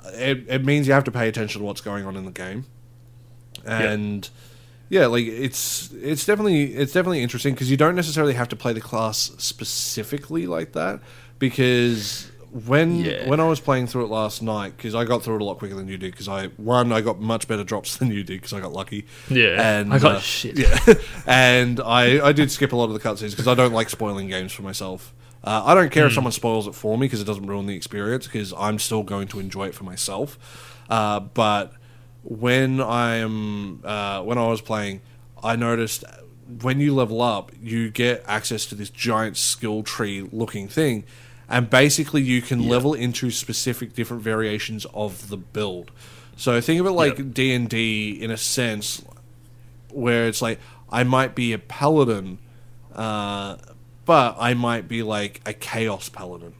it, 0.05 0.45
it 0.47 0.65
means 0.65 0.87
you 0.87 0.93
have 0.93 1.03
to 1.05 1.11
pay 1.11 1.27
attention 1.27 1.61
to 1.61 1.65
what's 1.65 1.81
going 1.81 2.05
on 2.05 2.15
in 2.15 2.25
the 2.25 2.31
game, 2.31 2.65
and 3.65 4.29
yeah, 4.89 5.07
like 5.07 5.25
it's 5.25 5.91
it's 5.93 6.25
definitely 6.25 6.73
it's 6.75 6.93
definitely 6.93 7.21
interesting 7.23 7.53
because 7.53 7.71
you 7.71 7.77
don't 7.77 7.95
necessarily 7.95 8.33
have 8.33 8.49
to 8.49 8.55
play 8.55 8.73
the 8.73 8.81
class 8.81 9.31
specifically 9.37 10.45
like 10.47 10.73
that 10.73 10.99
because 11.39 12.29
when 12.51 12.97
Yeah. 13.03 13.27
when 13.27 13.39
I 13.39 13.47
was 13.47 13.59
playing 13.59 13.87
through 13.87 14.05
it 14.05 14.09
last 14.09 14.43
night 14.43 14.77
because 14.77 14.93
I 14.93 15.05
got 15.05 15.23
through 15.23 15.35
it 15.37 15.41
a 15.41 15.45
lot 15.45 15.57
quicker 15.57 15.73
than 15.73 15.87
you 15.87 15.97
did 15.97 16.11
because 16.11 16.27
I 16.27 16.47
one 16.57 16.91
I 16.91 17.01
got 17.01 17.19
much 17.19 17.47
better 17.47 17.63
drops 17.63 17.97
than 17.97 18.11
you 18.11 18.23
did 18.23 18.41
because 18.41 18.53
I 18.53 18.59
got 18.59 18.73
lucky 18.73 19.07
Yeah, 19.29 19.79
and 19.79 19.91
I 19.91 19.97
got 19.97 20.17
uh, 20.17 20.19
shit. 20.19 20.57
yeah 20.59 20.93
and 21.25 21.79
I 21.79 22.23
I 22.27 22.31
did 22.31 22.51
skip 22.51 22.71
a 22.71 22.75
lot 22.75 22.85
of 22.85 22.93
the 22.93 22.99
cutscenes 22.99 23.31
because 23.31 23.47
I 23.47 23.55
don't 23.55 23.73
like 23.73 23.89
spoiling 23.89 24.27
games 24.27 24.51
for 24.51 24.61
myself. 24.61 25.13
Uh, 25.43 25.61
I 25.65 25.73
don't 25.73 25.91
care 25.91 26.07
if 26.07 26.13
someone 26.13 26.31
spoils 26.31 26.67
it 26.67 26.75
for 26.75 26.97
me 26.97 27.05
because 27.05 27.19
it 27.19 27.25
doesn't 27.25 27.45
ruin 27.45 27.65
the 27.65 27.75
experience 27.75 28.27
because 28.27 28.53
I'm 28.57 28.79
still 28.79 29.03
going 29.03 29.27
to 29.29 29.39
enjoy 29.39 29.67
it 29.67 29.75
for 29.75 29.83
myself. 29.83 30.37
Uh, 30.89 31.19
but 31.19 31.73
when 32.23 32.79
I 32.79 33.15
am 33.15 33.81
uh, 33.83 34.21
when 34.21 34.37
I 34.37 34.47
was 34.47 34.61
playing, 34.61 35.01
I 35.43 35.55
noticed 35.57 36.05
when 36.61 36.79
you 36.79 36.93
level 36.93 37.21
up, 37.21 37.51
you 37.61 37.89
get 37.89 38.23
access 38.27 38.65
to 38.67 38.75
this 38.75 38.89
giant 38.89 39.37
skill 39.37 39.83
tree 39.83 40.21
looking 40.31 40.67
thing, 40.67 41.03
and 41.49 41.69
basically 41.69 42.21
you 42.21 42.41
can 42.41 42.67
level 42.67 42.93
into 42.93 43.29
specific 43.31 43.93
different 43.93 44.23
variations 44.23 44.85
of 44.93 45.29
the 45.29 45.37
build. 45.37 45.91
So 46.37 46.59
think 46.61 46.79
of 46.79 46.85
it 46.85 46.91
like 46.91 47.33
D 47.33 47.53
and 47.53 47.69
D 47.69 48.11
in 48.11 48.31
a 48.31 48.37
sense, 48.37 49.03
where 49.89 50.27
it's 50.27 50.41
like 50.41 50.59
I 50.89 51.03
might 51.03 51.35
be 51.35 51.53
a 51.53 51.59
paladin, 51.59 52.39
uh, 52.93 53.57
but 54.05 54.35
I 54.39 54.53
might 54.53 54.87
be 54.87 55.03
like 55.03 55.41
a 55.45 55.53
chaos 55.53 56.09
paladin 56.09 56.53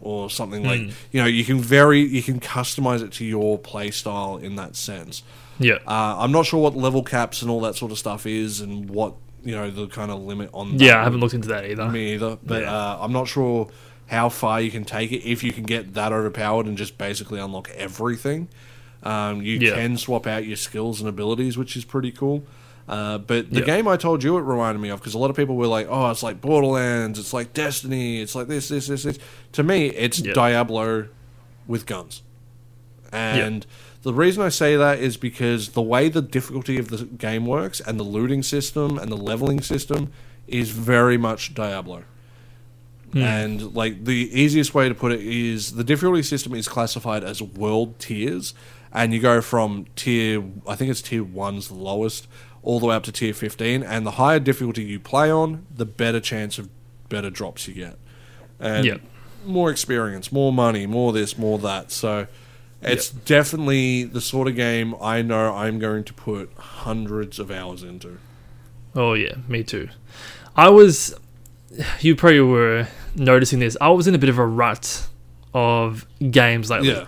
or 0.00 0.30
something 0.30 0.62
like 0.62 0.80
you 1.10 1.20
know 1.20 1.26
you 1.26 1.44
can 1.44 1.58
very 1.58 2.00
you 2.00 2.22
can 2.22 2.38
customize 2.40 3.02
it 3.02 3.12
to 3.12 3.24
your 3.24 3.58
playstyle 3.58 4.40
in 4.42 4.56
that 4.56 4.76
sense. 4.76 5.22
Yeah. 5.58 5.76
Uh, 5.86 6.16
I'm 6.18 6.32
not 6.32 6.44
sure 6.46 6.60
what 6.60 6.76
level 6.76 7.02
caps 7.02 7.40
and 7.42 7.50
all 7.50 7.60
that 7.62 7.76
sort 7.76 7.90
of 7.92 7.98
stuff 7.98 8.26
is 8.26 8.60
and 8.60 8.90
what 8.90 9.14
you 9.42 9.54
know 9.54 9.70
the 9.70 9.86
kind 9.88 10.10
of 10.10 10.20
limit 10.22 10.50
on. 10.52 10.76
that 10.76 10.84
yeah, 10.84 11.00
I 11.00 11.04
haven't 11.04 11.20
looked 11.20 11.34
into 11.34 11.48
that 11.48 11.64
either. 11.64 11.88
me 11.88 12.14
either. 12.14 12.38
But 12.44 12.62
Yeah. 12.62 12.72
uh, 12.74 12.98
I'm 13.00 13.12
not 13.12 13.26
sure 13.28 13.68
how 14.08 14.28
far 14.28 14.60
you 14.60 14.70
can 14.70 14.84
take 14.84 15.10
it 15.12 15.26
if 15.28 15.42
you 15.42 15.52
can 15.52 15.64
get 15.64 15.94
that 15.94 16.12
overpowered 16.12 16.66
and 16.66 16.76
just 16.78 16.96
basically 16.98 17.40
unlock 17.40 17.70
everything. 17.70 18.48
Um, 19.02 19.42
you 19.42 19.58
Yeah. 19.58 19.74
can 19.74 19.96
swap 19.96 20.26
out 20.26 20.46
your 20.46 20.56
skills 20.56 21.00
and 21.00 21.08
abilities, 21.08 21.56
which 21.56 21.76
is 21.76 21.84
pretty 21.84 22.10
cool. 22.12 22.44
Uh, 22.88 23.18
but 23.18 23.50
the 23.50 23.60
Yeah. 23.60 23.66
game 23.66 23.88
I 23.88 23.96
told 23.96 24.22
you 24.22 24.36
it 24.38 24.42
reminded 24.42 24.80
me 24.80 24.90
of 24.90 25.00
because 25.00 25.14
a 25.14 25.18
lot 25.18 25.28
of 25.30 25.34
people 25.36 25.56
were 25.56 25.66
like, 25.66 25.88
"Oh, 25.90 26.08
it's 26.10 26.22
like 26.22 26.40
Borderlands, 26.40 27.18
it's 27.18 27.32
like 27.32 27.52
Destiny, 27.52 28.20
it's 28.20 28.34
like 28.36 28.46
this, 28.46 28.68
this, 28.68 28.86
this, 28.86 29.02
this." 29.02 29.18
To 29.52 29.62
me, 29.64 29.86
it's 29.86 30.20
Yeah. 30.20 30.32
Diablo 30.34 31.08
with 31.66 31.84
guns. 31.86 32.22
And 33.12 33.66
the 34.02 34.12
reason 34.14 34.42
I 34.42 34.50
say 34.50 34.76
that 34.76 35.00
is 35.00 35.16
because 35.16 35.70
the 35.70 35.82
way 35.82 36.08
the 36.08 36.22
difficulty 36.22 36.78
of 36.78 36.88
the 36.88 37.04
game 37.04 37.44
works 37.46 37.80
and 37.80 37.98
the 37.98 38.04
looting 38.04 38.42
system 38.44 38.98
and 38.98 39.10
the 39.10 39.16
leveling 39.16 39.62
system 39.62 40.12
is 40.46 40.70
very 40.70 41.16
much 41.18 41.54
Diablo. 41.54 42.04
And 43.14 43.74
like 43.74 44.04
the 44.04 44.28
easiest 44.38 44.74
way 44.74 44.88
to 44.90 44.94
put 44.94 45.10
it 45.10 45.20
is 45.22 45.72
the 45.72 45.84
difficulty 45.84 46.22
system 46.22 46.54
is 46.54 46.68
classified 46.68 47.24
as 47.24 47.40
world 47.40 47.98
tiers, 47.98 48.52
and 48.92 49.14
you 49.14 49.20
go 49.20 49.40
from 49.40 49.86
tier 49.96 50.44
I 50.68 50.74
think 50.76 50.90
it's 50.90 51.00
tier 51.00 51.24
one's 51.24 51.68
the 51.68 51.74
lowest, 51.74 52.26
all 52.66 52.78
the 52.80 52.86
way 52.86 52.94
up 52.96 53.04
to 53.04 53.12
tier 53.12 53.32
fifteen, 53.32 53.82
and 53.82 54.04
the 54.04 54.12
higher 54.12 54.38
difficulty 54.38 54.82
you 54.84 55.00
play 55.00 55.30
on, 55.30 55.64
the 55.74 55.86
better 55.86 56.20
chance 56.20 56.58
of 56.58 56.68
better 57.08 57.30
drops 57.30 57.66
you 57.66 57.72
get, 57.74 57.96
and 58.60 58.84
Yep. 58.84 59.00
more 59.46 59.70
experience, 59.70 60.30
more 60.32 60.52
money, 60.52 60.84
more 60.86 61.12
this, 61.12 61.38
more 61.38 61.58
that. 61.60 61.90
So 61.92 62.26
it's 62.82 63.08
definitely 63.08 64.04
the 64.04 64.20
sort 64.20 64.48
of 64.48 64.56
game 64.56 64.94
I 65.00 65.22
know 65.22 65.54
I'm 65.54 65.78
going 65.78 66.04
to 66.04 66.12
put 66.12 66.50
hundreds 66.56 67.38
of 67.38 67.50
hours 67.50 67.82
into. 67.82 68.18
Oh 68.94 69.14
yeah, 69.14 69.36
me 69.48 69.62
too. 69.62 69.88
I 70.56 70.68
was. 70.70 71.14
You 72.00 72.16
probably 72.16 72.40
were 72.40 72.88
noticing 73.14 73.58
this. 73.58 73.76
I 73.80 73.88
was 73.90 74.06
in 74.06 74.14
a 74.14 74.18
bit 74.18 74.30
of 74.30 74.38
a 74.38 74.46
rut 74.46 75.08
of 75.52 76.06
games 76.30 76.70
lately. 76.70 76.88
Yeah. 76.90 77.06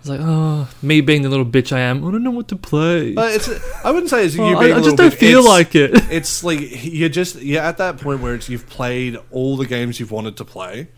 I 0.00 0.08
was 0.08 0.08
like, 0.18 0.20
oh, 0.22 0.68
me 0.80 1.02
being 1.02 1.20
the 1.22 1.28
little 1.28 1.44
bitch 1.44 1.76
I 1.76 1.80
am. 1.80 1.98
I 2.06 2.10
don't 2.10 2.22
know 2.22 2.30
what 2.30 2.48
to 2.48 2.56
play. 2.56 3.12
But 3.12 3.34
it's 3.34 3.48
I 3.84 3.90
wouldn't 3.90 4.08
say 4.08 4.24
it's 4.24 4.34
oh, 4.38 4.48
you 4.48 4.56
Oh, 4.56 4.60
being 4.60 4.72
I, 4.72 4.76
I 4.78 4.80
just 4.80 4.96
don't 4.96 5.10
bit- 5.10 5.18
feel 5.18 5.40
it's- 5.40 5.48
like 5.48 5.74
it. 5.74 5.90
it's 6.10 6.42
like 6.42 6.60
you're 6.84 7.10
just 7.10 7.36
you're 7.42 7.62
at 7.62 7.76
that 7.78 7.98
point 7.98 8.20
where 8.20 8.34
it's 8.34 8.48
you've 8.48 8.66
played 8.66 9.18
all 9.30 9.56
the 9.58 9.66
games 9.66 10.00
you've 10.00 10.10
wanted 10.10 10.38
to 10.38 10.44
play, 10.44 10.88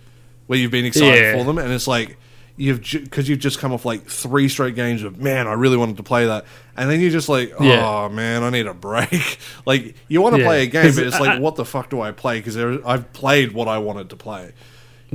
where 0.47 0.59
you've 0.59 0.71
been 0.71 0.85
excited 0.85 1.19
Yeah. 1.21 1.37
for 1.37 1.45
them, 1.45 1.59
and 1.59 1.73
it's 1.73 1.89
like 1.89 2.17
you've 2.57 2.81
because 2.81 3.29
you've 3.29 3.39
just 3.41 3.59
come 3.59 3.73
off 3.73 3.85
like 3.85 4.07
three 4.07 4.49
straight 4.49 4.77
games 4.77 5.03
of 5.03 5.19
man, 5.19 5.49
I 5.49 5.55
really 5.55 5.77
wanted 5.79 5.97
to 5.97 6.03
play 6.05 6.27
that, 6.27 6.45
and 6.77 6.89
then 6.89 7.01
you're 7.01 7.11
just 7.11 7.29
like, 7.29 7.53
oh 7.59 7.65
Yeah. 7.65 8.09
man, 8.15 8.45
I 8.45 8.51
need 8.51 8.67
a 8.69 8.75
break. 8.75 9.39
like 9.67 9.97
you 10.07 10.21
want 10.23 10.37
to 10.37 10.43
Yeah. 10.43 10.47
play 10.47 10.63
a 10.63 10.67
game, 10.67 10.95
but 10.95 11.05
it's 11.07 11.17
I- 11.17 11.21
like, 11.21 11.41
what 11.41 11.57
the 11.57 11.65
fuck 11.65 11.91
do 11.91 12.01
I 12.01 12.13
play? 12.13 12.39
Because 12.39 12.57
I've 12.57 13.13
played 13.15 13.51
what 13.53 13.67
I 13.67 13.79
wanted 13.79 14.11
to 14.11 14.17
play. 14.17 14.53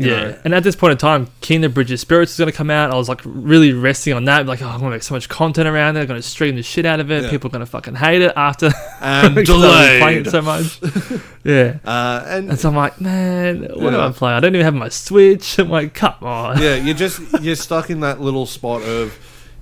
Yeah, 0.05 0.15
know. 0.15 0.39
and 0.45 0.53
at 0.53 0.63
this 0.63 0.75
point 0.75 0.91
in 0.91 0.97
time, 0.97 1.27
Kingdom 1.41 1.71
Bridge 1.71 1.91
of 1.91 1.99
Spirits 1.99 2.33
is 2.33 2.37
going 2.37 2.51
to 2.51 2.55
come 2.55 2.69
out. 2.69 2.91
I 2.91 2.95
was 2.95 3.09
like 3.09 3.21
really 3.23 3.73
resting 3.73 4.13
on 4.13 4.25
that. 4.25 4.45
Like, 4.45 4.61
oh, 4.61 4.67
I'm 4.67 4.79
going 4.79 4.91
to 4.91 4.95
make 4.95 5.03
so 5.03 5.15
much 5.15 5.27
content 5.29 5.67
around 5.67 5.97
it. 5.97 6.01
I'm 6.01 6.07
going 6.07 6.21
to 6.21 6.27
stream 6.27 6.55
the 6.55 6.63
shit 6.63 6.85
out 6.85 6.99
of 6.99 7.11
it. 7.11 7.23
Yeah. 7.23 7.29
People 7.29 7.49
are 7.49 7.51
going 7.51 7.65
to 7.65 7.71
fucking 7.71 7.95
hate 7.95 8.21
it 8.21 8.33
after 8.35 8.71
and 9.01 9.35
playing 9.45 10.25
it 10.25 10.29
so 10.29 10.41
much. 10.41 10.79
yeah. 11.43 11.79
Uh, 11.83 12.23
and 12.27 12.49
And 12.49 12.59
so 12.59 12.69
I'm 12.69 12.75
like, 12.75 12.99
man, 13.01 13.63
what 13.75 13.91
do 13.91 13.99
I 13.99 14.11
play? 14.11 14.33
I 14.33 14.39
don't 14.39 14.53
even 14.53 14.65
have 14.65 14.73
my 14.73 14.89
Switch. 14.89 15.57
I'm 15.59 15.69
like, 15.69 15.93
come 15.93 16.15
on. 16.21 16.61
yeah, 16.61 16.75
you're 16.83 16.95
just 16.95 17.21
you're 17.41 17.55
stuck 17.55 17.89
in 17.89 18.01
that 18.01 18.19
little 18.19 18.45
spot 18.45 18.81
of, 18.83 19.17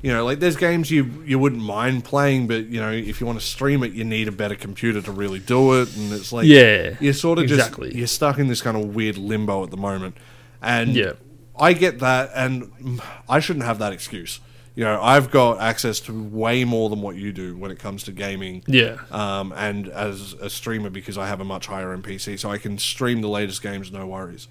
you 0.05 0.11
know, 0.13 0.23
like 0.23 0.39
there's 0.39 0.55
games 0.55 0.91
you 0.91 1.23
you 1.25 1.39
wouldn't 1.39 1.63
mind 1.63 2.03
playing, 2.03 2.45
but 2.45 2.67
you 2.67 2.79
know, 2.79 2.91
if 2.91 3.19
you 3.19 3.25
want 3.25 3.39
to 3.39 3.45
stream 3.45 3.83
it, 3.83 3.91
you 3.93 4.03
need 4.03 4.27
a 4.27 4.31
better 4.31 4.53
computer 4.55 5.01
to 5.01 5.11
really 5.11 5.39
do 5.39 5.81
it, 5.81 5.95
and 5.97 6.13
it's 6.13 6.31
like 6.31 6.45
Yeah. 6.45 6.95
you're 6.99 7.11
sort 7.13 7.39
of 7.39 7.45
exactly. 7.45 7.87
just 7.87 7.97
you're 7.97 8.05
stuck 8.07 8.37
in 8.37 8.47
this 8.47 8.61
kind 8.61 8.77
of 8.77 8.93
weird 8.93 9.17
limbo 9.17 9.63
at 9.63 9.71
the 9.71 9.77
moment, 9.77 10.15
and 10.61 10.95
Yeah. 10.95 11.13
I 11.57 11.73
get 11.73 11.99
that, 12.01 12.29
and 12.35 13.01
I 13.27 13.39
shouldn't 13.39 13.65
have 13.65 13.79
that 13.79 13.93
excuse. 13.93 14.39
You 14.75 14.83
know, 14.83 15.01
I've 15.01 15.31
got 15.31 15.59
access 15.59 15.99
to 16.01 16.13
way 16.13 16.65
more 16.65 16.89
than 16.91 17.01
what 17.01 17.15
you 17.15 17.31
do 17.31 17.57
when 17.57 17.71
it 17.71 17.79
comes 17.79 18.03
to 18.03 18.11
gaming. 18.11 18.61
Yeah. 18.67 18.97
Um, 19.09 19.53
and 19.55 19.87
as 19.87 20.33
a 20.33 20.49
streamer, 20.51 20.89
because 20.91 21.17
I 21.17 21.27
have 21.27 21.39
a 21.39 21.45
much 21.45 21.65
higher 21.67 21.93
end 21.93 22.03
PC, 22.03 22.37
so 22.37 22.51
I 22.51 22.57
can 22.59 22.77
stream 22.77 23.21
the 23.21 23.29
latest 23.29 23.63
games, 23.63 23.91
no 23.91 24.05
worries. 24.05 24.47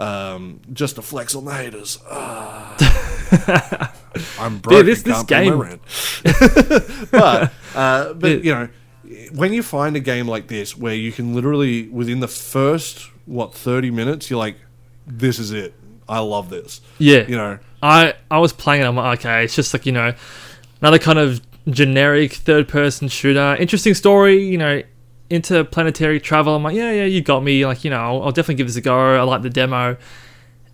Um, 0.00 0.60
just 0.72 0.96
to 0.96 1.02
flex 1.02 1.34
on 1.34 1.44
the 1.44 1.52
haters. 1.52 1.98
Ah. 2.10 3.92
I'm 4.40 4.58
broke. 4.58 4.86
this- 4.86 5.02
this 5.02 5.22
game- 5.24 5.58
but 7.10 7.52
uh, 7.74 8.12
but 8.14 8.44
you 8.44 8.52
know, 8.54 8.68
when 9.34 9.52
you 9.52 9.62
find 9.62 9.96
a 9.96 10.00
game 10.00 10.26
like 10.26 10.48
this 10.48 10.76
where 10.76 10.94
you 10.94 11.12
can 11.12 11.34
literally 11.34 11.88
within 11.88 12.20
the 12.20 12.28
first 12.28 13.08
what 13.26 13.54
thirty 13.54 13.90
minutes, 13.90 14.30
you're 14.30 14.38
like, 14.38 14.56
this 15.06 15.38
is 15.38 15.52
it. 15.52 15.74
I 16.08 16.18
love 16.20 16.50
this. 16.50 16.80
Yeah. 16.98 17.26
You 17.28 17.36
know, 17.36 17.58
I 17.82 18.14
I 18.30 18.38
was 18.38 18.52
playing 18.52 18.82
it. 18.82 18.86
I'm 18.86 18.96
like, 18.96 19.20
okay, 19.20 19.44
it's 19.44 19.54
just 19.54 19.72
like 19.74 19.86
you 19.86 19.92
know, 19.92 20.14
another 20.80 20.98
kind 20.98 21.18
of 21.18 21.40
generic 21.68 22.32
third 22.32 22.68
person 22.68 23.08
shooter. 23.08 23.54
Interesting 23.60 23.94
story, 23.94 24.42
you 24.44 24.58
know, 24.58 24.82
interplanetary 25.30 26.20
travel. 26.20 26.54
I'm 26.56 26.62
like, 26.62 26.74
yeah, 26.76 26.90
yeah, 26.92 27.04
you 27.04 27.20
got 27.22 27.42
me. 27.42 27.64
Like, 27.64 27.84
you 27.84 27.90
know, 27.90 27.96
I'll, 28.00 28.22
I'll 28.24 28.32
definitely 28.32 28.56
give 28.56 28.66
this 28.66 28.76
a 28.76 28.80
go. 28.80 29.16
I 29.18 29.22
like 29.22 29.42
the 29.42 29.50
demo. 29.50 29.96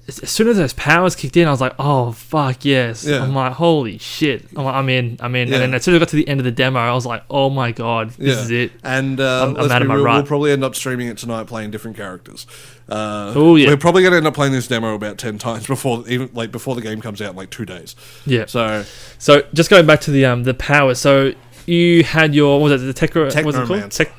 As, 0.08 0.20
as 0.20 0.30
soon 0.30 0.46
as 0.46 0.56
those 0.56 0.72
powers 0.72 1.16
kicked 1.16 1.36
in, 1.36 1.48
I 1.48 1.50
was 1.50 1.60
like, 1.60 1.74
oh 1.80 2.12
fuck 2.12 2.64
yes. 2.64 3.04
Yeah. 3.04 3.22
I'm 3.24 3.34
like, 3.34 3.54
holy 3.54 3.98
shit. 3.98 4.44
I'm, 4.56 4.64
like, 4.64 4.74
I'm 4.76 4.88
in. 4.88 5.16
I'm 5.20 5.34
in. 5.34 5.48
Yeah. 5.48 5.54
And 5.54 5.62
then 5.64 5.74
as 5.74 5.82
soon 5.82 5.94
as 5.94 5.98
I 5.98 6.00
got 6.00 6.08
to 6.10 6.16
the 6.16 6.28
end 6.28 6.38
of 6.38 6.44
the 6.44 6.52
demo, 6.52 6.78
I 6.78 6.92
was 6.94 7.04
like, 7.04 7.24
oh 7.28 7.50
my 7.50 7.72
god, 7.72 8.10
this 8.10 8.36
Yeah. 8.36 8.42
is 8.42 8.50
it. 8.52 8.72
And 8.84 9.20
uh, 9.20 9.40
I'm- 9.46 9.56
I'm 9.56 9.70
out 9.70 9.82
of 9.82 9.88
my 9.88 9.94
real, 9.96 10.04
we'll 10.04 10.22
probably 10.22 10.52
end 10.52 10.62
up 10.62 10.74
streaming 10.76 11.08
it 11.08 11.18
tonight, 11.18 11.48
playing 11.48 11.72
different 11.72 11.96
characters. 11.96 12.46
Uh, 12.88 13.32
Oh, 13.34 13.56
yeah. 13.56 13.66
we're 13.68 13.76
probably 13.76 14.02
going 14.02 14.12
to 14.12 14.18
end 14.18 14.26
up 14.28 14.34
playing 14.34 14.52
this 14.52 14.68
demo 14.68 14.94
about 14.94 15.18
ten 15.18 15.38
times 15.46 15.66
before 15.66 16.04
even 16.08 16.30
like 16.34 16.52
before 16.52 16.76
the 16.76 16.82
game 16.82 17.00
comes 17.00 17.20
out 17.20 17.30
in 17.30 17.36
like 17.36 17.50
two 17.50 17.64
days. 17.66 17.96
Yeah. 18.24 18.46
So 18.46 18.84
So 19.18 19.42
just 19.54 19.70
going 19.70 19.86
back 19.86 20.00
to 20.02 20.12
the 20.12 20.24
um 20.24 20.44
the 20.44 20.54
power. 20.54 20.94
So 20.94 21.32
you 21.66 22.04
had 22.04 22.32
your 22.32 22.60
what 22.60 22.70
was 22.70 22.80
it 22.84 22.86
the 22.86 22.92
tech 22.92 23.12
what 23.16 23.44
was 23.44 23.56
it 23.56 23.66
called 23.66 23.90
Tech 23.90 24.12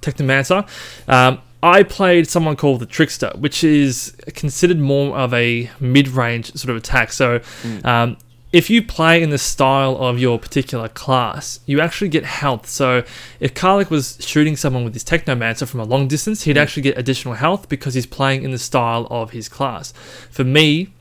Technomancer. 0.00 0.68
Um, 1.08 1.40
I 1.62 1.82
played 1.82 2.26
someone 2.28 2.56
called 2.56 2.80
the 2.80 2.86
Trickster, 2.86 3.32
which 3.36 3.62
is 3.62 4.16
considered 4.34 4.78
more 4.78 5.16
of 5.16 5.34
a 5.34 5.70
mid-range 5.78 6.54
sort 6.54 6.70
of 6.70 6.76
attack. 6.76 7.12
So 7.12 7.40
um, 7.84 8.16
if 8.52 8.70
you 8.70 8.82
play 8.82 9.22
in 9.22 9.30
the 9.30 9.38
style 9.38 9.96
of 9.98 10.18
your 10.18 10.38
particular 10.38 10.88
class, 10.88 11.60
you 11.66 11.80
actually 11.80 12.08
get 12.08 12.24
health. 12.24 12.66
So 12.66 13.04
if 13.40 13.54
Karlik 13.54 13.90
was 13.90 14.16
shooting 14.20 14.56
someone 14.56 14.84
with 14.84 14.94
his 14.94 15.04
Technomancer 15.04 15.68
from 15.68 15.80
a 15.80 15.84
long 15.84 16.08
distance, 16.08 16.42
he'd 16.44 16.56
actually 16.56 16.82
get 16.82 16.98
additional 16.98 17.34
health 17.34 17.68
because 17.68 17.94
he's 17.94 18.06
playing 18.06 18.42
in 18.42 18.50
the 18.50 18.58
style 18.58 19.06
of 19.10 19.30
his 19.30 19.48
class. 19.48 19.92
For 20.30 20.44
me, 20.44 20.92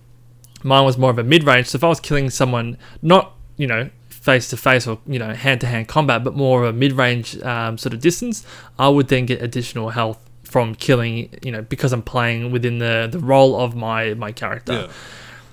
mine 0.61 0.85
was 0.85 0.97
more 0.97 1.09
of 1.09 1.17
a 1.17 1.23
mid 1.23 1.43
range. 1.43 1.67
So 1.67 1.77
if 1.77 1.83
I 1.83 1.87
was 1.87 1.99
killing 1.99 2.29
someone, 2.29 2.77
not 3.01 3.33
you 3.57 3.67
know 3.67 3.89
face 4.21 4.49
to 4.49 4.57
face 4.57 4.85
or 4.87 4.99
you 5.07 5.17
know 5.19 5.33
hand 5.33 5.61
to 5.61 5.67
hand 5.67 5.87
combat, 5.87 6.23
but 6.23 6.35
more 6.35 6.63
of 6.63 6.69
a 6.69 6.77
mid 6.77 6.93
range 6.93 7.41
um, 7.43 7.77
sort 7.77 7.93
of 7.93 7.99
distance, 8.01 8.45
I 8.77 8.89
would 8.89 9.07
then 9.07 9.25
get 9.25 9.41
additional 9.41 9.89
health 9.89 10.19
from 10.43 10.75
killing. 10.75 11.29
You 11.41 11.51
know 11.51 11.61
because 11.61 11.93
I'm 11.93 12.01
playing 12.03 12.51
within 12.51 12.79
the 12.79 13.07
the 13.11 13.19
role 13.19 13.59
of 13.59 13.75
my 13.75 14.13
my 14.15 14.31
character. 14.31 14.73
yeah, 14.73 14.87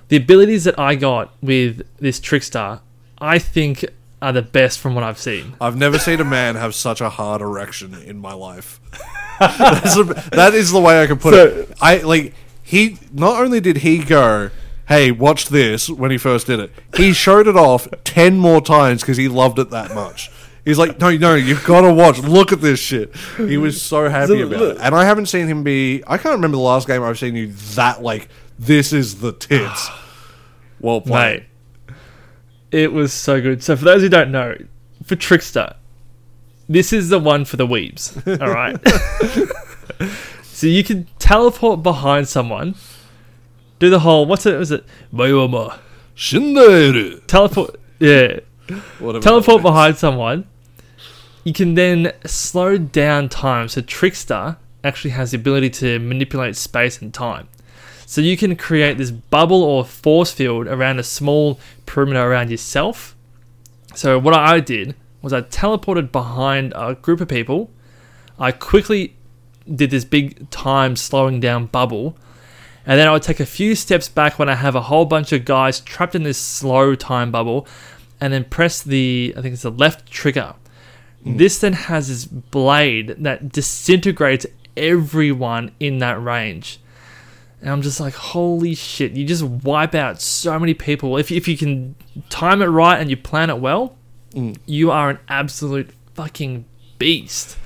The 0.09 0.17
abilities 0.17 0.65
that 0.65 0.79
I 0.79 0.95
got 0.95 1.33
with 1.43 1.87
this 1.99 2.21
trickster, 2.21 2.81
I 3.19 3.39
think. 3.39 3.85
Are 4.23 4.33
the 4.33 4.41
best 4.41 4.79
from 4.79 4.95
what 4.95 5.05
I've 5.05 5.19
seen. 5.19 5.55
I've 5.61 5.77
never 5.77 5.99
seen 5.99 6.21
a 6.21 6.25
man 6.25 6.55
have 6.57 6.75
such 6.75 7.03
a 7.03 7.11
hard 7.11 7.43
erection 7.43 7.93
in 7.95 8.17
my 8.19 8.33
life. 8.33 8.81
That's 9.39 9.95
a, 9.95 10.05
that 10.33 10.55
is 10.55 10.73
the 10.73 10.81
way 10.81 11.03
I 11.03 11.07
can 11.07 11.19
put 11.19 11.35
So- 11.35 11.45
it. 11.47 11.69
I 11.83 11.99
like 11.99 12.33
he. 12.63 12.97
Not 13.13 13.43
only 13.43 13.61
did 13.61 13.77
he 13.79 13.99
go. 13.99 14.51
Hey, 14.89 15.11
watch 15.11 15.49
this 15.49 15.91
when 15.91 16.11
he 16.11 16.19
first 16.19 16.47
did 16.47 16.61
it. 16.61 16.73
He 16.97 17.13
showed 17.13 17.49
it 17.49 17.57
off 17.57 17.89
10 18.05 18.39
more 18.39 18.61
times 18.61 19.03
because 19.03 19.17
he 19.17 19.29
loved 19.29 19.59
it 19.59 19.71
that 19.71 19.95
much. 19.95 20.31
He's 20.65 20.79
like, 20.79 20.99
no, 20.99 21.17
no, 21.17 21.35
you've 21.35 21.65
got 21.65 21.83
to 21.83 21.93
watch. 21.93 22.19
Look 22.19 22.53
at 22.53 22.61
this 22.61 22.81
shit. 22.81 23.15
He 23.37 23.57
was 23.57 23.81
so 23.81 24.09
happy 24.09 24.41
about 24.41 24.63
it. 24.63 24.79
And 24.81 24.95
I 24.95 25.05
haven't 25.05 25.27
seen 25.27 25.47
him 25.47 25.63
be. 25.63 26.03
I 26.07 26.19
can't 26.19 26.35
remember 26.35 26.57
the 26.57 26.63
last 26.63 26.89
game 26.89 27.03
I've 27.03 27.19
seen 27.19 27.37
you 27.37 27.53
that, 27.75 28.03
like, 28.03 28.29
this 28.59 28.93
is 28.93 29.21
the 29.21 29.33
tits. 29.33 29.89
Well 30.79 31.01
played. 31.01 31.47
Mate, 31.89 31.97
it 32.71 32.93
was 32.93 33.11
so 33.11 33.41
good. 33.41 33.63
So 33.63 33.77
for 33.77 33.87
those 33.87 34.03
who 34.03 34.11
don't 34.11 34.31
know, 34.31 34.55
for 35.05 35.17
Trickster, 35.17 35.75
this 36.69 36.93
is 36.93 37.09
the 37.09 37.19
one 37.19 37.47
for 37.47 37.57
the 37.57 37.67
weebs. 37.67 38.15
All 38.43 38.51
right. 38.51 38.77
so 40.43 40.67
you 40.67 40.85
can 40.85 41.09
teleport 41.19 41.83
behind 41.83 42.29
someone, 42.29 42.75
do 43.79 43.91
the 43.91 44.01
whole 44.01 44.27
what's 44.27 44.47
it? 44.47 44.59
Was 44.59 44.71
it 44.71 44.85
Mayoma? 45.13 45.79
Shinderu. 46.17 47.27
Teleport. 47.27 47.79
Yeah. 47.99 48.41
Whatever 48.99 49.23
Teleport 49.23 49.63
behind 49.63 49.97
someone. 49.97 50.47
You 51.45 51.53
can 51.53 51.75
then 51.75 52.13
slow 52.25 52.77
down 52.77 53.29
time. 53.29 53.69
So 53.69 53.81
Trickster 53.81 54.57
actually 54.83 55.11
has 55.11 55.31
the 55.31 55.37
ability 55.37 55.71
to 55.71 55.99
manipulate 55.99 56.57
space 56.57 57.01
and 57.01 57.13
time. 57.13 57.49
So 58.07 58.21
you 58.21 58.37
can 58.37 58.57
create 58.57 58.99
this 58.99 59.11
bubble 59.11 59.63
or 59.63 59.85
force 59.85 60.33
field 60.33 60.69
around 60.69 60.99
a 60.99 61.03
small 61.03 61.59
perimeter 61.87 62.21
around 62.21 62.51
yourself. 62.51 63.17
So 63.95 64.19
what 64.19 64.35
I 64.35 64.61
did 64.61 64.95
was 65.23 65.33
I 65.33 65.43
teleported 65.43 66.13
behind 66.13 66.73
a 66.77 66.95
group 66.95 67.21
of 67.21 67.29
people. 67.29 67.71
I 68.39 68.53
quickly 68.53 69.17
did 69.73 69.91
this 69.91 70.05
big 70.05 70.49
time 70.51 70.95
slowing 70.95 71.41
down 71.41 71.67
bubble. 71.67 72.17
And 72.87 72.99
then 73.01 73.09
I 73.09 73.13
would 73.13 73.23
take 73.23 73.41
a 73.41 73.47
few 73.47 73.75
steps 73.75 74.09
back 74.09 74.39
when 74.39 74.49
I 74.49 74.55
have 74.55 74.75
a 74.77 74.83
whole 74.83 75.05
bunch 75.05 75.33
of 75.33 75.45
guys 75.45 75.81
trapped 75.81 76.15
in 76.15 76.23
this 76.23 76.39
slow 76.39 76.95
time 76.95 77.31
bubble 77.33 77.67
and 78.21 78.33
then 78.33 78.45
press 78.45 78.81
the 78.83 79.35
I 79.37 79.43
think 79.43 79.55
it's 79.55 79.63
the 79.63 79.71
left 79.71 80.11
trigger. 80.11 80.55
This 81.29 81.59
then 81.59 81.73
has 81.73 82.07
this 82.07 82.25
blade 82.25 83.17
that 83.19 83.51
disintegrates 83.51 84.47
everyone 84.77 85.73
in 85.81 85.99
that 85.99 86.23
range. 86.23 86.79
And 87.61 87.71
I'm 87.71 87.83
just 87.83 87.99
like, 87.99 88.15
holy 88.15 88.77
shit, 88.77 89.13
you 89.13 89.25
just 89.27 89.43
wipe 89.43 89.95
out 89.97 90.21
so 90.21 90.57
many 90.57 90.73
people. 90.73 91.17
If, 91.17 91.33
if 91.33 91.49
you 91.49 91.57
can 91.57 91.97
time 92.29 92.63
it 92.63 92.67
right 92.67 93.01
and 93.01 93.11
you 93.11 93.17
plan 93.17 93.51
it 93.51 93.59
well, 93.59 93.97
Mm. 94.35 94.57
you 94.67 94.91
are 94.91 95.09
an 95.11 95.19
absolute 95.29 95.91
fucking 96.15 96.67
beast. 96.99 97.57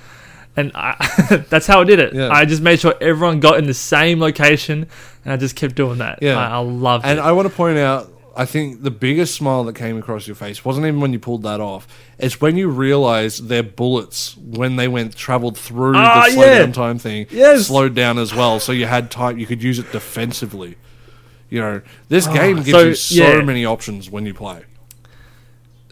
And 0.57 0.73
I, 0.75 1.45
that's 1.49 1.67
how 1.67 1.81
I 1.81 1.85
did 1.85 1.99
it. 2.01 2.13
Yeah. 2.15 2.29
I 2.31 2.45
just 2.45 2.61
made 2.63 2.81
sure 2.81 2.95
everyone 3.01 3.41
got 3.41 3.59
in 3.59 3.67
the 3.67 3.75
same 3.75 4.21
location 4.21 4.89
and 5.25 5.33
I 5.33 5.37
just 5.37 5.57
kept 5.57 5.75
doing 5.75 5.99
that. 5.99 6.19
Yeah. 6.23 6.37
I, 6.37 6.57
I 6.57 6.59
loved 6.59 7.05
And 7.07 7.19
it. 7.19 7.23
I 7.23 7.33
want 7.33 7.49
to 7.49 7.55
point 7.55 7.79
out, 7.79 8.13
I 8.37 8.47
think 8.47 8.83
the 8.83 8.91
biggest 8.91 9.35
smile 9.35 9.65
that 9.65 9.75
came 9.77 9.97
across 9.99 10.27
your 10.27 10.37
face 10.37 10.65
wasn't 10.65 10.87
even 10.87 11.01
when 11.01 11.13
you 11.13 11.19
pulled 11.19 11.43
that 11.45 11.61
off. 11.61 11.87
It's 12.19 12.41
when 12.41 12.57
you 12.57 12.69
realised 12.69 13.49
their 13.49 13.63
bullets, 13.63 14.37
when 14.37 14.77
they 14.77 14.89
went 14.89 15.15
traveled 15.17 15.57
through 15.59 15.97
Ah, 15.97 16.25
the 16.27 16.33
slow 16.33 16.45
yeah. 16.45 16.59
down 16.61 16.73
time 16.73 16.99
thing, 16.99 17.27
Yes. 17.31 17.67
slowed 17.67 17.95
down 17.95 18.19
as 18.19 18.35
well. 18.35 18.59
So 18.61 18.73
you 18.73 18.87
had 18.87 19.11
time, 19.11 19.39
you 19.39 19.47
could 19.47 19.63
use 19.63 19.79
it 19.79 19.91
defensively. 19.93 20.77
You 21.49 21.61
know, 21.61 21.83
this 22.09 22.27
game 22.29 22.57
gives 22.57 22.71
so, 22.71 22.81
you 22.81 22.95
so 22.95 23.37
yeah. 23.39 23.43
many 23.43 23.65
options 23.65 24.09
when 24.11 24.25
you 24.27 24.33
play. 24.35 24.65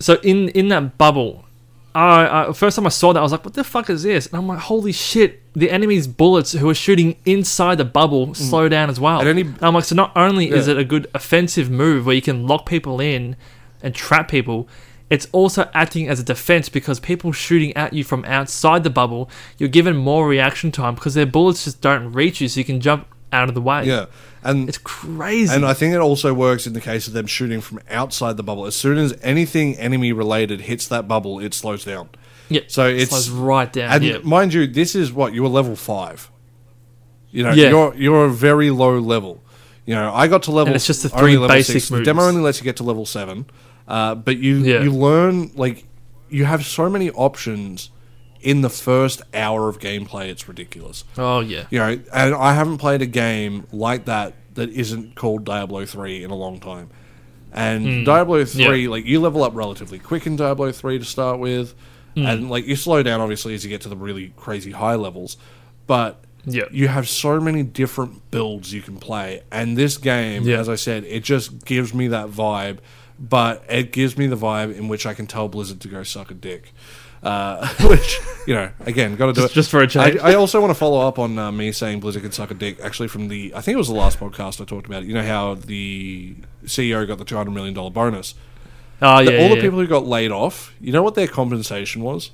So 0.01 0.15
in 0.23 0.49
in 0.51 0.69
that 0.69 0.97
bubble, 0.99 1.45
I, 1.94 2.48
I 2.48 2.52
first 2.52 2.77
time 2.77 2.86
I 2.86 2.90
saw 2.90 3.12
that 3.12 3.19
I 3.19 3.23
was 3.23 3.32
like, 3.32 3.44
"What 3.44 3.55
the 3.55 3.65
fuck 3.65 3.90
is 3.90 4.02
this?" 4.02 4.27
And 4.27 4.36
I'm 4.36 4.47
like, 4.47 4.59
"Holy 4.59 4.93
shit!" 4.93 5.43
The 5.55 5.70
enemy's 5.70 6.06
bullets 6.06 6.52
who 6.52 6.69
are 6.69 6.74
shooting 6.74 7.16
inside 7.24 7.78
the 7.78 7.85
bubble 7.85 8.28
mm. 8.28 8.36
slow 8.36 8.69
down 8.69 8.90
as 8.90 9.01
well. 9.01 9.20
And 9.20 9.56
I'm 9.60 9.74
like, 9.74 9.85
so 9.85 9.94
not 9.97 10.12
only 10.16 10.51
is 10.51 10.69
Yeah. 10.69 10.74
it 10.74 10.78
a 10.78 10.85
good 10.85 11.09
offensive 11.15 11.70
move 11.70 12.06
where 12.06 12.15
you 12.15 12.23
can 12.23 12.47
lock 12.47 12.66
people 12.66 13.01
in 13.01 13.35
and 13.82 13.94
trap 13.94 14.28
people, 14.28 14.69
it's 15.10 15.27
also 15.32 15.69
acting 15.74 16.09
as 16.09 16.20
a 16.20 16.23
defense 16.23 16.69
because 16.69 17.01
people 17.01 17.32
shooting 17.32 17.77
at 17.77 17.93
you 17.93 18.05
from 18.05 18.24
outside 18.27 18.85
the 18.85 18.90
bubble, 18.90 19.28
you're 19.56 19.69
given 19.69 19.97
more 19.97 20.28
reaction 20.28 20.70
time 20.70 20.94
because 20.94 21.15
their 21.15 21.27
bullets 21.27 21.65
just 21.65 21.81
don't 21.81 22.12
reach 22.12 22.40
you, 22.40 22.48
so 22.48 22.60
you 22.60 22.65
can 22.65 22.81
jump 22.81 23.06
out 23.33 23.49
of 23.49 23.55
the 23.55 23.61
way. 23.61 23.85
Yeah. 23.85 24.07
And 24.43 24.69
it's 24.69 24.79
crazy. 24.79 25.53
And 25.55 25.65
I 25.67 25.75
think 25.75 25.95
it 25.95 25.99
also 26.01 26.33
works 26.33 26.67
in 26.67 26.73
the 26.73 26.81
case 26.81 27.07
of 27.09 27.13
them 27.13 27.27
shooting 27.27 27.61
from 27.61 27.81
outside 27.91 28.37
the 28.37 28.43
bubble. 28.43 28.67
As 28.67 28.77
soon 28.77 28.97
as 28.99 29.15
anything 29.23 29.77
enemy 29.77 30.13
related 30.13 30.63
hits 30.63 30.87
that 30.89 31.07
bubble, 31.09 31.41
it 31.41 31.53
slows 31.55 31.85
down. 31.85 32.09
yeah, 32.49 32.61
So 32.69 32.87
it 32.89 33.01
it's 33.03 33.11
slows 33.11 33.31
right 33.31 33.71
down. 33.73 33.93
and 33.93 34.05
yeah. 34.05 34.19
mind 34.23 34.55
you, 34.55 34.67
this 34.67 34.95
is 34.95 35.13
what 35.13 35.35
you 35.35 35.43
were 35.43 35.49
level 35.49 35.77
five. 35.77 36.31
You 37.31 37.43
know, 37.43 37.53
Yeah. 37.53 37.69
you're 37.71 37.95
you're 37.97 38.25
a 38.27 38.31
very 38.31 38.71
low 38.71 38.99
level. 38.99 39.43
You 39.85 39.95
know, 39.95 40.13
I 40.15 40.29
got 40.29 40.45
to 40.45 40.51
level. 40.51 40.69
And 40.69 40.77
it's 40.77 40.87
just 40.87 41.03
the 41.03 41.09
three 41.09 41.37
basic 41.37 41.75
six. 41.83 41.89
The 41.89 42.03
demo 42.03 42.23
only 42.23 42.41
lets 42.41 42.59
you 42.59 42.65
get 42.65 42.77
to 42.77 42.85
level 42.85 43.05
seven, 43.07 43.47
uh, 43.87 44.15
but 44.15 44.39
you 44.39 44.59
Yeah. 44.59 44.83
you 44.83 44.93
learn 44.93 45.51
like 45.57 45.85
you 46.31 46.45
have 46.45 46.65
so 46.65 46.89
many 46.89 47.11
options 47.11 47.91
in 48.40 48.60
the 48.60 48.70
first 48.70 49.23
hour 49.35 49.69
of 49.69 49.78
gameplay. 49.78 50.28
It's 50.28 50.48
ridiculous. 50.48 51.05
Oh 51.16 51.40
yeah. 51.40 51.66
You 51.70 51.78
know, 51.78 52.01
and 52.12 52.35
I 52.35 52.55
haven't 52.55 52.78
played 52.78 53.02
a 53.02 53.06
game 53.06 53.66
like 53.73 54.05
that 54.06 54.35
that 54.55 54.70
isn't 54.70 55.15
called 55.15 55.44
Diablo 55.44 55.85
three 55.86 56.23
in 56.23 56.31
a 56.31 56.35
long 56.35 56.60
time. 56.60 56.90
And 57.52 57.85
hmm. 57.85 58.05
Diablo 58.05 58.44
three, 58.44 58.85
Yeah. 58.85 58.90
like 58.90 59.05
you 59.06 59.20
level 59.20 59.43
up 59.43 59.55
relatively 59.55 59.98
quick 59.98 60.27
in 60.27 60.36
Diablo 60.36 60.73
three 60.73 60.98
to 60.98 61.05
start 61.05 61.39
with, 61.39 61.74
hmm. 62.15 62.27
and 62.27 62.51
like 62.51 62.66
you 62.66 62.77
slow 62.77 63.02
down 63.02 63.20
obviously 63.20 63.55
as 63.55 63.65
you 63.65 63.70
get 63.70 63.81
to 63.82 63.89
the 63.89 63.97
really 63.97 64.32
crazy 64.36 64.73
high 64.73 64.97
levels, 64.97 65.36
but 65.86 66.23
Yeah. 66.44 66.65
you 66.70 66.89
have 66.89 67.09
so 67.09 67.40
many 67.40 67.62
different 67.62 68.31
builds 68.31 68.73
you 68.73 68.82
can 68.82 68.97
play. 68.98 69.43
And 69.51 69.77
this 69.77 69.97
game, 69.97 70.43
Yeah. 70.44 70.59
as 70.59 70.69
I 70.69 70.74
said, 70.77 71.05
it 71.05 71.24
just 71.24 71.65
gives 71.65 71.94
me 71.94 72.09
that 72.09 72.28
vibe, 72.28 72.78
but 73.19 73.65
it 73.69 73.93
gives 73.93 74.16
me 74.16 74.27
the 74.27 74.36
vibe 74.36 74.77
in 74.77 74.89
which 74.89 75.06
I 75.06 75.15
can 75.15 75.27
tell 75.27 75.48
Blizzard 75.48 75.81
to 75.81 75.89
go 75.89 76.02
suck 76.02 76.31
a 76.31 76.35
dick. 76.35 76.73
Uh, 77.23 77.66
which 77.89 78.20
you 78.47 78.55
know, 78.55 78.70
again, 78.86 79.16
got 79.16 79.27
to 79.27 79.32
do 79.32 79.40
Just, 79.43 79.53
it. 79.53 79.55
just 79.55 79.70
for 79.70 79.81
a 79.81 79.86
change. 79.86 80.19
I, 80.19 80.31
I 80.32 80.35
also 80.35 80.61
want 80.61 80.70
to 80.70 80.74
follow 80.78 81.01
up 81.07 81.19
on 81.19 81.39
uh, 81.39 81.51
me 81.51 81.73
saying 81.73 82.01
Blizzard 82.01 82.23
can 82.23 82.32
suck 82.32 82.51
a 82.51 82.55
dick. 82.55 82.78
Actually, 82.81 83.09
from 83.09 83.28
the 83.28 83.53
I 83.55 83.61
think 83.61 83.74
it 83.74 83.78
was 83.78 83.89
the 83.89 83.95
last 83.95 84.20
podcast 84.20 84.61
I 84.61 84.65
talked 84.65 84.86
about 84.86 85.03
it. 85.03 85.07
You 85.09 85.15
know 85.15 85.24
how 85.24 85.55
the 85.55 86.36
CEO 86.65 87.07
got 87.09 87.19
the 87.19 87.24
two 87.24 87.36
hundred 87.36 87.53
million 87.53 87.74
dollar 87.74 87.90
bonus. 87.90 88.35
oh 89.03 89.24
The- 89.24 89.32
yeah. 89.32 89.39
all 89.39 89.43
yeah, 89.43 89.49
the 89.49 89.57
yeah. 89.57 89.62
people 89.62 89.78
who 89.81 89.86
got 89.89 90.07
laid 90.07 90.31
off, 90.31 90.73
you 90.81 90.93
know 90.93 91.03
what 91.03 91.15
their 91.16 91.27
compensation 91.28 92.03
was? 92.03 92.31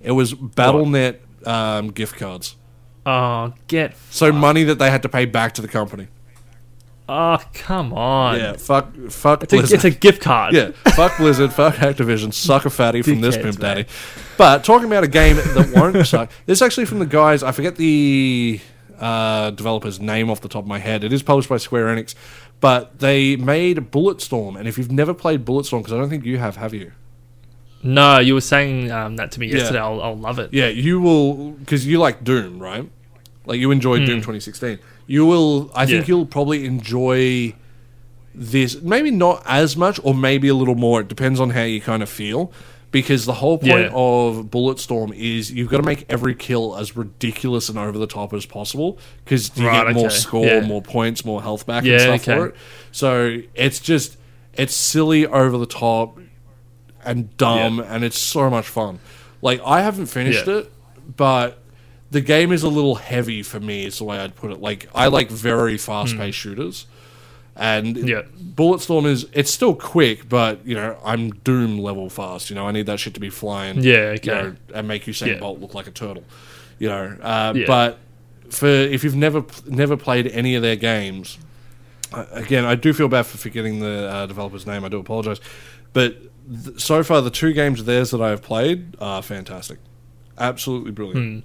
It 0.00 0.12
was 0.12 0.34
Battle.net 0.34 1.22
um, 1.46 1.90
gift 1.92 2.16
cards. 2.16 2.56
Oh 3.06 3.52
get. 3.68 3.94
So 4.10 4.32
money 4.32 4.64
that 4.64 4.78
they 4.78 4.90
had 4.90 5.02
to 5.02 5.08
pay 5.08 5.24
back 5.24 5.54
to 5.54 5.62
the 5.62 5.68
company. 5.68 6.08
Oh 7.08 7.38
come 7.52 7.92
on. 7.92 8.38
Yeah, 8.38 8.52
fuck, 8.54 8.94
fuck 9.10 9.42
It's 9.42 9.52
a, 9.52 9.56
Blizzard. 9.56 9.74
it's 9.74 9.84
a 9.84 9.90
gift 9.90 10.22
card. 10.22 10.54
yeah, 10.54 10.70
fuck 10.96 11.16
Blizzard, 11.18 11.52
fuck 11.52 11.74
Activision, 11.74 12.32
suck 12.32 12.64
a 12.64 12.70
fatty 12.70 13.02
from 13.02 13.20
this 13.20 13.36
pimp 13.36 13.60
man. 13.60 13.76
daddy. 13.76 13.88
But 14.38 14.64
talking 14.64 14.86
about 14.86 15.04
a 15.04 15.08
game 15.08 15.36
that 15.36 15.72
won't 15.76 16.06
suck, 16.06 16.30
this 16.46 16.58
is 16.58 16.62
actually 16.62 16.86
from 16.86 17.00
the 17.00 17.06
guys. 17.06 17.42
I 17.42 17.52
forget 17.52 17.76
the 17.76 18.58
uh, 18.98 19.50
developer's 19.50 20.00
name 20.00 20.30
off 20.30 20.40
the 20.40 20.48
top 20.48 20.64
of 20.64 20.68
my 20.68 20.78
head. 20.78 21.04
It 21.04 21.12
is 21.12 21.22
published 21.22 21.50
by 21.50 21.58
Square 21.58 21.94
Enix, 21.94 22.14
but 22.60 22.98
they 23.00 23.36
made 23.36 23.90
Bulletstorm. 23.90 24.58
And 24.58 24.66
if 24.66 24.78
you've 24.78 24.90
never 24.92 25.12
played 25.12 25.44
Bulletstorm, 25.44 25.80
because 25.80 25.92
I 25.92 25.98
don't 25.98 26.08
think 26.08 26.24
you 26.24 26.38
have, 26.38 26.56
have 26.56 26.72
you? 26.72 26.92
No, 27.82 28.18
you 28.18 28.32
were 28.32 28.40
saying 28.40 28.90
um, 28.90 29.16
that 29.16 29.30
to 29.32 29.40
me 29.40 29.48
Yeah. 29.48 29.56
yesterday. 29.58 29.80
I'll, 29.80 30.00
I'll 30.00 30.16
love 30.16 30.38
it. 30.38 30.54
Yeah, 30.54 30.68
you 30.68 31.00
will 31.02 31.50
because 31.50 31.86
you 31.86 31.98
like 31.98 32.24
Doom, 32.24 32.58
right? 32.60 32.88
Like 33.46 33.60
you 33.60 33.70
enjoyed 33.70 34.06
Doom 34.06 34.18
2016. 34.20 34.78
You 35.06 35.26
will. 35.26 35.70
I 35.74 35.84
think 35.86 36.04
Hmm. 36.06 36.10
Yeah. 36.10 36.16
you'll 36.16 36.26
probably 36.26 36.64
enjoy 36.64 37.54
this. 38.34 38.80
Maybe 38.82 39.10
not 39.10 39.42
as 39.46 39.76
much, 39.76 40.00
or 40.02 40.14
maybe 40.14 40.48
a 40.48 40.54
little 40.54 40.74
more. 40.74 41.00
It 41.02 41.08
depends 41.08 41.40
on 41.40 41.50
how 41.50 41.62
you 41.62 41.80
kind 41.80 42.02
of 42.02 42.08
feel. 42.08 42.52
Because 42.90 43.24
the 43.24 43.32
whole 43.34 43.58
point 43.58 43.90
Yeah. 43.90 43.92
of 43.92 44.44
Bulletstorm 44.52 45.12
is 45.16 45.50
you've 45.50 45.68
got 45.68 45.78
to 45.78 45.82
make 45.82 46.06
every 46.08 46.32
kill 46.36 46.76
as 46.76 46.96
ridiculous 46.96 47.68
and 47.68 47.76
over 47.76 47.98
the 47.98 48.06
top 48.06 48.32
as 48.32 48.46
possible 48.46 48.98
because 49.24 49.50
you 49.56 49.66
Right, 49.66 49.84
get 49.88 49.94
more 49.96 50.06
okay, 50.06 50.14
score, 50.14 50.46
yeah. 50.46 50.60
more 50.60 50.80
points, 50.80 51.24
more 51.24 51.42
health 51.42 51.66
back 51.66 51.84
and 51.84 52.00
stuff 52.00 52.22
for 52.22 52.46
it. 52.46 52.54
So 52.92 53.40
it's 53.56 53.80
just 53.80 54.16
it's 54.56 54.74
silly, 54.76 55.26
over 55.26 55.58
the 55.58 55.66
top, 55.66 56.20
and 57.04 57.36
dumb, 57.36 57.80
and 57.80 58.04
it's 58.04 58.18
so 58.18 58.48
much 58.48 58.66
fun. 58.68 59.00
Like 59.42 59.60
I 59.66 59.82
haven't 59.82 60.06
finished 60.06 60.46
it, 60.46 60.70
but 61.16 61.58
the 62.14 62.20
game 62.20 62.50
is 62.52 62.62
a 62.62 62.68
little 62.68 62.94
heavy 62.94 63.42
for 63.42 63.60
me. 63.60 63.84
Is 63.84 63.98
the 63.98 64.04
way 64.04 64.18
I'd 64.18 64.34
put 64.36 64.50
it. 64.50 64.60
Like 64.60 64.88
I 64.94 65.08
like 65.08 65.28
very 65.30 65.76
fast 65.76 66.16
paced 66.16 66.38
shooters, 66.38 66.86
and 67.56 67.96
Hmm. 67.96 68.06
Yeah. 68.08 68.22
Bulletstorm 68.54 69.04
is 69.06 69.26
it's 69.32 69.50
still 69.50 69.74
quick, 69.74 70.28
but 70.28 70.66
you 70.66 70.74
know 70.74 70.96
I'm 71.04 71.30
Doom 71.30 71.78
level 71.78 72.08
fast. 72.08 72.48
You 72.50 72.56
know 72.56 72.66
I 72.66 72.72
need 72.72 72.86
that 72.86 72.98
shit 73.00 73.14
to 73.14 73.20
be 73.20 73.30
flying. 73.30 73.82
Yeah, 73.82 74.10
you 74.12 74.14
okay. 74.14 74.30
know, 74.30 74.56
and 74.74 74.88
make 74.88 75.04
Usain 75.04 75.26
Yeah. 75.26 75.38
Bolt 75.40 75.60
look 75.60 75.74
like 75.74 75.86
a 75.86 75.90
turtle. 75.90 76.24
You 76.78 76.88
know, 76.88 77.16
uh, 77.22 77.52
Yeah. 77.54 77.66
but 77.66 77.98
for 78.50 78.66
if 78.68 79.04
you've 79.04 79.16
never 79.16 79.44
never 79.66 79.96
played 79.96 80.26
any 80.28 80.54
of 80.54 80.62
their 80.62 80.76
games, 80.76 81.38
uh, 82.12 82.24
again, 82.32 82.64
I 82.64 82.74
do 82.76 82.92
feel 82.92 83.08
bad 83.08 83.26
for 83.26 83.38
forgetting 83.38 83.80
the 83.80 84.08
uh, 84.08 84.26
developer's 84.26 84.66
name. 84.66 84.84
I 84.84 84.88
do 84.88 84.98
apologize, 84.98 85.40
but 85.92 86.16
th- 86.64 86.78
so 86.80 87.02
far 87.02 87.20
the 87.22 87.30
two 87.30 87.52
games 87.52 87.80
of 87.80 87.86
theirs 87.86 88.10
that 88.12 88.20
I 88.20 88.30
have 88.30 88.42
played 88.42 88.96
are 89.00 89.22
fantastic, 89.22 89.78
absolutely 90.38 90.92
brilliant. 90.92 91.44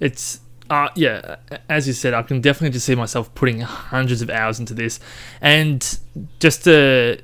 It's 0.00 0.40
uh 0.68 0.88
yeah, 0.96 1.36
as 1.68 1.86
you 1.86 1.92
said, 1.92 2.12
I 2.14 2.22
can 2.22 2.40
definitely 2.40 2.72
just 2.74 2.86
see 2.86 2.94
myself 2.94 3.32
putting 3.34 3.60
hundreds 3.60 4.20
of 4.22 4.30
hours 4.30 4.58
into 4.58 4.74
this, 4.74 4.98
and 5.40 5.98
just 6.40 6.64
to 6.64 7.18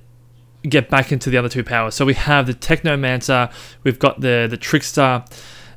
get 0.69 0.89
back 0.89 1.11
into 1.11 1.29
the 1.29 1.37
other 1.37 1.49
two 1.49 1.65
powers. 1.65 1.95
So 1.95 2.05
we 2.05 2.15
have 2.15 2.47
the 2.47 2.55
Technomancer, 2.55 3.53
we've 3.83 3.99
got 3.99 4.21
the 4.21 4.47
the 4.49 4.57
Trickster, 4.57 5.25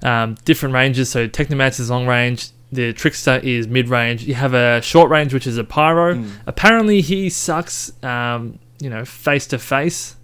um, 0.04 0.36
different 0.46 0.74
ranges. 0.76 1.10
So 1.10 1.28
Technomancer 1.28 1.80
is 1.80 1.90
long 1.90 2.06
range. 2.08 2.50
The 2.72 2.94
Trickster 2.94 3.38
is 3.44 3.68
mid 3.68 3.90
range. 3.90 4.24
You 4.24 4.36
have 4.36 4.54
a 4.54 4.82
short 4.82 5.10
range, 5.10 5.34
which 5.34 5.48
is 5.48 5.58
a 5.58 5.64
Pyro. 5.64 6.16
Hmm. 6.16 6.30
Apparently, 6.46 7.02
he 7.02 7.30
sucks. 7.30 7.92
Um, 8.04 8.60
you 8.80 8.90
know, 8.90 9.06
face 9.06 9.48
to 9.48 9.58
face. 9.58 10.18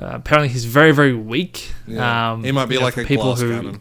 Uh, 0.00 0.12
apparently, 0.12 0.48
he's 0.48 0.64
very 0.64 0.92
very 0.92 1.14
weak. 1.14 1.72
Yeah. 1.86 2.32
Um, 2.32 2.44
he 2.44 2.52
might 2.52 2.66
be 2.66 2.76
know, 2.76 2.82
like 2.82 2.96
a 2.96 3.04
glass 3.04 3.40
who- 3.40 3.50
cannon. 3.52 3.80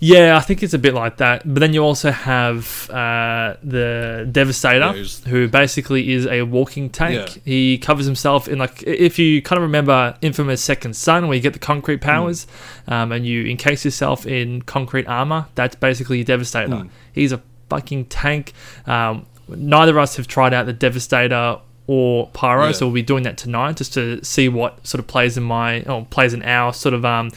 Yeah, 0.00 0.36
I 0.36 0.40
think 0.40 0.62
it's 0.62 0.74
a 0.74 0.78
bit 0.78 0.94
like 0.94 1.16
that. 1.18 1.42
But 1.44 1.60
then 1.60 1.72
you 1.72 1.82
also 1.82 2.10
have 2.10 2.88
uh, 2.90 3.54
the 3.62 4.28
Devastator, 4.30 4.92
Yeah, 4.96 5.30
who 5.30 5.48
basically 5.48 6.12
is 6.12 6.26
a 6.26 6.42
walking 6.42 6.90
tank. 6.90 7.36
Yeah. 7.36 7.42
He 7.44 7.78
covers 7.78 8.06
himself 8.06 8.48
in 8.48 8.58
like 8.58 8.82
if 8.82 9.18
you 9.18 9.40
kind 9.42 9.56
of 9.58 9.62
remember 9.62 10.16
infamous 10.20 10.60
Second 10.62 10.94
Son, 10.96 11.26
where 11.28 11.34
you 11.36 11.42
get 11.42 11.52
the 11.54 11.58
concrete 11.58 12.02
Hmm. 12.02 12.08
powers, 12.10 12.46
um, 12.88 13.12
and 13.12 13.26
you 13.26 13.44
encase 13.46 13.84
yourself 13.84 14.26
in 14.26 14.62
concrete 14.62 15.06
armor. 15.06 15.46
That's 15.54 15.76
basically 15.76 16.22
Devastator. 16.24 16.76
Hmm. 16.76 16.88
He's 17.12 17.32
a 17.32 17.40
fucking 17.70 18.06
tank. 18.06 18.52
Um, 18.86 19.26
neither 19.48 19.92
of 19.92 19.98
us 19.98 20.16
have 20.16 20.26
tried 20.28 20.52
out 20.52 20.66
the 20.66 20.72
Devastator 20.72 21.58
or 21.88 22.26
Pyro, 22.32 22.66
Yeah. 22.66 22.72
so 22.72 22.86
we'll 22.86 22.94
be 22.94 23.02
doing 23.02 23.22
that 23.22 23.36
tonight 23.38 23.76
just 23.76 23.94
to 23.94 24.22
see 24.24 24.48
what 24.48 24.84
sort 24.86 24.98
of 24.98 25.06
plays 25.06 25.36
in 25.36 25.44
my 25.44 25.82
or 25.82 26.04
plays 26.04 26.34
in 26.34 26.42
our 26.42 26.72
sort 26.72 26.94
of 26.94 27.04
um, 27.04 27.30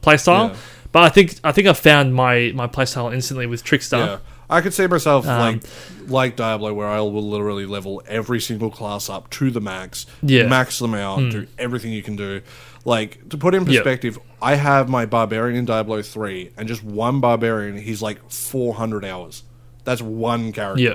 play 0.00 0.16
style. 0.16 0.48
Yeah. 0.48 0.56
But 0.92 1.02
I 1.04 1.08
think 1.08 1.34
I 1.42 1.52
think 1.52 1.66
I 1.66 1.72
found 1.72 2.14
my 2.14 2.52
my 2.54 2.66
playstyle 2.66 3.12
instantly 3.12 3.46
with 3.46 3.64
Trickster. 3.64 3.96
Yeah, 3.96 4.18
I 4.50 4.60
could 4.60 4.74
see 4.74 4.86
myself 4.86 5.26
Um, 5.26 5.38
like 5.40 5.62
like 6.08 6.36
Diablo, 6.36 6.72
where 6.74 6.88
I 6.88 7.00
will 7.00 7.28
literally 7.28 7.64
level 7.66 8.02
every 8.06 8.40
single 8.40 8.70
class 8.70 9.08
up 9.08 9.30
to 9.30 9.50
the 9.50 9.60
max, 9.60 10.06
Yeah. 10.22 10.46
Max 10.46 10.78
them 10.78 10.94
out, 10.94 11.18
do 11.30 11.46
everything 11.58 11.92
you 11.92 12.02
can 12.02 12.16
do. 12.16 12.42
Like 12.84 13.28
to 13.30 13.38
put 13.38 13.54
in 13.54 13.62
Yep. 13.64 13.68
perspective, 13.68 14.18
I 14.42 14.56
have 14.56 14.88
my 14.88 15.06
barbarian 15.06 15.56
in 15.58 15.64
Diablo 15.64 16.02
three, 16.02 16.50
and 16.56 16.68
just 16.68 16.82
one 16.84 17.20
barbarian, 17.20 17.78
he's 17.78 18.02
like 18.02 18.18
four 18.30 18.74
hundred 18.74 19.04
hours. 19.04 19.44
That's 19.84 20.02
one 20.02 20.52
character. 20.52 20.82
Yeah. 20.82 20.94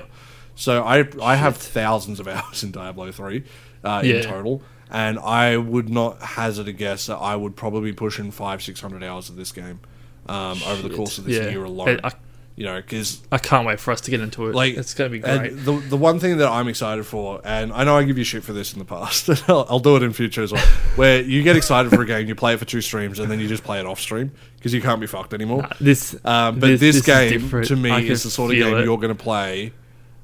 So 0.56 0.84
I 0.84 1.06
I 1.22 1.36
have 1.38 1.58
thousands 1.58 2.20
of 2.20 2.28
hours 2.36 2.64
in 2.64 2.72
Diablo 2.72 3.12
three 3.12 3.44
uh, 3.84 4.02
in 4.04 4.22
total, 4.22 4.62
and 4.92 5.20
I 5.20 5.58
would 5.58 5.90
not 5.90 6.22
hazard 6.22 6.68
a 6.68 6.74
guess 6.74 7.08
that 7.08 7.18
I 7.18 7.36
would 7.36 7.56
probably 7.56 7.92
be 7.92 7.96
pushing 7.96 8.32
five 8.32 8.62
six 8.62 8.80
hundred 8.82 9.04
hours 9.04 9.30
of 9.30 9.36
this 9.36 9.52
game 9.52 9.80
um, 10.28 10.60
over 10.68 10.88
the 10.88 10.96
course 10.96 11.18
of 11.18 11.26
this 11.26 11.38
Yeah. 11.38 11.50
year 11.50 11.64
alone. 11.64 12.00
I, 12.04 12.12
you 12.56 12.66
know, 12.66 12.78
because 12.82 13.22
I 13.32 13.38
can't 13.38 13.68
wait 13.68 13.80
for 13.80 13.92
us 13.92 14.02
to 14.02 14.10
get 14.12 14.20
into 14.20 14.48
it. 14.48 14.56
like 14.56 14.76
it's 14.76 14.96
gonna 14.96 15.12
be 15.12 15.22
and 15.24 15.40
great. 15.42 15.64
the 15.64 15.74
the 15.90 15.96
one 15.98 16.20
thing 16.20 16.38
that 16.38 16.48
I'm 16.50 16.68
excited 16.68 17.06
for, 17.06 17.40
and 17.44 17.72
I 17.72 17.84
know 17.84 17.96
I 17.96 18.04
give 18.04 18.18
you 18.18 18.24
shit 18.24 18.44
for 18.44 18.52
this 18.52 18.74
in 18.74 18.80
the 18.80 18.86
past, 18.86 19.30
and 19.30 19.44
I'll, 19.48 19.68
I'll 19.70 19.80
do 19.80 19.96
it 19.96 20.02
in 20.02 20.12
future 20.12 20.42
as 20.42 20.52
well. 20.52 20.66
Where 20.96 21.22
you 21.22 21.44
get 21.44 21.56
excited 21.56 21.92
for 21.92 22.02
a 22.02 22.06
game, 22.08 22.28
you 22.28 22.34
play 22.34 22.56
it 22.56 22.58
for 22.58 22.66
two 22.66 22.82
streams, 22.82 23.20
and 23.20 23.30
then 23.30 23.40
you 23.40 23.48
just 23.48 23.64
play 23.64 23.80
it 23.80 23.86
off 23.86 24.00
stream 24.00 24.32
because 24.56 24.74
you 24.74 24.82
can't 24.82 25.00
be 25.00 25.06
fucked 25.06 25.36
anymore. 25.36 25.68
This, 25.80 26.16
Um, 26.26 26.60
but 26.60 26.68
this- 26.68 26.80
this, 26.80 26.96
this 26.96 27.06
game 27.06 27.62
to 27.64 27.76
me 27.76 27.92
I 27.92 28.00
is 28.00 28.24
the 28.24 28.32
sort 28.32 28.50
of 28.52 28.58
game 28.58 28.76
it. 28.76 28.86
you're 28.86 28.98
going 28.98 29.16
to 29.16 29.24
play. 29.24 29.72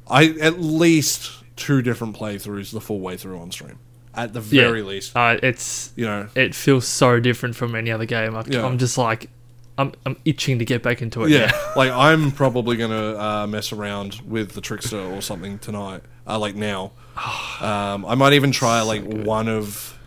I 0.10 0.30
at 0.41 0.60
least 0.60 1.31
two 1.56 1.84
different 1.84 2.18
playthroughs 2.18 2.72
the 2.73 2.81
full 2.81 2.99
way 2.99 3.15
through 3.15 3.38
on 3.40 3.52
stream, 3.52 3.77
at 4.15 4.34
the 4.34 4.41
Yeah. 4.41 4.64
very 4.64 4.81
least. 4.81 5.15
Uh, 5.15 5.38
it's 5.41 5.91
You 5.95 6.06
know, 6.06 6.27
it 6.35 6.53
feels 6.56 6.88
so 6.88 7.19
different 7.19 7.56
from 7.56 7.76
any 7.76 7.91
other 7.91 8.06
game. 8.06 8.35
I, 8.35 8.44
Yeah. 8.48 8.65
I'm 8.65 8.77
just 8.77 8.98
like, 8.98 9.30
I'm 9.77 9.91
I'm 10.06 10.18
itching 10.26 10.60
to 10.60 10.65
get 10.65 10.84
back 10.84 11.02
into 11.02 11.23
it. 11.23 11.31
yeah. 11.31 11.52
like 11.76 11.91
I'm 11.91 12.31
probably 12.31 12.77
going 12.77 12.91
to 12.91 13.19
uh, 13.22 13.48
mess 13.48 13.72
around 13.72 14.22
with 14.27 14.52
the 14.52 14.61
trickster 14.61 14.99
or 14.99 15.22
something 15.22 15.57
tonight. 15.60 16.02
Uh, 16.27 16.38
like 16.38 16.56
now, 16.56 16.91
um, 17.60 18.06
I 18.06 18.15
might 18.15 18.34
even 18.34 18.52
try 18.52 18.81
like 18.81 19.03
one 19.03 19.48
of, 19.48 19.98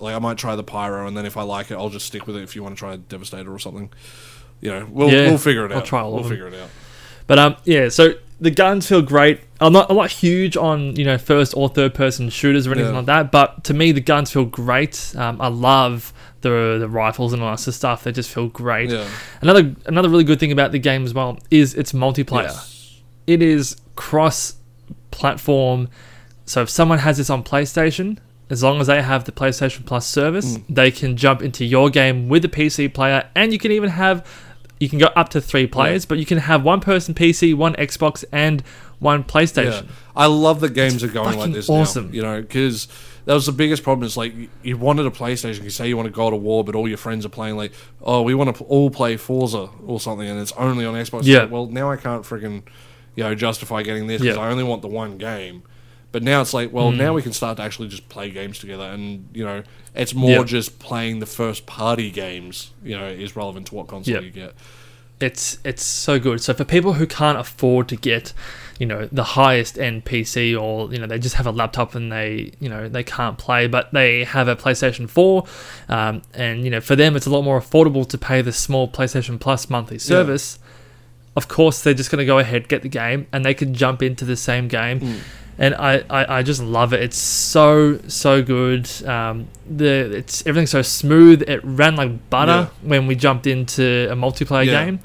like 0.00 0.14
I 0.14 0.18
might 0.18 0.38
try 0.38 0.56
the 0.56 0.64
pyro, 0.64 1.06
and 1.06 1.16
then 1.16 1.24
if 1.24 1.36
I 1.36 1.42
like 1.42 1.70
it, 1.70 1.74
I'll 1.74 1.88
just 1.88 2.06
stick 2.06 2.26
with 2.26 2.36
it. 2.36 2.42
If 2.42 2.56
you 2.56 2.62
want 2.64 2.74
to 2.74 2.78
try 2.78 2.96
devastator 2.96 3.52
or 3.52 3.58
something, 3.60 3.90
you 4.60 4.70
know, 4.70 4.86
we'll 4.90 5.10
Yeah, 5.10 5.28
we'll 5.28 5.38
figure 5.38 5.64
it 5.66 5.72
out. 5.72 5.78
I'll 5.78 5.82
try 5.86 6.02
we'll 6.02 6.24
figure 6.24 6.48
it 6.48 6.54
out. 6.54 6.68
But 7.28 7.38
um, 7.38 7.56
yeah. 7.64 7.88
So 7.90 8.14
the 8.42 8.50
guns 8.50 8.86
feel 8.88 9.02
great. 9.02 9.40
I'm 9.60 9.72
not 9.72 9.88
I'm 9.90 9.96
not 9.96 10.10
huge 10.10 10.56
on 10.56 10.96
you 10.96 11.04
know 11.04 11.16
first 11.18 11.54
or 11.56 11.68
third 11.68 11.94
person 11.94 12.28
shooters 12.28 12.66
or 12.66 12.72
anything 12.72 12.90
Yeah. 12.92 12.98
like 12.98 13.06
that. 13.06 13.32
But 13.32 13.64
to 13.64 13.74
me, 13.74 13.92
the 13.92 14.00
guns 14.00 14.30
feel 14.32 14.44
great. 14.44 15.14
Um, 15.16 15.40
I 15.40 15.48
love 15.48 16.12
the 16.42 16.76
the 16.80 16.88
rifles 16.88 17.32
and 17.32 17.42
all 17.42 17.50
that 17.52 17.58
sort 17.60 17.68
of 17.68 17.74
stuff. 17.76 18.04
They 18.04 18.12
just 18.12 18.30
feel 18.30 18.48
great. 18.48 18.90
Yeah. 18.90 19.06
Another 19.40 19.74
another 19.86 20.08
really 20.08 20.24
good 20.24 20.40
thing 20.40 20.52
about 20.52 20.72
the 20.72 20.78
game 20.78 21.04
as 21.04 21.14
well 21.14 21.38
is 21.50 21.74
its 21.74 21.92
multiplayer. 21.92 22.44
Yes. 22.44 23.00
it 23.26 23.40
is 23.40 23.76
cross 23.94 24.56
platform. 25.12 25.88
So 26.44 26.62
if 26.62 26.70
someone 26.70 26.98
has 26.98 27.18
this 27.18 27.30
on 27.30 27.44
PlayStation, 27.44 28.18
as 28.50 28.62
long 28.62 28.80
as 28.80 28.88
they 28.88 29.00
have 29.00 29.24
the 29.24 29.32
PlayStation 29.32 29.86
Plus 29.86 30.06
service, 30.06 30.56
Mm. 30.58 30.64
they 30.68 30.90
can 30.90 31.16
jump 31.16 31.40
into 31.42 31.64
your 31.64 31.88
game 31.90 32.28
with 32.28 32.42
the 32.42 32.48
PC 32.48 32.88
player, 32.92 33.24
and 33.34 33.52
you 33.52 33.58
can 33.58 33.70
even 33.72 33.90
have 33.90 34.26
you 34.82 34.88
can 34.88 34.98
go 34.98 35.06
up 35.14 35.28
to 35.28 35.40
three 35.40 35.68
players, 35.68 36.04
but 36.04 36.18
you 36.18 36.26
can 36.26 36.38
have 36.38 36.64
one 36.64 36.80
person 36.80 37.14
PC, 37.14 37.54
one 37.54 37.74
Xbox, 37.74 38.24
and 38.32 38.64
one 38.98 39.22
PlayStation. 39.22 39.84
Yeah. 39.86 39.92
I 40.16 40.26
love 40.26 40.58
that 40.58 40.74
games 40.74 41.04
are 41.04 41.08
going 41.08 41.38
like 41.38 41.52
this 41.52 41.70
awesome. 41.70 42.06
now. 42.08 42.12
You 42.12 42.22
know, 42.22 42.40
because 42.42 42.88
that 43.26 43.34
was 43.34 43.46
the 43.46 43.52
biggest 43.52 43.84
problem. 43.84 44.04
Is 44.04 44.16
like 44.16 44.34
you- 44.64 44.76
wanted 44.76 45.06
a 45.06 45.10
PlayStation. 45.10 45.62
You 45.62 45.70
say 45.70 45.86
you 45.86 45.96
want 45.96 46.08
to 46.08 46.12
go 46.12 46.30
to 46.30 46.36
War, 46.36 46.64
but 46.64 46.74
all 46.74 46.88
your 46.88 46.98
friends 46.98 47.24
are 47.24 47.28
playing 47.28 47.56
like, 47.56 47.72
oh, 48.02 48.22
we 48.22 48.34
want 48.34 48.56
to 48.56 48.64
all 48.64 48.90
play 48.90 49.16
Forza 49.16 49.68
or 49.86 50.00
something, 50.00 50.28
and 50.28 50.40
it's 50.40 50.50
only 50.52 50.84
on 50.84 50.94
Xbox. 50.94 51.22
Yeah. 51.26 51.44
Well, 51.44 51.66
now 51.66 51.88
I 51.88 51.96
can't 51.96 52.24
freaking, 52.24 52.64
you 53.14 53.22
know, 53.22 53.36
justify 53.36 53.84
getting 53.84 54.08
this 54.08 54.20
because 54.20 54.36
Yeah. 54.36 54.42
I 54.42 54.50
only 54.50 54.64
want 54.64 54.82
the 54.82 54.88
one 54.88 55.16
game. 55.16 55.62
But 56.12 56.22
now 56.22 56.40
it's 56.42 56.52
like, 56.54 56.68
Hmm. 56.70 56.76
well, 56.76 56.92
now 56.92 57.14
we 57.14 57.22
can 57.22 57.32
start 57.32 57.56
to 57.56 57.62
actually 57.62 57.88
just 57.88 58.08
play 58.08 58.30
games 58.30 58.58
together, 58.58 58.84
and 58.84 59.28
you 59.34 59.44
know, 59.44 59.62
it's 59.94 60.14
more 60.14 60.30
Yeah. 60.30 60.44
just 60.44 60.78
playing 60.78 61.18
the 61.20 61.26
first 61.26 61.64
party 61.66 62.10
games. 62.10 62.70
You 62.84 62.96
know, 62.98 63.06
is 63.06 63.34
relevant 63.34 63.66
to 63.68 63.74
what 63.74 63.88
console 63.88 64.14
Yeah. 64.14 64.20
you 64.20 64.30
get. 64.30 64.54
it's 65.20 65.58
it's 65.64 65.84
so 65.84 66.18
good. 66.18 66.40
So 66.40 66.52
for 66.52 66.64
people 66.64 66.94
who 66.94 67.06
can't 67.06 67.38
afford 67.38 67.86
to 67.88 67.94
get, 67.96 68.32
you 68.80 68.86
know, 68.86 69.08
the 69.12 69.22
highest 69.22 69.78
end 69.78 70.04
PC 70.04 70.52
or 70.60 70.92
you 70.92 70.98
know 70.98 71.06
they 71.06 71.18
just 71.20 71.36
have 71.36 71.46
a 71.46 71.52
laptop 71.52 71.94
and 71.94 72.10
they 72.10 72.50
you 72.58 72.68
know 72.68 72.88
they 72.88 73.04
can't 73.04 73.38
play, 73.38 73.68
but 73.68 73.92
they 73.92 74.24
have 74.24 74.48
a 74.48 74.56
PlayStation 74.56 75.08
Four, 75.08 75.44
um, 75.88 76.22
and 76.34 76.64
you 76.64 76.70
know 76.70 76.80
for 76.80 76.96
them 76.96 77.14
it's 77.14 77.26
a 77.26 77.30
lot 77.30 77.42
more 77.42 77.60
affordable 77.60 78.04
to 78.08 78.18
pay 78.18 78.42
the 78.42 78.52
small 78.52 78.88
PlayStation 78.88 79.38
Plus 79.38 79.70
monthly 79.70 79.98
service. 79.98 80.58
Of 81.36 81.46
course, 81.48 81.82
they're 81.82 81.94
just 81.94 82.10
going 82.10 82.18
to 82.18 82.26
go 82.26 82.38
ahead 82.40 82.68
get 82.68 82.82
the 82.82 82.88
game 82.90 83.26
and 83.32 83.44
they 83.44 83.54
can 83.54 83.72
jump 83.74 84.02
into 84.02 84.24
the 84.26 84.36
same 84.36 84.66
game. 84.68 84.98
Mm. 85.00 85.18
And 85.58 85.74
I, 85.74 86.02
I, 86.08 86.38
I 86.38 86.42
just 86.42 86.62
love 86.62 86.92
it. 86.94 87.02
It's 87.02 87.18
so 87.18 87.98
so 88.08 88.42
good. 88.42 88.88
Um, 89.06 89.48
the 89.68 90.16
it's 90.16 90.44
everything's 90.46 90.70
so 90.70 90.82
smooth. 90.82 91.42
It 91.48 91.60
ran 91.62 91.94
like 91.96 92.30
butter 92.30 92.70
when 92.82 93.06
we 93.06 93.14
jumped 93.14 93.46
into 93.46 94.08
a 94.10 94.14
multiplayer 94.14 94.64
Yeah. 94.66 94.84
game. 94.86 95.00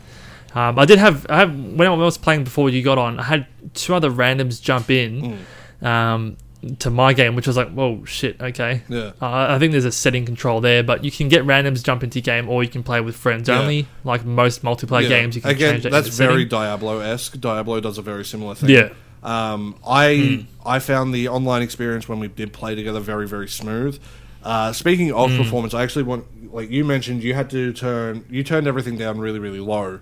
Um, 0.55 0.79
I 0.79 0.85
did 0.85 0.99
have 0.99 1.25
I 1.29 1.39
have 1.39 1.53
when 1.53 1.87
I 1.87 1.93
was 1.93 2.17
playing 2.17 2.45
before 2.45 2.69
you 2.69 2.81
got 2.81 2.97
on. 2.97 3.19
I 3.19 3.23
had 3.23 3.45
two 3.73 3.93
other 3.93 4.09
randoms 4.09 4.61
jump 4.61 4.89
in 4.89 5.37
Mm. 5.81 5.85
um, 5.85 6.37
to 6.79 6.89
my 6.89 7.13
game, 7.13 7.35
which 7.35 7.45
was 7.45 7.55
like, 7.55 7.69
whoa, 7.71 8.03
shit, 8.05 8.41
okay. 8.41 8.81
Yeah. 8.89 9.11
Uh, 9.21 9.47
I 9.49 9.59
think 9.59 9.73
there's 9.73 9.85
a 9.85 9.91
setting 9.91 10.25
control 10.25 10.59
there, 10.59 10.81
but 10.81 11.03
you 11.03 11.11
can 11.11 11.29
get 11.29 11.43
randoms 11.45 11.83
jump 11.83 12.03
into 12.03 12.17
your 12.19 12.23
game, 12.23 12.49
or 12.49 12.63
you 12.63 12.69
can 12.69 12.81
play 12.81 12.99
with 12.99 13.15
friends 13.15 13.47
Yeah. 13.47 13.59
only. 13.59 13.87
Like 14.03 14.25
most 14.25 14.63
multiplayer 14.63 15.03
Yeah. 15.03 15.09
games, 15.09 15.35
you 15.35 15.41
can 15.43 15.51
Again, 15.51 15.71
change 15.73 15.83
that. 15.83 15.91
that's 15.91 16.07
very. 16.07 16.45
Diablo 16.45 16.99
esque. 16.99 17.39
Diablo 17.39 17.79
does 17.79 17.97
a 17.99 18.01
very 18.01 18.25
similar 18.25 18.55
thing. 18.55 18.69
yeah. 18.69 18.89
Um, 19.23 19.75
I 19.87 20.15
Hmm. 20.15 20.41
I 20.65 20.79
found 20.79 21.13
the 21.13 21.27
online 21.29 21.61
experience 21.61 22.07
when 22.09 22.19
we 22.19 22.27
did 22.27 22.53
play 22.53 22.75
together 22.75 22.99
very 22.99 23.27
very 23.27 23.47
smooth. 23.47 23.99
Uh, 24.43 24.71
speaking 24.73 25.11
of 25.11 25.31
Hmm. 25.31 25.37
performance, 25.37 25.73
I 25.73 25.83
actually 25.83 26.03
want 26.03 26.25
like 26.53 26.69
you 26.71 26.85
mentioned 26.85 27.23
you 27.23 27.33
had 27.33 27.49
to 27.49 27.73
turn 27.73 28.23
you 28.29 28.43
turned 28.43 28.67
everything 28.67 28.97
down 28.97 29.17
really 29.19 29.39
really 29.39 29.59
low 29.59 29.99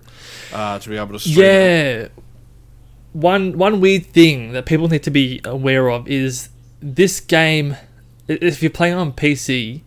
uh, 0.52 0.78
to 0.78 0.88
be 0.88 0.96
able 0.96 1.18
to 1.18 1.28
it. 1.28 1.36
Yeah. 1.36 2.08
One 3.12 3.56
one 3.56 3.80
weird 3.80 4.06
thing 4.06 4.52
that 4.52 4.66
people 4.66 4.88
need 4.88 5.02
to 5.04 5.10
be 5.10 5.40
aware 5.44 5.88
of 5.88 6.06
is 6.06 6.50
this 6.80 7.18
game. 7.20 7.76
If 8.28 8.62
you're 8.62 8.70
playing 8.70 8.94
on 8.94 9.12
PC, 9.12 9.80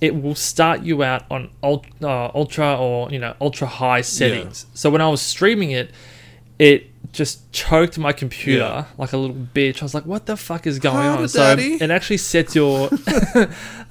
it 0.00 0.14
will 0.22 0.34
start 0.36 0.82
you 0.82 1.02
out 1.02 1.24
on 1.30 1.50
ult, 1.62 1.86
uh, 2.02 2.26
ultra 2.34 2.76
or 2.78 3.10
you 3.10 3.18
know 3.18 3.34
ultra 3.40 3.66
high 3.66 4.02
settings. 4.02 4.66
So 4.72 4.88
when 4.90 5.00
I 5.00 5.08
was 5.08 5.20
streaming 5.20 5.72
it, 5.72 5.90
it 6.60 6.87
just 7.12 7.50
choked 7.52 7.98
my 7.98 8.12
computer 8.12 8.60
Yeah. 8.60 8.84
like 8.98 9.12
a 9.12 9.16
little 9.16 9.34
bitch. 9.36 9.80
I 9.82 9.84
was 9.84 9.94
like, 9.94 10.04
"What 10.06 10.26
the 10.26 10.36
fuck 10.36 10.66
is 10.66 10.78
going 10.78 10.96
Harder, 10.96 11.22
on?" 11.22 11.28
So 11.28 11.38
Daddy. 11.40 11.74
it 11.74 11.90
actually 11.90 12.18
sets 12.18 12.54
your 12.54 12.90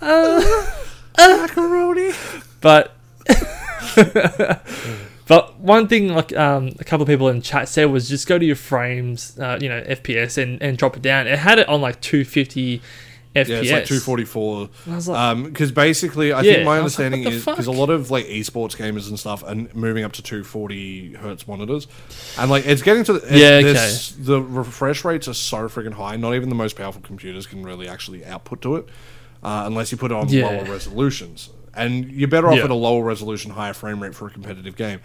Macaroni. 1.17 2.11
but 2.61 2.93
but 5.27 5.59
one 5.59 5.87
thing 5.87 6.09
like 6.09 6.35
um, 6.37 6.71
a 6.79 6.83
couple 6.83 7.01
of 7.03 7.07
people 7.07 7.27
in 7.29 7.41
chat 7.41 7.67
said 7.67 7.85
was 7.85 8.07
just 8.07 8.27
go 8.27 8.37
to 8.39 8.45
your 8.45 8.55
frames 8.55 9.37
uh, 9.39 9.57
you 9.61 9.67
know 9.67 9.81
fps 9.81 10.41
and, 10.41 10.61
and 10.61 10.77
drop 10.77 10.95
it 10.95 11.01
down 11.01 11.27
it 11.27 11.37
had 11.39 11.59
it 11.59 11.67
on 11.67 11.81
like 11.81 11.99
250 12.01 12.81
fps 13.45 13.47
Yeah, 13.49 13.59
it's 13.59 13.71
like 13.71 13.85
244. 13.85 14.69
And 14.85 14.93
I 14.93 14.95
was 14.95 15.07
like, 15.07 15.43
Because 15.43 15.71
basically, 15.71 16.31
I 16.33 16.41
Yeah, 16.41 16.53
think 16.53 16.65
my 16.65 16.77
I 16.77 16.81
was 16.81 16.97
like, 16.97 17.05
understanding 17.05 17.33
is 17.33 17.45
because 17.45 17.67
a 17.67 17.71
lot 17.71 17.89
of 17.89 18.11
like 18.11 18.25
esports 18.27 18.75
gamers 18.77 19.09
and 19.09 19.19
stuff 19.19 19.43
are 19.43 19.55
moving 19.73 20.03
up 20.03 20.13
to 20.13 20.21
240 20.21 21.13
hertz 21.13 21.47
monitors, 21.47 21.87
and 22.37 22.49
like 22.49 22.65
it's 22.65 22.81
getting 22.81 23.03
to 23.05 23.13
the, 23.13 23.19
it's- 23.19 23.39
Yeah, 23.39 23.61
this- 23.61 24.11
the 24.17 24.41
refresh 24.41 25.03
rates 25.05 25.27
are 25.27 25.33
so 25.33 25.67
freaking 25.69 25.93
high. 25.93 26.15
Not 26.17 26.35
even 26.35 26.49
the 26.49 26.55
most 26.55 26.75
powerful 26.75 27.01
computers 27.01 27.45
can 27.47 27.63
really 27.63 27.87
actually 27.87 28.25
output 28.25 28.61
to 28.63 28.75
it, 28.77 28.85
uh, 29.43 29.63
unless 29.65 29.91
you 29.91 29.97
put 29.97 30.11
it 30.11 30.15
on 30.15 30.29
Yeah. 30.29 30.47
lower 30.47 30.63
resolutions. 30.65 31.49
And 31.73 32.11
you're 32.11 32.27
better 32.27 32.47
off 32.49 32.57
Yeah. 32.57 32.63
at 32.63 32.71
a 32.71 32.75
lower 32.75 33.03
resolution, 33.03 33.51
higher 33.51 33.73
frame 33.73 34.01
rate 34.01 34.15
for 34.15 34.27
a 34.27 34.31
competitive 34.31 34.75
game. 34.75 34.99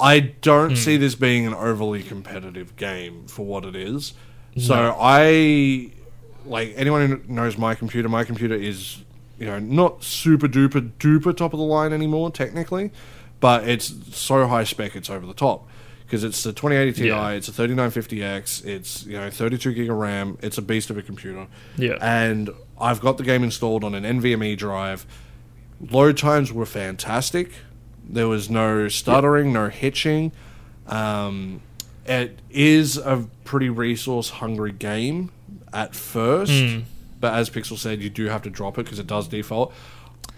I 0.00 0.20
don't 0.20 0.70
Hmm. 0.70 0.74
see 0.76 0.96
this 0.96 1.14
being 1.14 1.46
an 1.46 1.54
overly 1.54 2.02
competitive 2.02 2.76
game 2.76 3.26
for 3.26 3.44
what 3.46 3.64
it 3.64 3.76
is. 3.76 4.12
So 4.56 4.96
I 5.00 5.90
like 6.46 6.72
anyone 6.76 7.08
who 7.08 7.20
knows 7.32 7.56
my 7.58 7.74
computer. 7.74 8.08
My 8.08 8.24
computer 8.24 8.54
is 8.54 9.02
you 9.38 9.46
know 9.46 9.58
not 9.58 10.02
super 10.04 10.46
duper 10.48 10.92
duper 10.98 11.36
top 11.36 11.52
of 11.52 11.58
the 11.58 11.64
line 11.64 11.92
anymore 11.92 12.30
technically, 12.30 12.90
but 13.40 13.68
it's 13.68 13.92
so 14.16 14.46
high 14.46 14.64
spec 14.64 14.94
it's 14.96 15.10
over 15.10 15.26
the 15.26 15.34
top 15.34 15.68
because 16.06 16.22
it's 16.22 16.42
the 16.42 16.52
2080 16.52 16.92
Ti, 17.02 17.08
Yeah. 17.08 17.30
it's 17.30 17.48
a 17.48 17.52
3950X, 17.52 18.64
it's 18.66 19.06
you 19.06 19.14
know 19.14 19.30
32 19.30 19.72
gig 19.72 19.88
of 19.90 19.96
RAM, 19.96 20.38
it's 20.42 20.58
a 20.58 20.62
beast 20.62 20.90
of 20.90 20.98
a 20.98 21.02
computer. 21.02 21.46
Yeah. 21.76 21.96
and 22.00 22.50
I've 22.80 23.00
got 23.00 23.16
the 23.18 23.24
game 23.24 23.42
installed 23.44 23.84
on 23.84 23.94
an 23.94 24.04
NVMe 24.04 24.56
drive. 24.56 25.06
Load 25.90 26.16
times 26.18 26.52
were 26.52 26.66
fantastic. 26.66 27.50
There 28.06 28.28
was 28.28 28.50
no 28.50 28.88
stuttering, 28.88 29.52
no 29.52 29.68
hitching. 29.68 30.32
Um, 30.86 31.62
it 32.06 32.38
is 32.50 32.96
a 32.98 33.26
pretty 33.44 33.68
resource 33.70 34.28
hungry 34.30 34.72
game 34.72 35.30
at 35.74 35.94
first, 35.94 36.52
Hmm. 36.52 36.80
but 37.20 37.34
as 37.34 37.50
Pixel 37.50 37.76
said, 37.76 38.00
you 38.00 38.08
do 38.10 38.26
have 38.26 38.42
to 38.42 38.50
drop 38.50 38.78
it 38.78 38.84
because 38.84 38.98
it 38.98 39.06
does 39.06 39.28
default. 39.28 39.74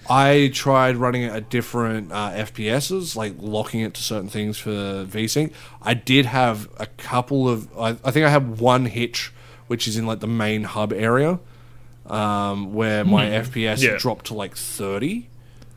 I 0.09 0.51
tried 0.55 0.97
running 0.97 1.23
it 1.23 1.33
at 1.33 1.51
different 1.51 2.13
uh, 2.13 2.31
FPSs, 2.35 3.17
like 3.17 3.35
locking 3.41 3.81
it 3.81 3.95
to 3.95 4.03
certain 4.03 4.29
things 4.29 4.57
for 4.57 4.71
VSync. 4.71 5.53
I 5.83 5.95
did 5.95 6.27
have 6.27 6.69
a 6.79 6.87
couple 6.87 7.49
of, 7.49 7.69
I, 7.77 7.91
I 8.05 8.11
think 8.13 8.25
I 8.25 8.31
had 8.31 8.59
one 8.61 8.87
hitch, 8.87 9.33
which 9.67 9.89
is 9.89 9.97
in 9.97 10.07
like 10.07 10.21
the 10.21 10.29
main 10.29 10.63
hub 10.65 10.93
area, 10.93 11.41
um, 12.07 12.73
where 12.73 13.05
my 13.05 13.27
FPS 13.27 13.83
Yeah. 13.83 13.97
dropped 13.99 14.27
to 14.27 14.35
like 14.35 14.57
30 14.57 15.27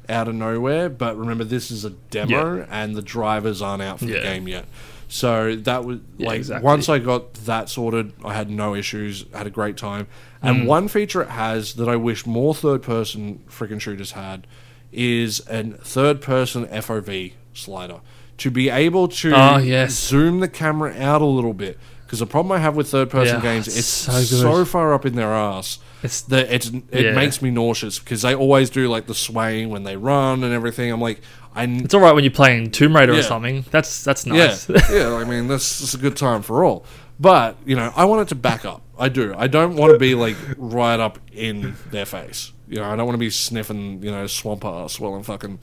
out 0.08 0.28
of 0.28 0.36
nowhere. 0.36 0.90
But 0.90 1.18
remember, 1.18 1.44
this 1.44 1.72
is 1.72 1.84
a 1.84 1.90
demo, 1.90 2.68
and 2.70 2.96
the 2.96 3.02
drivers 3.02 3.62
aren't 3.64 3.82
out 3.82 3.98
for 4.00 4.06
the 4.06 4.20
game 4.22 4.48
yet. 4.48 4.66
So 5.12 5.56
that 5.56 5.84
was 5.86 6.00
Yeah, 6.18 6.28
like 6.28 6.38
exactly. 6.38 6.64
once 6.66 6.88
I 6.88 7.00
got 7.00 7.34
that 7.46 7.68
sorted, 7.68 8.14
I 8.24 8.34
had 8.36 8.50
no 8.50 8.76
issues, 8.76 9.26
had 9.34 9.48
a 9.48 9.50
great 9.50 9.76
time. 9.76 10.06
Mm. 10.44 10.50
And 10.50 10.68
one 10.68 10.88
feature 10.88 11.22
it 11.24 11.30
has 11.30 11.74
that 11.74 11.90
I 11.90 11.96
wish 11.96 12.26
more 12.28 12.54
third 12.54 12.84
person 12.84 13.42
freaking 13.50 13.82
shooters 13.82 14.12
had 14.12 14.46
is 14.92 15.42
a 15.50 15.64
third 15.64 16.22
person 16.22 16.66
FOV 16.68 17.34
slider. 17.54 18.02
To 18.38 18.50
be 18.52 18.70
able 18.70 19.08
to 19.10 19.34
Oh, 19.36 19.58
yes. 19.58 19.92
zoom 19.94 20.40
the 20.40 20.48
camera 20.48 20.94
out 20.98 21.22
a 21.22 21.26
little 21.26 21.54
bit. 21.54 21.78
Because 22.06 22.20
the 22.20 22.26
problem 22.26 22.52
I 22.54 22.58
have 22.60 22.76
with 22.76 22.90
third 22.90 23.10
person 23.10 23.36
Yeah, 23.38 23.42
games, 23.42 23.68
it's 23.68 23.78
it's 23.78 23.88
so 23.88 24.22
so, 24.24 24.66
far 24.66 24.94
up 24.96 25.06
in 25.06 25.16
their 25.16 25.32
ass 25.32 25.78
It's 26.02 26.22
that 26.22 26.52
it's 26.52 26.70
it 26.92 27.06
Yeah. 27.06 27.12
makes 27.14 27.42
me 27.42 27.52
nauseous 27.52 28.00
because 28.00 28.22
they 28.24 28.34
always 28.34 28.70
do 28.72 28.88
like 28.88 29.06
the 29.08 29.14
swaying 29.14 29.70
when 29.70 29.84
they 29.84 29.96
run 29.98 30.44
and 30.44 30.52
everything. 30.54 30.92
I'm 30.92 31.02
like, 31.02 31.22
I 31.60 31.64
it's 31.84 31.94
all 31.94 32.02
right 32.02 32.14
when 32.14 32.24
you're 32.24 32.32
playing 32.32 32.72
Tomb 32.72 32.96
Raider 32.96 33.14
or 33.14 33.22
something. 33.24 33.66
That's 33.72 34.04
that's 34.04 34.26
nice. 34.26 34.70
yeah. 34.70 34.78
yeah. 34.92 35.14
I 35.16 35.24
mean, 35.26 35.48
this 35.48 35.82
is 35.82 35.94
a 35.94 35.98
good 35.98 36.16
time 36.18 36.42
for 36.42 36.64
all. 36.64 36.86
But 37.20 37.58
you 37.66 37.76
know, 37.76 37.92
I 37.96 38.06
want 38.06 38.22
it 38.22 38.28
to 38.30 38.36
back 38.36 38.66
up. 38.66 38.82
I 38.98 39.10
do. 39.10 39.34
I 39.38 39.48
don't 39.48 39.76
want 39.76 39.94
to 39.94 40.00
be 40.00 40.16
like 40.16 40.38
right 40.58 41.00
up 41.00 41.20
in 41.34 41.76
their 41.92 42.06
face. 42.06 42.54
You 42.68 42.78
know, 42.78 42.86
I 42.86 42.96
don't 42.96 43.06
want 43.06 43.16
to 43.16 43.20
be 43.20 43.30
sniffing. 43.30 44.02
You 44.04 44.12
know, 44.12 44.28
swamp 44.28 44.64
ass 44.66 45.00
while 45.00 45.16
I'm 45.16 45.24
fucking. 45.24 45.60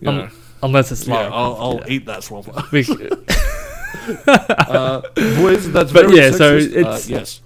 You 0.00 0.08
Um, 0.08 0.16
know, 0.16 0.28
Unless 0.62 0.92
it's 0.92 1.06
low. 1.06 1.20
yeah, 1.20 1.28
I'll, 1.32 1.56
I'll 1.60 1.74
Yeah. 1.86 1.94
eat 1.94 2.06
that 2.06 2.24
swamp 2.24 2.48
ass. 2.56 2.90
Uh, 4.18 5.00
boys, 5.14 5.70
that's 5.72 5.92
But 5.92 6.06
very 6.06 6.16
yeah, 6.18 6.30
so 6.30 6.56
it's- 6.56 7.06
uh, 7.10 7.12
yes. 7.14 7.40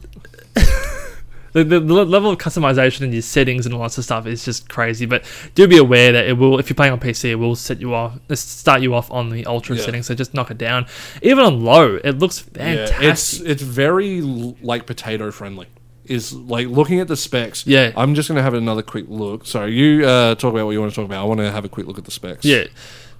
The, 1.52 1.64
the, 1.64 1.80
the 1.80 1.92
level 2.04 2.30
of 2.30 2.38
customization 2.38 3.02
and 3.02 3.12
your 3.12 3.22
settings 3.22 3.66
and 3.66 3.74
all 3.74 3.82
that 3.82 3.90
sort 3.90 3.98
of 3.98 4.04
stuff 4.04 4.26
is 4.26 4.44
just 4.44 4.68
crazy. 4.68 5.06
But 5.06 5.24
do 5.54 5.66
be 5.68 5.76
aware 5.78 6.12
that 6.12 6.26
it 6.26 6.32
will, 6.34 6.58
if 6.58 6.68
you're 6.70 6.74
playing 6.74 6.92
on 6.92 7.00
PC, 7.00 7.30
it 7.30 7.34
will 7.36 7.56
set 7.56 7.80
you 7.80 7.94
off, 7.94 8.18
uh, 8.30 8.34
start 8.34 8.80
you 8.82 8.94
off 8.94 9.10
on 9.10 9.28
the 9.30 9.44
ultra 9.46 9.76
Yeah. 9.76 9.82
settings. 9.84 10.06
So 10.06 10.14
just 10.14 10.34
knock 10.34 10.50
it 10.50 10.58
down. 10.58 10.86
Even 11.22 11.44
on 11.44 11.62
low, 11.64 11.96
it 12.02 12.18
looks 12.18 12.38
fantastic. 12.38 13.00
Yeah, 13.02 13.10
it's 13.10 13.40
it's 13.40 13.62
very 13.62 14.20
like 14.20 14.86
potato 14.86 15.30
friendly. 15.30 15.66
Is 16.06 16.32
like 16.32 16.66
looking 16.66 16.98
at 16.98 17.06
the 17.06 17.16
specs. 17.16 17.64
Yeah. 17.66 17.92
I'm 17.96 18.14
just 18.14 18.28
gonna 18.28 18.42
have 18.42 18.54
another 18.54 18.82
quick 18.82 19.04
look. 19.08 19.46
Sorry, 19.46 19.72
you 19.72 20.04
uh, 20.04 20.34
talk 20.34 20.52
about 20.52 20.64
what 20.66 20.72
you 20.72 20.80
want 20.80 20.92
to 20.92 20.96
talk 20.96 21.04
about. 21.04 21.22
I 21.22 21.24
want 21.24 21.38
to 21.40 21.50
have 21.52 21.64
a 21.64 21.68
quick 21.68 21.86
look 21.86 21.96
at 21.98 22.04
the 22.04 22.10
specs. 22.10 22.44
Yeah. 22.44 22.64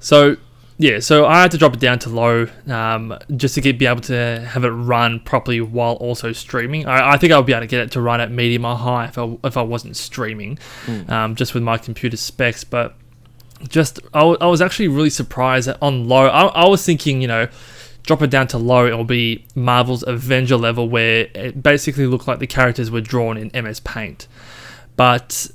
So 0.01 0.37
Yeah, 0.83 0.99
so 0.99 1.27
I 1.27 1.41
had 1.41 1.53
to 1.53 1.59
drop 1.59 1.75
it 1.75 1.79
down 1.79 2.01
to 2.01 2.09
low 2.09 2.49
um, 2.67 3.17
just 3.37 3.55
to 3.55 3.61
get, 3.61 3.79
be 3.79 3.87
able 3.87 4.01
to 4.01 4.41
have 4.41 4.65
it 4.65 4.71
run 4.71 5.21
properly 5.21 5.61
while 5.61 5.95
also 5.95 6.33
streaming. 6.33 6.87
I, 6.87 7.13
I 7.13 7.17
think 7.19 7.33
I'll 7.33 7.45
be 7.45 7.53
able 7.53 7.61
to 7.61 7.69
get 7.69 7.83
it 7.83 7.93
to 7.93 8.01
run 8.01 8.21
at 8.21 8.33
medium 8.33 8.65
or 8.65 8.75
high 8.75 9.05
if 9.05 9.17
I, 9.17 9.39
if 9.45 9.57
I 9.57 9.63
wasn't 9.63 9.97
streaming, 9.97 10.59
um, 11.07 11.37
just 11.37 11.55
with 11.55 11.63
my 11.63 11.79
computer 11.79 12.17
specs. 12.17 12.65
But 12.65 12.97
just 13.69 14.01
I, 14.13 14.19
w- 14.19 14.39
I 14.41 14.49
was 14.49 14.61
actually 14.61 14.89
really 14.89 15.09
surprised 15.09 15.69
that 15.69 15.79
on 15.81 16.09
low. 16.09 16.27
I, 16.27 16.47
I 16.47 16.69
was 16.69 16.85
thinking, 16.85 17.23
you 17.23 17.29
know, 17.29 17.47
drop 18.03 18.21
it 18.21 18.31
down 18.31 18.49
to 18.49 18.59
low, 18.59 18.85
it'll 18.85 19.05
be 19.05 19.45
Marvel's 19.55 20.03
Avenger 20.03 20.57
level 20.57 20.89
where 20.89 21.29
it 21.33 21.63
basically 21.63 22.07
looked 22.09 22.27
like 22.27 22.41
the 22.41 22.49
characters 22.49 22.91
were 22.91 23.01
drawn 23.01 23.37
in 23.37 23.53
MS 23.55 23.79
Paint. 23.79 24.27
But 24.97 25.49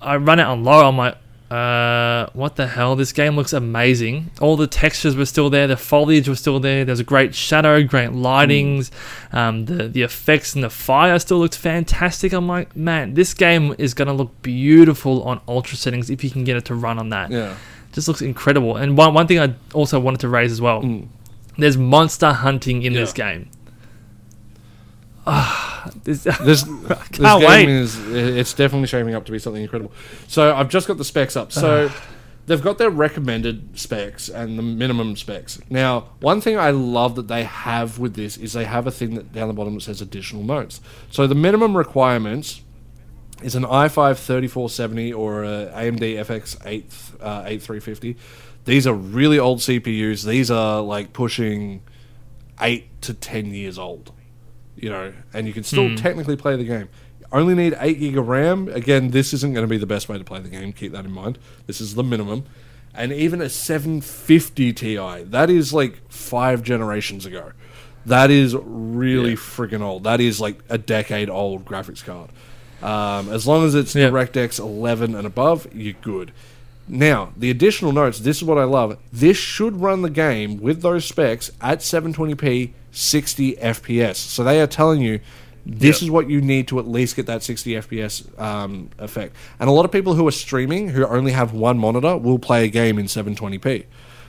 I 0.00 0.16
run 0.16 0.40
it 0.40 0.44
on 0.44 0.64
low. 0.64 0.88
I'm 0.88 0.96
like, 0.96 1.18
uh, 1.50 2.26
what 2.32 2.56
the 2.56 2.66
hell? 2.66 2.96
This 2.96 3.12
game 3.12 3.36
looks 3.36 3.52
amazing. 3.52 4.30
All 4.40 4.56
the 4.56 4.66
textures 4.66 5.14
were 5.14 5.26
still 5.26 5.50
there. 5.50 5.66
The 5.66 5.76
foliage 5.76 6.28
was 6.28 6.40
still 6.40 6.58
there. 6.58 6.84
There's 6.84 7.00
a 7.00 7.04
great 7.04 7.34
shadow, 7.34 7.82
great 7.82 8.10
lightings. 8.10 8.90
Um, 9.32 9.66
the 9.66 9.88
the 9.88 10.02
effects 10.02 10.54
and 10.54 10.64
the 10.64 10.70
fire 10.70 11.18
still 11.18 11.38
looked 11.38 11.56
fantastic. 11.56 12.32
I'm 12.32 12.48
like, 12.48 12.74
man, 12.74 13.14
this 13.14 13.34
game 13.34 13.74
is 13.78 13.92
gonna 13.92 14.14
look 14.14 14.42
beautiful 14.42 15.22
on 15.24 15.40
ultra 15.46 15.76
settings 15.76 16.08
if 16.08 16.24
you 16.24 16.30
can 16.30 16.44
get 16.44 16.56
it 16.56 16.64
to 16.66 16.74
run 16.74 16.98
on 16.98 17.10
that. 17.10 17.30
Yeah. 17.30 17.56
Just 17.92 18.08
looks 18.08 18.22
incredible. 18.22 18.76
And 18.76 18.96
one 18.96 19.12
one 19.12 19.26
thing 19.26 19.38
I 19.38 19.54
also 19.74 20.00
wanted 20.00 20.20
to 20.20 20.28
raise 20.28 20.50
as 20.50 20.60
well. 20.60 20.82
Mm. 20.82 21.08
There's 21.58 21.76
monster 21.76 22.32
hunting 22.32 22.82
in 22.82 22.94
this 22.94 23.12
game. 23.12 23.48
Ah, 25.26 25.90
this, 26.04 26.24
This, 26.40 26.62
this 26.64 27.18
game 27.18 27.68
is 27.68 27.98
it's 28.08 28.52
definitely 28.52 28.88
shaping 28.88 29.14
up 29.14 29.24
to 29.26 29.32
be 29.32 29.38
something 29.38 29.62
incredible. 29.62 29.92
So 30.28 30.54
I've 30.54 30.68
just 30.68 30.86
got 30.86 30.98
the 30.98 31.04
specs 31.04 31.36
up. 31.36 31.52
So 31.52 31.90
they've 32.46 32.62
got 32.62 32.78
their 32.78 32.90
recommended 32.90 33.78
specs 33.78 34.28
and 34.28 34.58
the 34.58 34.62
minimum 34.62 35.16
specs. 35.16 35.60
Now, 35.70 36.08
one 36.20 36.40
thing 36.40 36.58
I 36.58 36.70
love 36.70 37.14
that 37.16 37.28
they 37.28 37.44
have 37.44 37.98
with 37.98 38.14
this 38.14 38.36
is 38.36 38.52
they 38.52 38.64
have 38.64 38.86
a 38.86 38.90
thing 38.90 39.14
that 39.14 39.32
down 39.32 39.48
the 39.48 39.54
bottom 39.54 39.74
that 39.74 39.82
says 39.82 40.00
additional 40.00 40.42
notes. 40.42 40.80
So 41.10 41.26
the 41.26 41.34
minimum 41.34 41.76
requirements 41.76 42.60
is 43.42 43.54
an 43.54 43.64
i5 43.64 44.16
3470 44.16 45.12
or 45.12 45.44
a 45.44 45.72
AMD 45.74 46.00
FX 46.00 46.56
8 46.64 46.84
uh, 47.20 47.42
8350. 47.46 48.16
These 48.64 48.86
are 48.86 48.94
really 48.94 49.38
old 49.38 49.58
CPUs. 49.58 50.24
These 50.24 50.50
are 50.50 50.80
like 50.80 51.12
pushing 51.12 51.82
8 52.60 53.02
to 53.02 53.14
10 53.14 53.52
years 53.52 53.78
old. 53.78 54.12
You 54.84 54.90
know, 54.90 55.12
and 55.32 55.46
you 55.46 55.54
can 55.54 55.64
still 55.64 55.96
technically 55.96 56.36
play 56.36 56.56
the 56.56 56.64
game. 56.64 56.88
You 57.20 57.26
only 57.32 57.54
need 57.54 57.74
8 57.80 57.98
gig 57.98 58.18
of 58.18 58.28
RAM. 58.28 58.68
Again, 58.68 59.12
this 59.12 59.32
isn't 59.32 59.54
going 59.54 59.64
to 59.64 59.70
be 59.70 59.78
the 59.78 59.86
best 59.86 60.10
way 60.10 60.18
to 60.18 60.24
play 60.24 60.40
the 60.40 60.50
game. 60.50 60.74
Keep 60.74 60.92
that 60.92 61.06
in 61.06 61.10
mind. 61.10 61.38
This 61.66 61.80
is 61.80 61.94
the 61.94 62.04
minimum. 62.04 62.44
And 62.94 63.10
even 63.10 63.40
a 63.40 63.48
750 63.48 64.72
Ti, 64.74 65.22
that 65.24 65.48
is 65.48 65.72
like 65.72 66.02
5 66.10 66.62
generations 66.62 67.24
ago. 67.24 67.52
That 68.04 68.30
is 68.30 68.54
really 68.62 69.30
Yeah. 69.30 69.36
friggin' 69.36 69.80
old. 69.80 70.04
That 70.04 70.20
is 70.20 70.38
like 70.38 70.58
a 70.68 70.76
decade 70.76 71.30
old 71.30 71.64
graphics 71.64 72.04
card. 72.04 72.28
Um, 72.82 73.32
as 73.32 73.46
long 73.46 73.64
as 73.64 73.74
it's 73.74 73.94
Yeah. 73.94 74.10
DirectX 74.10 74.58
11 74.58 75.14
and 75.14 75.26
above, 75.26 75.66
you're 75.74 75.94
good. 76.02 76.30
Now, 76.86 77.32
the 77.34 77.48
additional 77.48 77.92
notes, 77.92 78.18
this 78.18 78.36
is 78.36 78.44
what 78.44 78.58
I 78.58 78.64
love. 78.64 78.98
This 79.10 79.38
should 79.38 79.80
run 79.80 80.02
the 80.02 80.10
game 80.10 80.60
with 80.60 80.82
those 80.82 81.06
specs 81.06 81.50
at 81.62 81.80
720p, 81.82 82.74
60 82.94 83.56
FPS. 83.56 84.16
So 84.16 84.42
they 84.44 84.60
are 84.60 84.66
telling 84.66 85.02
you 85.02 85.20
this 85.66 86.00
Yep. 86.00 86.02
is 86.02 86.10
what 86.10 86.28
you 86.30 86.40
need 86.40 86.68
to 86.68 86.78
at 86.78 86.86
least 86.86 87.16
get 87.16 87.26
that 87.26 87.42
60 87.42 87.72
FPS 87.76 88.38
um, 88.40 88.90
effect. 88.98 89.34
And 89.58 89.68
a 89.68 89.72
lot 89.72 89.84
of 89.84 89.92
people 89.92 90.14
who 90.14 90.26
are 90.28 90.30
streaming, 90.32 90.88
who 90.88 91.06
only 91.06 91.32
have 91.32 91.52
one 91.54 91.78
monitor, 91.78 92.16
will 92.18 92.38
play 92.38 92.64
a 92.64 92.68
game 92.68 92.98
in 92.98 93.06
720p. 93.06 93.84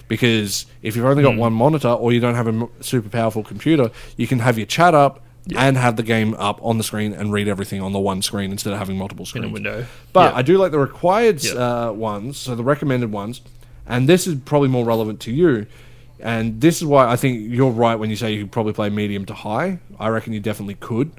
Because 0.07 0.65
if 0.81 0.95
you've 0.95 1.05
only 1.05 1.23
got 1.23 1.35
one 1.35 1.51
monitor 1.53 1.89
or 1.89 2.13
you 2.13 2.19
don't 2.19 2.35
have 2.35 2.45
a 2.47 2.51
m- 2.51 2.69
super 2.79 3.09
powerful 3.09 3.43
computer, 3.43 3.89
you 4.17 4.27
can 4.27 4.39
have 4.39 4.57
your 4.57 4.67
chat 4.67 4.93
up 4.93 5.21
and 5.55 5.77
have 5.77 5.95
the 5.95 6.03
game 6.03 6.33
up 6.35 6.59
on 6.63 6.77
the 6.77 6.83
screen 6.83 7.11
and 7.13 7.31
read 7.33 7.47
everything 7.47 7.81
on 7.81 7.91
the 7.91 7.99
one 7.99 8.21
screen 8.21 8.51
instead 8.51 8.71
of 8.73 8.79
having 8.79 8.97
multiple 8.97 9.25
screens. 9.25 9.45
in 9.45 9.51
a 9.51 9.53
window. 9.53 9.85
But 10.13 10.31
Yeah. 10.33 10.37
I 10.39 10.41
do 10.41 10.57
like 10.57 10.71
the 10.71 10.79
required 10.79 11.45
uh, 11.47 11.91
ones, 11.95 12.37
so 12.37 12.55
the 12.55 12.63
recommended 12.63 13.11
ones, 13.11 13.41
and 13.87 14.07
this 14.07 14.25
is 14.27 14.35
probably 14.45 14.69
more 14.69 14.85
relevant 14.85 15.19
to 15.21 15.31
you. 15.31 15.65
And 16.19 16.61
this 16.61 16.77
is 16.77 16.85
why 16.85 17.07
I 17.07 17.15
think 17.17 17.51
you're 17.53 17.71
right 17.71 17.95
when 17.95 18.09
you 18.09 18.15
say 18.15 18.33
you 18.33 18.43
could 18.43 18.51
probably 18.51 18.73
play 18.73 18.89
medium 18.89 19.25
to 19.25 19.33
high. 19.33 19.79
I 19.99 20.07
reckon 20.09 20.33
you 20.33 20.39
definitely 20.39 20.75
could. 20.75 21.11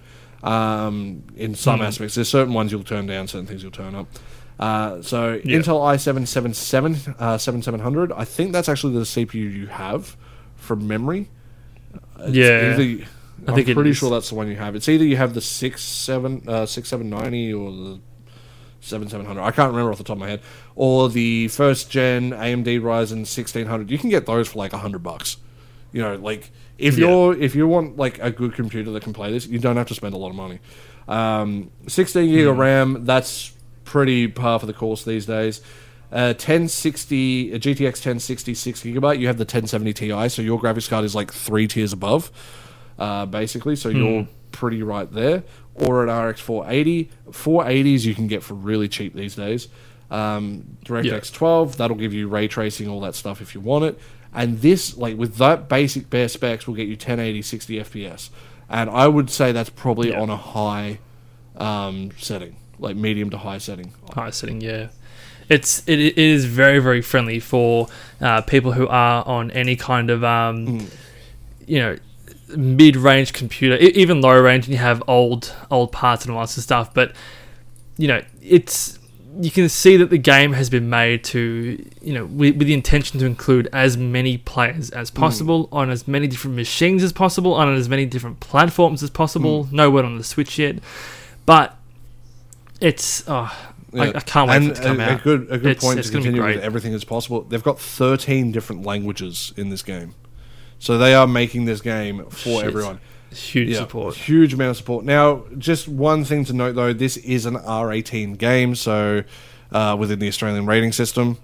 Um, 0.43 1.23
in 1.36 1.55
some 1.55 1.78
Hmm. 1.81 1.86
aspects, 1.86 2.14
there's 2.14 2.28
certain 2.28 2.55
ones 2.55 2.73
you'll 2.73 2.85
turn 2.85 3.06
down, 3.06 3.27
certain 3.28 3.47
things 3.47 3.62
you'll 3.62 3.73
turn 3.73 3.94
up. 3.94 4.06
Uh, 4.59 5.02
so 5.02 5.39
Yeah. 5.44 5.59
Intel 5.59 5.81
i7 5.82 6.27
77 6.27 6.97
uh, 7.18 7.36
7700, 7.36 8.12
I 8.12 8.24
think 8.24 8.52
that's 8.52 8.68
actually 8.68 8.94
the 8.94 9.05
CPU 9.05 9.35
you 9.51 9.66
have 9.66 10.16
from 10.56 10.86
memory. 10.86 11.28
It's 12.20 12.35
Yeah. 12.36 12.77
either- 12.78 13.05
I 13.47 13.51
I'm 13.51 13.55
think 13.55 13.74
pretty 13.74 13.93
sure 13.93 14.10
that's 14.10 14.31
the 14.31 14.35
one 14.35 14.48
you 14.48 14.56
have. 14.56 14.74
It's 14.74 14.89
either 14.89 15.05
you 15.05 15.16
have 15.18 15.35
the 15.35 15.43
six 15.43 15.82
seven 15.82 16.43
uh, 16.48 16.64
six 16.64 16.89
seven 16.89 17.10
ninety 17.10 17.52
or 17.52 17.70
the 17.70 18.01
seven 18.87 19.09
seven 19.09 19.27
hundred. 19.27 19.43
I 19.43 19.51
can't 19.51 19.71
remember 19.71 19.91
off 19.93 19.99
the 19.99 20.05
top 20.05 20.17
of 20.17 20.21
my 20.21 20.29
head. 20.29 20.41
Or 20.75 21.09
the 21.09 21.49
first 21.49 21.91
gen 21.91 22.31
AMD 22.31 22.81
Ryzen 22.81 23.27
sixteen 23.27 23.67
hundred. 23.67 23.91
You 23.91 23.99
can 23.99 24.11
get 24.11 24.27
those 24.27 24.49
for 24.49 24.59
like 24.59 24.73
a 24.73 24.79
hundred 24.79 25.03
bucks. 25.03 25.37
You 25.93 26.03
know, 26.03 26.17
like 26.17 26.51
if 26.79 26.97
Yeah. 26.99 27.07
you're 27.09 27.35
if 27.41 27.55
you 27.55 27.67
want 27.67 27.97
like 27.97 28.19
a 28.21 28.31
good 28.31 28.55
computer 28.55 28.91
that 28.93 29.03
can 29.03 29.13
play 29.13 29.31
this, 29.33 29.47
you 29.47 29.59
don't 29.59 29.77
have 29.77 29.89
to 29.89 29.95
spend 29.95 30.15
a 30.15 30.19
lot 30.19 30.31
of 30.31 30.37
money. 30.37 30.59
Um, 31.09 31.71
sixteen 31.89 32.31
gig 32.31 32.45
Hmm. 32.45 32.51
of 32.51 32.59
RAM. 32.59 33.05
That's 33.05 33.53
pretty 33.85 34.29
par 34.29 34.59
for 34.59 34.67
the 34.67 34.73
course 34.73 35.05
these 35.05 35.27
days. 35.27 35.61
Uh, 36.13 36.35
1060 36.37 37.53
a 37.53 37.59
GTX 37.59 37.99
1060 38.01 38.55
six 38.55 38.83
gigabyte. 38.83 39.19
You 39.19 39.27
have 39.27 39.39
the 39.39 39.45
1070 39.45 39.93
Ti, 39.93 40.29
so 40.29 40.41
your 40.43 40.61
graphics 40.61 40.89
card 40.89 41.05
is 41.05 41.15
like 41.15 41.33
three 41.33 41.67
tiers 41.67 41.93
above 41.93 42.31
uh, 42.99 43.27
basically. 43.27 43.75
So 43.77 43.89
you're 43.89 44.27
pretty 44.53 44.83
right 44.83 45.11
there. 45.13 45.43
Or 45.78 46.07
an 46.07 46.11
RX 46.28 46.40
480. 46.40 47.11
480s 47.31 48.05
you 48.05 48.15
can 48.15 48.27
get 48.27 48.43
for 48.43 48.55
really 48.55 48.89
cheap 48.89 49.15
these 49.15 49.35
days. 49.35 49.69
Um, 50.11 50.78
DirectX 50.85 51.05
Yeah. 51.05 51.20
12, 51.39 51.77
that'll 51.77 51.97
give 51.97 52.15
you 52.15 52.28
ray 52.28 52.48
tracing, 52.48 52.89
all 52.89 53.01
that 53.01 53.15
stuff 53.15 53.40
if 53.40 53.55
you 53.55 53.61
want 53.61 53.85
it. 53.85 53.98
And 54.35 54.61
this, 54.61 54.97
like 54.97 55.16
with 55.19 55.36
that 55.36 55.69
basic 55.69 56.09
bare 56.11 56.28
specs, 56.28 56.66
will 56.66 56.74
get 56.74 56.86
you 56.89 56.94
1080 56.97 57.43
60 57.43 57.81
FPS. 57.81 58.31
And 58.69 58.89
I 58.90 59.07
would 59.09 59.31
say 59.31 59.53
that's 59.53 59.70
probably 59.70 60.11
Yeah. 60.11 60.20
on 60.20 60.31
a 60.31 60.36
high 60.36 60.98
um, 61.57 62.11
setting, 62.19 62.57
like 62.78 62.97
medium 62.97 63.31
to 63.31 63.39
high 63.39 63.59
setting. 63.59 63.93
high 64.15 64.31
setting. 64.31 64.61
Yeah, 64.61 64.89
it's 65.48 65.82
it, 65.89 65.98
it 65.98 66.19
is 66.19 66.44
very 66.44 66.81
very 66.81 67.01
friendly 67.01 67.40
for 67.40 67.89
uh, 68.20 68.43
people 68.43 68.73
who 68.73 68.86
are 68.89 69.24
on 69.27 69.51
any 69.53 69.77
kind 69.77 70.11
of 70.11 70.23
um, 70.24 70.66
Mm. 70.66 70.90
you 71.66 71.78
know 71.78 71.97
mid-range 72.48 73.32
computer, 73.32 73.77
even 73.77 74.20
low 74.20 74.40
range, 74.40 74.66
and 74.66 74.73
you 74.73 74.78
have 74.78 75.02
old 75.09 75.55
old 75.70 75.93
parts 75.93 76.24
and 76.24 76.35
all 76.35 76.40
that 76.40 76.48
sort 76.48 76.59
of 76.59 76.64
stuff. 76.64 76.94
But 76.94 77.14
you 77.97 78.09
know, 78.09 78.23
it's 78.43 78.98
you 79.40 79.51
can 79.51 79.68
see 79.68 79.97
that 79.98 80.10
the 80.10 80.18
game 80.18 80.55
has 80.55 80.70
been 80.70 80.89
made 80.89 81.23
to 81.23 81.85
you 82.01 82.14
know 82.14 82.27
with, 82.27 82.56
with 82.56 82.66
the 82.66 82.74
intention 82.74 83.20
to 83.20 83.27
include 83.27 83.68
as 83.73 83.97
many 83.97 84.39
players 84.39 84.90
as 84.90 85.10
mm. 85.10 85.14
possible 85.14 85.68
on 85.73 85.90
as 85.90 86.09
many 86.09 86.27
different 86.27 86.56
machines 86.56 87.02
as 87.02 87.12
possible 87.12 87.55
on 87.55 87.74
as 87.74 87.89
many 87.89 88.06
different 88.06 88.40
platforms 88.40 89.02
as 89.02 89.10
possible. 89.10 89.64
Mm. 89.64 89.73
No 89.73 89.90
word 89.90 90.05
on 90.05 90.16
the 90.18 90.24
Switch 90.24 90.59
yet, 90.59 90.77
but 91.44 91.77
it's 92.81 93.24
oh, 93.28 93.52
I, 93.94 94.09
I 94.09 94.20
can't 94.20 94.48
wait 94.48 94.56
and 94.56 94.66
for 94.66 94.73
it 94.73 94.77
to 94.77 94.82
come 94.82 95.01
a, 95.01 95.02
out. 95.05 95.20
A 95.20 95.23
good, 95.23 95.43
a 95.51 95.59
good 95.59 95.66
It's- 95.66 95.85
point 95.85 95.98
it's 95.98 96.09
to 96.09 96.14
continue 96.14 96.44
with 96.44 96.60
everything 96.60 96.94
as 96.94 97.05
possible. 97.05 97.43
They've 97.43 97.62
got 97.62 97.78
13 97.78 98.52
different 98.52 98.85
languages 98.85 99.52
in 99.56 99.70
this 99.70 99.82
game. 99.82 100.14
So 100.78 100.98
they 100.98 101.15
are 101.15 101.27
making 101.27 101.65
this 101.65 101.81
game 101.81 102.24
for 102.27 102.61
Shit. 102.61 102.65
everyone. 102.65 103.01
Huge 103.32 103.69
Yeah, 103.70 103.78
support. 103.78 104.15
Huge 104.15 104.55
amount 104.55 104.70
of 104.70 104.77
support. 104.77 105.05
Now, 105.05 105.44
just 105.59 105.89
one 105.89 106.24
thing 106.24 106.44
to 106.47 106.53
note 106.53 106.74
though, 106.74 106.93
this 106.93 107.16
is 107.19 107.44
an 107.47 107.57
R18 107.57 108.39
game, 108.39 108.74
so 108.74 109.24
uh, 109.73 109.97
within 109.98 110.19
the 110.19 110.28
Australian 110.28 110.65
rating 110.66 110.93
system. 110.93 111.39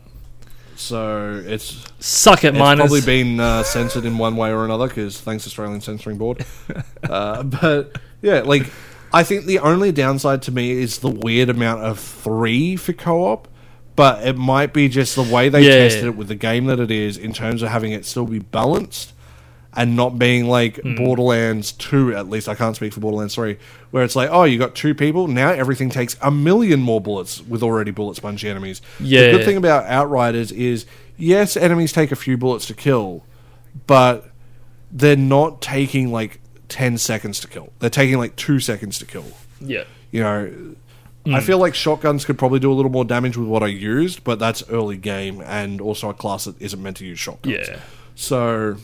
So 0.77 1.43
it's 1.45 1.85
Suck 1.99 2.45
it, 2.45 2.49
it's 2.49 2.59
miners. 2.59 2.79
probably 2.87 3.01
been 3.03 3.39
uh, 3.41 3.63
censored 3.63 4.05
in 4.05 4.17
one 4.19 4.37
way 4.37 4.51
or 4.51 4.65
another 4.65 4.89
because 4.89 5.21
thanks 5.21 5.47
Australian 5.47 5.81
censoring 5.81 6.19
board. 6.19 6.45
uh, 7.05 7.43
but 7.43 7.99
yeah, 8.23 8.41
like 8.41 8.71
I 9.13 9.23
think 9.23 9.45
the 9.45 9.59
only 9.59 9.93
downside 9.93 10.43
to 10.43 10.53
me 10.53 10.71
is 10.73 10.99
the 10.99 11.11
weird 11.11 11.51
amount 11.51 11.83
of 11.83 11.99
three 12.01 12.77
for 12.77 12.93
co-op. 12.93 13.49
But 13.95 14.27
it 14.27 14.39
might 14.39 14.73
be 14.73 14.89
just 14.89 15.15
the 15.17 15.23
way 15.23 15.51
they 15.51 15.65
Yeah. 15.65 15.81
tested 15.81 16.05
it 16.07 16.17
with 16.17 16.29
the 16.29 16.35
game 16.35 16.65
that 16.67 16.81
it 16.81 16.91
is 16.91 17.19
in 17.19 17.35
terms 17.35 17.61
of 17.61 17.69
having 17.69 17.93
it 17.93 18.07
still 18.07 18.25
be 18.25 18.39
balanced 18.39 19.12
and 19.75 19.97
not 19.97 20.19
being 20.19 20.47
like 20.47 20.81
Hmm. 20.83 20.97
Borderlands 20.97 21.73
2, 21.73 22.15
at 22.15 22.29
least 22.29 22.49
I 22.49 22.55
can't 22.55 22.77
speak 22.77 22.93
for 22.93 23.01
Borderlands 23.01 23.35
3, 23.35 23.57
where 23.91 24.05
it's 24.05 24.15
like, 24.17 24.29
oh, 24.31 24.45
you 24.45 24.59
got 24.59 24.75
two 24.75 24.95
people, 24.95 25.29
now 25.29 25.51
everything 25.51 25.89
takes 25.91 26.17
a 26.21 26.31
million 26.31 26.81
more 26.81 27.01
bullets 27.01 27.41
with 27.41 27.63
already 27.63 27.91
bullet 27.91 28.17
spongy 28.17 28.49
enemies. 28.49 28.83
Yeah. 29.01 29.31
The 29.33 29.39
good 29.39 29.45
thing 29.47 29.57
about 29.57 29.87
Outriders 29.87 30.53
is, 30.53 30.85
yes, 31.17 31.57
enemies 31.57 31.93
take 31.93 32.13
a 32.13 32.17
few 32.17 32.37
bullets 32.37 32.67
to 32.67 32.75
kill, 32.75 33.25
but 33.87 34.31
they're 34.91 35.17
not 35.17 35.63
taking 35.63 36.13
like 36.13 36.41
10 36.69 36.99
seconds 36.99 37.41
to 37.41 37.49
kill. 37.49 37.73
They're 37.79 37.91
taking 37.91 38.19
like 38.19 38.37
two 38.37 38.61
seconds 38.61 38.99
to 38.99 39.07
kill 39.07 39.25
yeah. 39.61 39.85
you 40.11 40.23
know 40.23 40.75
I 41.25 41.41
feel 41.41 41.59
like 41.59 41.75
shotguns 41.75 42.25
could 42.25 42.37
probably 42.37 42.59
do 42.59 42.73
a 42.73 42.75
little 42.75 42.91
more 42.91 43.05
damage 43.05 43.37
with 43.37 43.47
what 43.47 43.63
I 43.63 43.69
used, 43.69 44.25
but 44.25 44.41
that's 44.41 44.69
early 44.69 44.97
game 44.97 45.41
and 45.43 45.81
also 45.81 46.11
a 46.11 46.15
class 46.15 46.47
that 46.47 46.61
isn't 46.61 46.83
meant 46.83 46.97
to 46.97 47.07
use 47.07 47.21
shotguns. 47.21 47.69
Yeah. 47.69 47.79
So 48.17 48.77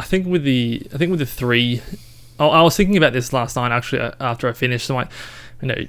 I 0.00 0.04
think 0.04 0.26
with 0.26 0.44
the 0.44 0.82
I 0.94 0.96
think 0.98 1.10
with 1.10 1.20
the 1.20 1.26
three, 1.26 1.82
I, 2.38 2.46
I 2.46 2.62
was 2.62 2.76
thinking 2.76 2.96
about 2.96 3.12
this 3.12 3.32
last 3.32 3.54
night 3.56 3.70
actually 3.70 4.00
uh, 4.00 4.12
after 4.18 4.48
I 4.48 4.52
finished. 4.52 4.88
I'm 4.90 4.96
like, 4.96 5.10
you 5.62 5.68
know, 5.68 5.86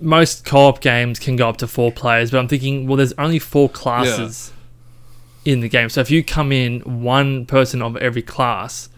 most 0.00 0.44
co-op 0.46 0.80
games 0.80 1.18
can 1.18 1.36
go 1.36 1.48
up 1.48 1.58
to 1.58 1.66
four 1.66 1.92
players, 1.92 2.30
but 2.30 2.38
I'm 2.38 2.48
thinking, 2.48 2.86
well, 2.86 2.96
there's 2.96 3.12
only 3.18 3.38
four 3.38 3.68
classes 3.68 4.52
in 5.44 5.60
the 5.60 5.68
game. 5.68 5.88
So 5.90 6.00
if 6.00 6.10
you 6.10 6.24
come 6.24 6.52
in 6.52 6.80
one 7.02 7.44
person 7.46 7.82
of 7.82 7.96
every 7.98 8.22
class, 8.22 8.88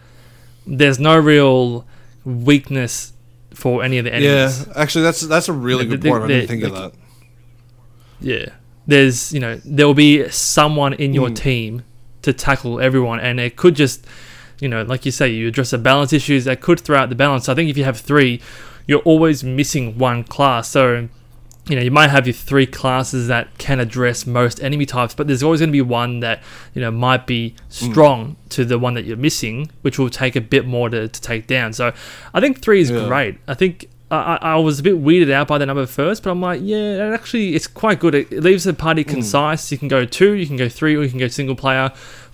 there's 0.65 0.99
no 0.99 1.17
real 1.17 1.85
weakness 2.25 3.11
for 3.53 3.83
any 3.83 3.97
of 3.97 4.05
the 4.05 4.13
enemies. 4.13 4.65
yeah, 4.67 4.73
actually, 4.75 5.03
that's 5.03 5.21
that's 5.21 5.49
a 5.49 5.53
really 5.53 5.85
The- 5.85 5.97
good 5.97 6.09
point. 6.09 6.23
I 6.23 6.27
didn't 6.27 6.47
think 6.47 6.63
of 6.63 6.73
that. 6.73 6.93
Yeah. 8.21 8.45
There's, 8.87 9.31
you 9.33 9.39
know, 9.39 9.59
there 9.63 9.87
will 9.87 9.93
be 9.93 10.27
someone 10.29 10.93
in 10.93 11.13
your 11.13 11.29
Mm. 11.29 11.35
team 11.35 11.83
to 12.21 12.33
tackle 12.33 12.79
everyone, 12.81 13.19
and 13.19 13.39
it 13.39 13.55
could 13.55 13.75
just, 13.75 14.05
you 14.59 14.67
know, 14.69 14.83
like 14.83 15.05
you 15.05 15.11
say, 15.11 15.29
you 15.29 15.47
address 15.47 15.71
the 15.71 15.77
balance 15.77 16.13
issues 16.13 16.45
that 16.45 16.61
could 16.61 16.79
throw 16.79 16.97
out 16.97 17.09
the 17.09 17.15
balance. 17.15 17.49
I 17.49 17.55
think 17.55 17.69
if 17.69 17.77
you 17.77 17.83
have 17.83 17.99
three, 17.99 18.41
you're 18.87 19.01
always 19.01 19.43
missing 19.43 19.97
one 19.97 20.23
class. 20.23 20.69
So, 20.69 21.09
you 21.67 21.75
know, 21.75 21.81
you 21.81 21.91
might 21.91 22.09
have 22.09 22.27
your 22.27 22.33
three 22.33 22.65
classes 22.65 23.27
that 23.27 23.57
can 23.57 23.79
address 23.79 24.25
most 24.25 24.61
enemy 24.61 24.85
types, 24.85 25.13
but 25.13 25.27
there's 25.27 25.43
always 25.43 25.61
going 25.61 25.69
to 25.69 25.73
be 25.73 25.81
one 25.81 26.19
that, 26.19 26.41
you 26.73 26.81
know, 26.81 26.91
might 26.91 27.25
be 27.25 27.49
hmm. 27.49 27.91
strong 27.91 28.35
to 28.49 28.65
the 28.65 28.77
one 28.77 28.93
that 28.95 29.05
you're 29.05 29.17
missing, 29.17 29.71
which 29.81 29.97
will 29.97 30.09
take 30.09 30.35
a 30.35 30.41
bit 30.41 30.65
more 30.65 30.89
to, 30.89 31.07
to 31.07 31.21
take 31.21 31.47
down. 31.47 31.73
So 31.73 31.93
I 32.33 32.41
think 32.41 32.61
three 32.61 32.81
is 32.81 32.91
Yeah. 32.91 33.07
great. 33.07 33.37
I 33.47 33.53
think 33.53 33.87
I, 34.11 34.37
I 34.41 34.55
was 34.57 34.79
a 34.79 34.83
bit 34.83 35.01
weirded 35.01 35.31
out 35.31 35.47
by 35.47 35.57
the 35.57 35.65
number 35.65 35.85
first, 35.85 36.23
but 36.23 36.29
I'm 36.29 36.41
like, 36.41 36.59
yeah, 36.61 37.07
it 37.07 37.13
actually, 37.13 37.55
it's 37.55 37.65
quite 37.65 37.99
good. 37.99 38.13
It, 38.13 38.31
it 38.31 38.43
leaves 38.43 38.65
the 38.65 38.73
party 38.73 39.03
hmm. 39.03 39.09
concise. 39.09 39.71
You 39.71 39.77
can 39.77 39.87
go 39.87 40.05
two, 40.05 40.33
you 40.33 40.45
can 40.45 40.57
go 40.57 40.69
three, 40.69 40.95
or 40.95 41.03
you 41.03 41.09
can 41.09 41.19
go 41.19 41.27
single 41.27 41.55
player. 41.55 41.91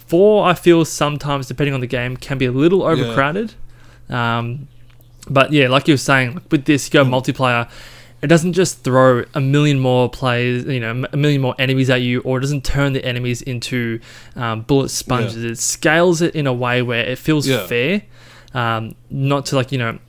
Four, 0.09 0.47
I 0.47 0.53
feel 0.55 0.83
sometimes, 0.85 1.47
depending 1.47 1.73
on 1.73 1.79
the 1.81 1.87
game, 1.87 2.17
can 2.17 2.37
be 2.37 2.45
a 2.45 2.51
little 2.51 2.81
overcrowded. 2.83 3.53
Um, 4.09 4.67
but 5.29 5.53
yeah, 5.53 5.67
like 5.69 5.87
you 5.87 5.93
were 5.93 5.97
saying, 5.97 6.41
with 6.51 6.65
this, 6.65 6.87
you 6.87 6.91
go 6.93 7.05
multiplayer. 7.05 7.69
It 8.21 8.27
doesn't 8.27 8.51
just 8.53 8.83
throw 8.83 9.23
a 9.33 9.39
million 9.39 9.79
more 9.79 10.09
players, 10.09 10.65
you 10.65 10.79
know, 10.81 11.05
a 11.13 11.15
million 11.15 11.41
more 11.41 11.55
enemies 11.57 11.89
at 11.89 12.01
you, 12.01 12.19
or 12.21 12.37
it 12.39 12.41
doesn't 12.41 12.65
turn 12.65 12.91
the 12.93 13.05
enemies 13.05 13.41
into 13.43 13.99
um, 14.35 14.61
bullet 14.63 14.89
sponges. 14.89 15.41
It 15.43 15.57
scales 15.57 16.21
it 16.21 16.35
in 16.35 16.45
a 16.47 16.51
way 16.53 16.81
where 16.81 17.05
it 17.05 17.17
feels 17.17 17.47
Yeah. 17.47 17.65
fair, 17.67 18.01
um, 18.53 18.95
not 19.09 19.45
to 19.47 19.55
like 19.55 19.71
you 19.71 19.77
know 19.77 19.99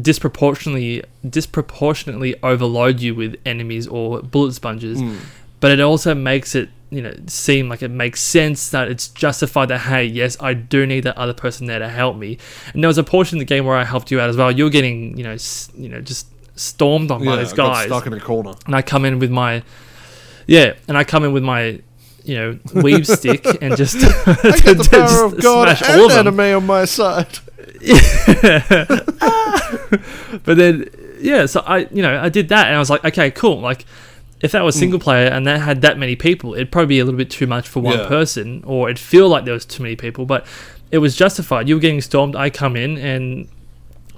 disproportionately 0.00 1.02
disproportionately 1.28 2.34
overload 2.42 3.00
you 3.00 3.14
with 3.14 3.36
enemies 3.46 3.86
or 3.86 4.20
bullet 4.22 4.52
sponges 4.52 5.00
Mm. 5.00 5.16
but 5.60 5.70
it 5.70 5.80
also 5.80 6.14
makes 6.14 6.54
it 6.54 6.68
you 6.90 7.02
know 7.02 7.12
seem 7.26 7.68
like 7.68 7.82
it 7.82 7.88
makes 7.90 8.20
sense 8.20 8.70
that 8.70 8.88
it's 8.88 9.08
justified 9.08 9.66
that 9.66 9.80
hey 9.80 10.04
yes 10.04 10.36
i 10.40 10.54
do 10.54 10.86
need 10.86 11.00
that 11.02 11.16
other 11.18 11.32
person 11.34 11.66
there 11.66 11.80
to 11.80 11.88
help 11.88 12.16
me. 12.16 12.38
And 12.72 12.82
there 12.82 12.88
was 12.88 12.98
a 12.98 13.02
portion 13.04 13.38
of 13.38 13.40
the 13.40 13.44
game 13.54 13.64
where 13.66 13.76
i 13.76 13.84
helped 13.84 14.10
you 14.12 14.20
out 14.20 14.30
as 14.30 14.36
well. 14.36 14.52
You're 14.52 14.70
getting 14.70 15.16
you 15.18 15.24
know 15.24 15.32
s- 15.32 15.68
you 15.76 15.88
know 15.88 16.00
just 16.00 16.28
stormed 16.54 17.10
on 17.10 17.24
by 17.24 17.32
Yeah, 17.32 17.36
these 17.42 17.52
guys. 17.52 17.86
stuck 17.86 18.06
in 18.06 18.12
a 18.12 18.20
corner. 18.20 18.54
and 18.66 18.74
i 18.76 18.82
come 18.82 19.04
in 19.04 19.18
with 19.18 19.30
my 19.30 19.62
yeah 20.46 20.74
and 20.88 20.96
i 20.96 21.02
come 21.04 21.24
in 21.24 21.32
with 21.32 21.42
my 21.42 21.80
you 22.24 22.34
know 22.36 22.58
weave 22.82 23.06
stick 23.18 23.44
and 23.60 23.76
just 23.76 23.96
I 23.96 24.34
get 24.60 24.78
the 24.78 24.88
power 24.90 25.24
of 25.26 25.40
God 25.40 25.76
smash 25.76 25.90
all 25.90 26.10
and 26.10 26.28
of 26.28 26.36
them. 26.36 26.40
anime 26.40 26.56
on 26.62 26.66
my 26.66 26.84
side. 26.84 27.38
but 30.44 30.56
then 30.56 30.88
yeah 31.20 31.46
so 31.46 31.60
i 31.66 31.78
you 31.90 32.02
know 32.02 32.20
i 32.20 32.28
did 32.28 32.48
that 32.48 32.66
and 32.68 32.76
i 32.76 32.78
was 32.78 32.90
like 32.90 33.04
okay 33.04 33.30
cool. 33.30 33.60
Like 33.60 33.84
if 34.40 34.52
that 34.52 34.62
was 34.64 34.74
Hmm. 34.74 34.80
single 34.80 34.98
player 34.98 35.28
and 35.28 35.46
that 35.46 35.60
had 35.60 35.80
that 35.82 35.98
many 35.98 36.14
people 36.16 36.54
it'd 36.54 36.70
probably 36.70 36.86
be 36.96 36.98
a 36.98 37.04
little 37.04 37.18
bit 37.18 37.30
too 37.30 37.46
much 37.46 37.66
for 37.66 37.80
one 37.80 37.98
Yeah. 37.98 38.06
person 38.06 38.62
or 38.66 38.88
it'd 38.88 38.98
feel 38.98 39.28
like 39.28 39.44
there 39.44 39.54
was 39.54 39.64
too 39.64 39.82
many 39.82 39.96
people 39.96 40.26
but 40.26 40.46
it 40.92 40.98
was 40.98 41.16
justified 41.16 41.68
you 41.68 41.74
were 41.76 41.80
getting 41.80 42.00
stormed 42.00 42.36
i 42.36 42.50
come 42.50 42.76
in 42.76 42.96
and 42.98 43.48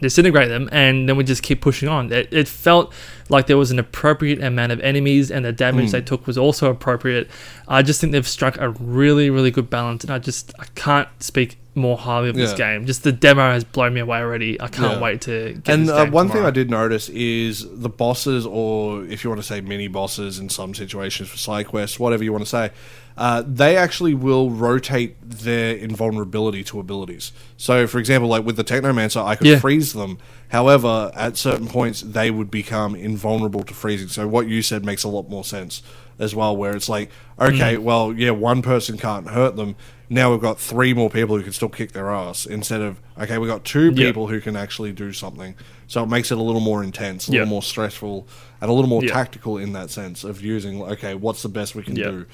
disintegrate 0.00 0.48
them 0.48 0.68
and 0.70 1.08
then 1.08 1.16
we 1.16 1.24
just 1.24 1.42
keep 1.42 1.60
pushing 1.60 1.88
on 1.88 2.12
it, 2.12 2.28
it 2.32 2.46
felt 2.46 2.92
like 3.28 3.48
there 3.48 3.56
was 3.56 3.72
an 3.72 3.78
appropriate 3.80 4.40
amount 4.42 4.70
of 4.70 4.78
enemies 4.80 5.28
and 5.30 5.44
the 5.44 5.52
damage 5.52 5.88
Mm. 5.88 5.90
they 5.92 6.00
took 6.00 6.24
was 6.26 6.38
also 6.38 6.70
appropriate 6.70 7.28
i 7.66 7.82
just 7.82 8.00
think 8.00 8.12
they've 8.12 8.26
struck 8.28 8.56
a 8.60 8.68
really 8.70 9.28
really 9.28 9.50
good 9.50 9.68
balance 9.68 10.04
and 10.04 10.12
i 10.12 10.18
just 10.20 10.52
i 10.60 10.66
can't 10.76 11.08
speak 11.18 11.56
more 11.78 11.96
highly 11.96 12.28
of 12.28 12.36
this 12.36 12.50
Yeah. 12.52 12.56
game 12.76 12.86
just 12.86 13.02
the 13.04 13.12
demo 13.12 13.52
has 13.52 13.64
blown 13.64 13.94
me 13.94 14.00
away 14.00 14.18
already 14.18 14.60
i 14.60 14.68
can't 14.68 14.94
Yeah. 14.96 15.00
wait 15.00 15.20
to 15.22 15.54
get 15.64 15.74
And 15.74 15.88
this 15.88 15.94
uh, 15.96 16.06
one 16.06 16.28
thing. 16.28 16.44
I 16.44 16.50
did 16.50 16.70
notice 16.70 17.08
is 17.08 17.66
the 17.70 17.88
bosses, 17.88 18.44
or 18.46 19.04
if 19.04 19.24
you 19.24 19.30
want 19.30 19.40
to 19.40 19.46
say 19.46 19.60
mini 19.60 19.88
bosses 19.88 20.38
in 20.38 20.48
some 20.48 20.74
situations 20.74 21.28
for 21.28 21.36
side 21.38 21.66
quests, 21.68 21.98
whatever 21.98 22.22
you 22.24 22.32
want 22.32 22.44
to 22.44 22.50
say, 22.50 22.70
uh, 23.16 23.42
they 23.46 23.76
actually 23.76 24.14
will 24.14 24.50
rotate 24.50 25.16
their 25.28 25.74
invulnerability 25.74 26.62
to 26.64 26.78
abilities. 26.78 27.32
So, 27.56 27.86
for 27.86 27.98
example, 27.98 28.28
like 28.28 28.44
with 28.44 28.56
the 28.56 28.64
Technomancer, 28.64 29.24
I 29.24 29.34
could 29.34 29.46
Yeah. 29.48 29.58
freeze 29.58 29.92
them. 29.92 30.18
However, 30.48 31.10
at 31.16 31.36
certain 31.36 31.66
points, 31.66 32.00
they 32.02 32.30
would 32.30 32.50
become 32.50 32.94
invulnerable 32.94 33.62
to 33.64 33.74
freezing. 33.74 34.08
So, 34.08 34.26
what 34.28 34.46
you 34.48 34.62
said 34.62 34.84
makes 34.84 35.02
a 35.04 35.08
lot 35.08 35.28
more 35.28 35.44
sense 35.44 35.82
as 36.18 36.34
well, 36.34 36.56
where 36.56 36.74
it's 36.74 36.88
like, 36.88 37.10
okay, 37.40 37.74
Mm. 37.76 37.78
well, 37.80 38.12
yeah, 38.12 38.30
one 38.30 38.62
person 38.62 38.96
can't 38.98 39.28
hurt 39.30 39.56
them. 39.56 39.74
Now 40.10 40.30
we've 40.30 40.40
got 40.40 40.58
three 40.58 40.94
more 40.94 41.10
people 41.10 41.36
who 41.36 41.42
can 41.42 41.52
still 41.52 41.68
kick 41.68 41.92
their 41.92 42.10
ass 42.10 42.46
instead 42.46 42.80
of, 42.80 42.98
okay, 43.20 43.36
we've 43.36 43.50
got 43.50 43.64
two 43.64 43.92
people 43.92 44.28
who 44.28 44.40
can 44.40 44.56
actually 44.56 44.92
do 44.92 45.12
something. 45.12 45.54
So 45.86 46.02
it 46.02 46.08
makes 46.08 46.30
it 46.32 46.38
a 46.38 46.42
little 46.42 46.62
more 46.62 46.82
intense, 46.82 47.28
a 47.28 47.32
Yeah. 47.32 47.40
little 47.40 47.50
more 47.50 47.62
stressful, 47.62 48.26
and 48.60 48.70
a 48.70 48.72
little 48.72 48.88
more 48.88 49.04
Yeah. 49.04 49.12
tactical 49.12 49.58
in 49.58 49.74
that 49.74 49.90
sense 49.90 50.24
of 50.24 50.40
using, 50.42 50.82
okay, 50.82 51.14
what's 51.14 51.42
the 51.42 51.48
best 51.50 51.74
we 51.74 51.82
can 51.82 51.94
do? 51.94 52.26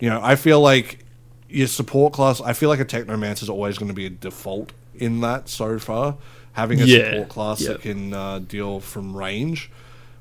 You 0.00 0.08
know, 0.10 0.20
I 0.22 0.34
feel 0.34 0.60
like 0.60 1.04
your 1.48 1.68
support 1.68 2.12
class, 2.12 2.40
I 2.40 2.52
feel 2.52 2.68
like 2.68 2.80
a 2.80 2.84
Technomancer 2.84 3.42
is 3.44 3.48
always 3.48 3.78
going 3.78 3.88
to 3.88 3.94
be 3.94 4.06
a 4.06 4.10
default 4.10 4.72
in 4.96 5.20
that 5.20 5.48
so 5.48 5.78
far. 5.78 6.16
Having 6.54 6.80
a 6.82 6.84
Yeah. 6.84 7.10
support 7.10 7.28
class 7.28 7.60
that 7.60 7.80
can 7.82 8.12
uh, 8.12 8.40
deal 8.40 8.80
from 8.80 9.16
range 9.16 9.70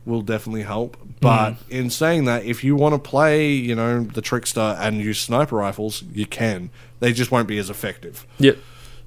will 0.09 0.21
definitely 0.21 0.63
help. 0.63 0.97
But 1.21 1.55
in 1.69 1.89
saying 1.89 2.25
that, 2.25 2.43
if 2.45 2.63
you 2.63 2.75
want 2.75 2.95
to 2.95 2.99
play, 2.99 3.51
you 3.51 3.75
know, 3.75 4.01
the 4.03 4.21
Trickster 4.21 4.75
and 4.79 4.99
use 4.99 5.19
sniper 5.19 5.55
rifles, 5.55 6.03
you 6.13 6.25
can. 6.25 6.69
They 6.99 7.13
just 7.13 7.31
won't 7.31 7.47
be 7.47 7.57
as 7.57 7.69
effective. 7.69 8.25
Yep. 8.39 8.57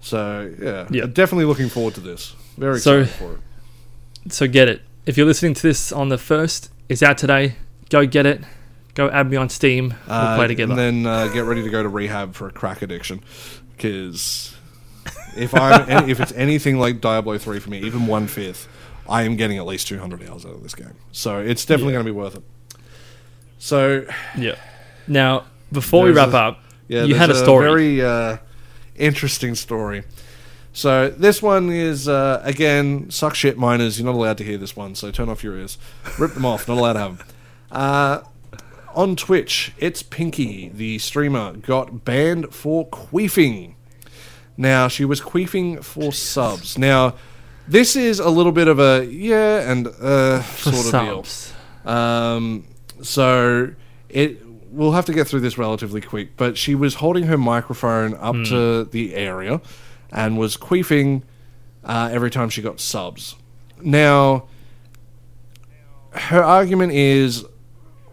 So 0.00 0.50
yeah, 0.60 0.86
Yeah. 0.90 1.06
definitely 1.06 1.44
looking 1.46 1.68
forward 1.68 1.94
to 1.94 2.00
this. 2.00 2.34
Very 2.56 2.78
So- 2.80 3.00
excited 3.00 3.18
for 3.18 3.32
it. 3.34 4.32
So 4.32 4.46
get 4.46 4.68
it. 4.68 4.82
If 5.04 5.16
you're 5.16 5.26
listening 5.26 5.54
to 5.54 5.62
this 5.62 5.90
on 5.92 6.08
the 6.08 6.18
first, 6.18 6.70
it's 6.88 7.02
out 7.02 7.18
today. 7.18 7.56
Go 7.90 8.06
get 8.06 8.24
it. 8.26 8.42
Go 8.94 9.08
add 9.10 9.30
me 9.30 9.36
on 9.36 9.48
Steam. 9.48 9.94
We'll 10.06 10.16
Uh, 10.16 10.36
play 10.36 10.46
together. 10.48 10.72
And 10.72 10.78
then 10.78 11.06
uh, 11.06 11.28
get 11.28 11.44
ready 11.44 11.62
to 11.62 11.70
go 11.70 11.82
to 11.82 11.88
rehab 11.88 12.34
for 12.34 12.46
a 12.48 12.52
crack 12.52 12.82
addiction, 12.82 13.20
because 13.76 14.54
if 15.36 15.54
I'm 15.54 15.88
if 16.08 16.20
it's 16.20 16.32
anything 16.32 16.78
like 16.78 17.00
Diablo 17.00 17.38
three 17.38 17.58
for 17.58 17.70
me, 17.70 17.78
even 17.80 18.06
one 18.06 18.26
fifth, 18.26 18.68
I 19.08 19.22
am 19.22 19.36
getting 19.36 19.58
at 19.58 19.66
least 19.66 19.88
two 19.88 19.98
hundred 19.98 20.28
hours 20.28 20.44
out 20.46 20.52
of 20.54 20.62
this 20.62 20.74
game. 20.74 20.94
So 21.12 21.38
it's 21.40 21.64
definitely 21.64 21.92
Yeah. 21.94 21.96
going 22.02 22.06
to 22.06 22.12
be 22.12 22.16
worth 22.18 22.36
it. 22.36 22.42
So 23.58 24.06
yeah. 24.36 24.56
Now, 25.06 25.44
before 25.70 26.04
we 26.04 26.12
wrap 26.12 26.32
a- 26.32 26.36
up, 26.36 26.60
yeah, 26.88 27.04
you 27.04 27.14
had 27.14 27.30
a 27.30 27.34
story. 27.34 27.64
very 27.66 28.02
uh, 28.02 28.36
interesting 28.96 29.54
story. 29.54 30.04
So 30.72 31.10
this 31.10 31.42
one 31.42 31.70
is 31.70 32.08
uh, 32.08 32.40
again 32.44 33.10
suck 33.10 33.34
shit 33.34 33.58
miners. 33.58 33.98
You're 33.98 34.06
not 34.06 34.14
allowed 34.14 34.38
to 34.38 34.44
hear 34.44 34.58
this 34.58 34.74
one, 34.76 34.94
so 34.94 35.10
turn 35.10 35.28
off 35.28 35.44
your 35.44 35.56
ears, 35.56 35.78
rip 36.18 36.34
them 36.34 36.44
off. 36.46 36.66
Not 36.68 36.78
allowed 36.78 36.92
to 36.94 36.98
have 37.00 37.18
them. 37.18 37.26
Uh, 37.70 38.20
on 38.94 39.16
Twitch, 39.16 39.72
it's 39.78 40.02
Pinky, 40.02 40.68
the 40.68 40.98
streamer, 40.98 41.54
got 41.54 42.04
banned 42.04 42.54
for 42.54 42.86
queefing. 42.88 43.74
Now 44.56 44.88
she 44.88 45.04
was 45.04 45.20
queefing 45.20 45.82
for 45.82 46.12
subs. 46.12 46.76
Now 46.78 47.14
this 47.72 47.96
is 47.96 48.20
a 48.20 48.28
little 48.30 48.52
bit 48.52 48.68
of 48.68 48.78
a 48.78 49.04
yeah 49.06 49.70
and 49.70 49.86
uh, 49.88 50.42
sort 50.42 50.76
of 50.76 50.82
deal. 51.84 51.92
Um, 51.92 52.66
so 53.02 53.70
it 54.08 54.40
we'll 54.70 54.92
have 54.92 55.04
to 55.06 55.12
get 55.12 55.26
through 55.28 55.40
this 55.40 55.58
relatively 55.58 56.00
quick. 56.00 56.36
But 56.36 56.56
she 56.56 56.74
was 56.74 56.94
holding 56.96 57.24
her 57.24 57.36
microphone 57.38 58.14
up 58.14 58.34
Hmm. 58.36 58.44
to 58.44 58.84
the 58.84 59.14
area 59.14 59.60
and 60.10 60.38
was 60.38 60.56
queefing 60.56 61.22
uh, 61.84 62.08
every 62.12 62.30
time 62.30 62.48
she 62.48 62.62
got 62.62 62.80
subs. 62.80 63.34
Now, 63.82 64.44
her 66.12 66.42
argument 66.42 66.92
is, 66.92 67.44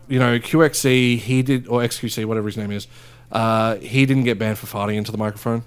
you 0.07 0.19
know, 0.19 0.40
QXC 0.40 1.18
he 1.18 1.41
did 1.44 1.68
or 1.68 1.81
XQC 1.81 2.26
whatever 2.26 2.48
his 2.48 2.57
name 2.57 2.72
is, 2.72 2.88
uh, 3.31 3.76
he 3.76 4.06
didn't 4.06 4.23
get 4.23 4.40
banned 4.40 4.57
for 4.57 4.68
farting 4.68 4.95
into 4.95 5.11
the 5.11 5.18
microphone. 5.18 5.64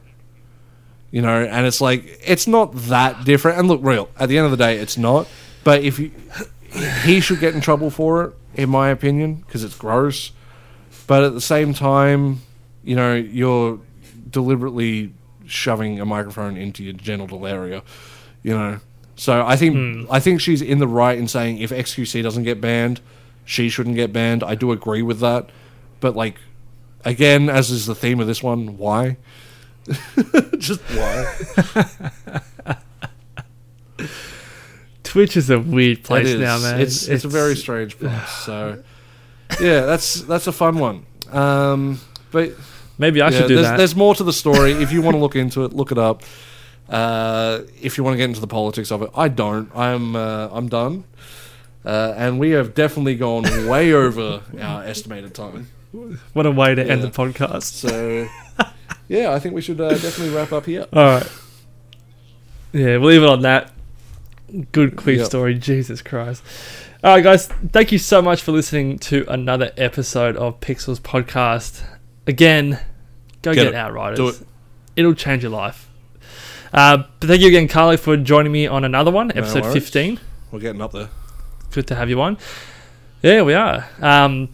You 1.13 1.23
know, 1.23 1.45
and 1.45 1.67
it's 1.67 1.81
like 1.81 2.21
it's 2.27 2.47
not 2.49 2.75
that 2.89 3.25
different. 3.25 3.59
And 3.59 3.69
look, 3.69 3.81
real 3.85 4.09
at 4.19 4.29
the 4.29 4.37
end 4.39 4.47
of 4.47 4.51
the 4.51 4.57
day, 4.57 4.79
it's 4.79 4.97
not. 4.97 5.29
But 5.63 5.85
if 5.85 5.99
you, 6.01 6.11
he 7.05 7.21
should 7.21 7.39
get 7.39 7.55
in 7.55 7.61
trouble 7.61 7.91
for 7.91 8.25
it, 8.25 8.35
in 8.55 8.71
my 8.71 8.89
opinion, 8.89 9.35
because 9.47 9.63
it's 9.63 9.77
gross. 9.77 10.33
But 11.07 11.23
at 11.23 11.35
the 11.35 11.41
same 11.41 11.75
time, 11.75 12.41
you 12.83 12.97
know, 12.97 13.15
you're 13.15 13.79
deliberately 14.31 15.13
shoving 15.47 16.01
a 16.01 16.05
microphone 16.07 16.57
into 16.57 16.83
your 16.83 16.95
genital 16.95 17.47
area. 17.47 17.83
You 18.43 18.55
know, 18.55 18.81
So 19.15 19.45
I 19.47 19.57
think 19.57 19.77
Hmm. 19.77 20.05
I 20.11 20.19
think 20.19 20.41
she's 20.41 20.63
in 20.63 20.79
the 20.79 20.89
right 20.89 21.19
in 21.19 21.29
saying 21.29 21.59
if 21.59 21.71
XQC 21.71 22.23
doesn't 22.23 22.45
get 22.45 22.61
banned, 22.61 23.01
she 23.45 23.69
shouldn't 23.69 23.97
get 23.97 24.13
banned. 24.13 24.43
I 24.43 24.55
do 24.55 24.73
agree 24.73 25.03
with 25.03 25.21
that, 25.21 25.51
but 26.01 26.17
like 26.17 26.37
again, 27.05 27.51
as 27.51 27.71
is 27.71 27.85
the 27.87 27.95
theme 27.95 28.19
of 28.19 28.27
this 28.27 28.43
one, 28.43 28.79
why? 28.79 29.19
Just 30.59 30.81
why? 30.81 31.27
Twitch 35.03 35.37
is 35.37 35.51
a 35.51 35.59
weird 35.59 36.05
place 36.05 36.29
It 36.29 36.37
is. 36.37 36.41
now, 36.41 36.59
man. 36.59 36.81
It's, 36.81 37.09
it's 37.09 37.25
a 37.25 37.29
very 37.29 37.57
strange 37.57 37.99
place. 37.99 38.13
So 38.45 38.83
yeah, 39.61 39.81
that's 39.81 40.23
that's 40.23 40.47
a 40.47 40.53
fun 40.53 40.79
one. 40.79 41.05
Um, 41.31 42.01
but 42.31 42.53
maybe 42.99 43.21
I 43.21 43.29
yeah, 43.29 43.39
should 43.39 43.49
do 43.49 43.55
there's, 43.57 43.67
that. 43.67 43.77
there's 43.77 43.95
more 43.97 44.15
to 44.15 44.25
the 44.25 44.33
story. 44.33 44.73
if 44.73 44.93
you 44.93 45.03
want 45.03 45.15
to 45.15 45.21
look 45.21 45.37
into 45.37 45.65
it, 45.65 45.73
look 45.73 45.93
it 45.93 45.99
up. 45.99 46.23
Uh, 46.89 47.61
if 47.81 47.99
you 47.99 48.05
want 48.05 48.15
to 48.15 48.19
get 48.19 48.25
into 48.25 48.41
the 48.41 48.47
politics 48.47 48.91
of 48.91 49.03
it, 49.03 49.11
I 49.15 49.29
don't. 49.29 49.71
I'm 49.77 50.17
uh, 50.17 50.49
I'm 50.53 50.69
done. 50.69 51.05
Uh, 51.85 52.15
and 52.17 52.39
we 52.39 52.51
have 52.51 52.75
definitely 52.75 53.17
gone 53.17 53.43
way 53.69 53.93
over 53.93 54.43
our 54.61 54.85
estimated 54.85 55.35
time. 55.35 55.69
What 56.33 56.47
a 56.47 56.51
way 56.51 56.75
to 56.75 56.83
end 56.83 57.03
the 57.03 57.09
podcast. 57.11 57.65
So, 57.65 58.29
yeah, 59.13 59.33
I 59.33 59.39
think 59.39 59.55
we 59.55 59.61
should 59.61 59.81
uh, 59.81 59.91
definitely 59.91 60.35
wrap 60.35 60.53
up 60.53 60.65
here. 60.67 60.87
All 60.93 61.03
right. 61.05 61.33
Yeah, 62.73 62.97
we'll 62.97 63.11
leave 63.11 63.23
it 63.23 63.29
on 63.29 63.43
that. 63.43 63.71
Good 64.73 64.97
quick 64.97 65.19
Yep. 65.19 65.27
story. 65.27 65.55
Jesus 65.55 66.01
Christ. 66.03 66.43
All 67.05 67.15
right, 67.15 67.23
guys. 67.23 67.47
Thank 67.47 67.93
you 67.93 67.99
so 67.99 68.23
much 68.23 68.43
for 68.43 68.53
listening 68.53 68.99
to 69.01 69.25
another 69.29 69.73
episode 69.77 70.37
of 70.37 70.61
Pixels 70.61 71.01
Podcast. 71.01 71.83
Again, 72.27 72.79
go 73.43 73.53
Get 73.53 73.65
get, 73.65 73.67
it. 73.69 73.75
Outriders. 73.75 74.17
Do 74.17 74.29
it. 74.29 74.37
It'll 74.97 75.15
change 75.15 75.43
your 75.43 75.53
life. 75.53 75.89
Uh, 76.73 77.05
but 77.21 77.27
thank 77.29 77.43
you 77.43 77.49
again, 77.49 77.69
Carly, 77.69 77.97
for 77.99 78.17
joining 78.17 78.53
me 78.53 78.67
on 78.67 78.85
another 78.85 79.11
one, 79.11 79.31
episode 79.37 79.63
worries. 79.65 79.75
15. 79.75 80.21
We're 80.51 80.61
getting 80.61 80.81
up 80.81 80.93
there. 80.93 81.09
Good 81.73 81.87
to 81.89 81.95
have 81.95 82.09
you 82.09 82.21
on. 82.23 82.39
Yeah, 83.23 83.43
we 83.43 83.55
are. 83.55 83.89
Um, 84.01 84.49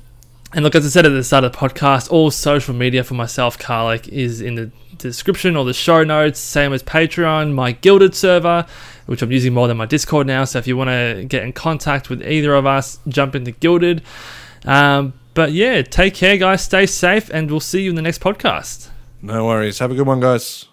and 0.52 0.64
look, 0.64 0.74
as 0.74 0.86
I 0.86 0.88
said 0.88 1.04
at 1.04 1.10
the 1.10 1.24
start 1.24 1.44
of 1.44 1.52
the 1.52 1.58
podcast, 1.58 2.10
all 2.10 2.30
social 2.30 2.74
media 2.74 3.04
for 3.04 3.14
myself, 3.14 3.58
Karlik, 3.58 4.08
is 4.08 4.40
in 4.40 4.54
the 4.54 4.70
description 4.96 5.56
or 5.56 5.64
the 5.64 5.74
show 5.74 6.04
notes. 6.04 6.40
Same 6.40 6.72
as 6.72 6.82
Patreon, 6.82 7.52
my 7.52 7.72
Guilded 7.72 8.14
server, 8.14 8.66
which 9.06 9.20
I'm 9.22 9.30
using 9.30 9.52
more 9.52 9.68
than 9.68 9.76
my 9.76 9.86
Discord 9.86 10.26
now. 10.26 10.44
So 10.44 10.58
if 10.58 10.66
you 10.66 10.76
want 10.76 10.88
to 10.88 11.24
get 11.28 11.42
in 11.42 11.52
contact 11.52 12.08
with 12.08 12.26
either 12.26 12.54
of 12.54 12.66
us, 12.66 12.98
jump 13.08 13.34
into 13.34 13.50
Guilded. 13.50 14.02
Um, 14.64 15.14
but 15.34 15.52
yeah, 15.52 15.82
take 15.82 16.14
care, 16.14 16.36
guys. 16.36 16.62
Stay 16.62 16.86
safe, 16.86 17.28
and 17.30 17.50
we'll 17.50 17.60
see 17.60 17.82
you 17.82 17.90
in 17.90 17.96
the 17.96 18.02
next 18.02 18.20
podcast. 18.20 18.88
No 19.20 19.46
worries. 19.46 19.78
Have 19.80 19.90
a 19.90 19.94
good 19.94 20.06
one, 20.06 20.20
guys. 20.20 20.67